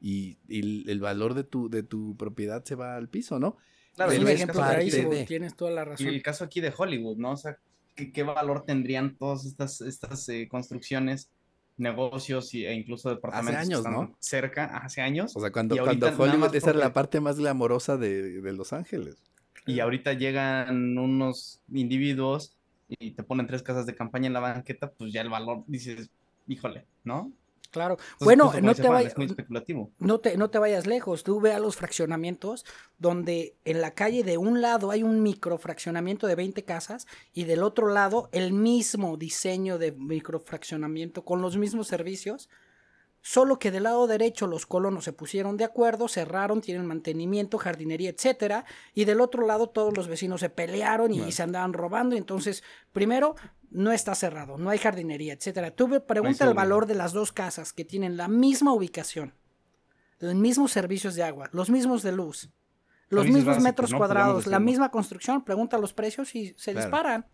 y, 0.00 0.38
y 0.48 0.90
el- 0.90 1.00
valor 1.00 1.34
de 1.34 1.44
tu, 1.44 1.68
de 1.68 1.82
tu 1.82 2.16
propiedad 2.16 2.64
se 2.64 2.74
va 2.74 2.96
al 2.96 3.08
piso, 3.08 3.38
¿no? 3.38 3.56
Claro, 3.94 4.12
es 4.12 4.18
Pero 4.18 4.30
y 4.30 4.32
es 4.32 4.40
el 4.40 4.42
ejemplo 4.44 4.60
caso 4.60 4.72
parte 4.72 4.84
de- 5.08 5.26
Tienes 5.26 5.54
toda 5.56 5.70
la 5.72 5.82
Y 5.82 5.84
razón. 5.84 6.06
el 6.08 6.22
caso 6.22 6.44
aquí 6.44 6.60
de 6.60 6.72
Hollywood, 6.76 7.16
¿no? 7.18 7.32
O 7.32 7.36
sea, 7.36 7.58
¿qué, 7.96 8.12
qué 8.12 8.22
valor 8.22 8.64
tendrían 8.64 9.16
todas 9.16 9.44
estas, 9.44 9.80
estas 9.82 10.28
eh, 10.28 10.48
construcciones, 10.48 11.30
negocios 11.76 12.54
y- 12.54 12.66
e 12.66 12.74
incluso 12.74 13.10
departamentos 13.10 13.60
años, 13.62 13.82
que 13.82 13.88
están 13.88 13.92
¿no? 14.10 14.16
cerca, 14.20 14.64
hace 14.78 15.00
años? 15.00 15.36
O 15.36 15.40
sea, 15.40 15.50
cuando, 15.50 15.74
Y 15.76 15.78
cuando 15.80 16.06
Hollywood, 16.08 16.54
esa 16.54 16.70
era 16.70 16.78
la 16.78 16.92
parte 16.92 17.20
más 17.20 17.38
glamorosa 17.38 17.96
de, 17.96 18.40
de 18.40 18.52
Los 18.52 18.72
Ángeles. 18.72 19.22
Y 19.66 19.80
ahorita 19.80 20.14
llegan 20.14 20.96
unos 20.98 21.60
individuos 21.72 22.56
y 22.88 23.10
te 23.12 23.22
ponen 23.22 23.46
tres 23.46 23.62
casas 23.62 23.86
de 23.86 23.94
campaña 23.94 24.26
en 24.28 24.32
la 24.32 24.40
banqueta, 24.40 24.90
pues 24.92 25.12
ya 25.12 25.20
el 25.20 25.28
valor, 25.28 25.64
dices, 25.66 26.10
híjole, 26.48 26.86
¿no? 27.04 27.32
Claro. 27.70 27.94
Entonces, 27.94 28.24
bueno, 28.24 28.52
no 28.60 28.74
te, 28.74 29.06
especulativo. 29.06 29.92
no, 29.98 30.18
te, 30.18 30.36
no 30.36 30.50
te 30.50 30.58
vayas 30.58 30.86
lejos. 30.86 31.22
Tú 31.22 31.40
ve 31.40 31.52
a 31.52 31.60
los 31.60 31.76
fraccionamientos 31.76 32.64
donde 32.98 33.54
en 33.64 33.80
la 33.80 33.92
calle 33.92 34.24
de 34.24 34.38
un 34.38 34.60
lado 34.60 34.90
hay 34.90 35.02
un 35.02 35.22
microfraccionamiento 35.22 36.26
de 36.26 36.34
20 36.34 36.64
casas 36.64 37.06
y 37.32 37.44
del 37.44 37.62
otro 37.62 37.88
lado 37.88 38.28
el 38.32 38.52
mismo 38.52 39.16
diseño 39.16 39.78
de 39.78 39.92
microfraccionamiento 39.92 41.24
con 41.24 41.42
los 41.42 41.56
mismos 41.56 41.86
servicios 41.86 42.48
Solo 43.22 43.58
que 43.58 43.70
del 43.70 43.82
lado 43.82 44.06
derecho 44.06 44.46
los 44.46 44.64
colonos 44.64 45.04
se 45.04 45.12
pusieron 45.12 45.58
de 45.58 45.64
acuerdo, 45.64 46.08
cerraron, 46.08 46.62
tienen 46.62 46.86
mantenimiento, 46.86 47.58
jardinería, 47.58 48.10
etcétera, 48.10 48.64
y 48.94 49.04
del 49.04 49.20
otro 49.20 49.46
lado 49.46 49.68
todos 49.68 49.94
los 49.94 50.08
vecinos 50.08 50.40
se 50.40 50.48
pelearon 50.48 51.12
y 51.12 51.30
se 51.30 51.42
andaban 51.42 51.74
robando. 51.74 52.16
Entonces, 52.16 52.64
primero, 52.92 53.34
no 53.70 53.92
está 53.92 54.14
cerrado, 54.14 54.58
no 54.58 54.70
hay 54.70 54.78
jardinería, 54.78 55.32
etcétera. 55.32 55.70
Tú 55.70 56.04
pregunta 56.06 56.46
el 56.46 56.54
valor 56.54 56.86
de 56.86 56.94
las 56.94 57.12
dos 57.12 57.32
casas 57.32 57.72
que 57.72 57.84
tienen 57.84 58.16
la 58.16 58.28
misma 58.28 58.72
ubicación, 58.72 59.34
los 60.18 60.34
mismos 60.34 60.72
servicios 60.72 61.14
de 61.14 61.22
agua, 61.22 61.48
los 61.52 61.70
mismos 61.70 62.02
de 62.02 62.12
luz, 62.12 62.50
los 63.08 63.26
mismos 63.26 63.60
metros 63.60 63.92
cuadrados, 63.92 64.46
la 64.46 64.60
misma 64.60 64.90
construcción, 64.90 65.44
pregunta 65.44 65.78
los 65.78 65.92
precios 65.92 66.34
y 66.34 66.54
se 66.56 66.74
disparan. 66.74 67.26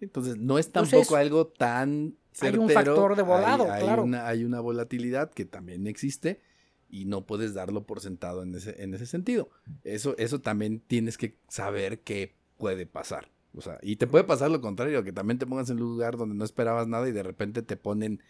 Entonces, 0.00 0.36
no 0.36 0.58
es 0.58 0.70
tampoco 0.70 1.16
algo 1.16 1.46
tan 1.46 2.16
hay 2.40 2.56
un 2.56 2.70
factor 2.70 3.16
de 3.16 3.22
volado, 3.22 3.70
hay, 3.70 3.82
claro. 3.82 4.04
Una, 4.04 4.26
hay 4.26 4.44
una 4.44 4.60
volatilidad 4.60 5.30
que 5.30 5.44
también 5.44 5.86
existe 5.86 6.42
y 6.88 7.06
no 7.06 7.26
puedes 7.26 7.54
darlo 7.54 7.86
por 7.86 8.00
sentado 8.00 8.42
en 8.42 8.54
ese, 8.54 8.82
en 8.82 8.94
ese 8.94 9.06
sentido. 9.06 9.50
Eso, 9.84 10.14
eso 10.18 10.40
también 10.40 10.80
tienes 10.80 11.16
que 11.16 11.38
saber 11.48 12.00
qué 12.00 12.36
puede 12.58 12.86
pasar. 12.86 13.30
O 13.56 13.62
sea, 13.62 13.78
y 13.82 13.96
te 13.96 14.06
puede 14.06 14.24
pasar 14.24 14.50
lo 14.50 14.60
contrario, 14.60 15.02
que 15.02 15.12
también 15.12 15.38
te 15.38 15.46
pongas 15.46 15.70
en 15.70 15.80
un 15.82 15.88
lugar 15.88 16.16
donde 16.16 16.34
no 16.34 16.44
esperabas 16.44 16.86
nada 16.86 17.08
y 17.08 17.12
de 17.12 17.22
repente 17.22 17.62
te 17.62 17.76
ponen 17.76 18.22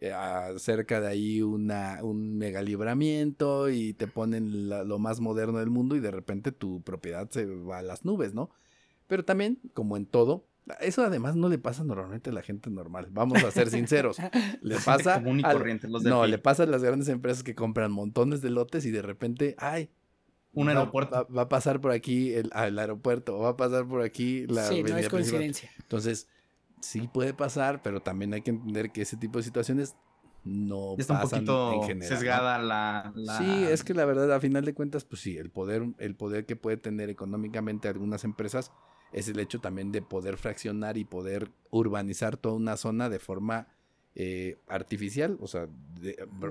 eh, 0.00 0.12
cerca 0.58 1.00
de 1.00 1.08
ahí 1.08 1.40
una, 1.40 2.00
un 2.02 2.36
megalibramiento 2.36 3.70
y 3.70 3.94
te 3.94 4.06
ponen 4.06 4.68
lo 4.68 4.98
más 4.98 5.20
moderno 5.20 5.58
del 5.58 5.70
mundo 5.70 5.96
y 5.96 6.00
de 6.00 6.10
repente 6.10 6.52
tu 6.52 6.82
propiedad 6.82 7.30
se 7.30 7.46
va 7.46 7.78
a 7.78 7.82
las 7.82 8.04
nubes, 8.04 8.34
¿no? 8.34 8.50
Pero 9.06 9.24
también, 9.24 9.58
como 9.72 9.96
en 9.96 10.06
todo, 10.06 10.46
eso 10.80 11.02
además 11.02 11.36
no 11.36 11.48
le 11.48 11.58
pasa 11.58 11.84
normalmente 11.84 12.30
a 12.30 12.32
la 12.32 12.42
gente 12.42 12.70
normal. 12.70 13.08
Vamos 13.10 13.42
a 13.44 13.50
ser 13.50 13.70
sinceros. 13.70 14.16
Le 14.62 14.76
pasa. 14.76 15.16
Común 15.16 15.40
y 15.40 15.42
corriente, 15.42 15.88
los 15.88 16.02
no, 16.04 16.26
le 16.26 16.38
pasa 16.38 16.62
a 16.62 16.66
las 16.66 16.82
grandes 16.82 17.08
empresas 17.08 17.42
que 17.42 17.54
compran 17.54 17.92
montones 17.92 18.40
de 18.40 18.50
lotes 18.50 18.86
y 18.86 18.90
de 18.90 19.02
repente, 19.02 19.54
ay. 19.58 19.90
Un 20.54 20.68
aeropuerto. 20.68 21.26
Va, 21.34 21.42
a 21.42 21.48
pasar 21.48 21.80
por 21.80 21.90
aquí 21.90 22.32
el, 22.32 22.50
aeropuerto, 22.54 23.36
o 23.36 23.42
va 23.42 23.50
a 23.50 23.56
pasar 23.56 23.86
por 23.86 24.02
aquí 24.02 24.46
la. 24.46 24.64
Sí, 24.68 24.82
no 24.82 24.96
es 24.96 25.08
coincidencia. 25.08 25.70
Entonces, 25.78 26.28
sí 26.80 27.08
puede 27.12 27.34
pasar, 27.34 27.82
pero 27.82 28.00
también 28.00 28.34
hay 28.34 28.42
que 28.42 28.50
entender 28.50 28.92
que 28.92 29.02
ese 29.02 29.16
tipo 29.16 29.38
de 29.38 29.44
situaciones 29.44 29.96
no 30.44 30.94
Está 30.98 31.20
pasan 31.20 31.40
un 31.40 31.46
poquito 31.46 31.72
en 31.72 31.82
general, 31.88 32.16
sesgada 32.16 32.58
la, 32.58 33.12
la, 33.14 33.38
Sí, 33.38 33.64
es 33.64 33.82
que 33.82 33.94
la 33.94 34.04
verdad, 34.04 34.30
a 34.32 34.40
final 34.40 34.64
de 34.64 34.74
cuentas, 34.74 35.04
pues 35.04 35.22
sí, 35.22 35.38
el 35.38 35.50
poder, 35.50 35.86
el 35.98 36.14
poder 36.14 36.44
que 36.44 36.54
puede 36.54 36.76
tener 36.76 37.08
económicamente 37.08 37.88
algunas 37.88 38.24
empresas 38.24 38.70
es 39.12 39.28
el 39.28 39.38
hecho 39.38 39.60
también 39.60 39.90
de 39.90 40.02
poder 40.02 40.36
fraccionar 40.36 40.98
y 40.98 41.04
poder 41.04 41.50
urbanizar 41.70 42.36
toda 42.36 42.56
una 42.56 42.76
zona 42.76 43.08
de 43.08 43.18
forma 43.18 43.68
eh, 44.16 44.58
artificial, 44.68 45.38
o 45.40 45.46
sea, 45.46 45.68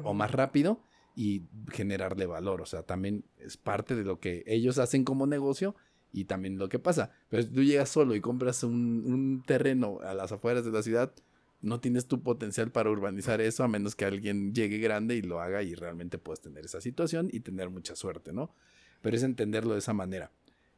o 0.04 0.14
más 0.14 0.32
rápido 0.32 0.80
y 1.16 1.43
generarle 1.72 2.26
valor. 2.26 2.61
O 2.61 2.66
sea, 2.66 2.84
también 2.84 3.24
es 3.38 3.57
parte 3.57 3.95
de 3.95 4.03
lo 4.03 4.20
que 4.20 4.43
ellos 4.47 4.78
hacen 4.78 5.03
como 5.03 5.28
negocio 5.28 5.76
y 6.11 6.26
también 6.26 6.57
lo 6.57 6.70
que 6.70 6.80
pasa. 6.80 7.11
Pero 7.30 7.43
si 7.43 7.49
tú 7.49 7.64
llegas 7.64 7.89
solo 7.89 8.16
y 8.16 8.22
compras 8.22 8.64
un, 8.64 9.43
terreno 9.45 9.99
a 10.01 10.14
las 10.14 10.32
afueras 10.32 10.66
de 10.66 10.72
la 10.72 10.84
ciudad, 10.84 11.14
no 11.61 11.80
tienes 11.80 12.07
tu 12.07 12.22
potencial 12.22 12.72
para 12.72 12.89
urbanizar 12.89 13.41
eso 13.41 13.64
a 13.64 13.68
menos 13.68 13.95
que 13.95 14.05
alguien 14.05 14.53
llegue 14.53 14.78
grande 14.80 15.16
y 15.16 15.22
lo 15.22 15.41
haga 15.41 15.64
y 15.64 15.76
realmente 15.76 16.18
puedes 16.18 16.41
tener 16.41 16.66
esa 16.66 16.82
situación 16.82 17.30
y 17.32 17.39
tener 17.39 17.70
mucha 17.70 17.95
suerte, 17.95 18.34
¿no? 18.34 18.53
Pero 19.01 19.16
es 19.16 19.24
entenderlo 19.24 19.74
de 19.74 19.80
esa 19.80 19.93
manera. 19.93 20.32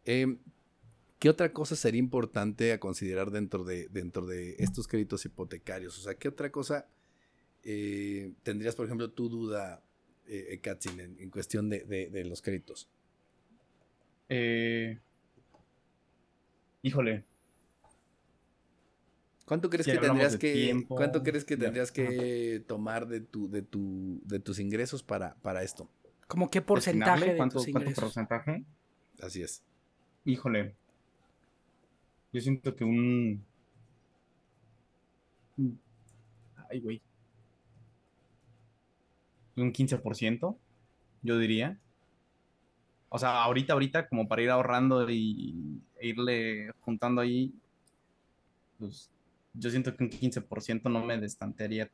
Eh, 0.05 0.37
¿Qué 1.17 1.29
otra 1.29 1.53
cosa 1.53 1.75
sería 1.75 1.99
importante 1.99 2.71
a 2.71 2.79
considerar 2.79 3.31
dentro 3.31 3.63
de, 3.63 3.87
dentro 3.87 4.25
de 4.25 4.55
estos 4.59 4.87
créditos 4.87 5.25
hipotecarios? 5.25 5.97
O 5.97 6.01
sea, 6.01 6.15
¿qué 6.15 6.27
otra 6.27 6.51
cosa 6.51 6.87
eh, 7.63 8.31
tendrías, 8.43 8.75
por 8.75 8.85
ejemplo, 8.85 9.09
tu 9.09 9.27
duda, 9.27 9.83
eh, 10.27 10.59
Katzin, 10.61 10.99
en, 10.99 11.29
cuestión 11.29 11.69
de, 11.69 12.23
los 12.25 12.41
créditos? 12.41 12.87
Eh, 14.29 14.99
híjole. 16.81 17.23
¿Cuánto 19.45 19.69
crees 19.69 19.85
que 19.85 19.97
tendrías 19.97 20.37
que 20.37 20.85
cuánto 20.87 21.21
crees 21.21 21.45
que 21.45 21.55
tendrías 21.55 21.91
que 21.91 22.63
tomar 22.67 23.07
de 23.07 23.21
tu 23.21 23.47
de 23.47 23.61
tu 23.61 24.19
de 24.25 24.39
tus 24.39 24.57
ingresos 24.57 25.03
para 25.03 25.35
para 25.35 25.61
esto? 25.61 25.87
¿Cómo 26.27 26.49
qué 26.49 26.61
porcentaje 26.61 27.33
de 27.35 27.49
tus 27.49 27.67
ingresos? 27.67 27.73
¿Cuánto 27.73 28.01
porcentaje? 28.01 28.63
Así 29.21 29.43
es. 29.43 29.61
Híjole. 30.25 30.75
Yo 32.33 32.41
siento 32.41 32.75
que 32.75 32.83
un. 32.83 33.45
Ay, 36.69 36.81
güey. 36.81 37.01
Un 39.55 39.71
15%, 39.71 40.57
yo 41.21 41.37
diría. 41.37 41.79
O 43.09 43.19
sea, 43.19 43.43
ahorita, 43.43 43.73
ahorita, 43.73 44.07
como 44.07 44.27
para 44.27 44.41
ir 44.41 44.49
ahorrando 44.49 45.09
y 45.09 45.81
e 45.97 46.09
irle 46.09 46.71
juntando 46.81 47.21
ahí, 47.21 47.53
pues 48.77 49.09
yo 49.53 49.69
siento 49.69 49.95
que 49.95 50.03
un 50.03 50.09
15% 50.09 50.91
no 50.91 51.03
me 51.05 51.17
destantearía 51.17 51.89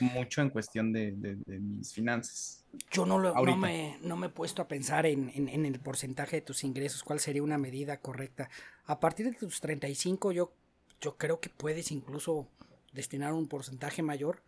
mucho 0.00 0.40
en 0.40 0.50
cuestión 0.50 0.92
de, 0.92 1.12
mis 1.46 1.92
finanzas. 1.92 2.64
Yo 2.90 3.04
no, 3.04 3.18
lo, 3.18 3.34
no, 3.34 3.56
me, 3.56 3.98
no 4.02 4.16
me 4.16 4.28
he 4.28 4.30
puesto 4.30 4.62
a 4.62 4.68
pensar 4.68 5.06
en, 5.06 5.30
en, 5.34 5.66
el 5.66 5.78
porcentaje 5.80 6.36
de 6.36 6.42
tus 6.42 6.64
ingresos, 6.64 7.02
cuál 7.02 7.20
sería 7.20 7.42
una 7.42 7.58
medida 7.58 8.00
correcta. 8.00 8.48
A 8.86 9.00
partir 9.00 9.26
de 9.26 9.36
tus 9.36 9.60
35 9.60 10.32
yo, 10.32 10.52
yo 11.00 11.16
creo 11.16 11.40
que 11.40 11.50
puedes 11.50 11.90
incluso 11.92 12.48
destinar 12.92 13.34
un 13.34 13.48
porcentaje 13.48 14.02
mayor 14.02 14.42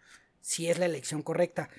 si 0.45 0.69
es 0.69 0.79
la 0.79 0.85
elección 0.85 1.23
correcta. 1.23 1.71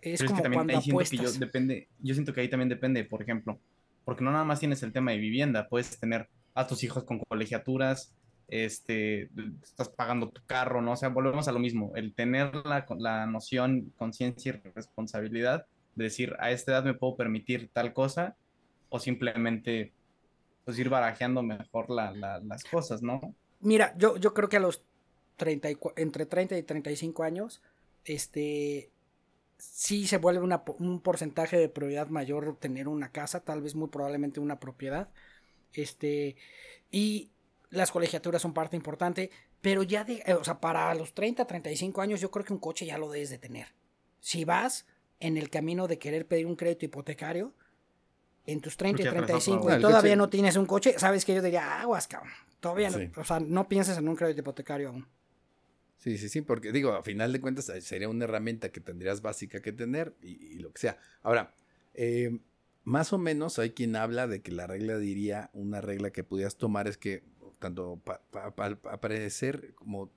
Es 0.00 0.22
como 0.22 0.40
cuando 0.40 0.78
apuestas. 0.78 1.20
yo, 1.20 1.32
depende, 1.32 1.88
yo 1.98 2.14
siento 2.14 2.32
que 2.32 2.40
ahí 2.40 2.48
también 2.48 2.68
depende, 2.68 3.04
por 3.04 3.20
ejemplo, 3.20 3.58
porque 4.04 4.22
no 4.22 4.30
nada 4.30 4.44
más 4.44 4.60
tienes 4.60 4.80
el 4.84 4.92
tema 4.92 5.10
de 5.10 5.18
vivienda, 5.18 5.68
puedes 5.68 5.98
tener 5.98 6.28
a 6.54 6.68
tus 6.68 6.84
hijos 6.84 7.02
con 7.02 7.18
colegiaturas, 7.18 8.14
este, 8.46 9.28
estás 9.60 9.88
pagando 9.88 10.28
tu 10.28 10.40
carro, 10.46 10.80
¿no? 10.82 10.92
O 10.92 10.96
sea, 10.96 11.08
volvemos 11.08 11.48
a 11.48 11.52
lo 11.52 11.58
mismo, 11.58 11.92
el 11.96 12.14
tener 12.14 12.54
la, 12.54 12.86
la 12.96 13.26
noción, 13.26 13.92
conciencia 13.96 14.54
y 14.64 14.70
responsabilidad 14.70 15.66
de 15.96 16.04
decir, 16.04 16.36
a 16.38 16.52
esta 16.52 16.72
edad 16.72 16.84
me 16.84 16.94
puedo 16.94 17.16
permitir 17.16 17.70
tal 17.72 17.92
cosa, 17.92 18.36
o 18.88 19.00
simplemente, 19.00 19.92
pues 20.64 20.78
ir 20.78 20.88
barajeando 20.88 21.42
mejor 21.42 21.90
la, 21.90 22.12
las 22.12 22.62
cosas, 22.62 23.02
¿no? 23.02 23.34
Mira, 23.58 23.94
yo, 23.98 24.16
yo 24.16 24.32
creo 24.32 24.48
que 24.48 24.58
a 24.58 24.60
los 24.60 24.84
30 25.38 25.70
entre 25.96 26.24
30 26.24 26.56
y 26.56 26.62
35 26.62 27.24
años, 27.24 27.62
este, 28.06 28.90
sí 29.58 30.06
se 30.06 30.18
vuelve 30.18 30.40
un 30.78 31.00
porcentaje 31.00 31.58
de 31.58 31.68
prioridad 31.68 32.08
mayor 32.08 32.56
tener 32.58 32.88
una 32.88 33.12
casa, 33.12 33.40
tal 33.40 33.60
vez 33.60 33.74
muy 33.74 33.88
probablemente 33.88 34.40
una 34.40 34.58
propiedad, 34.58 35.10
este, 35.72 36.36
y 36.90 37.30
las 37.70 37.90
colegiaturas 37.90 38.40
son 38.40 38.54
parte 38.54 38.76
importante, 38.76 39.30
pero 39.60 39.82
ya 39.82 40.04
de, 40.04 40.22
eh, 40.24 40.34
o 40.34 40.44
sea, 40.44 40.60
para 40.60 40.94
los 40.94 41.12
30, 41.12 41.44
35 41.46 42.00
años 42.00 42.20
yo 42.20 42.30
creo 42.30 42.44
que 42.44 42.52
un 42.52 42.60
coche 42.60 42.86
ya 42.86 42.96
lo 42.96 43.10
debes 43.10 43.30
de 43.30 43.38
tener. 43.38 43.66
Si 44.20 44.44
vas 44.44 44.86
en 45.20 45.36
el 45.36 45.50
camino 45.50 45.88
de 45.88 45.98
querer 45.98 46.26
pedir 46.26 46.46
un 46.46 46.56
crédito 46.56 46.84
hipotecario, 46.84 47.52
en 48.46 48.60
tus 48.60 48.76
30 48.76 49.02
y 49.02 49.08
35 49.08 49.76
y 49.76 49.80
todavía 49.80 50.14
no 50.14 50.28
tienes 50.28 50.56
un 50.56 50.66
coche, 50.66 50.94
sabes 50.98 51.24
que 51.24 51.34
yo 51.34 51.42
diría, 51.42 51.80
aguas, 51.80 52.06
cabrón. 52.06 52.32
Todavía 52.60 52.90
no, 52.90 53.20
o 53.20 53.24
sea, 53.24 53.40
no 53.40 53.68
pienses 53.68 53.98
en 53.98 54.08
un 54.08 54.14
crédito 54.14 54.40
hipotecario 54.40 54.90
aún. 54.90 55.06
Sí, 55.96 56.18
sí, 56.18 56.28
sí, 56.28 56.42
porque 56.42 56.72
digo, 56.72 56.92
a 56.92 57.02
final 57.02 57.32
de 57.32 57.40
cuentas 57.40 57.68
eh, 57.68 57.80
sería 57.80 58.08
una 58.08 58.24
herramienta 58.24 58.70
que 58.70 58.80
tendrías 58.80 59.22
básica 59.22 59.60
que 59.60 59.72
tener 59.72 60.14
y, 60.20 60.58
lo 60.58 60.72
que 60.72 60.80
sea. 60.80 60.98
Ahora, 61.22 61.54
eh, 61.94 62.38
más 62.84 63.12
o 63.12 63.18
menos 63.18 63.58
hay 63.58 63.70
quien 63.70 63.96
habla 63.96 64.26
de 64.26 64.42
que 64.42 64.52
la 64.52 64.66
regla 64.66 64.98
diría, 64.98 65.50
una 65.52 65.80
regla 65.80 66.10
que 66.10 66.22
pudieras 66.22 66.56
tomar 66.56 66.86
es 66.86 66.98
que 66.98 67.24
tanto 67.58 68.00
para 68.04 68.78
aparecer 68.90 69.74
como 69.74 70.12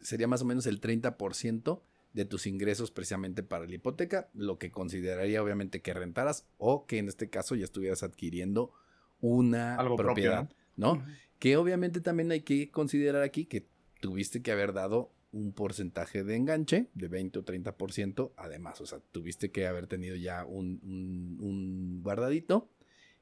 sería 0.00 0.26
más 0.26 0.42
o 0.42 0.44
menos 0.44 0.66
el 0.66 0.80
30% 0.80 1.82
de 2.12 2.24
tus 2.24 2.46
ingresos 2.46 2.90
precisamente 2.90 3.42
para 3.42 3.66
la 3.66 3.74
hipoteca, 3.74 4.28
lo 4.34 4.58
que 4.58 4.70
consideraría 4.70 5.42
obviamente 5.42 5.80
que 5.80 5.94
rentaras 5.94 6.46
o 6.58 6.86
que 6.86 6.98
en 6.98 7.08
este 7.08 7.30
caso 7.30 7.54
ya 7.54 7.64
estuvieras 7.64 8.02
adquiriendo 8.02 8.72
una 9.20 9.78
propiedad, 9.96 10.50
¿no? 10.76 11.04
Que 11.38 11.56
obviamente 11.56 12.00
también 12.00 12.30
hay 12.32 12.42
que 12.42 12.70
considerar 12.70 13.22
aquí 13.22 13.46
que 13.46 13.66
tuviste 14.02 14.42
que 14.42 14.50
haber 14.50 14.72
dado 14.72 15.12
un 15.30 15.52
porcentaje 15.52 16.24
de 16.24 16.34
enganche 16.34 16.88
de 16.92 17.08
20 17.08 17.38
o 17.38 17.44
30%, 17.44 18.32
además, 18.36 18.80
o 18.80 18.86
sea, 18.86 18.98
tuviste 19.12 19.52
que 19.52 19.66
haber 19.66 19.86
tenido 19.86 20.16
ya 20.16 20.44
un, 20.44 21.38
un 21.40 22.02
guardadito 22.02 22.68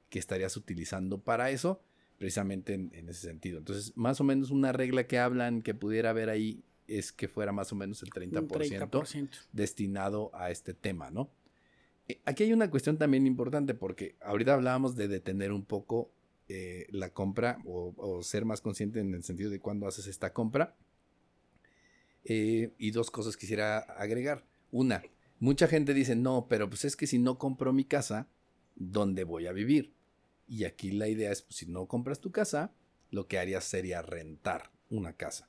que 0.09 0.19
estarías 0.19 0.57
utilizando 0.57 1.21
para 1.21 1.51
eso 1.51 1.83
precisamente 2.19 2.75
en, 2.75 3.09
ese 3.09 3.29
sentido. 3.29 3.59
Entonces, 3.59 3.97
más 3.97 4.21
o 4.21 4.25
menos 4.25 4.51
una 4.51 4.73
regla 4.73 5.07
que 5.07 5.19
hablan 5.19 5.63
que 5.63 5.75
pudiera 5.75 6.11
haber 6.11 6.29
ahí 6.29 6.65
es 6.89 7.13
que 7.13 7.29
fuera 7.29 7.53
más 7.53 7.73
o 7.73 7.77
menos 7.77 8.03
el 8.03 8.11
30%, 8.11 9.29
destinado 9.53 10.31
a 10.35 10.51
este 10.51 10.75
tema, 10.75 11.11
¿no? 11.11 11.31
Eh, 12.09 12.21
aquí 12.25 12.43
hay 12.43 12.53
una 12.53 12.71
cuestión 12.71 12.99
también 12.99 13.27
importante 13.27 13.75
porque 13.75 14.17
ahorita 14.21 14.55
hablábamos 14.55 14.97
de 14.97 15.09
detener 15.09 15.53
un 15.53 15.65
poco 15.65 16.11
eh, 16.53 16.89
la 16.91 17.11
compra 17.11 17.59
o, 17.65 18.25
ser 18.25 18.45
más 18.45 18.61
consciente 18.61 18.99
en 18.99 19.15
el 19.15 19.23
sentido 19.23 19.51
de 19.51 19.61
cuándo 19.61 19.87
haces 19.87 20.09
esta 20.09 20.33
compra. 20.33 20.75
Eh, 22.25 22.73
y 22.77 22.91
dos 22.91 23.13
cosas 23.13 23.37
quisiera 23.37 23.79
agregar. 23.79 24.45
Una, 24.73 25.01
mucha 25.39 25.69
gente 25.69 25.95
dice, 25.95 26.17
no, 26.17 26.49
pero 26.49 26.69
pues 26.69 26.85
es 26.85 26.97
que 26.97 27.07
si 27.07 27.21
no 27.21 27.39
compro 27.39 27.73
mi 27.73 27.85
casa, 27.85 28.27
¿dónde 28.75 29.23
voy 29.23 29.47
a 29.47 29.53
vivir? 29.53 29.95
Y 30.49 30.65
aquí 30.65 30.91
la 30.91 31.07
idea 31.07 31.31
es, 31.31 31.43
pues, 31.43 31.55
si 31.55 31.67
no 31.67 31.87
compras 31.87 32.19
tu 32.19 32.33
casa, 32.33 32.75
lo 33.13 33.29
que 33.29 33.39
harías 33.39 33.63
sería 33.63 34.03
rentar 34.03 34.73
una 34.89 35.13
casa. 35.13 35.49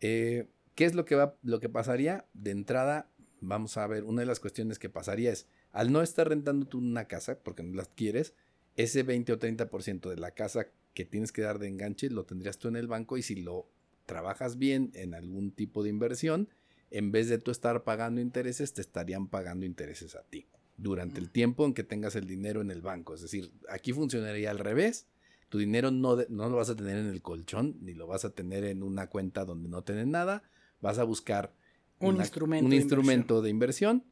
Eh, 0.00 0.48
¿Qué 0.74 0.86
es 0.86 0.96
lo 0.96 1.04
que, 1.04 1.14
va, 1.14 1.38
lo 1.44 1.60
que 1.60 1.68
pasaría? 1.68 2.26
De 2.34 2.50
entrada, 2.50 3.12
vamos 3.40 3.76
a 3.76 3.86
ver, 3.86 4.02
una 4.02 4.22
de 4.22 4.26
las 4.26 4.40
cuestiones 4.40 4.80
que 4.80 4.90
pasaría 4.90 5.30
es, 5.30 5.46
al 5.70 5.92
no 5.92 6.02
estar 6.02 6.28
rentando 6.28 6.66
tú 6.66 6.78
una 6.78 7.06
casa, 7.06 7.38
porque 7.44 7.62
no 7.62 7.76
la 7.76 7.84
quieres, 7.84 8.34
ese 8.76 9.02
20 9.02 9.32
o 9.32 9.38
30% 9.38 10.10
de 10.10 10.16
la 10.16 10.32
casa 10.32 10.68
que 10.94 11.04
tienes 11.04 11.32
que 11.32 11.42
dar 11.42 11.58
de 11.58 11.68
enganche 11.68 12.10
lo 12.10 12.24
tendrías 12.24 12.58
tú 12.58 12.68
en 12.68 12.76
el 12.76 12.86
banco 12.86 13.16
y 13.16 13.22
si 13.22 13.36
lo 13.36 13.68
trabajas 14.06 14.56
bien 14.58 14.90
en 14.94 15.14
algún 15.14 15.50
tipo 15.50 15.82
de 15.82 15.90
inversión, 15.90 16.48
en 16.90 17.10
vez 17.10 17.28
de 17.28 17.38
tú 17.38 17.50
estar 17.50 17.84
pagando 17.84 18.20
intereses, 18.20 18.72
te 18.72 18.80
estarían 18.80 19.28
pagando 19.28 19.66
intereses 19.66 20.14
a 20.14 20.22
ti 20.22 20.46
durante 20.76 21.20
el 21.20 21.30
tiempo 21.30 21.66
en 21.66 21.74
que 21.74 21.84
tengas 21.84 22.16
el 22.16 22.26
dinero 22.26 22.60
en 22.60 22.70
el 22.70 22.82
banco. 22.82 23.14
Es 23.14 23.22
decir, 23.22 23.50
aquí 23.68 23.92
funcionaría 23.92 24.50
al 24.50 24.58
revés. 24.58 25.06
Tu 25.48 25.58
dinero 25.58 25.90
no, 25.90 26.16
no 26.28 26.48
lo 26.48 26.56
vas 26.56 26.70
a 26.70 26.76
tener 26.76 26.98
en 26.98 27.06
el 27.06 27.22
colchón, 27.22 27.76
ni 27.80 27.94
lo 27.94 28.06
vas 28.06 28.24
a 28.24 28.30
tener 28.30 28.64
en 28.64 28.82
una 28.82 29.08
cuenta 29.08 29.44
donde 29.44 29.68
no 29.68 29.82
tienes 29.82 30.06
nada. 30.06 30.42
Vas 30.80 30.98
a 30.98 31.04
buscar 31.04 31.54
un 31.98 32.16
instrumento, 32.16 32.66
un 32.66 32.72
instrumento 32.72 33.42
de 33.42 33.50
inversión 33.50 34.04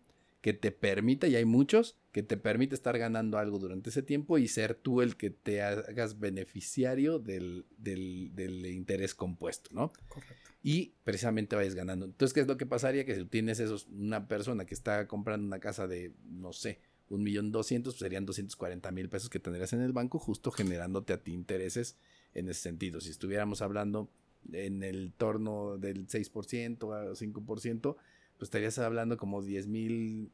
que 0.45 0.53
te 0.53 0.72
permita, 0.72 1.26
y 1.26 1.36
hay 1.36 1.47
muchos, 1.47 1.97
que 2.12 2.22
te 2.22 2.36
permite 2.36 2.74
estar 2.74 2.99
ganando 2.99 3.38
algo 3.38 3.59
durante 3.59 3.88
ese 3.88 4.03
tiempo 4.03 4.36
y 4.36 4.47
ser 4.47 4.74
tú 4.74 5.01
el 5.01 5.16
que 5.16 5.30
te 5.30 5.62
hagas 5.62 6.18
beneficiario 6.18 7.18
del, 7.18 7.64
del, 7.78 8.66
interés 8.66 9.14
compuesto, 9.14 9.70
¿no? 9.72 9.90
Correcto. 10.07 10.34
Y 10.62 10.92
precisamente 11.03 11.57
vayas 11.57 11.74
ganando. 11.74 12.05
Entonces, 12.05 12.34
¿qué 12.34 12.40
es 12.40 12.47
lo 12.47 12.59
que 12.59 12.66
pasaría? 12.66 13.07
Que 13.07 13.14
si 13.14 13.24
tienes 13.24 13.59
esos, 13.59 13.86
una 13.86 14.28
persona 14.28 14.66
que 14.66 14.74
está 14.74 15.09
comprando 15.09 15.47
una 15.47 15.61
casa 15.61 15.86
de, 15.86 16.12
no 16.26 16.53
sé, 16.53 16.78
un 17.09 17.22
millón 17.22 17.51
doscientos, 17.51 17.95
pues 17.95 18.01
serían 18.01 18.26
240 18.26 18.90
mil 18.90 19.09
pesos 19.09 19.30
que 19.30 19.40
tendrías 19.40 19.72
en 19.72 19.80
el 19.80 19.95
banco, 19.95 20.18
justo 20.18 20.51
generándote 20.51 21.14
a 21.14 21.22
ti 21.22 21.32
intereses 21.32 21.97
en 22.34 22.51
ese 22.51 22.61
sentido. 22.61 23.01
Si 23.01 23.09
estuviéramos 23.09 23.62
hablando 23.62 24.11
en 24.53 24.82
el 24.82 25.14
torno 25.16 25.78
del 25.78 26.07
6% 26.07 26.92
a 26.92 27.14
5%, 27.14 27.97
pues 28.39 28.49
estarías 28.49 28.78
hablando 28.78 29.16
como 29.16 29.43
10 29.43 29.66
mil, 29.68 30.32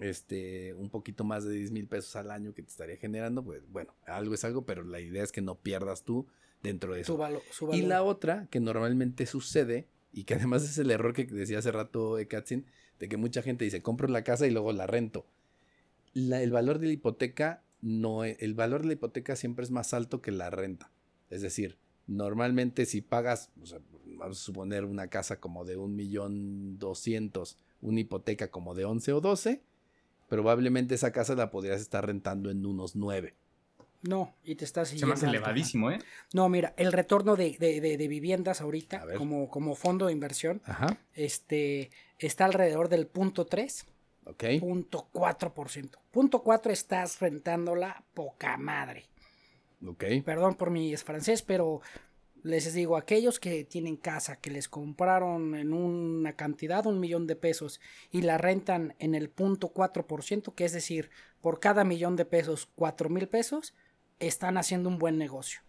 este, 0.00 0.74
un 0.74 0.90
poquito 0.90 1.24
más 1.24 1.44
de 1.44 1.54
10 1.54 1.70
mil 1.70 1.86
pesos 1.86 2.16
al 2.16 2.30
año 2.30 2.54
que 2.54 2.62
te 2.62 2.70
estaría 2.70 2.96
generando, 2.96 3.44
pues 3.44 3.62
bueno, 3.70 3.94
algo 4.06 4.34
es 4.34 4.44
algo, 4.44 4.64
pero 4.64 4.84
la 4.84 5.00
idea 5.00 5.22
es 5.22 5.32
que 5.32 5.40
no 5.40 5.56
pierdas 5.56 6.04
tú 6.04 6.26
dentro 6.62 6.94
de 6.94 7.02
eso. 7.02 7.18
Y 7.72 7.82
la 7.82 8.02
otra, 8.02 8.48
que 8.50 8.60
normalmente 8.60 9.26
sucede, 9.26 9.88
y 10.12 10.24
que 10.24 10.34
además 10.34 10.64
es 10.64 10.78
el 10.78 10.90
error 10.90 11.12
que 11.12 11.24
decía 11.24 11.58
hace 11.58 11.72
rato 11.72 12.18
Ekatzin, 12.18 12.66
de 12.98 13.08
que 13.08 13.16
mucha 13.16 13.42
gente 13.42 13.64
dice, 13.64 13.82
compro 13.82 14.08
la 14.08 14.24
casa 14.24 14.46
y 14.46 14.50
luego 14.50 14.72
la 14.72 14.86
rento. 14.86 15.26
el 16.14 16.50
valor 16.52 16.78
de 16.78 16.86
la 16.86 16.92
hipoteca, 16.92 17.64
no, 17.80 18.24
e, 18.24 18.36
el 18.40 18.54
valor 18.54 18.82
de 18.82 18.88
la 18.88 18.92
hipoteca 18.94 19.36
siempre 19.36 19.64
es 19.64 19.70
más 19.70 19.92
alto 19.92 20.22
que 20.22 20.30
la 20.30 20.50
renta. 20.50 20.92
Es 21.30 21.42
decir, 21.42 21.78
normalmente 22.06 22.86
si 22.86 23.00
pagas, 23.00 23.50
vamos 24.18 24.40
a 24.40 24.44
suponer 24.44 24.84
una 24.84 25.08
casa 25.08 25.40
como 25.40 25.64
de 25.64 25.76
un 25.76 25.96
millón 25.96 26.78
doscientos, 26.78 27.58
una 27.80 28.00
hipoteca 28.00 28.50
como 28.50 28.74
de 28.74 28.84
11 28.84 29.12
o 29.12 29.20
12, 29.20 29.62
probablemente 30.28 30.94
esa 30.94 31.12
casa 31.12 31.34
la 31.34 31.50
podrías 31.50 31.80
estar 31.80 32.06
rentando 32.06 32.50
en 32.50 32.64
unos 32.66 32.96
9. 32.96 33.34
No, 34.02 34.34
y 34.44 34.54
te 34.56 34.66
estás 34.66 34.88
Se 34.88 35.06
me 35.06 35.14
hace 35.14 35.26
elevadísimo, 35.26 35.90
¿eh? 35.90 35.98
No, 36.34 36.50
mira, 36.50 36.74
el 36.76 36.92
retorno 36.92 37.36
de, 37.36 38.06
viviendas 38.08 38.60
ahorita, 38.60 39.02
como, 39.16 39.48
como 39.48 39.74
fondo 39.74 40.06
de 40.06 40.12
inversión, 40.12 40.60
este 41.14 41.90
está 42.18 42.44
alrededor 42.44 42.88
del 42.88 43.06
punto 43.06 43.46
3. 43.46 43.86
Ok. 44.26 44.44
Punto 44.60 45.08
4%. 45.12 45.90
Punto 46.10 46.42
4 46.42 46.72
estás 46.72 47.20
rentándola 47.20 48.04
poca 48.14 48.56
madre. 48.58 49.06
Ok. 49.86 50.04
Perdón 50.24 50.54
por 50.54 50.70
mi 50.70 50.94
francés, 50.96 51.42
pero 51.42 51.80
les 52.44 52.74
digo, 52.74 52.98
aquellos 52.98 53.40
que 53.40 53.64
tienen 53.64 53.96
casa, 53.96 54.36
que 54.36 54.50
les 54.50 54.68
compraron 54.68 55.54
en 55.54 55.72
una 55.72 56.36
cantidad, 56.36 56.84
un 56.84 57.00
millón 57.00 57.26
de 57.26 57.36
pesos, 57.36 57.80
y 58.10 58.20
la 58.20 58.36
rentan 58.36 58.94
en 58.98 59.14
el 59.14 59.30
punto 59.30 59.72
4%, 59.72 60.54
que 60.54 60.66
es 60.66 60.72
decir, 60.72 61.10
por 61.40 61.58
cada 61.58 61.84
millón 61.84 62.16
de 62.16 62.26
pesos, 62.26 62.68
cuatro 62.74 63.08
mil 63.08 63.28
pesos, 63.28 63.74
están 64.18 64.58
haciendo 64.58 64.90
un 64.90 64.98
buen 64.98 65.16
negocio. 65.16 65.60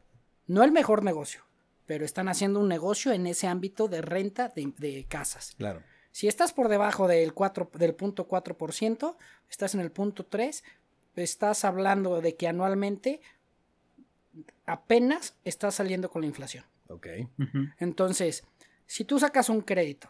No 0.48 0.64
el 0.66 0.74
mejor 0.74 1.02
negocio, 1.02 1.44
pero 1.86 2.04
están 2.04 2.28
haciendo 2.28 2.60
un 2.60 2.68
negocio 2.68 3.14
en 3.14 3.26
ese 3.26 3.48
ámbito 3.48 3.88
de 3.88 4.02
renta 4.02 4.52
de, 4.54 5.06
casas. 5.08 5.56
Claro. 5.58 5.82
Si 6.12 6.28
estás 6.28 6.52
por 6.52 6.68
debajo 6.68 7.08
del, 7.08 7.34
4, 7.34 7.72
del 7.76 7.96
punto 7.96 8.28
4%, 8.28 9.16
estás 9.50 9.76
en 9.76 9.80
el 9.80 9.92
punto 9.94 10.26
3, 10.26 10.62
estás 11.16 11.64
hablando 11.64 12.20
de 12.20 12.36
que 12.36 12.50
anualmente 12.50 13.22
apenas 14.66 15.36
estás 15.44 15.76
saliendo 15.76 16.10
con 16.10 16.22
la 16.22 16.28
inflación. 16.28 16.66
Ok. 16.88 17.08
Entonces, 17.80 18.46
si 18.86 19.06
tú 19.06 19.20
sacas 19.20 19.50
un 19.50 19.62
crédito 19.62 20.10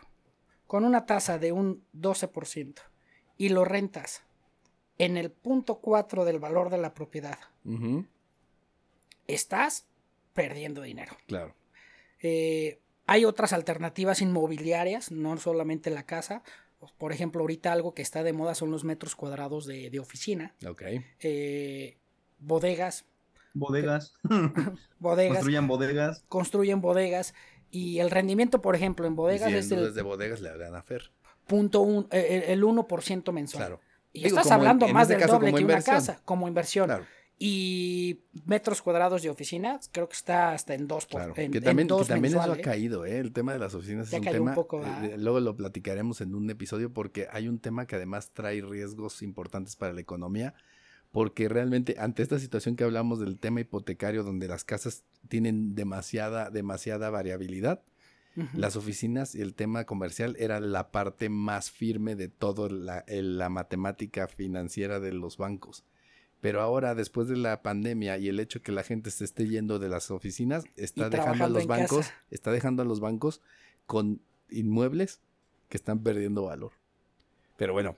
con 0.68 0.84
una 0.84 1.06
tasa 1.06 1.38
de 1.38 1.52
un 1.52 1.84
12% 1.94 2.82
y 3.38 3.50
lo 3.50 3.66
rentas 3.66 4.24
en 4.98 5.18
el 5.18 5.32
punto 5.32 5.80
4 5.80 6.26
del 6.26 6.40
valor 6.40 6.70
de 6.70 6.78
la 6.78 6.94
propiedad, 6.94 7.38
estás 9.28 9.88
perdiendo 10.34 10.82
dinero. 10.82 11.16
Claro. 11.28 11.56
Eh, 12.22 12.80
hay 13.08 13.26
otras 13.26 13.54
alternativas 13.54 14.22
inmobiliarias, 14.22 15.12
no 15.12 15.38
solamente 15.38 15.90
la 15.90 16.06
casa. 16.06 16.44
Por 16.98 17.14
ejemplo, 17.14 17.42
ahorita 17.42 17.72
algo 17.72 17.94
que 17.94 18.02
está 18.02 18.24
de 18.24 18.34
moda 18.34 18.56
son 18.56 18.72
los 18.72 18.84
metros 18.84 19.16
cuadrados 19.16 19.66
de, 19.66 20.00
oficina. 20.00 20.56
Ok. 20.68 20.84
Eh, 21.20 21.98
bodegas. 22.40 23.06
Bodegas. 23.56 24.14
bodegas. 25.00 25.38
Construyen 25.38 25.68
bodegas. 25.68 26.24
Construyen 26.28 26.82
bodegas. 26.82 27.34
Y 27.72 28.00
el 28.00 28.12
rendimiento, 28.12 28.62
por 28.62 28.76
ejemplo, 28.76 29.08
en 29.08 29.16
bodegas 29.16 29.52
es 29.52 29.72
el... 29.72 29.94
de 29.94 30.02
bodegas 30.02 30.42
le 30.42 30.50
hagan 30.50 30.76
a 30.76 30.84
Fer. 30.84 31.12
Punto 31.48 31.82
un, 31.82 32.08
eh, 32.12 32.46
el, 32.50 32.64
1% 32.64 33.32
mensual. 33.32 33.66
Claro. 33.66 33.82
Y 34.12 34.28
estás 34.28 34.52
hablando 34.52 34.88
más 34.90 35.08
del 35.08 35.22
doble 35.22 35.54
que 35.54 35.64
una 35.64 35.82
casa, 35.82 36.22
como 36.26 36.48
inversión. 36.48 36.88
Claro. 36.88 37.06
Y 37.38 38.22
metros 38.46 38.82
cuadrados 38.82 39.22
de 39.22 39.30
oficina, 39.30 39.80
creo 39.92 40.08
que 40.08 40.16
está 40.16 40.54
hasta 40.54 40.74
en 40.74 40.88
dos. 40.88 41.06
Por, 41.06 41.34
que 41.34 41.60
también, 41.60 41.90
eso 41.92 42.42
ha 42.42 42.58
caído, 42.58 43.06
¿eh? 43.06 43.20
El 43.20 43.34
tema 43.34 43.52
de 43.52 43.60
las 43.60 43.74
oficinas 43.74 44.08
es 44.08 44.14
un 44.14 44.26
tema. 44.26 44.56
Eh, 45.04 45.16
luego 45.18 45.42
lo 45.42 45.56
platicaremos 45.58 46.22
en 46.22 46.34
un 46.34 46.50
episodio 46.50 46.94
porque 46.94 47.28
hay 47.30 47.50
un 47.50 47.60
tema 47.60 47.88
que 47.88 47.98
además 47.98 48.32
trae 48.32 48.62
riesgos 48.62 49.22
importantes 49.22 49.76
para 49.76 49.92
la 49.92 50.00
economía. 50.00 50.54
Porque 51.16 51.48
realmente, 51.48 51.96
ante 51.98 52.24
esta 52.24 52.40
situación 52.40 52.76
que 52.76 52.84
hablamos 52.84 53.22
del 53.22 53.40
tema 53.40 53.62
hipotecario, 53.62 54.22
donde 54.22 54.50
las 54.50 54.66
casas 54.66 55.06
tienen 55.30 55.74
demasiada, 55.74 56.50
demasiada 56.50 57.10
variabilidad, 57.10 57.82
las 58.54 58.76
oficinas 58.76 59.34
y 59.34 59.42
el 59.42 59.54
tema 59.54 59.86
comercial 59.86 60.36
era 60.38 60.60
la 60.60 60.92
parte 60.92 61.30
más 61.30 61.72
firme 61.72 62.18
de 62.18 62.28
toda 62.28 62.70
la, 62.70 63.06
la 63.08 63.48
matemática 63.48 64.28
financiera 64.28 65.00
de 65.00 65.14
los 65.14 65.38
bancos. 65.38 65.86
Pero 66.42 66.60
ahora, 66.62 66.96
después 66.96 67.30
de 67.30 67.38
la 67.38 67.62
pandemia 67.62 68.18
y 68.18 68.28
el 68.28 68.42
hecho 68.42 68.62
que 68.62 68.74
la 68.74 68.84
gente 68.84 69.10
se 69.10 69.24
esté 69.24 69.48
yendo 69.48 69.80
de 69.80 69.88
las 69.88 70.12
oficinas, 70.12 70.66
está 70.76 71.10
dejando 71.10 71.46
a 71.46 71.48
los 71.48 71.66
bancos, 71.66 72.12
está 72.30 72.52
dejando 72.52 72.82
a 72.82 72.86
los 72.86 73.00
bancos 73.00 73.40
con 73.86 74.20
inmuebles 74.50 75.22
que 75.70 75.78
están 75.78 76.04
perdiendo 76.04 76.44
valor. 76.44 76.74
Pero 77.56 77.72
bueno, 77.72 77.96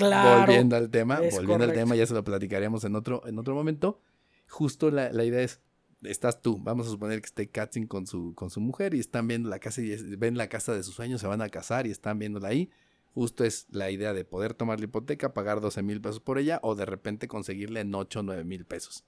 volviendo 0.00 0.76
al 0.76 0.90
tema, 0.90 1.20
volviendo 1.20 1.64
al 1.64 1.72
tema, 1.72 1.96
ya 1.96 2.06
se 2.06 2.14
lo 2.14 2.24
platicaremos 2.24 2.84
en 2.84 2.96
otro, 2.96 3.26
en 3.26 3.38
otro 3.38 3.54
momento. 3.54 4.00
Justo 4.48 4.90
la, 4.90 5.24
idea 5.24 5.42
es, 5.42 5.60
estás 6.02 6.42
tú, 6.42 6.58
vamos 6.60 6.86
a 6.88 6.90
suponer 6.90 7.20
que 7.20 7.26
esté 7.26 7.48
Katzin 7.48 7.86
con 7.86 8.06
su, 8.06 8.34
con 8.34 8.50
su 8.50 8.60
mujer 8.60 8.94
y 8.94 9.00
están 9.00 9.28
viendo 9.28 9.48
la 9.48 9.58
casa 9.58 9.80
y 9.80 9.96
ven 10.16 10.36
la 10.36 10.48
casa 10.48 10.72
de 10.72 10.82
sus 10.82 10.94
sueños, 10.94 11.20
se 11.20 11.26
van 11.26 11.42
a 11.42 11.48
casar 11.48 11.86
y 11.86 11.90
están 11.90 12.18
viéndola 12.18 12.48
ahí 12.48 12.70
Justo 13.14 13.44
es 13.44 13.66
la 13.70 13.90
idea 13.90 14.14
de 14.14 14.24
poder 14.24 14.54
tomar 14.54 14.78
la 14.78 14.84
hipoteca, 14.84 15.34
pagar 15.34 15.60
12 15.60 15.82
mil 15.82 16.00
pesos 16.00 16.20
por 16.20 16.38
ella 16.38 16.60
o 16.62 16.76
de 16.76 16.86
repente 16.86 17.26
conseguirle 17.26 17.80
en 17.80 17.94
8 17.94 18.20
o 18.20 18.22
9 18.22 18.44
mil 18.44 18.64
pesos. 18.64 19.04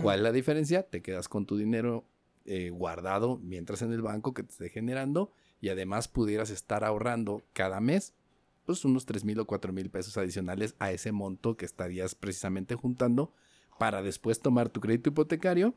¿Cuál 0.00 0.20
es 0.20 0.22
la 0.22 0.32
diferencia? 0.32 0.84
Te 0.84 1.02
quedas 1.02 1.28
con 1.28 1.44
tu 1.44 1.58
dinero 1.58 2.06
eh, 2.46 2.70
guardado 2.70 3.38
mientras 3.42 3.82
en 3.82 3.92
el 3.92 4.00
banco 4.00 4.32
que 4.32 4.42
te 4.42 4.50
esté 4.50 4.68
generando 4.70 5.30
y 5.60 5.68
además 5.68 6.08
pudieras 6.08 6.48
estar 6.48 6.84
ahorrando 6.84 7.42
cada 7.52 7.80
mes 7.80 8.14
pues 8.64 8.84
unos 8.84 9.06
3 9.06 9.24
mil 9.24 9.38
o 9.40 9.46
4 9.46 9.72
mil 9.72 9.90
pesos 9.90 10.16
adicionales 10.16 10.74
a 10.78 10.92
ese 10.92 11.12
monto 11.12 11.56
que 11.56 11.64
estarías 11.64 12.14
precisamente 12.14 12.74
juntando 12.74 13.32
para 13.78 14.02
después 14.02 14.40
tomar 14.40 14.68
tu 14.70 14.80
crédito 14.80 15.10
hipotecario 15.10 15.74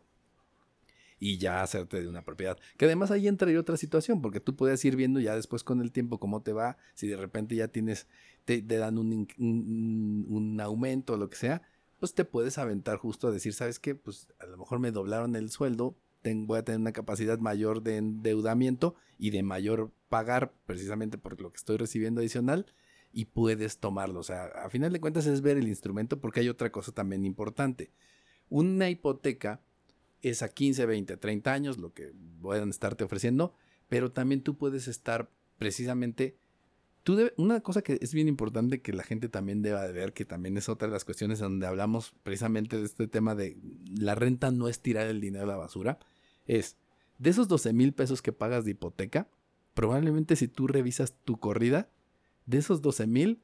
y 1.20 1.38
ya 1.38 1.64
hacerte 1.64 2.02
de 2.02 2.08
una 2.08 2.24
propiedad. 2.24 2.58
Que 2.78 2.86
además 2.86 3.12
ahí 3.12 3.28
entraría 3.28 3.60
otra 3.60 3.78
situación, 3.78 4.22
porque 4.22 4.40
tú 4.40 4.56
puedes 4.56 4.84
ir 4.86 4.96
viendo 4.96 5.20
ya 5.20 5.36
después 5.36 5.64
con 5.64 5.82
el 5.82 5.92
tiempo 5.92 6.20
cómo 6.20 6.42
te 6.42 6.54
va, 6.54 6.78
si 6.94 7.08
de 7.08 7.18
repente 7.18 7.56
ya 7.56 7.68
tienes, 7.70 8.08
te, 8.46 8.62
dan 8.62 8.98
un, 8.98 9.28
un, 9.38 10.62
aumento 10.62 11.14
o 11.14 11.18
lo 11.18 11.30
que 11.30 11.38
sea, 11.38 11.62
pues 12.00 12.14
te 12.14 12.26
puedes 12.26 12.58
aventar 12.58 12.98
justo 12.98 13.28
a 13.28 13.32
decir, 13.32 13.54
¿sabes 13.54 13.80
qué? 13.80 13.96
Pues 13.96 14.28
a 14.40 14.46
lo 14.46 14.58
mejor 14.58 14.80
me 14.80 14.92
doblaron 14.92 15.36
el 15.36 15.50
sueldo, 15.50 15.96
voy 16.24 16.60
a 16.60 16.64
tener 16.64 16.80
una 16.80 16.92
capacidad 16.92 17.40
mayor 17.40 17.82
de 17.84 17.98
endeudamiento 17.98 18.96
y 19.18 19.30
de 19.32 19.44
mayor 19.44 19.92
pagar 20.10 20.54
precisamente 20.66 21.18
por 21.18 21.40
lo 21.42 21.52
que 21.52 21.58
estoy 21.58 21.78
recibiendo 21.78 22.22
adicional 22.22 22.66
y 23.12 23.26
puedes 23.26 23.80
tomarlo. 23.80 24.20
O 24.20 24.24
sea, 24.24 24.46
a 24.46 24.70
final 24.70 24.92
de 24.94 25.00
cuentas 25.00 25.26
es 25.26 25.42
ver 25.42 25.58
el 25.58 25.68
instrumento 25.68 26.20
porque 26.20 26.42
hay 26.42 26.50
otra 26.50 26.72
cosa 26.72 26.92
también 26.92 27.26
importante. 27.26 27.92
Una 28.50 28.90
hipoteca 28.90 29.62
es 30.22 30.42
a 30.42 30.50
15, 30.50 30.86
20, 30.86 31.18
30 31.18 31.54
años, 31.54 31.78
lo 31.78 31.94
que 31.94 32.14
puedan 32.42 32.70
estarte 32.70 33.04
ofreciendo, 33.04 33.54
pero 33.88 34.12
también 34.12 34.42
tú 34.42 34.58
puedes 34.58 34.88
estar 34.88 35.30
precisamente... 35.58 36.38
Tú 37.08 37.18
una 37.38 37.62
cosa 37.62 37.84
que 37.84 37.98
es 38.02 38.14
bien 38.14 38.28
importante 38.28 38.82
que 38.82 38.92
la 38.92 39.02
gente 39.02 39.30
también 39.30 39.62
deba 39.62 39.82
de 39.88 39.94
ver, 39.94 40.12
que 40.12 40.26
también 40.26 40.58
es 40.58 40.68
otra 40.68 40.90
de 40.90 40.92
las 40.92 41.06
cuestiones 41.06 41.40
donde 41.40 41.66
hablamos 41.66 42.14
precisamente 42.22 42.76
de 42.76 42.84
este 42.84 43.08
tema 43.08 43.34
de 43.34 43.56
la 43.98 44.14
renta 44.14 44.52
no 44.52 44.68
es 44.68 44.82
tirar 44.82 45.08
el 45.08 45.22
dinero 45.22 45.46
a 45.46 45.48
la 45.48 45.56
basura, 45.56 46.00
es 46.48 46.76
de 47.18 47.30
esos 47.30 47.48
12 47.48 47.72
mil 47.72 47.94
pesos 47.94 48.22
que 48.22 48.34
pagas 48.34 48.66
de 48.66 48.72
hipoteca, 48.72 49.30
probablemente 49.74 50.36
si 50.36 50.50
tú 50.50 50.68
revisas 50.68 51.14
tu 51.24 51.40
corrida, 51.40 51.90
de 52.46 52.58
esos 52.58 52.82
12 52.82 53.08
mil, 53.08 53.40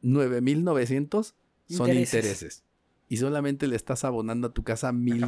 9 0.00 0.40
mil 0.40 0.64
900 0.64 1.34
son 1.68 1.90
intereses 1.90 2.64
y 3.14 3.16
solamente 3.16 3.68
le 3.68 3.76
estás 3.76 4.02
abonando 4.02 4.48
a 4.48 4.52
tu 4.52 4.64
casa 4.64 4.90
mil, 4.90 5.24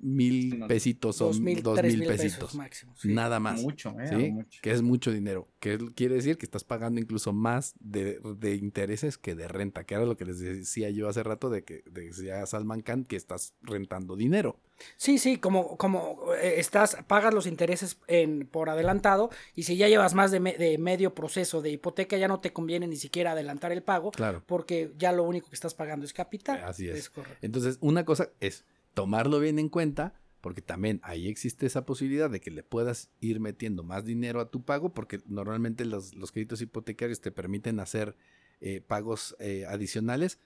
mil 0.00 0.64
pesitos 0.66 1.20
o 1.20 1.26
dos 1.26 1.38
mil, 1.38 1.62
pesitos. 1.62 2.58
Nada 3.04 3.38
más. 3.38 3.62
Mucho, 3.62 3.94
eh, 4.00 4.08
¿sí? 4.48 4.58
Que 4.60 4.72
es 4.72 4.82
mucho 4.82 5.12
dinero. 5.12 5.46
Que 5.60 5.78
quiere 5.94 6.16
decir 6.16 6.38
que 6.38 6.44
estás 6.44 6.64
pagando 6.64 7.00
incluso 7.00 7.32
más 7.32 7.74
de, 7.78 8.20
intereses 8.60 9.16
que 9.16 9.36
de 9.36 9.46
renta, 9.46 9.84
que 9.84 9.94
era 9.94 10.06
lo 10.06 10.16
que 10.16 10.24
les 10.24 10.40
decía 10.40 10.90
yo 10.90 11.08
hace 11.08 11.22
rato 11.22 11.50
de 11.50 11.62
que 11.62 11.84
decía 11.88 12.44
Salman 12.46 12.82
Khan 12.82 13.04
que 13.04 13.14
estás 13.14 13.54
rentando 13.62 14.16
dinero. 14.16 14.58
Sí, 14.96 15.18
sí, 15.18 15.36
como, 15.36 15.76
como 15.76 16.34
eh, 16.34 16.54
estás, 16.58 16.96
pagas 17.06 17.34
los 17.34 17.46
intereses 17.46 17.98
en, 18.06 18.46
por 18.46 18.70
adelantado 18.70 19.30
y 19.54 19.64
si 19.64 19.76
ya 19.76 19.88
llevas 19.88 20.14
más 20.14 20.30
de, 20.30 20.40
medio 20.78 21.14
proceso 21.14 21.62
de 21.62 21.70
hipoteca 21.70 22.16
ya 22.16 22.28
no 22.28 22.40
te 22.40 22.52
conviene 22.52 22.86
ni 22.86 22.96
siquiera 22.96 23.32
adelantar 23.32 23.72
el 23.72 23.82
pago 23.82 24.10
claro. 24.10 24.42
porque 24.46 24.92
ya 24.98 25.12
lo 25.12 25.24
único 25.24 25.48
que 25.48 25.54
estás 25.54 25.74
pagando 25.74 26.04
es 26.04 26.12
capital. 26.12 26.62
Así 26.64 26.88
es. 26.88 27.12
Entonces, 27.42 27.78
una 27.80 28.04
cosa 28.04 28.30
es 28.40 28.64
tomarlo 28.94 29.40
bien 29.40 29.58
en 29.58 29.68
cuenta 29.68 30.14
porque 30.40 30.62
también 30.62 31.00
ahí 31.02 31.28
existe 31.28 31.66
esa 31.66 31.84
posibilidad 31.84 32.30
de 32.30 32.40
que 32.40 32.50
le 32.50 32.62
puedas 32.62 33.10
ir 33.20 33.40
metiendo 33.40 33.82
más 33.82 34.04
dinero 34.04 34.40
a 34.40 34.50
tu 34.50 34.62
pago 34.64 34.94
porque 34.94 35.20
normalmente 35.26 35.84
los, 35.84 36.12
créditos 36.32 36.62
hipotecarios 36.62 37.20
te 37.20 37.30
permiten 37.30 37.78
hacer 37.80 38.16
eh, 38.60 38.80
pagos 38.80 39.36
eh, 39.38 39.66
adicionales. 39.68 40.38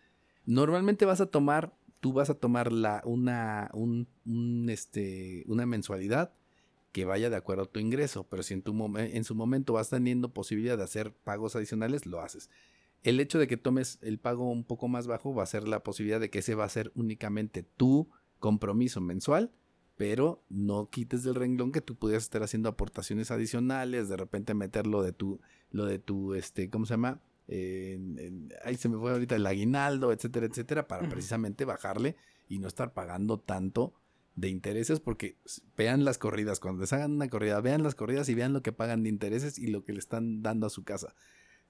Normalmente 0.47 1.05
vas 1.05 1.21
a 1.21 1.27
tomar 1.27 1.75
tú 2.05 2.13
vas 2.13 2.29
a 2.29 2.35
tomar 2.35 2.71
la, 2.71 3.01
una, 3.07 3.71
un, 3.73 4.07
este, 4.69 5.43
una 5.47 5.65
mensualidad 5.65 6.35
que 6.93 7.07
vaya 7.07 7.31
de 7.31 7.37
acuerdo 7.37 7.63
a 7.63 7.73
tu 7.73 7.81
ingreso, 7.81 8.25
pero 8.29 8.43
si 8.43 8.53
en, 8.53 8.61
tu 8.61 8.75
en 8.99 9.25
su 9.25 9.35
momento 9.35 9.73
vas 9.73 9.89
teniendo 9.89 10.35
posibilidad 10.35 10.77
de 10.77 10.85
hacer 10.85 11.15
pagos 11.15 11.57
adicionales, 11.57 12.05
lo 12.05 12.21
haces. 12.21 12.51
El 13.05 13.21
hecho 13.21 13.39
de 13.39 13.47
que 13.47 13.57
tomes 13.57 13.99
el 14.03 14.19
pago 14.19 14.51
un 14.51 14.65
poco 14.65 14.87
más 14.87 15.07
bajo 15.07 15.35
va 15.35 15.45
a 15.45 15.47
ser 15.47 15.67
la 15.67 15.83
posibilidad 15.83 16.21
de 16.21 16.29
que 16.29 16.41
ese 16.41 16.55
va 16.55 16.67
a 16.67 16.69
ser 16.69 16.93
únicamente 16.95 17.63
tu 17.63 18.11
compromiso 18.39 19.01
mensual, 19.01 19.51
pero 19.97 20.45
no 20.51 20.91
quites 20.91 21.23
del 21.23 21.37
renglón 21.37 21.73
que 21.73 21.81
tú 21.81 21.97
pudieras 21.97 22.25
estar 22.25 22.43
haciendo 22.43 22.69
aportaciones 22.69 23.31
adicionales, 23.31 24.11
de 24.11 24.19
repente 24.19 24.53
meterlo 24.53 25.03
de 25.03 25.15
tu, 25.15 25.41
lo 25.71 25.87
de 25.87 25.99
tu, 25.99 26.35
este, 26.35 26.69
¿cómo 26.69 26.85
se 26.85 26.93
llama? 26.93 27.23
Ahí 27.49 28.77
se 28.77 28.89
me 28.89 28.99
fue 28.99 29.13
ahorita 29.13 29.37
el 29.37 29.47
aguinaldo, 29.47 30.13
etcétera, 30.13 30.47
etcétera, 30.47 30.89
para 30.89 31.09
precisamente 31.09 31.65
bajarle 31.65 32.17
y 32.49 32.59
no 32.59 32.69
estar 32.69 32.93
pagando 32.93 33.39
tanto 33.39 33.95
de 34.37 34.49
intereses, 34.49 35.01
porque 35.01 35.37
vean 35.77 36.05
las 36.05 36.19
corridas, 36.19 36.59
cuando 36.59 36.81
les 36.81 36.93
hagan 36.93 37.13
una 37.13 37.29
corrida, 37.29 37.61
vean 37.61 37.83
las 37.83 37.95
corridas 37.95 38.29
y 38.29 38.35
vean 38.35 38.53
lo 38.53 38.63
que 38.63 38.73
pagan 38.73 39.03
de 39.05 39.09
intereses 39.09 39.59
y 39.59 39.69
lo 39.69 39.85
que 39.85 39.93
le 39.93 39.99
están 39.99 40.43
dando 40.43 40.67
a 40.67 40.71
su 40.71 40.85
casa. 40.85 41.15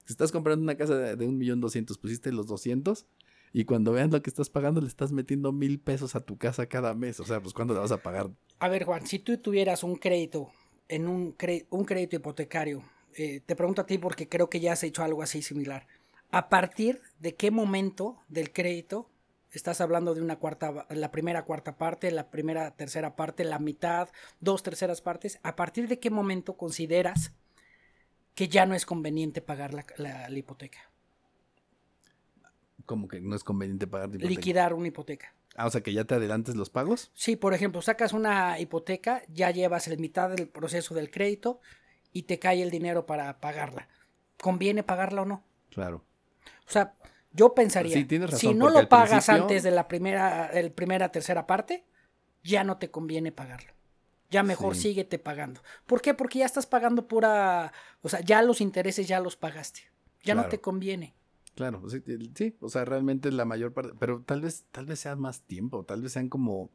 Si 0.05 0.13
estás 0.13 0.31
comprando 0.31 0.63
una 0.63 0.75
casa 0.75 1.15
de, 1.15 1.25
un 1.25 1.37
millón 1.37 1.61
doscientos, 1.61 1.97
pusiste 1.97 2.31
los 2.31 2.47
doscientos 2.47 3.05
y 3.53 3.65
cuando 3.65 3.91
vean 3.91 4.11
lo 4.11 4.21
que 4.21 4.29
estás 4.29 4.49
pagando 4.49 4.81
le 4.81 4.87
estás 4.87 5.11
metiendo 5.11 5.51
mil 5.51 5.79
pesos 5.79 6.15
a 6.15 6.21
tu 6.21 6.37
casa 6.37 6.67
cada 6.67 6.93
mes. 6.93 7.19
O 7.19 7.25
sea, 7.25 7.41
pues 7.41 7.53
¿cuándo 7.53 7.73
le 7.73 7.79
vas 7.79 7.91
a 7.91 8.01
pagar? 8.01 8.29
A 8.59 8.69
ver, 8.69 8.83
Juan, 8.83 9.05
si 9.05 9.19
tú 9.19 9.37
tuvieras 9.37 9.83
un 9.83 9.95
crédito 9.95 10.51
en 10.87 11.07
un, 11.07 11.35
un 11.69 11.85
crédito 11.85 12.15
hipotecario 12.15 12.83
eh, 13.17 13.41
te 13.45 13.55
pregunto 13.55 13.81
a 13.81 13.85
ti 13.85 13.97
porque 13.97 14.27
creo 14.27 14.49
que 14.49 14.59
ya 14.59 14.73
has 14.73 14.83
hecho 14.83 15.03
algo 15.03 15.21
así 15.21 15.41
similar. 15.41 15.87
¿A 16.31 16.49
partir 16.49 17.01
de 17.19 17.35
qué 17.35 17.49
momento 17.49 18.17
del 18.27 18.51
crédito 18.51 19.09
estás 19.51 19.79
hablando 19.79 20.13
de 20.13 20.21
una 20.21 20.37
cuarta, 20.37 20.85
la 20.89 21.11
primera 21.11 21.45
cuarta 21.45 21.77
parte, 21.77 22.11
la 22.11 22.29
primera 22.29 22.71
tercera 22.71 23.15
parte, 23.15 23.45
la 23.45 23.59
mitad, 23.59 24.09
dos 24.41 24.63
terceras 24.63 25.01
partes? 25.01 25.39
¿A 25.43 25.55
partir 25.55 25.87
de 25.87 25.99
qué 25.99 26.09
momento 26.09 26.57
consideras 26.57 27.31
que 28.33 28.49
ya 28.49 28.65
no 28.65 28.75
es 28.75 28.85
conveniente 28.85 29.41
pagar 29.41 29.73
la, 29.73 30.29
hipoteca? 30.29 30.79
Como 32.85 33.07
que 33.07 33.21
no 33.21 33.35
es 33.35 33.43
conveniente 33.43 33.87
pagar 33.87 34.09
la 34.09 34.15
hipoteca. 34.15 34.29
Liquidar 34.29 34.73
una 34.73 34.87
hipoteca. 34.89 35.33
Ah, 35.55 35.67
o 35.67 35.69
sea 35.69 35.81
que 35.81 35.93
ya 35.93 36.03
te 36.03 36.15
adelantes 36.15 36.55
los 36.55 36.69
pagos. 36.69 37.11
Sí, 37.13 37.37
por 37.37 37.53
ejemplo, 37.53 37.81
sacas 37.81 38.11
una 38.11 38.59
hipoteca, 38.59 39.23
ya 39.29 39.51
llevas 39.51 39.87
la 39.87 39.95
mitad 39.95 40.29
del 40.29 40.49
proceso 40.49 40.93
del 40.93 41.09
crédito, 41.09 41.61
y 42.15 42.23
te 42.23 42.39
cae 42.39 42.63
el 42.63 42.71
dinero 42.71 43.05
para 43.05 43.41
pagarla. 43.41 43.89
¿Conviene 44.41 44.83
pagarla 44.83 45.23
o 45.23 45.25
no? 45.25 45.43
Claro. 45.69 46.05
O 46.65 46.71
sea, 46.71 46.95
yo 47.33 47.53
pensaría, 47.53 48.07
si 48.31 48.53
no 48.53 48.69
lo 48.69 48.87
pagas 48.87 49.27
antes 49.27 49.63
de 49.63 49.71
la 49.71 49.89
primera, 49.89 50.47
el 50.47 50.71
primera, 50.71 51.11
tercera 51.11 51.45
parte, 51.45 51.83
ya 52.41 52.63
no 52.63 52.77
te 52.77 52.89
conviene 52.89 53.33
pagarlo. 53.33 53.73
Ya 54.29 54.43
mejor 54.43 54.77
síguete 54.77 55.19
pagando. 55.19 55.61
¿Por 55.85 56.01
qué? 56.01 56.13
Porque 56.13 56.39
ya 56.39 56.45
estás 56.45 56.65
pagando 56.65 57.05
pura, 57.05 57.73
o 58.01 58.07
sea, 58.07 58.21
ya 58.21 58.41
los 58.41 58.61
intereses 58.61 59.09
ya 59.09 59.19
los 59.19 59.35
pagaste. 59.35 59.81
Ya 60.23 60.35
no 60.35 60.47
te 60.47 60.61
conviene. 60.61 61.13
Claro, 61.53 61.83
sí, 61.89 62.01
sí, 62.33 62.55
o 62.61 62.69
sea, 62.69 62.85
realmente 62.85 63.29
la 63.29 63.43
mayor 63.43 63.73
parte, 63.73 63.93
pero 63.99 64.21
tal 64.21 64.39
vez, 64.39 64.65
tal 64.71 64.85
vez 64.85 65.01
sea 65.01 65.17
más 65.17 65.41
tiempo, 65.41 65.83
tal 65.83 66.01
vez 66.01 66.13
sean 66.13 66.29
como, 66.29 66.69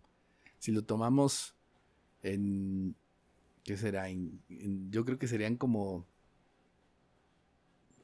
si 0.58 0.70
lo 0.70 0.84
tomamos 0.84 1.54
en 2.22 2.94
¿Qué 3.70 3.76
será? 3.76 4.08
yo 4.08 5.04
creo 5.04 5.16
que 5.16 5.28
serían 5.28 5.56
como 5.56 6.04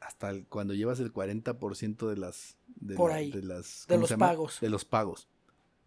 hasta 0.01 0.33
cuando 0.45 0.75
llevas 0.75 1.01
el 1.01 1.13
40% 1.13 2.09
de 2.09 2.17
las 2.17 2.57
de, 2.67 2.95
de 2.95 3.43
las 3.43 3.85
de 3.89 3.99
los 3.99 4.13
pagos. 4.13 4.61
De 4.61 4.71
los 4.71 4.85
pagos 4.85 5.29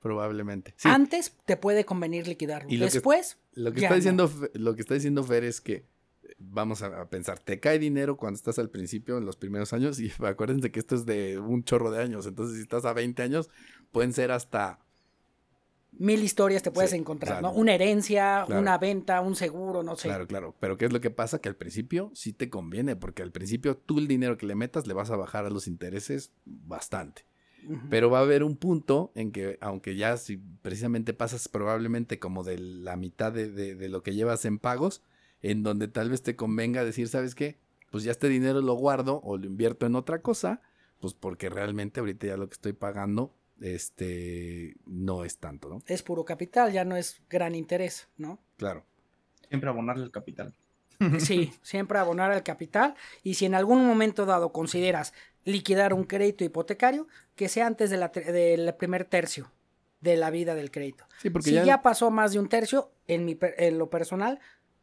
probablemente. 0.01 0.75
Antes 0.83 1.33
te 1.45 1.55
puede 1.55 1.85
convenir 1.85 2.27
liquidarlo. 2.27 2.69
Y 2.69 2.75
después 2.75 3.37
lo 3.53 3.71
que 3.71 3.79
está 3.79 3.95
diciendo 3.95 4.29
lo 4.53 4.75
que 4.75 4.81
está 4.81 4.95
diciendo 4.95 5.23
Fer 5.23 5.45
es 5.45 5.61
que 5.61 5.85
vamos 6.37 6.81
a, 6.81 7.09
pensar 7.09 7.39
te 7.39 7.61
cae 7.61 7.79
dinero 7.79 8.17
cuando 8.17 8.35
estás 8.35 8.59
al 8.59 8.69
principio 8.69 9.17
en 9.17 9.25
los 9.25 9.37
primeros 9.37 9.71
años 9.71 9.97
y 10.01 10.11
acuérdense 10.25 10.73
que 10.73 10.79
esto 10.81 10.95
es 10.95 11.05
de 11.05 11.39
un 11.39 11.63
chorro 11.63 11.89
de 11.89 12.03
años 12.03 12.25
entonces 12.25 12.57
si 12.57 12.63
estás 12.63 12.83
a 12.83 12.91
20 12.91 13.23
años 13.23 13.49
pueden 13.93 14.11
ser 14.11 14.31
hasta 14.31 14.79
mil 15.91 16.23
historias 16.23 16.63
te 16.63 16.71
puedes 16.71 16.93
encontrar, 16.93 17.41
¿no? 17.41 17.51
Una 17.51 17.73
herencia, 17.73 18.45
una 18.47 18.77
venta, 18.77 19.21
un 19.21 19.35
seguro, 19.35 19.83
no 19.83 19.95
sé. 19.95 20.07
Claro, 20.07 20.27
claro. 20.27 20.55
Pero 20.59 20.77
¿qué 20.77 20.85
es 20.85 20.93
lo 20.93 21.01
que 21.01 21.09
pasa? 21.09 21.39
Que 21.39 21.49
al 21.49 21.55
principio 21.55 22.11
sí 22.13 22.33
te 22.33 22.49
conviene, 22.49 22.95
porque 22.95 23.21
al 23.21 23.31
principio 23.31 23.77
tú 23.77 23.99
el 23.99 24.07
dinero 24.07 24.37
que 24.37 24.45
le 24.45 24.55
metas 24.55 24.87
le 24.87 24.93
vas 24.93 25.11
a 25.11 25.17
bajar 25.17 25.45
a 25.45 25.49
los 25.49 25.67
intereses 25.67 26.31
bastante. 26.45 27.25
Pero 27.89 28.09
va 28.09 28.19
a 28.19 28.21
haber 28.21 28.43
un 28.43 28.55
punto 28.55 29.11
en 29.15 29.33
que, 29.33 29.57
aunque 29.59 29.97
ya 29.97 30.15
si 30.15 30.37
precisamente 30.37 31.13
pasas 31.13 31.49
probablemente 31.49 32.17
como 32.17 32.45
de 32.45 32.57
la 32.57 32.95
mitad 32.95 33.33
de, 33.33 33.49
de 33.49 33.89
lo 33.89 34.01
que 34.01 34.15
llevas 34.15 34.45
en 34.45 34.59
pagos, 34.59 35.03
en 35.41 35.61
donde 35.61 35.89
tal 35.89 36.09
vez 36.09 36.23
te 36.23 36.37
convenga 36.37 36.85
decir, 36.85 37.09
¿sabes 37.09 37.35
qué? 37.35 37.59
Pues 37.91 38.05
ya 38.05 38.11
este 38.11 38.29
dinero 38.29 38.61
lo 38.61 38.73
guardo 38.75 39.19
o 39.23 39.37
lo 39.37 39.45
invierto 39.45 39.85
en 39.85 39.95
otra 39.95 40.21
cosa, 40.21 40.61
pues 40.99 41.13
porque 41.13 41.49
realmente 41.49 41.99
ahorita 41.99 42.27
ya 42.27 42.37
lo 42.37 42.47
que 42.47 42.53
estoy 42.53 42.73
pagando 42.73 43.35
este 43.61 44.75
no 44.85 45.23
es 45.23 45.37
tanto, 45.37 45.69
¿no? 45.69 45.83
Es 45.85 46.03
puro 46.03 46.25
capital, 46.25 46.71
ya 46.71 46.85
no 46.85 46.95
es 46.95 47.21
gran 47.29 47.55
interés, 47.55 48.07
¿no? 48.17 48.39
Claro. 48.57 48.85
Siempre 49.47 49.69
abonarle 49.69 50.03
el 50.03 50.11
capital. 50.11 50.53
Sí, 51.19 51.53
siempre 51.61 51.97
abonar 51.97 52.31
al 52.31 52.43
capital. 52.43 52.95
Y 53.23 53.35
si 53.35 53.45
en 53.45 53.55
algún 53.55 53.85
momento 53.85 54.25
dado 54.25 54.51
consideras 54.51 55.13
liquidar 55.45 55.93
un 55.93 56.03
crédito 56.03 56.43
hipotecario, 56.43 57.07
que 57.35 57.49
sea 57.49 57.67
antes 57.67 57.89
de 57.89 57.97
la 57.97 58.09
del 58.09 58.73
primer 58.75 59.05
tercio 59.05 59.51
de 60.01 60.15
la 60.17 60.29
vida 60.29 60.55
del 60.55 60.71
crédito. 60.71 61.05
Sí, 61.21 61.29
porque 61.29 61.49
si 61.49 61.55
ya... 61.55 61.81
pasó 61.81 62.11
más 62.11 62.31
de 62.33 62.39
un 62.39 62.47
tercio, 62.47 62.91
en, 63.07 63.25
mi, 63.25 63.37
en 63.57 63.77
lo 63.77 63.89
personal, 63.89 64.39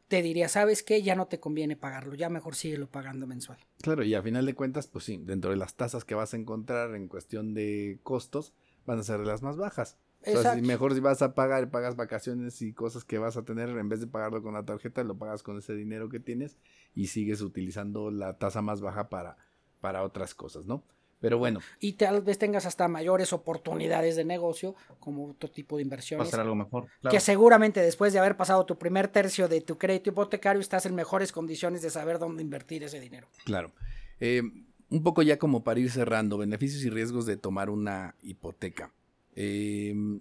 te 0.08 0.22
diría, 0.22 0.48
¿sabes 0.48 0.82
qué? 0.82 1.02
Ya 1.02 1.14
no 1.14 1.26
te 1.26 1.40
conviene 1.40 1.76
pagarlo, 1.76 2.14
ya 2.14 2.28
mejor 2.28 2.54
síguelo 2.54 2.88
pagando 2.88 3.26
mensual. 3.26 3.58
Claro, 3.80 4.04
y 4.04 4.14
a 4.14 4.22
final 4.22 4.46
de 4.46 4.54
cuentas, 4.54 4.86
pues 4.86 5.04
sí, 5.04 5.18
dentro 5.22 5.50
de 5.50 5.56
las 5.56 5.74
tasas 5.74 6.04
que 6.04 6.14
vas 6.14 6.34
a 6.34 6.36
encontrar 6.36 6.94
en 6.94 7.08
cuestión 7.08 7.54
de 7.54 7.98
costos, 8.02 8.52
van 8.86 8.98
a 8.98 9.02
ser 9.02 9.20
las 9.20 9.42
más 9.42 9.56
bajas. 9.56 9.98
O 10.26 10.42
sea, 10.42 10.54
si 10.54 10.62
mejor 10.62 10.94
si 10.94 11.00
vas 11.00 11.22
a 11.22 11.34
pagar, 11.34 11.70
pagas 11.70 11.94
vacaciones 11.94 12.60
y 12.62 12.72
cosas 12.72 13.04
que 13.04 13.18
vas 13.18 13.36
a 13.36 13.44
tener, 13.44 13.68
en 13.68 13.88
vez 13.88 14.00
de 14.00 14.06
pagarlo 14.06 14.42
con 14.42 14.54
la 14.54 14.64
tarjeta, 14.64 15.04
lo 15.04 15.16
pagas 15.16 15.42
con 15.42 15.58
ese 15.58 15.74
dinero 15.74 16.08
que 16.08 16.18
tienes 16.18 16.56
y 16.94 17.08
sigues 17.08 17.42
utilizando 17.42 18.10
la 18.10 18.38
tasa 18.38 18.62
más 18.62 18.80
baja 18.80 19.08
para, 19.08 19.36
para 19.80 20.02
otras 20.02 20.34
cosas, 20.34 20.66
¿no? 20.66 20.82
Pero 21.20 21.38
bueno. 21.38 21.60
Y 21.80 21.94
tal 21.94 22.22
vez 22.22 22.38
tengas 22.38 22.66
hasta 22.66 22.88
mayores 22.88 23.32
oportunidades 23.32 24.16
de 24.16 24.24
negocio, 24.24 24.74
como 25.00 25.30
otro 25.30 25.50
tipo 25.50 25.76
de 25.76 25.82
inversiones. 25.82 26.26
Va 26.26 26.28
a 26.28 26.30
ser 26.30 26.40
algo 26.40 26.54
mejor. 26.54 26.88
Que 27.10 27.20
seguramente 27.20 27.80
después 27.80 28.12
de 28.12 28.18
haber 28.18 28.36
pasado 28.36 28.66
tu 28.66 28.76
primer 28.78 29.08
tercio 29.08 29.48
de 29.48 29.60
tu 29.60 29.78
crédito 29.78 30.10
hipotecario, 30.10 30.60
estás 30.60 30.86
en 30.86 30.94
mejores 30.94 31.32
condiciones 31.32 31.82
de 31.82 31.90
saber 31.90 32.18
dónde 32.18 32.42
invertir 32.42 32.82
ese 32.84 33.00
dinero. 33.00 33.28
Claro. 33.44 33.72
Eh, 34.20 34.42
un 34.90 35.02
poco 35.02 35.22
ya 35.22 35.38
como 35.38 35.64
para 35.64 35.80
ir 35.80 35.90
cerrando, 35.90 36.38
beneficios 36.38 36.84
y 36.84 36.90
riesgos 36.90 37.26
de 37.26 37.36
tomar 37.36 37.70
una 37.70 38.14
hipoteca. 38.22 38.92
Em, 39.34 40.20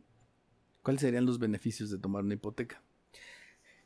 ¿Cuáles 0.82 1.02
serían 1.02 1.26
los 1.26 1.40
beneficios 1.40 1.90
de 1.90 1.98
tomar 1.98 2.24
una 2.24 2.34
hipoteca? 2.34 2.82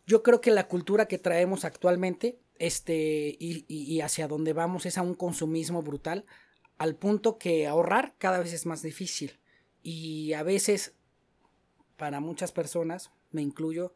Yo 0.05 0.23
creo 0.23 0.41
que 0.41 0.51
la 0.51 0.67
cultura 0.67 1.07
que 1.07 1.17
traemos 1.17 1.65
actualmente 1.65 2.39
este, 2.55 3.37
y, 3.39 3.65
y 3.67 4.01
hacia 4.01 4.27
donde 4.27 4.53
vamos 4.53 4.85
es 4.85 4.97
a 4.97 5.01
un 5.01 5.13
consumismo 5.13 5.81
brutal, 5.81 6.25
al 6.77 6.95
punto 6.95 7.37
que 7.37 7.67
ahorrar 7.67 8.15
cada 8.17 8.39
vez 8.39 8.53
es 8.53 8.65
más 8.65 8.81
difícil. 8.81 9.39
Y 9.81 10.33
a 10.33 10.43
veces, 10.43 10.93
para 11.95 12.19
muchas 12.19 12.51
personas, 12.51 13.11
me 13.31 13.41
incluyo, 13.41 13.93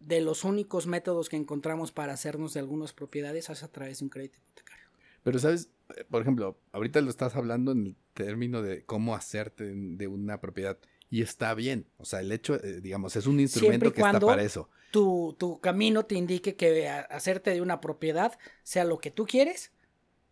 de 0.00 0.20
los 0.20 0.44
únicos 0.44 0.86
métodos 0.86 1.28
que 1.28 1.36
encontramos 1.36 1.92
para 1.92 2.14
hacernos 2.14 2.54
de 2.54 2.60
algunas 2.60 2.92
propiedades 2.92 3.50
es 3.50 3.62
a 3.62 3.68
través 3.68 3.98
de 3.98 4.06
un 4.06 4.08
crédito 4.08 4.38
hipotecario. 4.38 4.79
Pero, 5.22 5.38
¿sabes? 5.38 5.70
Por 6.08 6.22
ejemplo, 6.22 6.58
ahorita 6.72 7.00
lo 7.00 7.10
estás 7.10 7.36
hablando 7.36 7.72
en 7.72 7.86
el 7.88 7.96
término 8.14 8.62
de 8.62 8.84
cómo 8.84 9.14
hacerte 9.14 9.72
de 9.74 10.06
una 10.06 10.40
propiedad. 10.40 10.78
Y 11.10 11.22
está 11.22 11.54
bien. 11.54 11.86
O 11.98 12.04
sea, 12.04 12.20
el 12.20 12.30
hecho, 12.30 12.54
eh, 12.62 12.80
digamos, 12.80 13.16
es 13.16 13.26
un 13.26 13.40
instrumento 13.40 13.92
que 13.92 14.00
está 14.00 14.20
para 14.20 14.42
eso. 14.42 14.70
Tu, 14.92 15.34
tu 15.38 15.60
camino 15.60 16.04
te 16.04 16.14
indique 16.14 16.56
que 16.56 16.88
hacerte 16.88 17.50
de 17.50 17.60
una 17.60 17.80
propiedad 17.80 18.38
sea 18.62 18.84
lo 18.84 18.98
que 18.98 19.10
tú 19.10 19.26
quieres 19.26 19.72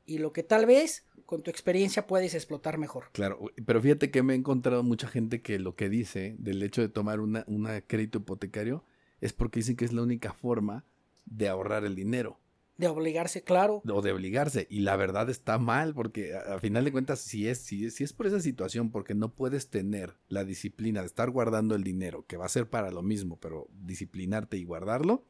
y 0.06 0.18
lo 0.18 0.32
que 0.32 0.42
tal 0.42 0.66
vez 0.66 1.06
con 1.26 1.42
tu 1.42 1.50
experiencia 1.50 2.06
puedes 2.06 2.34
explotar 2.34 2.78
mejor. 2.78 3.10
Claro, 3.12 3.52
pero 3.66 3.82
fíjate 3.82 4.10
que 4.10 4.22
me 4.22 4.32
he 4.32 4.36
encontrado 4.36 4.82
mucha 4.82 5.06
gente 5.08 5.42
que 5.42 5.58
lo 5.58 5.76
que 5.76 5.90
dice 5.90 6.36
del 6.38 6.62
hecho 6.62 6.80
de 6.80 6.88
tomar 6.88 7.20
una, 7.20 7.44
una 7.46 7.82
crédito 7.82 8.18
hipotecario 8.18 8.82
es 9.20 9.34
porque 9.34 9.60
dicen 9.60 9.76
que 9.76 9.84
es 9.84 9.92
la 9.92 10.02
única 10.02 10.32
forma 10.32 10.86
de 11.26 11.48
ahorrar 11.48 11.84
el 11.84 11.94
dinero. 11.94 12.40
De 12.78 12.86
obligarse, 12.86 13.42
claro. 13.42 13.82
O 13.92 14.02
de 14.02 14.12
obligarse. 14.12 14.68
Y 14.70 14.80
la 14.80 14.94
verdad 14.94 15.28
está 15.28 15.58
mal, 15.58 15.94
porque 15.94 16.36
a, 16.36 16.60
final 16.60 16.84
de 16.84 16.92
cuentas, 16.92 17.18
si 17.18 17.48
es, 17.48 17.58
si, 17.58 17.90
si 17.90 18.04
es 18.04 18.12
por 18.12 18.28
esa 18.28 18.38
situación, 18.38 18.92
porque 18.92 19.16
no 19.16 19.34
puedes 19.34 19.68
tener 19.68 20.14
la 20.28 20.44
disciplina 20.44 21.00
de 21.00 21.06
estar 21.06 21.28
guardando 21.30 21.74
el 21.74 21.82
dinero, 21.82 22.24
que 22.28 22.36
va 22.36 22.46
a 22.46 22.48
ser 22.48 22.70
para 22.70 22.92
lo 22.92 23.02
mismo, 23.02 23.36
pero 23.40 23.66
disciplinarte 23.72 24.58
y 24.58 24.64
guardarlo, 24.64 25.24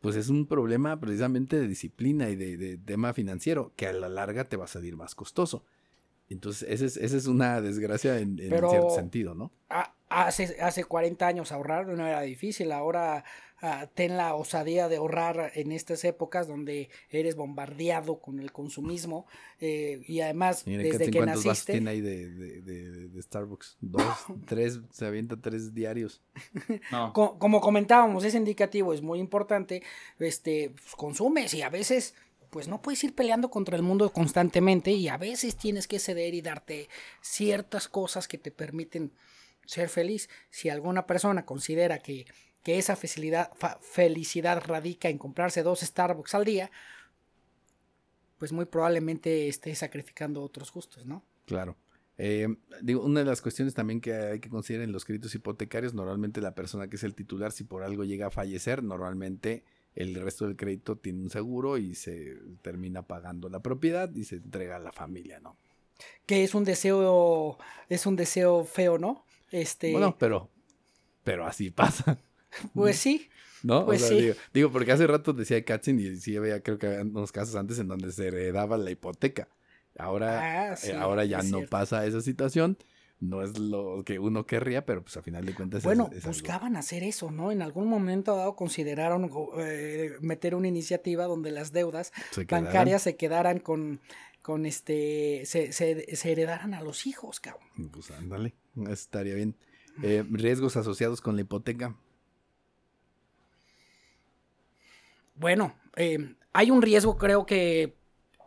pues 0.00 0.14
es 0.14 0.28
un 0.28 0.46
problema 0.46 1.00
precisamente 1.00 1.58
de 1.58 1.66
disciplina 1.66 2.30
y 2.30 2.36
de, 2.36 2.78
tema 2.78 3.12
financiero, 3.14 3.72
que 3.74 3.88
a 3.88 3.92
la 3.92 4.08
larga 4.08 4.48
te 4.48 4.56
va 4.56 4.66
a 4.66 4.68
salir 4.68 4.96
más 4.96 5.16
costoso. 5.16 5.64
Entonces, 6.28 6.68
esa 6.70 6.84
es, 6.84 6.96
esa 6.96 7.16
es 7.16 7.26
una 7.26 7.60
desgracia 7.60 8.20
en, 8.20 8.38
cierto 8.38 8.90
sentido, 8.90 9.34
¿no? 9.34 9.50
hace, 10.08 10.56
hace 10.60 10.84
40 10.84 11.26
años 11.26 11.50
ahorrar 11.50 11.88
no 11.88 12.06
era 12.06 12.20
difícil, 12.20 12.70
ahora 12.70 13.24
ah, 13.62 13.88
ten 13.94 14.16
la 14.16 14.34
osadía 14.34 14.88
de 14.88 14.96
ahorrar 14.96 15.52
en 15.54 15.72
estas 15.72 16.04
épocas 16.04 16.48
donde 16.48 16.90
eres 17.10 17.36
bombardeado 17.36 18.20
con 18.20 18.40
el 18.40 18.52
consumismo 18.52 19.26
eh, 19.60 20.02
y 20.06 20.20
además 20.20 20.64
desde 20.64 21.10
que 21.10 21.20
naciste... 21.20 21.72
tiene 21.72 21.90
ahí 21.90 22.00
de, 22.00 22.28
de, 22.62 23.22
Starbucks? 23.22 23.76
Dos, 23.80 24.02
tres, 24.46 24.80
se 24.90 25.06
avienta 25.06 25.36
tres 25.36 25.74
diarios. 25.74 26.22
Como, 27.12 27.60
comentábamos, 27.60 28.24
es 28.24 28.34
indicativo, 28.34 28.92
es 28.92 29.02
muy 29.02 29.18
importante, 29.18 29.82
este, 30.18 30.70
pues, 30.70 30.94
consumes 30.96 31.54
y 31.54 31.62
a 31.62 31.68
veces 31.68 32.14
pues 32.50 32.66
no 32.66 32.82
puedes 32.82 33.02
ir 33.04 33.14
peleando 33.14 33.48
contra 33.48 33.76
el 33.76 33.82
mundo 33.82 34.10
constantemente 34.12 34.90
y 34.90 35.08
a 35.08 35.16
veces 35.16 35.56
tienes 35.56 35.86
que 35.86 36.00
ceder 36.00 36.34
y 36.34 36.42
darte 36.42 36.88
ciertas 37.20 37.88
cosas 37.88 38.26
que 38.26 38.38
te 38.38 38.50
permiten 38.50 39.12
ser 39.66 39.88
feliz. 39.88 40.28
Si 40.50 40.68
alguna 40.68 41.06
persona 41.06 41.46
considera 41.46 42.00
que, 42.00 42.26
esa 42.64 42.96
felicidad, 42.96 43.50
felicidad 43.80 44.62
radica 44.64 45.08
en 45.08 45.18
comprarse 45.18 45.62
dos 45.62 45.80
Starbucks 45.80 46.34
al 46.34 46.44
día, 46.44 46.70
pues 48.38 48.52
muy 48.52 48.64
probablemente 48.64 49.48
esté 49.48 49.74
sacrificando 49.74 50.42
otros 50.42 50.72
gustos, 50.72 51.04
¿no? 51.06 51.22
Claro. 51.46 51.76
Eh, 52.16 52.48
digo, 52.82 53.02
una 53.02 53.20
de 53.20 53.26
las 53.26 53.40
cuestiones 53.40 53.74
también 53.74 54.00
que 54.00 54.12
hay 54.12 54.40
que 54.40 54.50
considerar 54.50 54.84
en 54.84 54.92
los 54.92 55.04
créditos 55.04 55.34
hipotecarios, 55.34 55.94
normalmente 55.94 56.42
la 56.42 56.54
persona 56.54 56.88
que 56.88 56.96
es 56.96 57.02
el 57.02 57.14
titular, 57.14 57.50
si 57.50 57.64
por 57.64 57.82
algo 57.82 58.04
llega 58.04 58.26
a 58.26 58.30
fallecer, 58.30 58.82
normalmente 58.82 59.64
el 59.94 60.14
resto 60.14 60.46
del 60.46 60.56
crédito 60.56 60.96
tiene 60.96 61.22
un 61.22 61.30
seguro 61.30 61.78
y 61.78 61.94
se 61.94 62.36
termina 62.62 63.02
pagando 63.02 63.48
la 63.48 63.60
propiedad 63.60 64.14
y 64.14 64.24
se 64.24 64.36
entrega 64.36 64.76
a 64.76 64.80
la 64.80 64.92
familia, 64.92 65.40
¿no? 65.40 65.56
Que 66.26 66.44
es 66.44 66.54
un 66.54 66.64
deseo, 66.64 67.58
es 67.88 68.06
un 68.06 68.16
deseo 68.16 68.64
feo, 68.64 68.98
¿no? 68.98 69.24
Este... 69.50 69.92
Bueno, 69.92 70.16
pero, 70.18 70.50
pero 71.24 71.46
así 71.46 71.70
pasa. 71.70 72.18
Pues 72.74 72.96
sí. 72.96 73.28
¿No? 73.62 73.84
Pues 73.84 74.02
sí. 74.02 74.32
Digo, 74.54 74.70
porque 74.72 74.92
hace 74.92 75.06
rato 75.06 75.32
decía 75.32 75.62
Katzin 75.64 76.00
y 76.00 76.16
sí 76.16 76.36
había, 76.36 76.62
creo 76.62 76.78
que 76.78 76.86
había 76.86 77.02
unos 77.02 77.30
casos 77.30 77.56
antes 77.56 77.78
en 77.78 77.88
donde 77.88 78.10
se 78.10 78.28
heredaba 78.28 78.78
la 78.78 78.90
hipoteca. 78.90 79.48
Ahora, 79.98 80.72
ah, 80.72 80.76
eh, 80.82 80.94
ahora 80.94 81.24
ya 81.24 81.42
no 81.42 81.62
pasa 81.66 82.06
esa 82.06 82.20
situación. 82.20 82.78
No 83.18 83.42
es 83.42 83.58
lo 83.58 84.02
que 84.02 84.18
uno 84.18 84.46
querría, 84.46 84.86
pero 84.86 85.02
pues 85.02 85.14
a 85.18 85.22
final 85.22 85.44
de 85.44 85.54
cuentas. 85.54 85.82
Bueno, 85.82 86.10
buscaban 86.24 86.74
hacer 86.76 87.02
eso, 87.02 87.30
¿no? 87.30 87.52
En 87.52 87.60
algún 87.60 87.86
momento 87.86 88.34
dado 88.34 88.56
consideraron 88.56 89.30
eh, 89.58 90.12
meter 90.22 90.54
una 90.54 90.68
iniciativa 90.68 91.24
donde 91.24 91.50
las 91.50 91.70
deudas 91.70 92.12
bancarias 92.48 93.02
se 93.02 93.16
quedaran 93.16 93.58
con, 93.58 94.00
con 94.40 94.64
este, 94.64 95.42
se, 95.44 95.72
se, 95.72 96.32
heredaran 96.32 96.72
a 96.72 96.80
los 96.80 97.06
hijos, 97.06 97.40
cabrón. 97.40 97.90
Pues 97.92 98.10
ándale. 98.10 98.54
Estaría 98.88 99.34
bien. 99.34 99.54
Eh, 100.02 100.24
riesgos 100.30 100.78
asociados 100.78 101.20
con 101.20 101.36
la 101.36 101.42
hipoteca. 101.42 101.94
Bueno, 105.40 105.74
eh, 105.96 106.34
hay 106.52 106.70
un 106.70 106.82
riesgo, 106.82 107.16
creo 107.16 107.46
que 107.46 107.96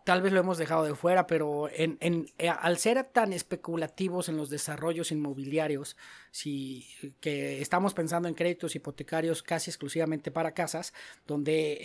tal 0.05 0.21
vez 0.21 0.31
lo 0.31 0.39
hemos 0.39 0.59
dejado 0.59 0.83
de 0.83 0.93
fuera, 0.93 1.25
pero 1.25 1.67
en, 1.71 1.97
eh, 2.37 2.49
al 2.49 2.77
ser 2.77 3.03
tan 3.05 3.33
especulativos 3.33 4.29
en 4.29 4.37
los 4.37 4.51
desarrollos 4.51 5.11
inmobiliarios, 5.11 5.97
si, 6.29 6.85
que 7.19 7.63
estamos 7.63 7.95
pensando 7.95 8.27
en 8.27 8.35
créditos 8.35 8.75
hipotecarios 8.75 9.41
casi 9.41 9.71
exclusivamente 9.71 10.29
para 10.29 10.53
casas, 10.53 10.93
donde 11.25 11.81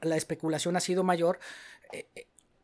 la, 0.00 0.16
especulación 0.16 0.76
ha 0.76 0.80
sido 0.80 1.04
mayor, 1.04 1.38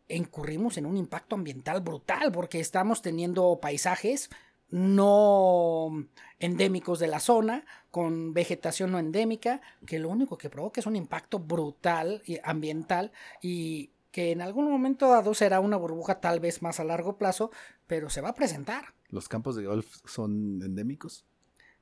incurrimos 0.09 0.79
en 0.79 0.87
un 0.87 0.97
impacto 0.97 1.37
ambiental 1.37 1.83
brutal 1.83 2.33
porque 2.33 2.61
estamos 2.61 3.03
teniendo 3.03 3.59
paisajes 3.61 4.31
no 4.71 6.07
endémicos 6.39 6.99
de 6.99 7.09
la 7.09 7.21
zona, 7.21 7.65
con 7.91 8.33
vegetación 8.33 8.93
no 8.93 8.99
endémica, 8.99 9.61
que 9.87 9.99
lo 9.99 10.09
único 10.09 10.39
que 10.39 10.51
provoca 10.51 10.81
es 10.81 10.87
un 10.87 10.97
impacto 10.97 11.39
brutal 11.39 12.23
y 12.27 12.39
ambiental 12.45 13.13
y 13.43 13.91
que 14.13 14.33
en 14.33 14.41
algún 14.41 14.71
momento 14.71 15.09
dado 15.09 15.35
será 15.35 15.61
una 15.61 15.77
burbuja 15.77 16.21
tal 16.21 16.41
vez 16.41 16.63
más 16.63 16.81
a 16.81 16.85
largo 16.85 17.19
plazo, 17.19 17.51
pero 17.87 18.11
se 18.11 18.21
va 18.21 18.31
a 18.31 18.35
presentar. 18.35 18.95
¿Los 19.11 19.29
campos 19.29 19.57
de 19.57 19.65
golf 19.65 19.97
son 20.05 20.63
endémicos? 20.63 21.25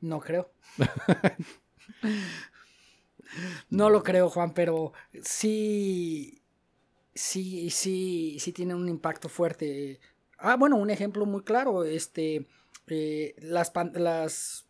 No 0.01 0.21
creo. 0.21 0.51
no 3.71 3.91
lo 3.91 4.03
creo, 4.03 4.29
Juan, 4.29 4.53
pero 4.55 4.93
sí 5.23 6.43
sí, 7.17 7.71
sí, 7.71 8.37
sí 8.39 8.53
tiene 8.53 8.75
un 8.75 8.89
impacto 8.89 9.29
fuerte. 9.29 9.99
Ah, 10.39 10.57
bueno, 10.57 10.77
un 10.77 10.91
ejemplo 10.91 11.27
muy 11.27 11.43
claro, 11.43 11.85
este, 11.85 12.47
eh, 12.89 13.35
las, 13.39 13.73
las 13.95 14.67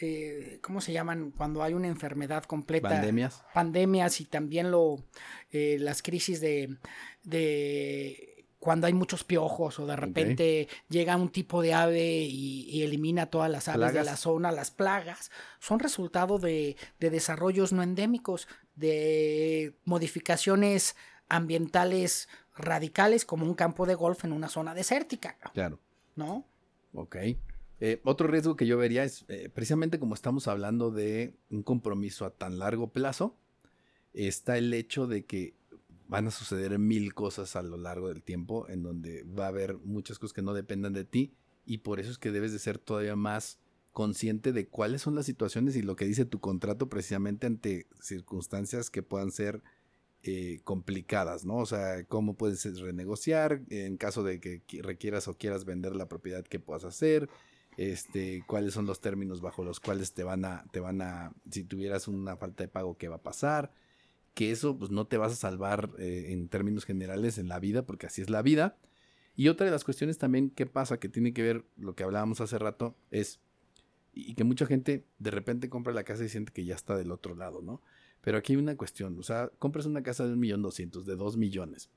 eh, 0.00 0.58
¿cómo 0.62 0.80
se 0.80 0.92
llaman? 0.92 1.30
Cuando 1.30 1.62
hay 1.62 1.74
una 1.74 1.88
enfermedad 1.88 2.44
completa. 2.44 2.88
Pandemias. 2.88 3.44
Pandemias 3.52 4.20
y 4.20 4.24
también 4.24 4.70
lo, 4.70 5.04
eh, 5.50 5.76
las 5.78 6.02
crisis 6.02 6.40
de, 6.40 6.78
de 7.22 8.46
cuando 8.58 8.86
hay 8.86 8.94
muchos 8.94 9.24
piojos 9.24 9.78
o 9.78 9.86
de 9.86 9.96
repente 9.96 10.68
llega 10.88 11.16
un 11.16 11.30
tipo 11.30 11.60
de 11.60 11.74
ave 11.74 12.20
y, 12.22 12.82
elimina 12.82 13.26
todas 13.26 13.50
las 13.50 13.68
aves 13.68 13.92
de 13.92 14.04
la 14.04 14.16
zona, 14.16 14.52
las 14.52 14.70
plagas, 14.70 15.30
son 15.58 15.78
resultado 15.80 16.38
de, 16.38 16.76
de 16.98 17.10
desarrollos 17.10 17.72
no 17.72 17.82
endémicos, 17.82 18.48
de 18.76 19.76
modificaciones 19.84 20.96
ambientales 21.28 22.28
radicales 22.56 23.24
como 23.24 23.44
un 23.44 23.54
campo 23.54 23.86
de 23.86 23.94
golf 23.94 24.24
en 24.24 24.32
una 24.32 24.48
zona 24.48 24.74
desértica. 24.74 25.36
Claro. 25.52 25.78
¿No? 26.16 26.44
Ok. 26.92 27.16
Eh, 27.82 28.00
otro 28.04 28.28
riesgo 28.28 28.56
que 28.56 28.66
yo 28.66 28.76
vería 28.76 29.04
es, 29.04 29.24
eh, 29.28 29.48
precisamente 29.52 29.98
como 29.98 30.14
estamos 30.14 30.48
hablando 30.48 30.90
de 30.90 31.34
un 31.50 31.62
compromiso 31.62 32.26
a 32.26 32.30
tan 32.30 32.58
largo 32.58 32.92
plazo, 32.92 33.36
está 34.12 34.58
el 34.58 34.72
hecho 34.74 35.06
de 35.06 35.24
que 35.24 35.54
van 36.06 36.26
a 36.26 36.30
suceder 36.30 36.78
mil 36.78 37.14
cosas 37.14 37.56
a 37.56 37.62
lo 37.62 37.76
largo 37.76 38.08
del 38.08 38.22
tiempo, 38.22 38.68
en 38.68 38.82
donde 38.82 39.22
va 39.24 39.46
a 39.46 39.48
haber 39.48 39.78
muchas 39.78 40.18
cosas 40.18 40.34
que 40.34 40.42
no 40.42 40.52
dependan 40.52 40.92
de 40.92 41.04
ti, 41.04 41.34
y 41.64 41.78
por 41.78 42.00
eso 42.00 42.10
es 42.10 42.18
que 42.18 42.32
debes 42.32 42.52
de 42.52 42.58
ser 42.58 42.78
todavía 42.78 43.16
más 43.16 43.58
consciente 43.92 44.52
de 44.52 44.68
cuáles 44.68 45.02
son 45.02 45.14
las 45.14 45.26
situaciones 45.26 45.76
y 45.76 45.82
lo 45.82 45.96
que 45.96 46.04
dice 46.04 46.24
tu 46.24 46.40
contrato 46.40 46.88
precisamente 46.88 47.46
ante 47.46 47.86
circunstancias 48.00 48.90
que 48.90 49.02
puedan 49.02 49.30
ser 49.30 49.62
eh, 50.22 50.60
complicadas, 50.64 51.44
¿no? 51.46 51.56
O 51.56 51.66
sea, 51.66 52.04
cómo 52.04 52.34
puedes 52.34 52.78
renegociar 52.78 53.62
en 53.70 53.96
caso 53.96 54.22
de 54.22 54.40
que 54.40 54.62
requieras 54.82 55.28
o 55.28 55.34
quieras 55.34 55.64
vender 55.64 55.96
la 55.96 56.08
propiedad 56.08 56.44
que 56.44 56.60
puedas 56.60 56.84
hacer, 56.84 57.28
este, 57.76 58.44
cuáles 58.46 58.74
son 58.74 58.84
los 58.84 59.00
términos 59.00 59.40
bajo 59.40 59.64
los 59.64 59.80
cuales 59.80 60.12
te 60.12 60.22
van 60.22 60.44
a, 60.44 60.64
te 60.72 60.80
van 60.80 61.00
a, 61.00 61.32
si 61.50 61.64
tuvieras 61.64 62.08
una 62.08 62.36
falta 62.36 62.64
de 62.64 62.68
pago, 62.68 62.98
qué 62.98 63.08
va 63.08 63.16
a 63.16 63.22
pasar. 63.22 63.72
que 64.34 64.50
eso 64.50 64.78
pues 64.78 64.90
no 64.90 65.06
te 65.06 65.16
vas 65.18 65.32
a 65.32 65.36
salvar 65.36 65.90
eh, 65.98 66.26
en 66.28 66.48
términos 66.48 66.84
generales 66.84 67.38
en 67.38 67.48
la 67.48 67.58
vida, 67.58 67.86
porque 67.86 68.06
así 68.06 68.22
es 68.22 68.30
la 68.30 68.42
vida. 68.42 68.78
Y 69.36 69.48
otra 69.48 69.66
de 69.66 69.72
las 69.72 69.84
cuestiones 69.84 70.18
también 70.18 70.50
que 70.50 70.66
pasa, 70.66 70.98
que 70.98 71.08
tiene 71.08 71.32
que 71.32 71.42
ver 71.42 71.64
lo 71.76 71.94
que 71.94 72.04
hablábamos 72.04 72.40
hace 72.40 72.58
rato, 72.58 72.96
es, 73.10 73.40
y 74.12 74.34
que 74.34 74.44
mucha 74.44 74.66
gente 74.66 75.06
de 75.18 75.30
repente 75.30 75.70
compra 75.70 75.94
la 75.94 76.04
casa 76.04 76.24
y 76.24 76.28
siente 76.28 76.52
que 76.52 76.64
ya 76.64 76.74
está 76.74 76.96
del 76.96 77.10
otro 77.10 77.34
lado, 77.34 77.62
¿no? 77.62 77.80
Pero 78.20 78.38
aquí 78.38 78.52
hay 78.52 78.58
una 78.58 78.76
cuestión, 78.76 79.18
o 79.18 79.22
sea, 79.22 79.50
compras 79.58 79.86
una 79.86 80.02
casa 80.02 80.26
de 80.26 80.34
un 80.34 80.40
millón 80.40 80.62
doscientos, 80.62 81.06
de 81.06 81.16
dos 81.16 81.36
millones, 81.36 81.90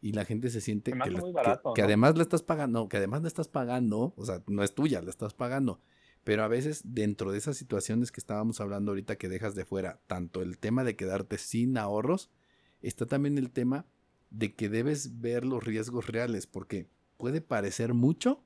y 0.00 0.12
la 0.12 0.24
gente 0.24 0.50
se 0.50 0.60
siente 0.60 0.92
que, 0.92 1.10
muy 1.10 1.32
que- 1.74 1.82
¿no? 1.82 1.86
además 1.86 2.16
le 2.16 2.22
estás 2.22 2.42
pagando, 2.42 2.88
que 2.88 2.96
además 2.98 3.22
le 3.22 3.28
estás 3.28 3.48
pagando, 3.48 4.14
o 4.16 4.24
sea, 4.24 4.42
no 4.46 4.62
es 4.62 4.74
tuya, 4.74 5.02
la 5.02 5.10
estás 5.10 5.34
pagando. 5.34 5.80
Pero 6.22 6.42
a 6.42 6.48
veces 6.48 6.82
dentro 6.84 7.30
de 7.30 7.38
esas 7.38 7.56
situaciones 7.56 8.10
que 8.10 8.20
estábamos 8.20 8.60
hablando 8.60 8.90
ahorita 8.92 9.16
que 9.16 9.28
dejas 9.28 9.54
de 9.54 9.64
fuera, 9.64 10.00
tanto 10.06 10.42
el 10.42 10.58
tema 10.58 10.82
de 10.84 10.96
quedarte 10.96 11.38
sin 11.38 11.78
ahorros, 11.78 12.30
está 12.82 13.06
también 13.06 13.38
el 13.38 13.50
tema 13.50 13.86
de 14.30 14.54
que 14.54 14.68
debes 14.68 15.20
ver 15.20 15.44
los 15.44 15.62
riesgos 15.64 16.08
reales, 16.08 16.46
porque 16.46 16.88
puede 17.16 17.40
parecer 17.40 17.94
mucho, 17.94 18.44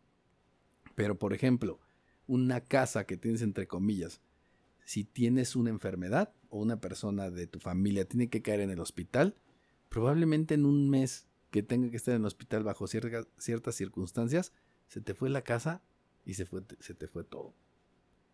pero 0.95 1.19
por 1.19 1.33
ejemplo, 1.33 1.81
una 2.27 2.61
casa 2.61 3.05
que 3.05 3.17
tienes 3.17 3.43
entre 3.43 3.67
comillas, 3.67 4.21
si 4.85 5.05
tienes 5.05 5.57
una 5.57 5.71
enfermedad 5.71 6.33
o 6.51 6.59
una 6.59 6.81
persona 6.81 7.31
de 7.31 7.47
tu 7.47 7.59
familia 7.60 8.05
tiene 8.05 8.28
que 8.28 8.43
caer 8.43 8.60
en 8.60 8.70
el 8.70 8.81
hospital, 8.81 9.35
probablemente 9.89 10.55
en 10.55 10.66
un 10.66 10.90
mes 10.90 11.27
que 11.51 11.62
tenga 11.62 11.90
que 11.90 11.97
estar 11.97 12.14
en 12.14 12.20
el 12.22 12.27
hospital 12.27 12.62
bajo 12.62 12.86
cierta- 12.86 13.27
ciertas 13.39 13.74
circunstancias, 13.74 14.52
se 14.89 15.01
te 15.01 15.14
fue 15.14 15.31
la 15.31 15.43
casa 15.43 15.81
y 16.24 16.35
se, 16.35 16.47
fue, 16.47 16.62
se 16.81 16.94
te 16.94 17.09
fue 17.09 17.24
todo. 17.24 17.55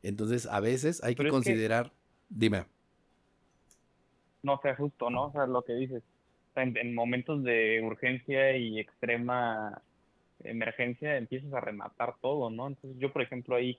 Entonces, 0.02 0.46
a 0.46 0.60
veces 0.60 1.02
hay 1.02 1.14
que 1.14 1.18
Pero 1.18 1.28
es 1.28 1.32
que- 1.32 1.36
considerar, 1.36 1.92
dime, 2.28 2.66
no 4.42 4.60
sé, 4.62 4.74
justo, 4.74 5.10
¿no? 5.10 5.26
O 5.26 5.32
sea, 5.32 5.46
lo 5.46 5.62
que 5.62 5.72
dices, 5.74 6.02
sea, 6.54 6.62
en, 6.62 6.76
en 6.76 6.94
momentos 6.94 7.42
de 7.42 7.82
urgencia 7.84 8.56
y 8.56 8.78
extrema 8.78 9.82
emergencia 10.44 11.16
empiezas 11.16 11.52
a 11.52 11.60
rematar 11.60 12.14
todo, 12.20 12.50
¿no? 12.50 12.68
Entonces 12.68 12.98
yo, 13.00 13.12
por 13.12 13.22
ejemplo, 13.22 13.56
ahí 13.56 13.78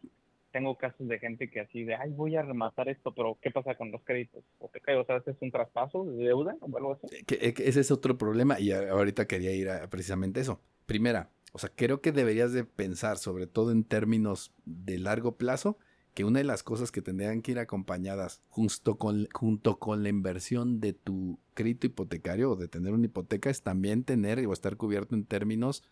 tengo 0.57 0.75
casos 0.77 1.07
de 1.07 1.19
gente 1.19 1.49
que 1.49 1.59
así 1.61 1.83
de, 1.83 1.95
ay, 1.95 2.11
voy 2.11 2.35
a 2.35 2.41
rematar 2.41 2.89
esto, 2.89 3.13
pero 3.13 3.37
¿qué 3.41 3.51
pasa 3.51 3.75
con 3.75 3.91
los 3.91 4.01
créditos? 4.03 4.43
¿O 4.59 4.69
te 4.69 4.81
cae? 4.81 4.95
O 4.95 5.05
sea, 5.05 5.17
¿haces 5.17 5.35
un 5.41 5.51
traspaso 5.51 6.03
de 6.05 6.25
deuda 6.25 6.55
o 6.61 6.77
algo 6.77 6.93
así? 6.93 7.23
que- 7.25 7.53
que 7.53 7.67
ese 7.69 7.79
es 7.81 7.91
otro 7.91 8.17
problema 8.17 8.59
y 8.59 8.71
ahorita 8.71 9.27
quería 9.27 9.53
ir 9.53 9.69
a 9.69 9.89
precisamente 9.89 10.39
eso. 10.39 10.59
Primera, 10.85 11.29
o 11.53 11.59
sea, 11.59 11.69
creo 11.75 12.01
que 12.01 12.11
deberías 12.11 12.53
de 12.53 12.63
pensar, 12.63 13.17
sobre 13.17 13.45
todo 13.47 13.71
en 13.71 13.83
términos 13.83 14.53
de 14.65 14.97
largo 14.97 15.37
plazo, 15.37 15.77
que 16.13 16.23
una 16.25 16.39
de 16.39 16.45
las 16.45 16.63
cosas 16.63 16.91
que 16.91 17.03
tendrían 17.03 17.43
que 17.43 17.51
ir 17.51 17.59
acompañadas 17.59 18.41
junto 18.49 18.97
con, 18.97 19.27
junto 19.33 19.77
con 19.77 20.01
la 20.01 20.09
inversión 20.09 20.79
de 20.79 20.93
tu 20.93 21.39
crédito 21.53 21.85
hipotecario 21.85 22.51
o 22.51 22.55
de 22.55 22.67
tener 22.67 22.93
una 22.93 23.05
hipoteca 23.05 23.51
es 23.51 23.61
también 23.61 24.03
tener 24.03 24.39
o 24.47 24.51
estar 24.53 24.77
cubierto 24.77 25.13
en 25.13 25.25
términos 25.25 25.83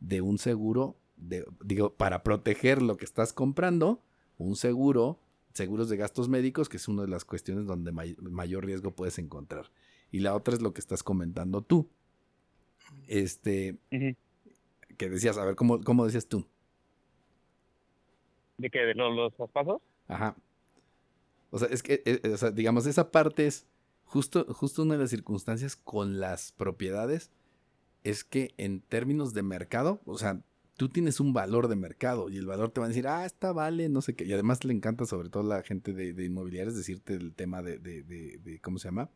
de 0.00 0.20
un 0.20 0.36
seguro, 0.36 0.98
de, 1.16 1.44
digo, 1.64 1.94
para 1.94 2.22
proteger 2.22 2.82
lo 2.82 2.96
que 2.98 3.04
estás 3.06 3.32
comprando, 3.32 4.02
un 4.44 4.56
seguro, 4.56 5.18
seguros 5.52 5.88
de 5.88 5.96
gastos 5.96 6.28
médicos, 6.28 6.68
que 6.68 6.76
es 6.76 6.88
una 6.88 7.02
de 7.02 7.08
las 7.08 7.24
cuestiones 7.24 7.66
donde 7.66 7.92
may- 7.92 8.16
mayor 8.20 8.64
riesgo 8.64 8.92
puedes 8.92 9.18
encontrar. 9.18 9.70
Y 10.10 10.20
la 10.20 10.34
otra 10.34 10.54
es 10.54 10.62
lo 10.62 10.72
que 10.72 10.80
estás 10.80 11.02
comentando 11.02 11.62
tú. 11.62 11.88
Este, 13.06 13.76
que 14.96 15.08
decías, 15.08 15.38
a 15.38 15.44
ver, 15.44 15.54
¿cómo, 15.54 15.80
cómo 15.82 16.04
decías 16.04 16.26
tú? 16.26 16.46
¿De 18.58 18.70
qué? 18.70 18.80
¿De 18.80 18.94
los, 18.94 19.14
los 19.14 19.34
traspasos? 19.34 19.80
Ajá. 20.08 20.36
O 21.50 21.58
sea, 21.58 21.68
es 21.68 21.82
que, 21.82 22.02
eh, 22.04 22.20
eh, 22.22 22.28
o 22.30 22.36
sea, 22.36 22.50
digamos, 22.50 22.86
esa 22.86 23.10
parte 23.10 23.46
es 23.46 23.66
justo, 24.04 24.44
justo 24.52 24.82
una 24.82 24.94
de 24.94 25.00
las 25.00 25.10
circunstancias 25.10 25.76
con 25.76 26.20
las 26.20 26.52
propiedades, 26.52 27.30
es 28.02 28.24
que 28.24 28.54
en 28.56 28.80
términos 28.80 29.34
de 29.34 29.42
mercado, 29.42 30.00
o 30.04 30.18
sea, 30.18 30.42
tú 30.80 30.88
tienes 30.88 31.20
un 31.20 31.34
valor 31.34 31.68
de 31.68 31.76
mercado 31.76 32.30
y 32.30 32.38
el 32.38 32.46
valor 32.46 32.70
te 32.70 32.80
va 32.80 32.86
a 32.86 32.88
decir, 32.88 33.06
ah, 33.06 33.26
esta 33.26 33.52
vale, 33.52 33.90
no 33.90 34.00
sé 34.00 34.16
qué. 34.16 34.24
Y 34.24 34.32
además 34.32 34.64
le 34.64 34.72
encanta 34.72 35.04
sobre 35.04 35.28
todo 35.28 35.42
a 35.42 35.56
la 35.58 35.62
gente 35.62 35.92
de, 35.92 36.14
de 36.14 36.24
inmobiliarias 36.24 36.74
decirte 36.74 37.12
el 37.12 37.34
tema 37.34 37.60
de, 37.60 37.78
de, 37.78 38.02
de- 38.02 38.38
de- 38.38 38.60
¿cómo 38.60 38.78
se 38.78 38.88
llama? 38.88 39.10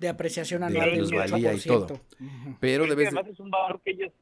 De 0.00 0.08
apreciación 0.08 0.62
De 0.62 0.66
anual 0.66 0.90
del 0.90 0.98
plusvalía 1.06 1.52
y 1.52 1.56
8%. 1.58 1.64
todo. 1.68 1.84
Ujú. 1.84 2.00
Pero 2.18 2.58
Pero 2.60 2.82
es 2.82 2.90
debes 2.90 3.04
de- 3.12 3.18
además 3.20 3.32
es 3.32 3.38
un 3.38 3.48
valor 3.52 3.80
que 3.84 3.90
ellos, 3.92 4.12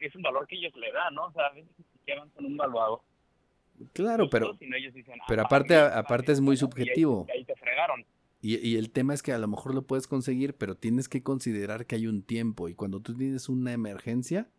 es 0.00 0.16
un 0.16 0.22
valor 0.22 0.46
que 0.48 0.56
ellos 0.56 0.72
le 0.74 0.90
dan, 0.90 1.14
¿no? 1.14 1.26
O 1.26 1.32
sea, 1.32 1.46
a 1.46 1.52
veces 1.54 1.70
ni 1.78 1.84
siquiera 1.92 2.20
van 2.22 2.30
con 2.30 2.44
un 2.44 2.56
valuador. 2.56 3.00
Claro, 3.92 4.28
pero, 4.28 4.48
justo, 4.48 4.64
dicen, 4.64 5.14
ah, 5.20 5.24
pero 5.28 5.42
aparte- 5.42 5.76
aparte 5.76 6.32
es 6.32 6.40
muy 6.40 6.56
subjetivo. 6.56 7.26
y 7.28 7.38
ahí 7.38 7.44
te 7.44 7.54
fregaron. 7.54 8.04
Y, 8.40 8.56
y 8.68 8.76
el 8.78 8.90
tema 8.90 9.14
es 9.14 9.22
que 9.22 9.32
a 9.32 9.38
lo 9.38 9.46
mejor 9.46 9.76
lo 9.76 9.82
puedes 9.86 10.08
conseguir, 10.08 10.54
pero 10.56 10.74
tienes 10.74 11.08
que 11.08 11.22
considerar 11.22 11.86
que 11.86 11.94
hay 11.94 12.08
un 12.08 12.24
tiempo. 12.24 12.68
Y 12.68 12.74
cuando 12.74 12.98
tú 12.98 13.14
tienes 13.14 13.48
una 13.48 13.72
emergencia, 13.72 14.50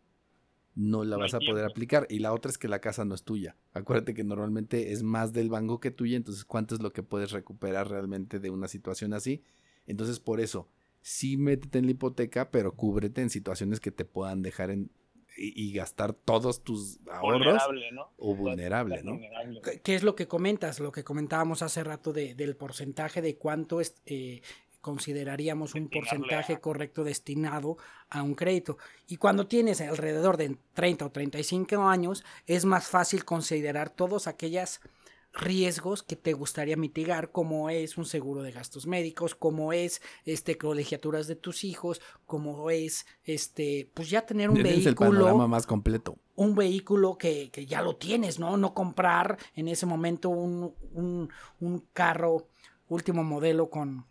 no 0.74 1.04
la 1.04 1.16
No 1.16 1.22
vas 1.22 1.34
a 1.34 1.38
poder 1.38 1.54
tiempo. 1.54 1.70
aplicar. 1.70 2.06
Y 2.10 2.18
la 2.18 2.32
otra 2.32 2.50
es 2.50 2.58
que 2.58 2.68
la 2.68 2.80
casa 2.80 3.04
no 3.04 3.14
es 3.14 3.22
tuya. 3.22 3.56
Acuérdate 3.72 4.14
que 4.14 4.24
normalmente 4.24 4.92
es 4.92 5.02
más 5.02 5.32
del 5.32 5.48
banco 5.50 5.78
que 5.80 5.90
tuya. 5.90 6.16
Entonces, 6.16 6.44
¿cuánto 6.44 6.74
es 6.74 6.82
lo 6.82 6.92
que 6.92 7.02
puedes 7.02 7.30
recuperar 7.32 7.88
realmente 7.88 8.40
de 8.40 8.50
una 8.50 8.68
situación 8.68 9.12
así? 9.14 9.42
Entonces, 9.86 10.18
por 10.20 10.40
eso, 10.40 10.68
sí 11.00 11.36
métete 11.36 11.78
en 11.78 11.84
la 11.86 11.92
hipoteca, 11.92 12.50
pero 12.50 12.74
cúbrete 12.74 13.20
en 13.22 13.30
situaciones 13.30 13.78
que 13.80 13.90
te 13.92 14.04
puedan 14.04 14.42
dejar 14.42 14.70
en 14.70 14.90
y, 15.36 15.52
y 15.68 15.72
gastar 15.72 16.12
todos 16.14 16.62
tus 16.62 17.00
ahorros 17.10 17.38
Vulnerable, 17.40 17.90
¿no? 17.92 18.12
o 18.18 18.36
vulnerable, 18.36 19.02
¿no? 19.02 19.12
vulnerable. 19.14 19.60
¿Qué- 19.64 19.80
¿Qué 19.80 19.94
es 19.96 20.04
lo 20.04 20.14
que 20.14 20.28
comentas? 20.28 20.78
Lo 20.78 20.92
que 20.92 21.02
comentábamos 21.02 21.60
hace 21.62 21.82
rato 21.82 22.12
de- 22.12 22.36
del 22.36 22.54
porcentaje 22.56 23.20
de 23.20 23.36
cuánto 23.36 23.80
es, 23.80 23.96
eh, 24.06 24.42
consideraríamos 24.84 25.74
un 25.74 25.88
porcentaje 25.88 26.60
correcto 26.60 27.04
destinado 27.04 27.78
a 28.10 28.22
un 28.22 28.34
crédito. 28.34 28.76
Y 29.08 29.16
cuando 29.16 29.46
tienes 29.46 29.80
alrededor 29.80 30.36
de 30.36 30.58
30 30.74 31.06
o 31.06 31.10
35 31.10 31.82
años, 31.82 32.22
es 32.46 32.66
más 32.66 32.86
fácil 32.86 33.24
considerar 33.24 33.88
todos 33.88 34.26
aquellos 34.26 34.82
riesgos 35.32 36.02
que 36.02 36.16
te 36.16 36.34
gustaría 36.34 36.76
mitigar, 36.76 37.32
como 37.32 37.70
es 37.70 37.96
un 37.96 38.04
seguro 38.04 38.42
de 38.42 38.52
gastos 38.52 38.86
médicos, 38.86 39.34
como 39.34 39.72
es 39.72 40.02
este 40.26 40.58
colegiaturas 40.58 41.28
de 41.28 41.36
tus 41.36 41.64
hijos, 41.64 42.02
como 42.26 42.68
es 42.68 43.06
este 43.24 43.90
pues 43.94 44.10
ya 44.10 44.26
tener 44.26 44.50
un 44.50 44.56
Tienes 44.56 44.74
el 44.74 44.84
vehículo 44.84 45.10
panorama 45.12 45.48
más 45.48 45.66
completo. 45.66 46.18
un 46.36 46.54
vehículo 46.54 47.16
que, 47.16 47.50
que 47.50 47.64
ya 47.64 47.80
lo 47.80 47.96
tienes, 47.96 48.38
¿no? 48.38 48.58
No 48.58 48.74
comprar 48.74 49.38
en 49.56 49.68
ese 49.68 49.86
momento 49.86 50.28
un, 50.28 50.74
un, 50.92 51.30
un 51.58 51.84
carro 51.94 52.46
último 52.88 53.24
modelo 53.24 53.70
con 53.70 54.04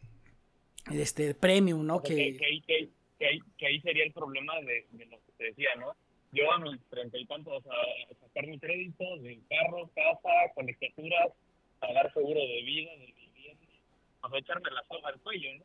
este 0.92 1.34
premium, 1.36 1.86
¿no? 1.86 2.02
Que, 2.02 2.16
Que, 2.16 2.38
que 2.38 2.46
ahí, 2.46 2.62
que, 2.62 2.90
que 3.20 3.26
ahí, 3.28 3.40
que 3.58 3.68
ahí 3.68 3.82
sería 3.82 4.04
el 4.04 4.12
problema 4.14 4.60
de, 4.62 4.86
de 4.92 5.06
lo 5.06 5.18
que 5.26 5.32
te 5.38 5.44
decía, 5.46 5.70
¿no? 5.80 5.96
Yo 6.32 6.52
a 6.52 6.58
mis 6.60 6.82
treinta 6.90 7.18
y 7.18 7.26
tantos, 7.26 7.54
o 7.54 7.62
sea, 7.62 8.18
sacar 8.20 8.48
mi 8.48 8.58
crédito 8.60 9.04
de 9.20 9.40
carro, 9.50 9.90
casa, 9.94 10.30
colegiaturas, 10.56 11.30
pagar 11.80 12.12
seguro 12.14 12.40
de 12.40 12.62
vida, 12.64 12.92
de 12.92 13.14
vivienda, 13.16 13.68
o 14.22 14.30
sea, 14.30 14.40
echarme 14.40 14.72
la 14.72 14.84
soga 14.88 15.10
al 15.10 15.20
cuello, 15.22 15.50
¿no? 15.60 15.64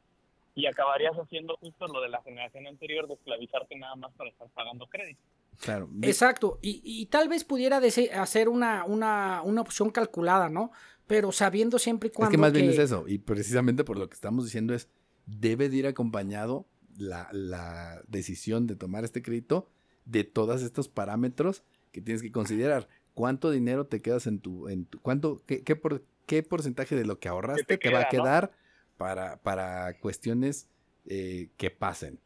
Y 0.55 0.66
acabarías 0.66 1.15
haciendo 1.15 1.57
justo 1.57 1.86
lo 1.86 2.01
de 2.03 2.09
la 2.09 2.20
generación 2.23 2.66
anterior 2.66 3.07
de 3.07 3.15
esclavizarte 3.15 3.77
nada 3.77 3.95
más 3.97 4.12
para 4.15 4.28
estar 4.31 4.49
pagando 4.51 4.86
crédito. 4.89 5.20
Claro. 5.61 5.89
Exacto, 6.03 6.59
y, 6.62 6.82
y 6.85 7.07
tal 7.07 7.28
vez 7.28 7.45
pudiera 7.45 7.78
hacer 8.20 8.49
una, 8.49 8.85
una, 8.85 9.43
una 9.43 9.61
opción 9.61 9.90
calculada, 9.90 10.49
¿no? 10.49 10.70
Pero 11.07 11.32
sabiendo 11.32 11.78
siempre 11.78 12.09
y 12.09 12.12
cuando 12.12 12.31
Es 12.31 12.36
que 12.36 12.40
más 12.40 12.53
bien 12.53 12.66
que- 12.66 12.73
es 12.73 12.78
eso, 12.78 13.05
y 13.09 13.19
precisamente 13.19 13.85
por 13.85 13.99
lo 13.99 14.09
que 14.09 14.15
estamos 14.15 14.45
diciendo 14.45 14.74
es, 14.74 14.89
debe 15.28 15.68
de 15.68 15.76
ir 15.76 15.86
acompañado 15.86 16.66
la, 16.96 17.28
la 17.32 18.02
decisión 18.09 18.66
de 18.66 18.76
tomar 18.76 19.05
este 19.05 19.22
crédito 19.22 19.68
de 20.05 20.24
todos 20.24 20.62
estos 20.62 20.88
parámetros 20.88 21.62
que 21.92 22.00
tienes 22.00 22.22
que 22.22 22.32
considerar. 22.32 22.88
¿Cuánto 23.14 23.50
dinero 23.50 23.86
te 23.86 24.00
quedas 24.00 24.26
en 24.26 24.40
tu, 24.40 24.68
en 24.68 24.86
tu 24.86 25.00
cuánto, 25.00 25.42
qué, 25.46 25.62
qué, 25.62 25.76
por- 25.76 26.05
qué 26.26 26.42
porcentaje 26.42 26.96
de 26.96 27.05
lo 27.05 27.18
que 27.18 27.28
ahorraste 27.28 27.64
te 27.64 27.78
te, 27.78 27.90
va 27.90 28.00
a 28.00 28.09
quedar 28.09 28.52
para, 28.96 29.40
para 29.42 29.98
cuestiones 29.98 30.68
eh, 31.06 31.50
que 31.56 31.70
pasen? 31.70 32.20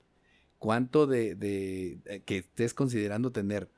¿Cuánto 0.59 1.07
de, 1.07 1.35
de- 1.35 1.99
eh, 2.05 2.23
que 2.25 2.39
estés 2.39 2.73
considerando 2.73 3.33
tener 3.33 3.69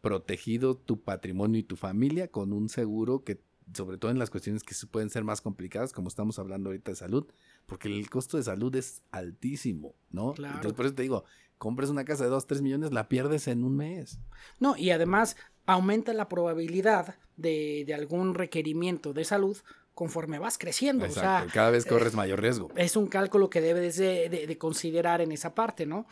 protegido 0.00 0.76
tu 0.76 1.02
patrimonio 1.02 1.60
y 1.60 1.64
tu 1.64 1.76
familia 1.76 2.28
con 2.28 2.52
un 2.52 2.68
seguro 2.68 3.22
que 3.24 3.40
sobre 3.74 3.98
todo 3.98 4.10
en 4.10 4.18
las 4.18 4.30
cuestiones 4.30 4.64
que 4.64 4.74
pueden 4.90 5.10
ser 5.10 5.22
más 5.22 5.40
complicadas, 5.40 5.92
como 5.92 6.08
estamos 6.08 6.38
hablando 6.38 6.70
ahorita 6.70 6.90
de 6.90 6.96
salud, 6.96 7.26
porque 7.66 7.88
el 7.88 8.08
costo 8.10 8.36
de 8.36 8.42
salud 8.42 8.74
es 8.76 9.02
altísimo, 9.12 9.94
¿no? 10.10 10.32
Claro. 10.32 10.56
Entonces, 10.56 10.76
por 10.76 10.86
eso 10.86 10.94
te 10.94 11.02
digo, 11.02 11.24
compres 11.58 11.90
una 11.90 12.04
casa 12.04 12.24
de 12.24 12.30
2, 12.30 12.46
3 12.46 12.62
millones, 12.62 12.92
la 12.92 13.08
pierdes 13.08 13.46
en 13.48 13.64
un 13.64 13.76
mes. 13.76 14.18
No, 14.58 14.76
y 14.76 14.90
además 14.90 15.36
aumenta 15.66 16.12
la 16.12 16.28
probabilidad 16.28 17.16
de, 17.36 17.84
de 17.86 17.94
algún 17.94 18.34
requerimiento 18.34 19.12
de 19.12 19.24
salud 19.24 19.56
conforme 19.94 20.38
vas 20.38 20.56
creciendo. 20.58 21.04
Exacto, 21.04 21.44
O 21.44 21.48
sea, 21.48 21.52
cada 21.54 21.70
vez 21.70 21.84
corres 21.86 22.14
mayor 22.14 22.40
riesgo. 22.40 22.70
es 22.76 22.96
un 22.96 23.06
cálculo 23.06 23.50
que 23.50 23.60
debes 23.60 23.96
de, 23.96 24.28
de- 24.28 24.46
de 24.46 24.58
considerar 24.58 25.20
en 25.20 25.30
esa 25.32 25.54
parte, 25.54 25.84
¿no? 25.86 26.06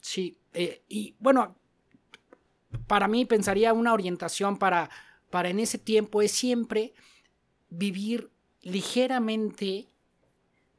Sí, 0.00 0.38
eh, 0.54 0.82
y 0.88 1.14
bueno, 1.18 1.56
para 2.86 3.08
mí 3.08 3.24
pensaría 3.26 3.72
una 3.72 3.92
orientación 3.92 4.56
para, 4.56 4.88
para 5.30 5.48
en 5.50 5.58
ese 5.60 5.78
tiempo 5.78 6.22
es 6.22 6.30
siempre 6.30 6.94
vivir 7.68 8.30
ligeramente 8.62 9.88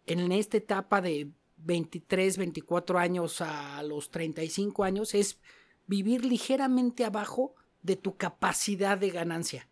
en 0.08 0.32
esta 0.32 0.58
etapa 0.58 1.02
de 1.02 1.30
23, 1.58 2.38
24 2.38 2.98
años 2.98 3.42
a 3.42 3.84
los 3.84 4.10
35 4.10 4.84
años 4.84 5.14
es 5.14 5.40
vivir 5.86 6.26
ligeramente 6.26 7.06
abajo 7.06 7.56
de 7.82 7.96
tu 7.96 8.18
capacidad 8.18 8.98
de 8.98 9.10
ganancia. 9.10 9.68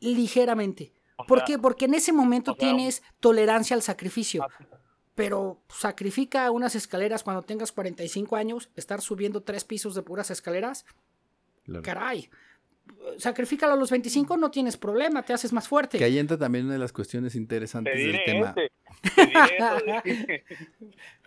Ligeramente. 0.00 0.92
O 1.16 1.24
¿Por 1.26 1.38
sea, 1.38 1.46
qué? 1.46 1.58
Porque 1.58 1.86
en 1.86 1.94
ese 1.94 2.12
momento 2.12 2.52
o 2.52 2.54
sea, 2.54 2.60
tienes 2.68 3.02
tolerancia 3.20 3.74
al 3.74 3.82
sacrificio. 3.82 4.46
Pero 5.14 5.60
sacrifica 5.68 6.48
unas 6.52 6.76
escaleras 6.76 7.24
cuando 7.24 7.42
tengas 7.42 7.72
45 7.72 8.36
años, 8.36 8.70
estar 8.76 9.00
subiendo 9.00 9.42
tres 9.42 9.64
pisos 9.64 9.94
de 9.94 10.02
puras 10.02 10.30
escaleras, 10.30 10.86
Claro. 11.64 11.82
caray. 11.82 12.30
Sacrifícalo 13.18 13.72
a 13.72 13.76
los 13.76 13.90
25, 13.90 14.36
no 14.36 14.50
tienes 14.50 14.76
problema, 14.76 15.22
te 15.24 15.32
haces 15.32 15.52
más 15.52 15.66
fuerte. 15.68 15.98
Que 15.98 16.04
ahí 16.04 16.18
entra 16.18 16.36
también 16.38 16.64
una 16.66 16.74
de 16.74 16.78
las 16.80 16.92
cuestiones 16.92 17.34
interesantes 17.34 17.94
Te 17.94 17.98
del 18.00 18.24
tema. 18.24 18.54
este, 18.56 18.70
te 19.14 19.26
diré 19.26 19.56
eso 19.56 19.76
de- 20.04 20.44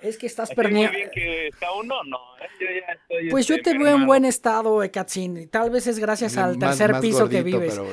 Es 0.01 0.17
que 0.17 0.25
estás 0.27 0.51
perdiendo. 0.53 0.91
no. 0.93 2.37
¿eh? 2.37 2.47
Yo 2.59 2.65
ya 2.67 2.93
estoy, 2.93 3.29
Pues 3.29 3.47
yo 3.47 3.55
este, 3.55 3.71
te 3.73 3.77
veo 3.77 3.95
en 3.95 4.05
buen 4.05 4.25
estado, 4.25 4.81
Ekatzin. 4.83 5.37
y 5.37 5.47
Tal 5.47 5.69
vez 5.69 5.87
es 5.87 5.99
gracias 5.99 6.37
al 6.37 6.57
Más- 6.57 6.69
tercer 6.77 6.91
más 6.93 7.01
piso 7.01 7.27
que 7.29 7.43
vives. 7.43 7.73
pero 7.77 7.87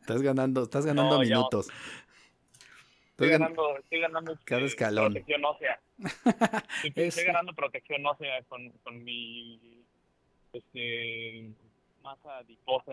estás 0.00 0.22
ganando, 0.22 0.62
estás 0.64 0.86
ganando 0.86 1.14
No, 1.16 1.20
minutos. 1.20 1.68
Estoy 3.10 3.28
gan- 3.28 3.32
ganando, 3.40 3.78
estoy 3.78 4.00
ganando 4.00 4.38
Cada 4.44 4.62
escalón. 4.62 5.12
protección 5.12 5.44
ósea. 5.44 5.80
Estoy, 6.84 7.04
estoy 7.04 7.24
ganando 7.24 7.52
protección 7.54 8.04
ósea 8.06 8.42
con, 8.48 8.68
con 8.82 9.04
mi 9.04 9.60
este, 10.52 11.50
masa 12.04 12.38
adiposa 12.38 12.92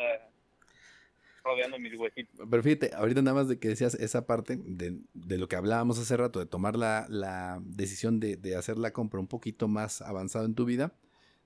rodeando 1.43 1.77
mis 1.79 1.97
huesitos. 1.99 2.47
Pero 2.49 2.63
fíjate, 2.63 2.91
ahorita 2.95 3.21
nada 3.21 3.35
más 3.35 3.47
de 3.47 3.59
que 3.59 3.67
decías 3.69 3.95
esa 3.95 4.25
parte 4.25 4.57
de, 4.57 4.99
de 5.13 5.37
lo 5.37 5.47
que 5.47 5.55
hablábamos 5.55 5.99
hace 5.99 6.15
rato, 6.15 6.39
de 6.39 6.45
tomar 6.45 6.75
la, 6.75 7.05
la 7.09 7.59
decisión 7.63 8.19
de, 8.19 8.37
de 8.37 8.55
hacer 8.55 8.77
la 8.77 8.91
compra 8.91 9.19
un 9.19 9.27
poquito 9.27 9.67
más 9.67 10.01
avanzado 10.01 10.45
en 10.45 10.55
tu 10.55 10.65
vida, 10.65 10.93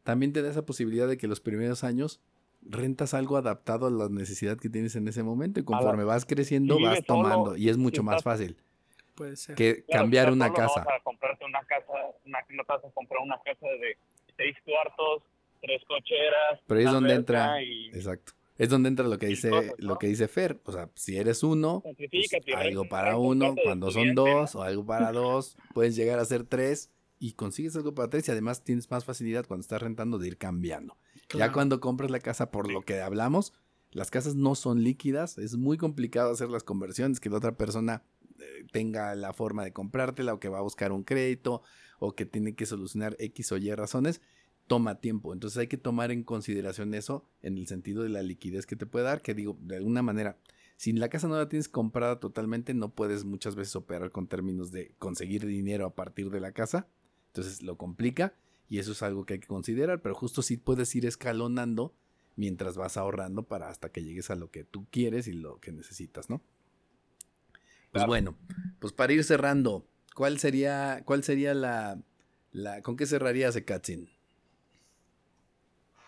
también 0.03 0.33
te 0.33 0.41
da 0.41 0.51
esa 0.51 0.65
posibilidad 0.65 1.07
de 1.07 1.17
que 1.17 1.27
los 1.27 1.39
primeros 1.39 1.83
años 1.83 2.21
rentas 2.61 3.13
algo 3.13 3.37
adaptado 3.37 3.87
a 3.87 3.91
la 3.91 4.09
necesidad 4.09 4.57
que 4.57 4.69
tienes 4.69 4.95
en 4.95 5.07
ese 5.07 5.23
momento 5.23 5.59
y 5.59 5.63
conforme 5.63 6.03
vas 6.03 6.25
creciendo 6.25 6.75
Si 6.77 6.83
vas 6.83 7.03
tomando 7.05 7.45
solo, 7.51 7.57
y 7.57 7.69
es 7.69 7.77
mucho 7.77 8.01
si 8.01 8.05
más 8.05 8.23
fácil 8.23 8.57
Puede 9.15 9.37
ser. 9.37 9.55
que 9.55 9.85
Claro, 9.85 10.03
cambiar 10.03 10.27
si 10.27 10.33
una 10.33 10.47
solo, 10.47 10.57
casa. 10.57 10.79
No 10.81 10.85
vas 10.85 10.99
a 10.99 11.03
comprarte 11.03 11.45
una 11.45 11.63
casa, 11.63 11.93
una, 12.25 12.39
no 12.49 12.63
te 12.63 12.73
vas 12.73 12.83
a 12.83 12.89
comprar 12.91 13.21
una 13.23 13.37
casa 13.45 13.67
de 13.67 13.97
seis 14.35 14.57
cuartos, 14.65 15.23
tres 15.65 15.81
cocheras. 15.87 16.59
Pero 16.67 16.79
ahí 16.79 16.85
es 16.85 16.91
donde 16.91 17.13
entra, 17.13 17.63
y 17.63 17.87
exacto. 17.87 18.33
Es 18.57 18.69
donde 18.69 18.87
entra 18.87 19.05
lo 19.07 19.17
que 19.19 19.27
dice, 19.27 19.49
cosas, 19.49 19.73
lo 19.79 19.97
que 19.97 20.07
dice 20.07 20.29
Fer. 20.29 20.61
O 20.63 20.71
sea, 20.71 20.89
si 20.95 21.17
eres 21.17 21.43
uno, 21.43 21.83
pues, 21.83 22.55
algo 22.55 22.87
para 22.87 23.17
uno, 23.17 23.53
cuando 23.61 23.91
son 23.91 24.15
dos, 24.15 24.55
o 24.55 24.63
algo 24.63 24.85
para 24.85 25.11
dos, 25.11 25.57
puedes 25.73 25.95
llegar 25.95 26.19
a 26.19 26.25
ser 26.25 26.45
tres 26.45 26.91
y 27.19 27.33
consigues 27.33 27.75
algo 27.75 27.93
para 27.93 28.09
tres 28.09 28.27
y 28.27 28.31
además 28.31 28.63
tienes 28.63 28.89
más 28.89 29.03
facilidad 29.03 29.45
cuando 29.45 29.61
estás 29.61 29.81
rentando 29.81 30.19
de 30.19 30.27
ir 30.27 30.37
cambiando. 30.37 30.97
Ya 31.37 31.51
cuando 31.51 31.79
compras 31.81 32.11
la 32.11 32.19
casa, 32.19 32.51
por 32.51 32.71
lo 32.71 32.83
que 32.83 33.01
hablamos, 33.01 33.53
las 33.91 34.11
casas 34.11 34.35
no 34.35 34.55
son 34.55 34.83
líquidas, 34.83 35.37
es 35.37 35.55
muy 35.55 35.77
complicado 35.77 36.31
hacer 36.31 36.49
las 36.49 36.63
conversiones, 36.63 37.19
que 37.19 37.29
la 37.29 37.37
otra 37.37 37.57
persona 37.57 38.03
eh, 38.39 38.65
tenga 38.71 39.15
la 39.15 39.33
forma 39.33 39.63
de 39.63 39.73
comprártela 39.73 40.33
o 40.33 40.39
que 40.39 40.49
va 40.49 40.59
a 40.59 40.63
buscar 40.63 40.91
un 40.91 41.03
crédito 41.03 41.61
o 41.99 42.13
que 42.13 42.25
tiene 42.25 42.55
que 42.55 42.65
solucionar 42.65 43.15
X 43.19 43.51
o 43.53 43.57
Y 43.57 43.73
razones, 43.73 44.21
toma 44.67 44.99
tiempo. 44.99 45.33
Entonces 45.33 45.57
hay 45.57 45.67
que 45.67 45.77
tomar 45.77 46.11
en 46.11 46.23
consideración 46.23 46.93
eso 46.93 47.25
en 47.41 47.57
el 47.57 47.67
sentido 47.67 48.03
de 48.03 48.09
la 48.09 48.23
liquidez 48.23 48.65
que 48.65 48.75
te 48.75 48.85
puede 48.85 49.05
dar, 49.05 49.21
que 49.21 49.33
digo, 49.33 49.57
de 49.61 49.77
alguna 49.77 50.01
manera, 50.01 50.37
si 50.77 50.91
la 50.93 51.09
casa 51.09 51.27
no 51.27 51.35
la 51.37 51.47
tienes 51.49 51.69
comprada 51.69 52.19
totalmente, 52.19 52.73
no 52.73 52.93
puedes 52.93 53.23
muchas 53.25 53.55
veces 53.55 53.75
operar 53.75 54.11
con 54.11 54.27
términos 54.27 54.71
de 54.71 54.93
conseguir 54.99 55.45
dinero 55.45 55.85
a 55.85 55.95
partir 55.95 56.29
de 56.29 56.39
la 56.41 56.51
casa. 56.51 56.87
Entonces 57.27 57.61
lo 57.61 57.77
complica 57.77 58.33
y 58.67 58.79
eso 58.79 58.91
es 58.91 59.03
algo 59.03 59.25
que 59.25 59.35
hay 59.35 59.39
que 59.39 59.47
considerar, 59.47 60.01
pero 60.01 60.15
justo 60.15 60.41
sí 60.41 60.57
puedes 60.57 60.93
ir 60.95 61.05
escalonando 61.05 61.93
mientras 62.35 62.75
vas 62.75 62.97
ahorrando 62.97 63.43
para 63.43 63.69
hasta 63.69 63.89
que 63.91 64.03
llegues 64.03 64.29
a 64.29 64.35
lo 64.35 64.51
que 64.51 64.63
tú 64.63 64.87
quieres 64.89 65.27
y 65.27 65.33
lo 65.33 65.59
que 65.59 65.71
necesitas, 65.71 66.29
¿no? 66.29 66.41
Pues 67.91 68.03
Claro. 68.03 68.07
bueno, 68.07 68.37
pues 68.79 68.91
para 68.91 69.13
ir 69.13 69.23
cerrando, 69.23 69.87
¿cuál 70.15 70.39
sería, 70.39 71.03
cuál 71.05 71.23
sería 71.23 71.53
la, 71.53 72.01
la 72.51 72.81
¿con 72.81 72.97
qué 72.97 73.05
cerrarías 73.05 73.55
Ekatzin? 73.55 74.09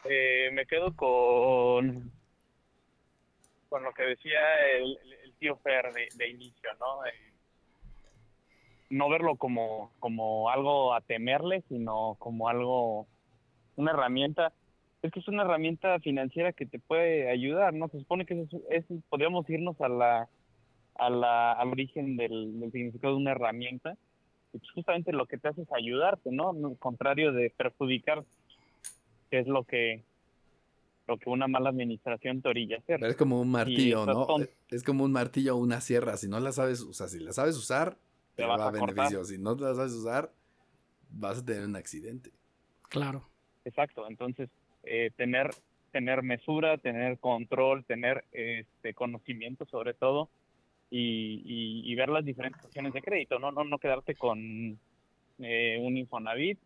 Eh, 0.09 0.49
me 0.53 0.65
quedo 0.65 0.95
con 0.95 2.11
con 3.69 3.83
lo 3.83 3.93
que 3.93 4.03
decía 4.03 4.39
el, 4.77 4.97
el- 5.23 5.33
tío 5.39 5.55
Fer 5.57 5.93
de, 6.15 6.29
inicio, 6.29 6.69
¿no? 6.79 7.01
No 8.89 9.07
verlo 9.09 9.35
como, 9.35 9.91
como 9.99 10.49
algo 10.49 10.95
a 10.95 11.01
temerle, 11.01 11.61
sino 11.69 12.15
como 12.17 12.49
algo, 12.49 13.05
una 13.75 13.91
herramienta. 13.91 14.51
Es 15.03 15.11
que 15.11 15.19
es 15.19 15.27
una 15.27 15.43
herramienta 15.43 15.99
financiera 15.99 16.53
que 16.53 16.65
te 16.65 16.79
puede 16.79 17.29
ayudar, 17.29 17.73
¿no? 17.75 17.87
Se 17.89 17.99
supone 17.99 18.25
que 18.25 18.41
es, 18.41 18.49
es 18.71 18.85
podríamos 19.09 19.47
irnos 19.49 19.79
a 19.79 19.89
la, 19.89 20.27
a 20.95 21.09
la, 21.11 21.51
al 21.51 21.67
origen 21.69 22.17
del, 22.17 22.59
del 22.59 22.71
significado 22.71 23.13
de 23.13 23.21
una 23.21 23.31
herramienta. 23.31 23.95
Y 24.53 24.57
pues 24.57 24.71
justamente 24.71 25.11
lo 25.11 25.27
que 25.27 25.37
te 25.37 25.49
hace 25.49 25.61
es 25.61 25.71
ayudarte, 25.71 26.31
¿no? 26.31 26.49
Al 26.49 26.77
contrario 26.79 27.31
de 27.31 27.51
perjudicar, 27.51 28.23
que 29.29 29.39
es 29.39 29.47
lo 29.47 29.63
que 29.63 30.03
lo 31.07 31.17
que 31.17 31.29
una 31.29 31.47
mala 31.47 31.69
administración 31.69 32.41
te 32.41 32.49
orilla 32.49 32.75
a 32.75 32.79
hacer. 32.79 32.99
Pero 32.99 33.11
es 33.11 33.17
como 33.17 33.39
un 33.39 33.49
martillo, 33.49 34.05
¿no? 34.05 34.25
tonto. 34.25 34.51
Es 34.69 34.83
como 34.83 35.05
un 35.05 35.11
martillo 35.13 35.55
o 35.55 35.57
una 35.57 35.79
sierra. 35.79 36.17
Si 36.17 36.27
no 36.27 36.39
la 36.39 36.51
sabes 36.51 36.81
usar, 36.81 37.07
si 37.07 37.19
la 37.19 37.31
sabes 37.31 37.55
usar, 37.55 37.97
te, 38.35 38.45
va 38.45 38.55
a 38.55 38.71
cortar. 38.71 38.95
beneficio. 38.95 39.23
Si 39.23 39.37
no 39.37 39.55
la 39.55 39.73
sabes 39.73 39.93
usar, 39.93 40.31
vas 41.09 41.39
a 41.39 41.45
tener 41.45 41.63
un 41.63 41.77
accidente. 41.77 42.31
Claro. 42.89 43.29
Exacto, 43.63 44.07
entonces 44.07 44.49
eh, 44.83 45.11
tener 45.15 45.49
tener 45.91 46.21
mesura, 46.21 46.77
tener 46.77 47.17
control, 47.17 47.83
tener 47.85 48.25
este 48.31 48.93
conocimiento 48.93 49.65
sobre 49.65 49.93
todo 49.93 50.29
y, 50.89 51.41
y, 51.45 51.91
y 51.91 51.95
ver 51.95 52.09
las 52.09 52.23
diferentes 52.23 52.63
opciones 52.63 52.93
de 52.93 53.01
crédito, 53.01 53.39
no 53.39 53.51
no 53.51 53.63
no 53.63 53.77
quedarte 53.77 54.15
con 54.15 54.77
eh, 55.39 55.77
un 55.81 55.97
Infonavit 55.97 56.59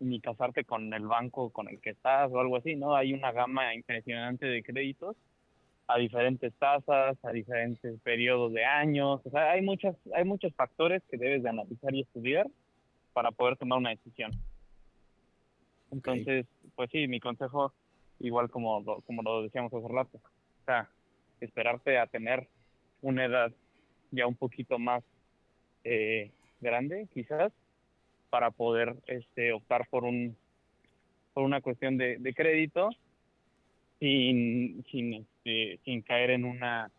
ni 0.00 0.20
casarte 0.20 0.64
con 0.64 0.92
el 0.92 1.06
banco 1.06 1.50
con 1.50 1.68
el 1.68 1.80
que 1.80 1.90
estás 1.90 2.30
o 2.32 2.40
algo 2.40 2.56
así, 2.56 2.76
¿no? 2.76 2.94
Hay 2.94 3.12
una 3.12 3.32
gama 3.32 3.74
impresionante 3.74 4.46
de 4.46 4.62
créditos 4.62 5.16
a 5.88 5.98
diferentes 5.98 6.52
tasas, 6.54 7.16
a 7.24 7.30
diferentes 7.30 8.00
periodos 8.00 8.52
de 8.52 8.64
años, 8.64 9.20
o 9.24 9.30
sea, 9.30 9.52
hay 9.52 9.62
muchas 9.62 9.94
hay 10.14 10.24
muchos 10.24 10.52
factores 10.54 11.02
que 11.10 11.16
debes 11.16 11.42
de 11.42 11.48
analizar 11.48 11.94
y 11.94 12.02
estudiar 12.02 12.46
para 13.12 13.30
poder 13.30 13.56
tomar 13.56 13.78
una 13.78 13.90
decisión. 13.90 14.32
Entonces, 15.92 16.46
pues 16.74 16.90
sí, 16.90 17.06
mi 17.06 17.20
consejo, 17.20 17.72
igual 18.18 18.50
como 18.50 18.80
lo, 18.80 19.00
como 19.02 19.22
lo 19.22 19.42
decíamos 19.42 19.72
hace 19.72 19.88
rato, 19.88 20.18
o 20.18 20.64
sea, 20.64 20.90
esperarte 21.40 21.98
a 21.98 22.06
tener 22.06 22.48
una 23.02 23.24
edad 23.24 23.52
ya 24.10 24.26
un 24.26 24.34
poquito 24.34 24.78
más 24.78 25.04
eh, 25.84 26.30
grande, 26.60 27.06
quizás, 27.14 27.52
para 28.30 28.50
poder 28.50 28.94
este, 29.06 29.52
optar 29.52 29.86
por 29.88 30.04
un 30.04 30.36
por 31.34 31.44
una 31.44 31.60
cuestión 31.60 31.96
de, 31.98 32.16
de 32.18 32.34
crédito 32.34 32.88
sin 34.00 34.84
sin 34.90 35.14
este, 35.14 35.78
sin 35.84 36.02
caer 36.02 36.30
en 36.30 36.44
una 36.44 36.90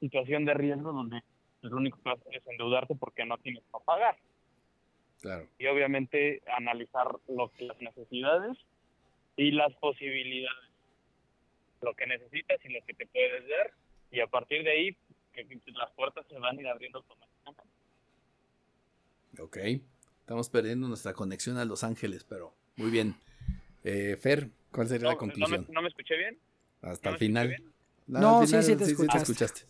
situación 0.00 0.44
de 0.44 0.54
riesgo 0.54 0.92
donde 0.92 1.22
lo 1.62 1.76
único 1.76 1.98
que 1.98 2.08
vas 2.10 2.18
a 2.18 2.22
hacer 2.22 2.36
es 2.36 2.46
endeudarte 2.46 2.94
porque 2.94 3.24
no 3.24 3.36
tienes 3.38 3.62
para 3.70 3.84
pagar 3.84 4.16
Claro. 5.20 5.46
y 5.58 5.66
obviamente 5.66 6.40
analizar 6.56 7.06
lo 7.28 7.50
que 7.50 7.66
las 7.66 7.78
necesidades 7.82 8.56
y 9.36 9.50
las 9.50 9.70
posibilidades, 9.74 10.70
lo 11.82 11.92
que 11.94 12.06
necesitas 12.06 12.58
y 12.64 12.70
lo 12.70 12.80
que 12.86 12.94
te 12.94 13.06
puedes 13.06 13.46
dar 13.48 13.70
y 14.10 14.20
a 14.20 14.26
partir 14.26 14.64
de 14.64 14.70
ahí 14.70 14.96
que, 15.34 15.46
que 15.46 15.60
las 15.72 15.90
puertas 15.92 16.26
se 16.28 16.38
van 16.38 16.56
a 16.56 16.60
ir 16.60 16.68
abriendo 16.68 16.98
automáticamente. 16.98 17.62
Ok. 19.38 19.58
Estamos 20.30 20.48
perdiendo 20.48 20.86
nuestra 20.86 21.12
conexión 21.12 21.56
a 21.58 21.64
Los 21.64 21.82
Ángeles, 21.82 22.22
pero 22.22 22.54
muy 22.76 22.88
bien. 22.92 23.16
Eh, 23.82 24.16
Fer, 24.16 24.48
¿cuál 24.70 24.86
sería 24.86 25.08
la 25.08 25.14
No, 25.14 25.20
¿no 25.22 25.26
me, 25.26 25.32
conclusión? 25.32 25.66
no 25.72 25.82
me 25.82 25.88
escuché 25.88 26.16
bien? 26.16 26.38
Hasta 26.82 27.08
¿No 27.08 27.14
el 27.14 27.18
final. 27.18 27.48
bien? 27.48 27.72
No, 28.06 28.46
sí, 28.46 28.62
sí 28.62 28.76
te 28.76 28.84
sí 28.84 28.92
escuchaste. 28.92 29.22
escuchaste. 29.32 29.62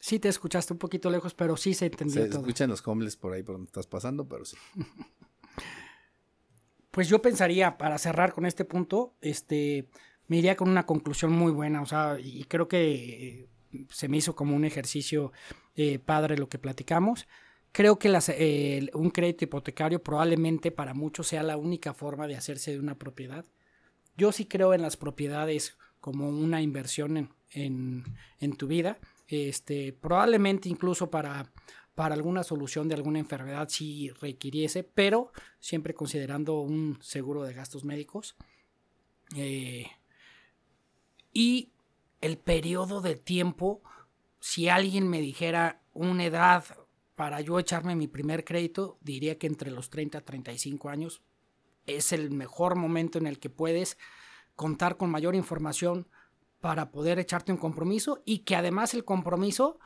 Sí 0.00 0.18
te 0.18 0.28
escuchaste 0.28 0.72
un 0.72 0.80
poquito 0.80 1.10
lejos, 1.10 1.32
pero 1.32 1.56
sí 1.56 1.74
se 1.74 1.86
entendió 1.86 2.24
Se 2.24 2.28
todo. 2.28 2.40
escuchan 2.40 2.70
los 2.70 2.84
homeless 2.88 3.16
por 3.16 3.34
ahí 3.34 3.44
por 3.44 3.54
donde 3.54 3.68
estás 3.68 3.86
pasando, 3.86 4.26
pero 4.28 4.44
sí. 4.44 4.56
Pues 6.90 7.08
yo 7.08 7.22
pensaría, 7.22 7.78
para 7.78 7.98
cerrar 7.98 8.32
con 8.32 8.46
este 8.46 8.64
punto, 8.64 9.14
este, 9.20 9.86
me 10.26 10.38
iría 10.38 10.56
con 10.56 10.68
una 10.68 10.86
conclusión 10.86 11.30
muy 11.30 11.52
buena, 11.52 11.82
o 11.82 11.86
sea, 11.86 12.18
y 12.18 12.42
creo 12.46 12.66
que 12.66 13.38
eh, 13.44 13.48
se 13.90 14.08
me 14.08 14.16
hizo 14.16 14.34
como 14.34 14.56
un 14.56 14.64
ejercicio 14.64 15.30
eh, 15.76 16.00
padre 16.00 16.36
lo 16.36 16.48
que 16.48 16.58
platicamos. 16.58 17.28
Creo 17.72 17.98
que 17.98 18.16
eh, 18.28 18.90
un 18.94 19.10
crédito 19.10 19.44
hipotecario 19.44 20.02
probablemente 20.02 20.70
para 20.70 20.94
muchos 20.94 21.28
sea 21.28 21.42
la 21.42 21.56
única 21.56 21.94
forma 21.94 22.26
de 22.26 22.36
hacerse 22.36 22.72
de 22.72 22.80
una 22.80 22.96
propiedad. 22.96 23.44
Yo 24.16 24.32
sí 24.32 24.46
creo 24.46 24.74
en 24.74 24.82
las 24.82 24.96
propiedades 24.96 25.76
como 26.00 26.28
una 26.28 26.60
inversión 26.62 27.16
en, 27.16 27.30
en, 27.50 28.04
en 28.40 28.56
tu 28.56 28.66
vida. 28.66 28.98
Este, 29.28 29.92
probablemente 29.92 30.68
incluso 30.68 31.10
para, 31.10 31.52
para 31.94 32.14
alguna 32.14 32.42
solución 32.42 32.88
de 32.88 32.94
alguna 32.94 33.18
enfermedad 33.18 33.68
si 33.68 34.10
requiriese, 34.10 34.82
pero 34.84 35.32
siempre 35.60 35.94
considerando 35.94 36.60
un 36.60 36.98
seguro 37.02 37.42
de 37.44 37.52
gastos 37.52 37.84
médicos. 37.84 38.36
Eh, 39.36 39.86
y 41.32 41.72
el 42.20 42.38
periodo 42.38 43.00
de 43.00 43.16
tiempo, 43.16 43.82
si 44.40 44.68
alguien 44.68 45.08
me 45.08 45.20
dijera 45.20 45.82
una 45.92 46.24
edad 46.24 46.64
para 47.18 47.40
yo 47.40 47.58
echarme 47.58 47.96
mi 47.96 48.06
primer 48.06 48.44
crédito, 48.44 48.96
diría 49.00 49.38
que 49.38 49.48
entre 49.48 49.72
los 49.72 49.90
30 49.90 50.18
a 50.18 50.20
35 50.20 50.88
años 50.88 51.20
es 51.84 52.12
el 52.12 52.30
mejor 52.30 52.76
momento 52.76 53.18
en 53.18 53.26
el 53.26 53.40
que 53.40 53.50
puedes 53.50 53.98
contar 54.54 54.96
con 54.96 55.10
mayor 55.10 55.34
información 55.34 56.06
para 56.60 56.92
poder 56.92 57.18
echarte 57.18 57.50
un 57.50 57.58
compromiso 57.58 58.22
y 58.24 58.44
que 58.44 58.54
además 58.54 58.94
el 58.94 59.04
compromiso 59.04 59.80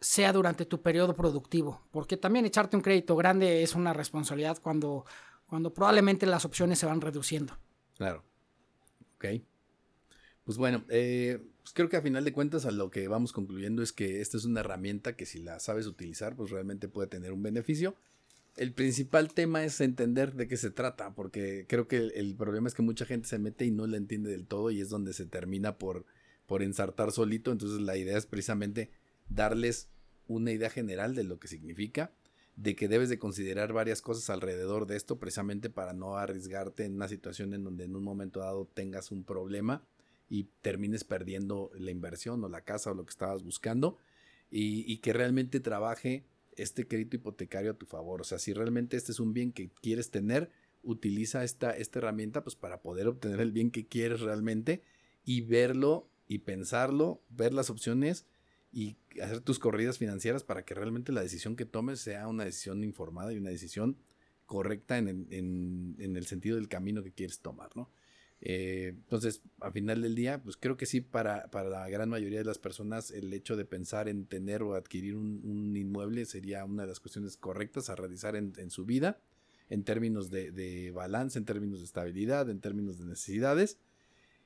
sea 0.00 0.32
durante 0.32 0.66
tu 0.66 0.82
periodo 0.82 1.14
productivo, 1.14 1.86
porque 1.92 2.16
también 2.16 2.44
echarte 2.44 2.76
un 2.76 2.82
crédito 2.82 3.14
grande 3.14 3.62
es 3.62 3.76
una 3.76 3.92
responsabilidad 3.92 4.58
cuando, 4.60 5.04
cuando 5.46 5.72
probablemente 5.72 6.26
las 6.26 6.44
opciones 6.44 6.80
se 6.80 6.86
van 6.86 7.00
reduciendo. 7.00 7.56
Claro. 7.94 8.24
Ok. 9.14 9.26
Pues 10.42 10.58
bueno, 10.58 10.82
eh, 10.88 11.40
pues 11.68 11.74
creo 11.74 11.90
que 11.90 11.98
a 11.98 12.02
final 12.02 12.24
de 12.24 12.32
cuentas 12.32 12.64
a 12.64 12.70
lo 12.70 12.90
que 12.90 13.08
vamos 13.08 13.34
concluyendo 13.34 13.82
es 13.82 13.92
que 13.92 14.22
esta 14.22 14.38
es 14.38 14.46
una 14.46 14.60
herramienta 14.60 15.16
que 15.16 15.26
si 15.26 15.38
la 15.38 15.60
sabes 15.60 15.86
utilizar, 15.86 16.34
pues 16.34 16.50
realmente 16.50 16.88
puede 16.88 17.08
tener 17.08 17.30
un 17.30 17.42
beneficio. 17.42 17.94
El 18.56 18.72
principal 18.72 19.34
tema 19.34 19.62
es 19.62 19.82
entender 19.82 20.32
de 20.32 20.48
qué 20.48 20.56
se 20.56 20.70
trata, 20.70 21.14
porque 21.14 21.66
creo 21.68 21.86
que 21.86 21.98
el, 21.98 22.34
problema 22.36 22.68
es 22.68 22.74
que 22.74 22.80
mucha 22.80 23.04
gente 23.04 23.28
se 23.28 23.38
mete 23.38 23.66
y 23.66 23.70
no 23.70 23.86
la 23.86 23.98
entiende 23.98 24.30
del 24.30 24.46
todo 24.46 24.70
y 24.70 24.80
es 24.80 24.88
donde 24.88 25.12
se 25.12 25.26
termina 25.26 25.76
por, 25.76 26.06
por 26.46 26.62
ensartar 26.62 27.12
solito. 27.12 27.52
Entonces 27.52 27.82
la 27.82 27.98
idea 27.98 28.16
es 28.16 28.24
precisamente 28.24 28.90
darles 29.28 29.90
una 30.26 30.52
idea 30.52 30.70
general 30.70 31.14
de 31.14 31.24
lo 31.24 31.38
que 31.38 31.48
significa, 31.48 32.12
de 32.56 32.76
que 32.76 32.88
debes 32.88 33.10
de 33.10 33.18
considerar 33.18 33.74
varias 33.74 34.00
cosas 34.00 34.30
alrededor 34.30 34.86
de 34.86 34.96
esto 34.96 35.18
precisamente 35.18 35.68
para 35.68 35.92
no 35.92 36.16
arriesgarte 36.16 36.86
en 36.86 36.94
una 36.94 37.08
situación 37.08 37.52
en 37.52 37.62
donde 37.62 37.84
en 37.84 37.94
un 37.94 38.04
momento 38.04 38.40
dado 38.40 38.64
tengas 38.72 39.10
un 39.10 39.22
problema 39.22 39.84
y 40.28 40.44
termines 40.62 41.04
perdiendo 41.04 41.70
la 41.74 41.90
inversión 41.90 42.42
o 42.44 42.48
la 42.48 42.62
casa 42.62 42.90
o 42.90 42.94
lo 42.94 43.04
que 43.04 43.10
estabas 43.10 43.42
buscando 43.42 43.98
y, 44.50 44.98
que 44.98 45.12
realmente 45.12 45.60
trabaje 45.60 46.24
este 46.56 46.86
crédito 46.86 47.16
hipotecario 47.16 47.72
a 47.72 47.78
tu 47.78 47.86
favor. 47.86 48.20
O 48.20 48.24
sea, 48.24 48.38
si 48.38 48.52
realmente 48.52 48.96
este 48.96 49.12
es 49.12 49.20
un 49.20 49.32
bien 49.32 49.52
que 49.52 49.70
quieres 49.82 50.10
tener, 50.10 50.50
utiliza 50.82 51.44
esta, 51.44 51.70
esta 51.70 51.98
herramienta 51.98 52.42
pues 52.42 52.56
para 52.56 52.80
poder 52.80 53.08
obtener 53.08 53.40
el 53.40 53.52
bien 53.52 53.70
que 53.70 53.86
quieres 53.86 54.20
realmente 54.20 54.82
y 55.24 55.42
verlo 55.42 56.08
y 56.26 56.38
pensarlo, 56.38 57.22
ver 57.28 57.52
las 57.52 57.70
opciones 57.70 58.26
y 58.72 58.96
hacer 59.22 59.40
tus 59.40 59.58
corridas 59.58 59.98
financieras 59.98 60.44
para 60.44 60.64
que 60.64 60.74
realmente 60.74 61.12
la 61.12 61.22
decisión 61.22 61.56
que 61.56 61.64
tomes 61.64 62.00
sea 62.00 62.28
una 62.28 62.44
decisión 62.44 62.84
informada 62.84 63.32
y 63.32 63.38
una 63.38 63.50
decisión 63.50 63.96
correcta 64.46 64.96
en 64.96 65.06
el, 65.98 66.26
sentido 66.26 66.56
del 66.56 66.68
camino 66.68 67.02
que 67.02 67.12
quieres 67.12 67.40
tomar, 67.40 67.70
¿no? 67.76 67.90
Eh, 68.40 68.94
entonces, 68.94 69.42
a 69.60 69.70
final 69.70 70.02
del 70.02 70.14
día, 70.14 70.42
pues 70.42 70.56
creo 70.56 70.76
que 70.76 70.86
sí, 70.86 71.00
para, 71.00 71.48
la 71.52 71.88
gran 71.88 72.08
mayoría 72.08 72.38
de 72.38 72.44
las 72.44 72.58
personas, 72.58 73.10
el 73.10 73.32
hecho 73.32 73.56
de 73.56 73.64
pensar 73.64 74.08
en 74.08 74.26
tener 74.26 74.62
o 74.62 74.74
adquirir 74.74 75.16
un, 75.16 75.76
inmueble 75.76 76.24
sería 76.24 76.64
una 76.64 76.82
de 76.82 76.88
las 76.88 77.00
cuestiones 77.00 77.36
correctas 77.36 77.90
a 77.90 77.96
realizar 77.96 78.36
en, 78.36 78.70
su 78.70 78.84
vida, 78.84 79.20
en 79.70 79.82
términos 79.84 80.30
de, 80.30 80.50
de, 80.52 80.92
balance, 80.92 81.38
en 81.38 81.44
términos 81.44 81.80
de 81.80 81.86
estabilidad, 81.86 82.48
en 82.48 82.60
términos 82.60 82.98
de 82.98 83.06
necesidades. 83.06 83.78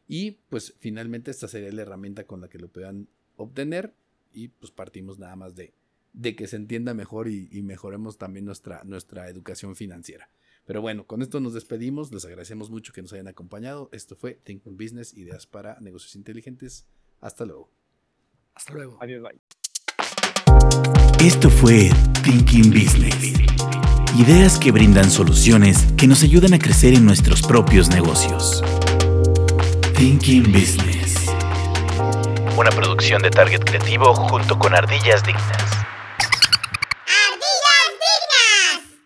Y 0.08 0.32
pues 0.48 0.74
finalmente 0.78 1.30
esta 1.30 1.48
sería 1.48 1.72
la 1.72 1.82
herramienta 1.82 2.24
con 2.24 2.40
la 2.40 2.48
que 2.48 2.58
lo 2.58 2.68
puedan 2.68 3.08
obtener 3.36 3.94
y 4.32 4.48
pues 4.48 4.72
partimos 4.72 5.18
nada 5.18 5.36
más 5.36 5.54
de, 5.54 5.74
de 6.12 6.36
que 6.36 6.46
se 6.46 6.56
entienda 6.56 6.94
mejor 6.94 7.28
y, 7.28 7.48
mejoremos 7.62 8.18
también 8.18 8.44
nuestra, 8.44 8.82
nuestra 8.84 9.28
educación 9.28 9.76
financiera. 9.76 10.28
Pero 10.64 10.80
bueno, 10.80 11.06
con 11.06 11.22
esto 11.22 11.40
nos 11.40 11.54
despedimos. 11.54 12.12
Les 12.12 12.24
agradecemos 12.24 12.70
mucho 12.70 12.92
que 12.92 13.02
nos 13.02 13.12
hayan 13.12 13.28
acompañado. 13.28 13.88
Esto 13.92 14.16
fue 14.16 14.34
Think 14.44 14.62
Business, 14.64 15.14
ideas 15.16 15.46
para 15.46 15.78
negocios 15.80 16.14
inteligentes. 16.14 16.86
Hasta 17.20 17.44
luego. 17.44 17.70
Hasta 18.54 18.72
luego. 18.74 18.98
Adiós, 19.00 19.22
bye. 19.22 19.40
Esto 21.24 21.50
fue 21.50 21.90
Thinking 22.24 22.70
Business. 22.70 23.32
Ideas 24.18 24.58
que 24.58 24.72
brindan 24.72 25.10
soluciones 25.10 25.86
que 25.96 26.06
nos 26.06 26.22
ayudan 26.22 26.52
a 26.52 26.58
crecer 26.58 26.94
en 26.94 27.04
nuestros 27.04 27.42
propios 27.42 27.88
negocios. 27.88 28.62
Thinking 29.96 30.52
Business. 30.52 31.14
Una 32.58 32.70
producción 32.70 33.22
de 33.22 33.30
Target 33.30 33.60
Creativo 33.60 34.12
junto 34.14 34.58
con 34.58 34.74
Ardillas 34.74 35.22
Dignas. 35.24 35.81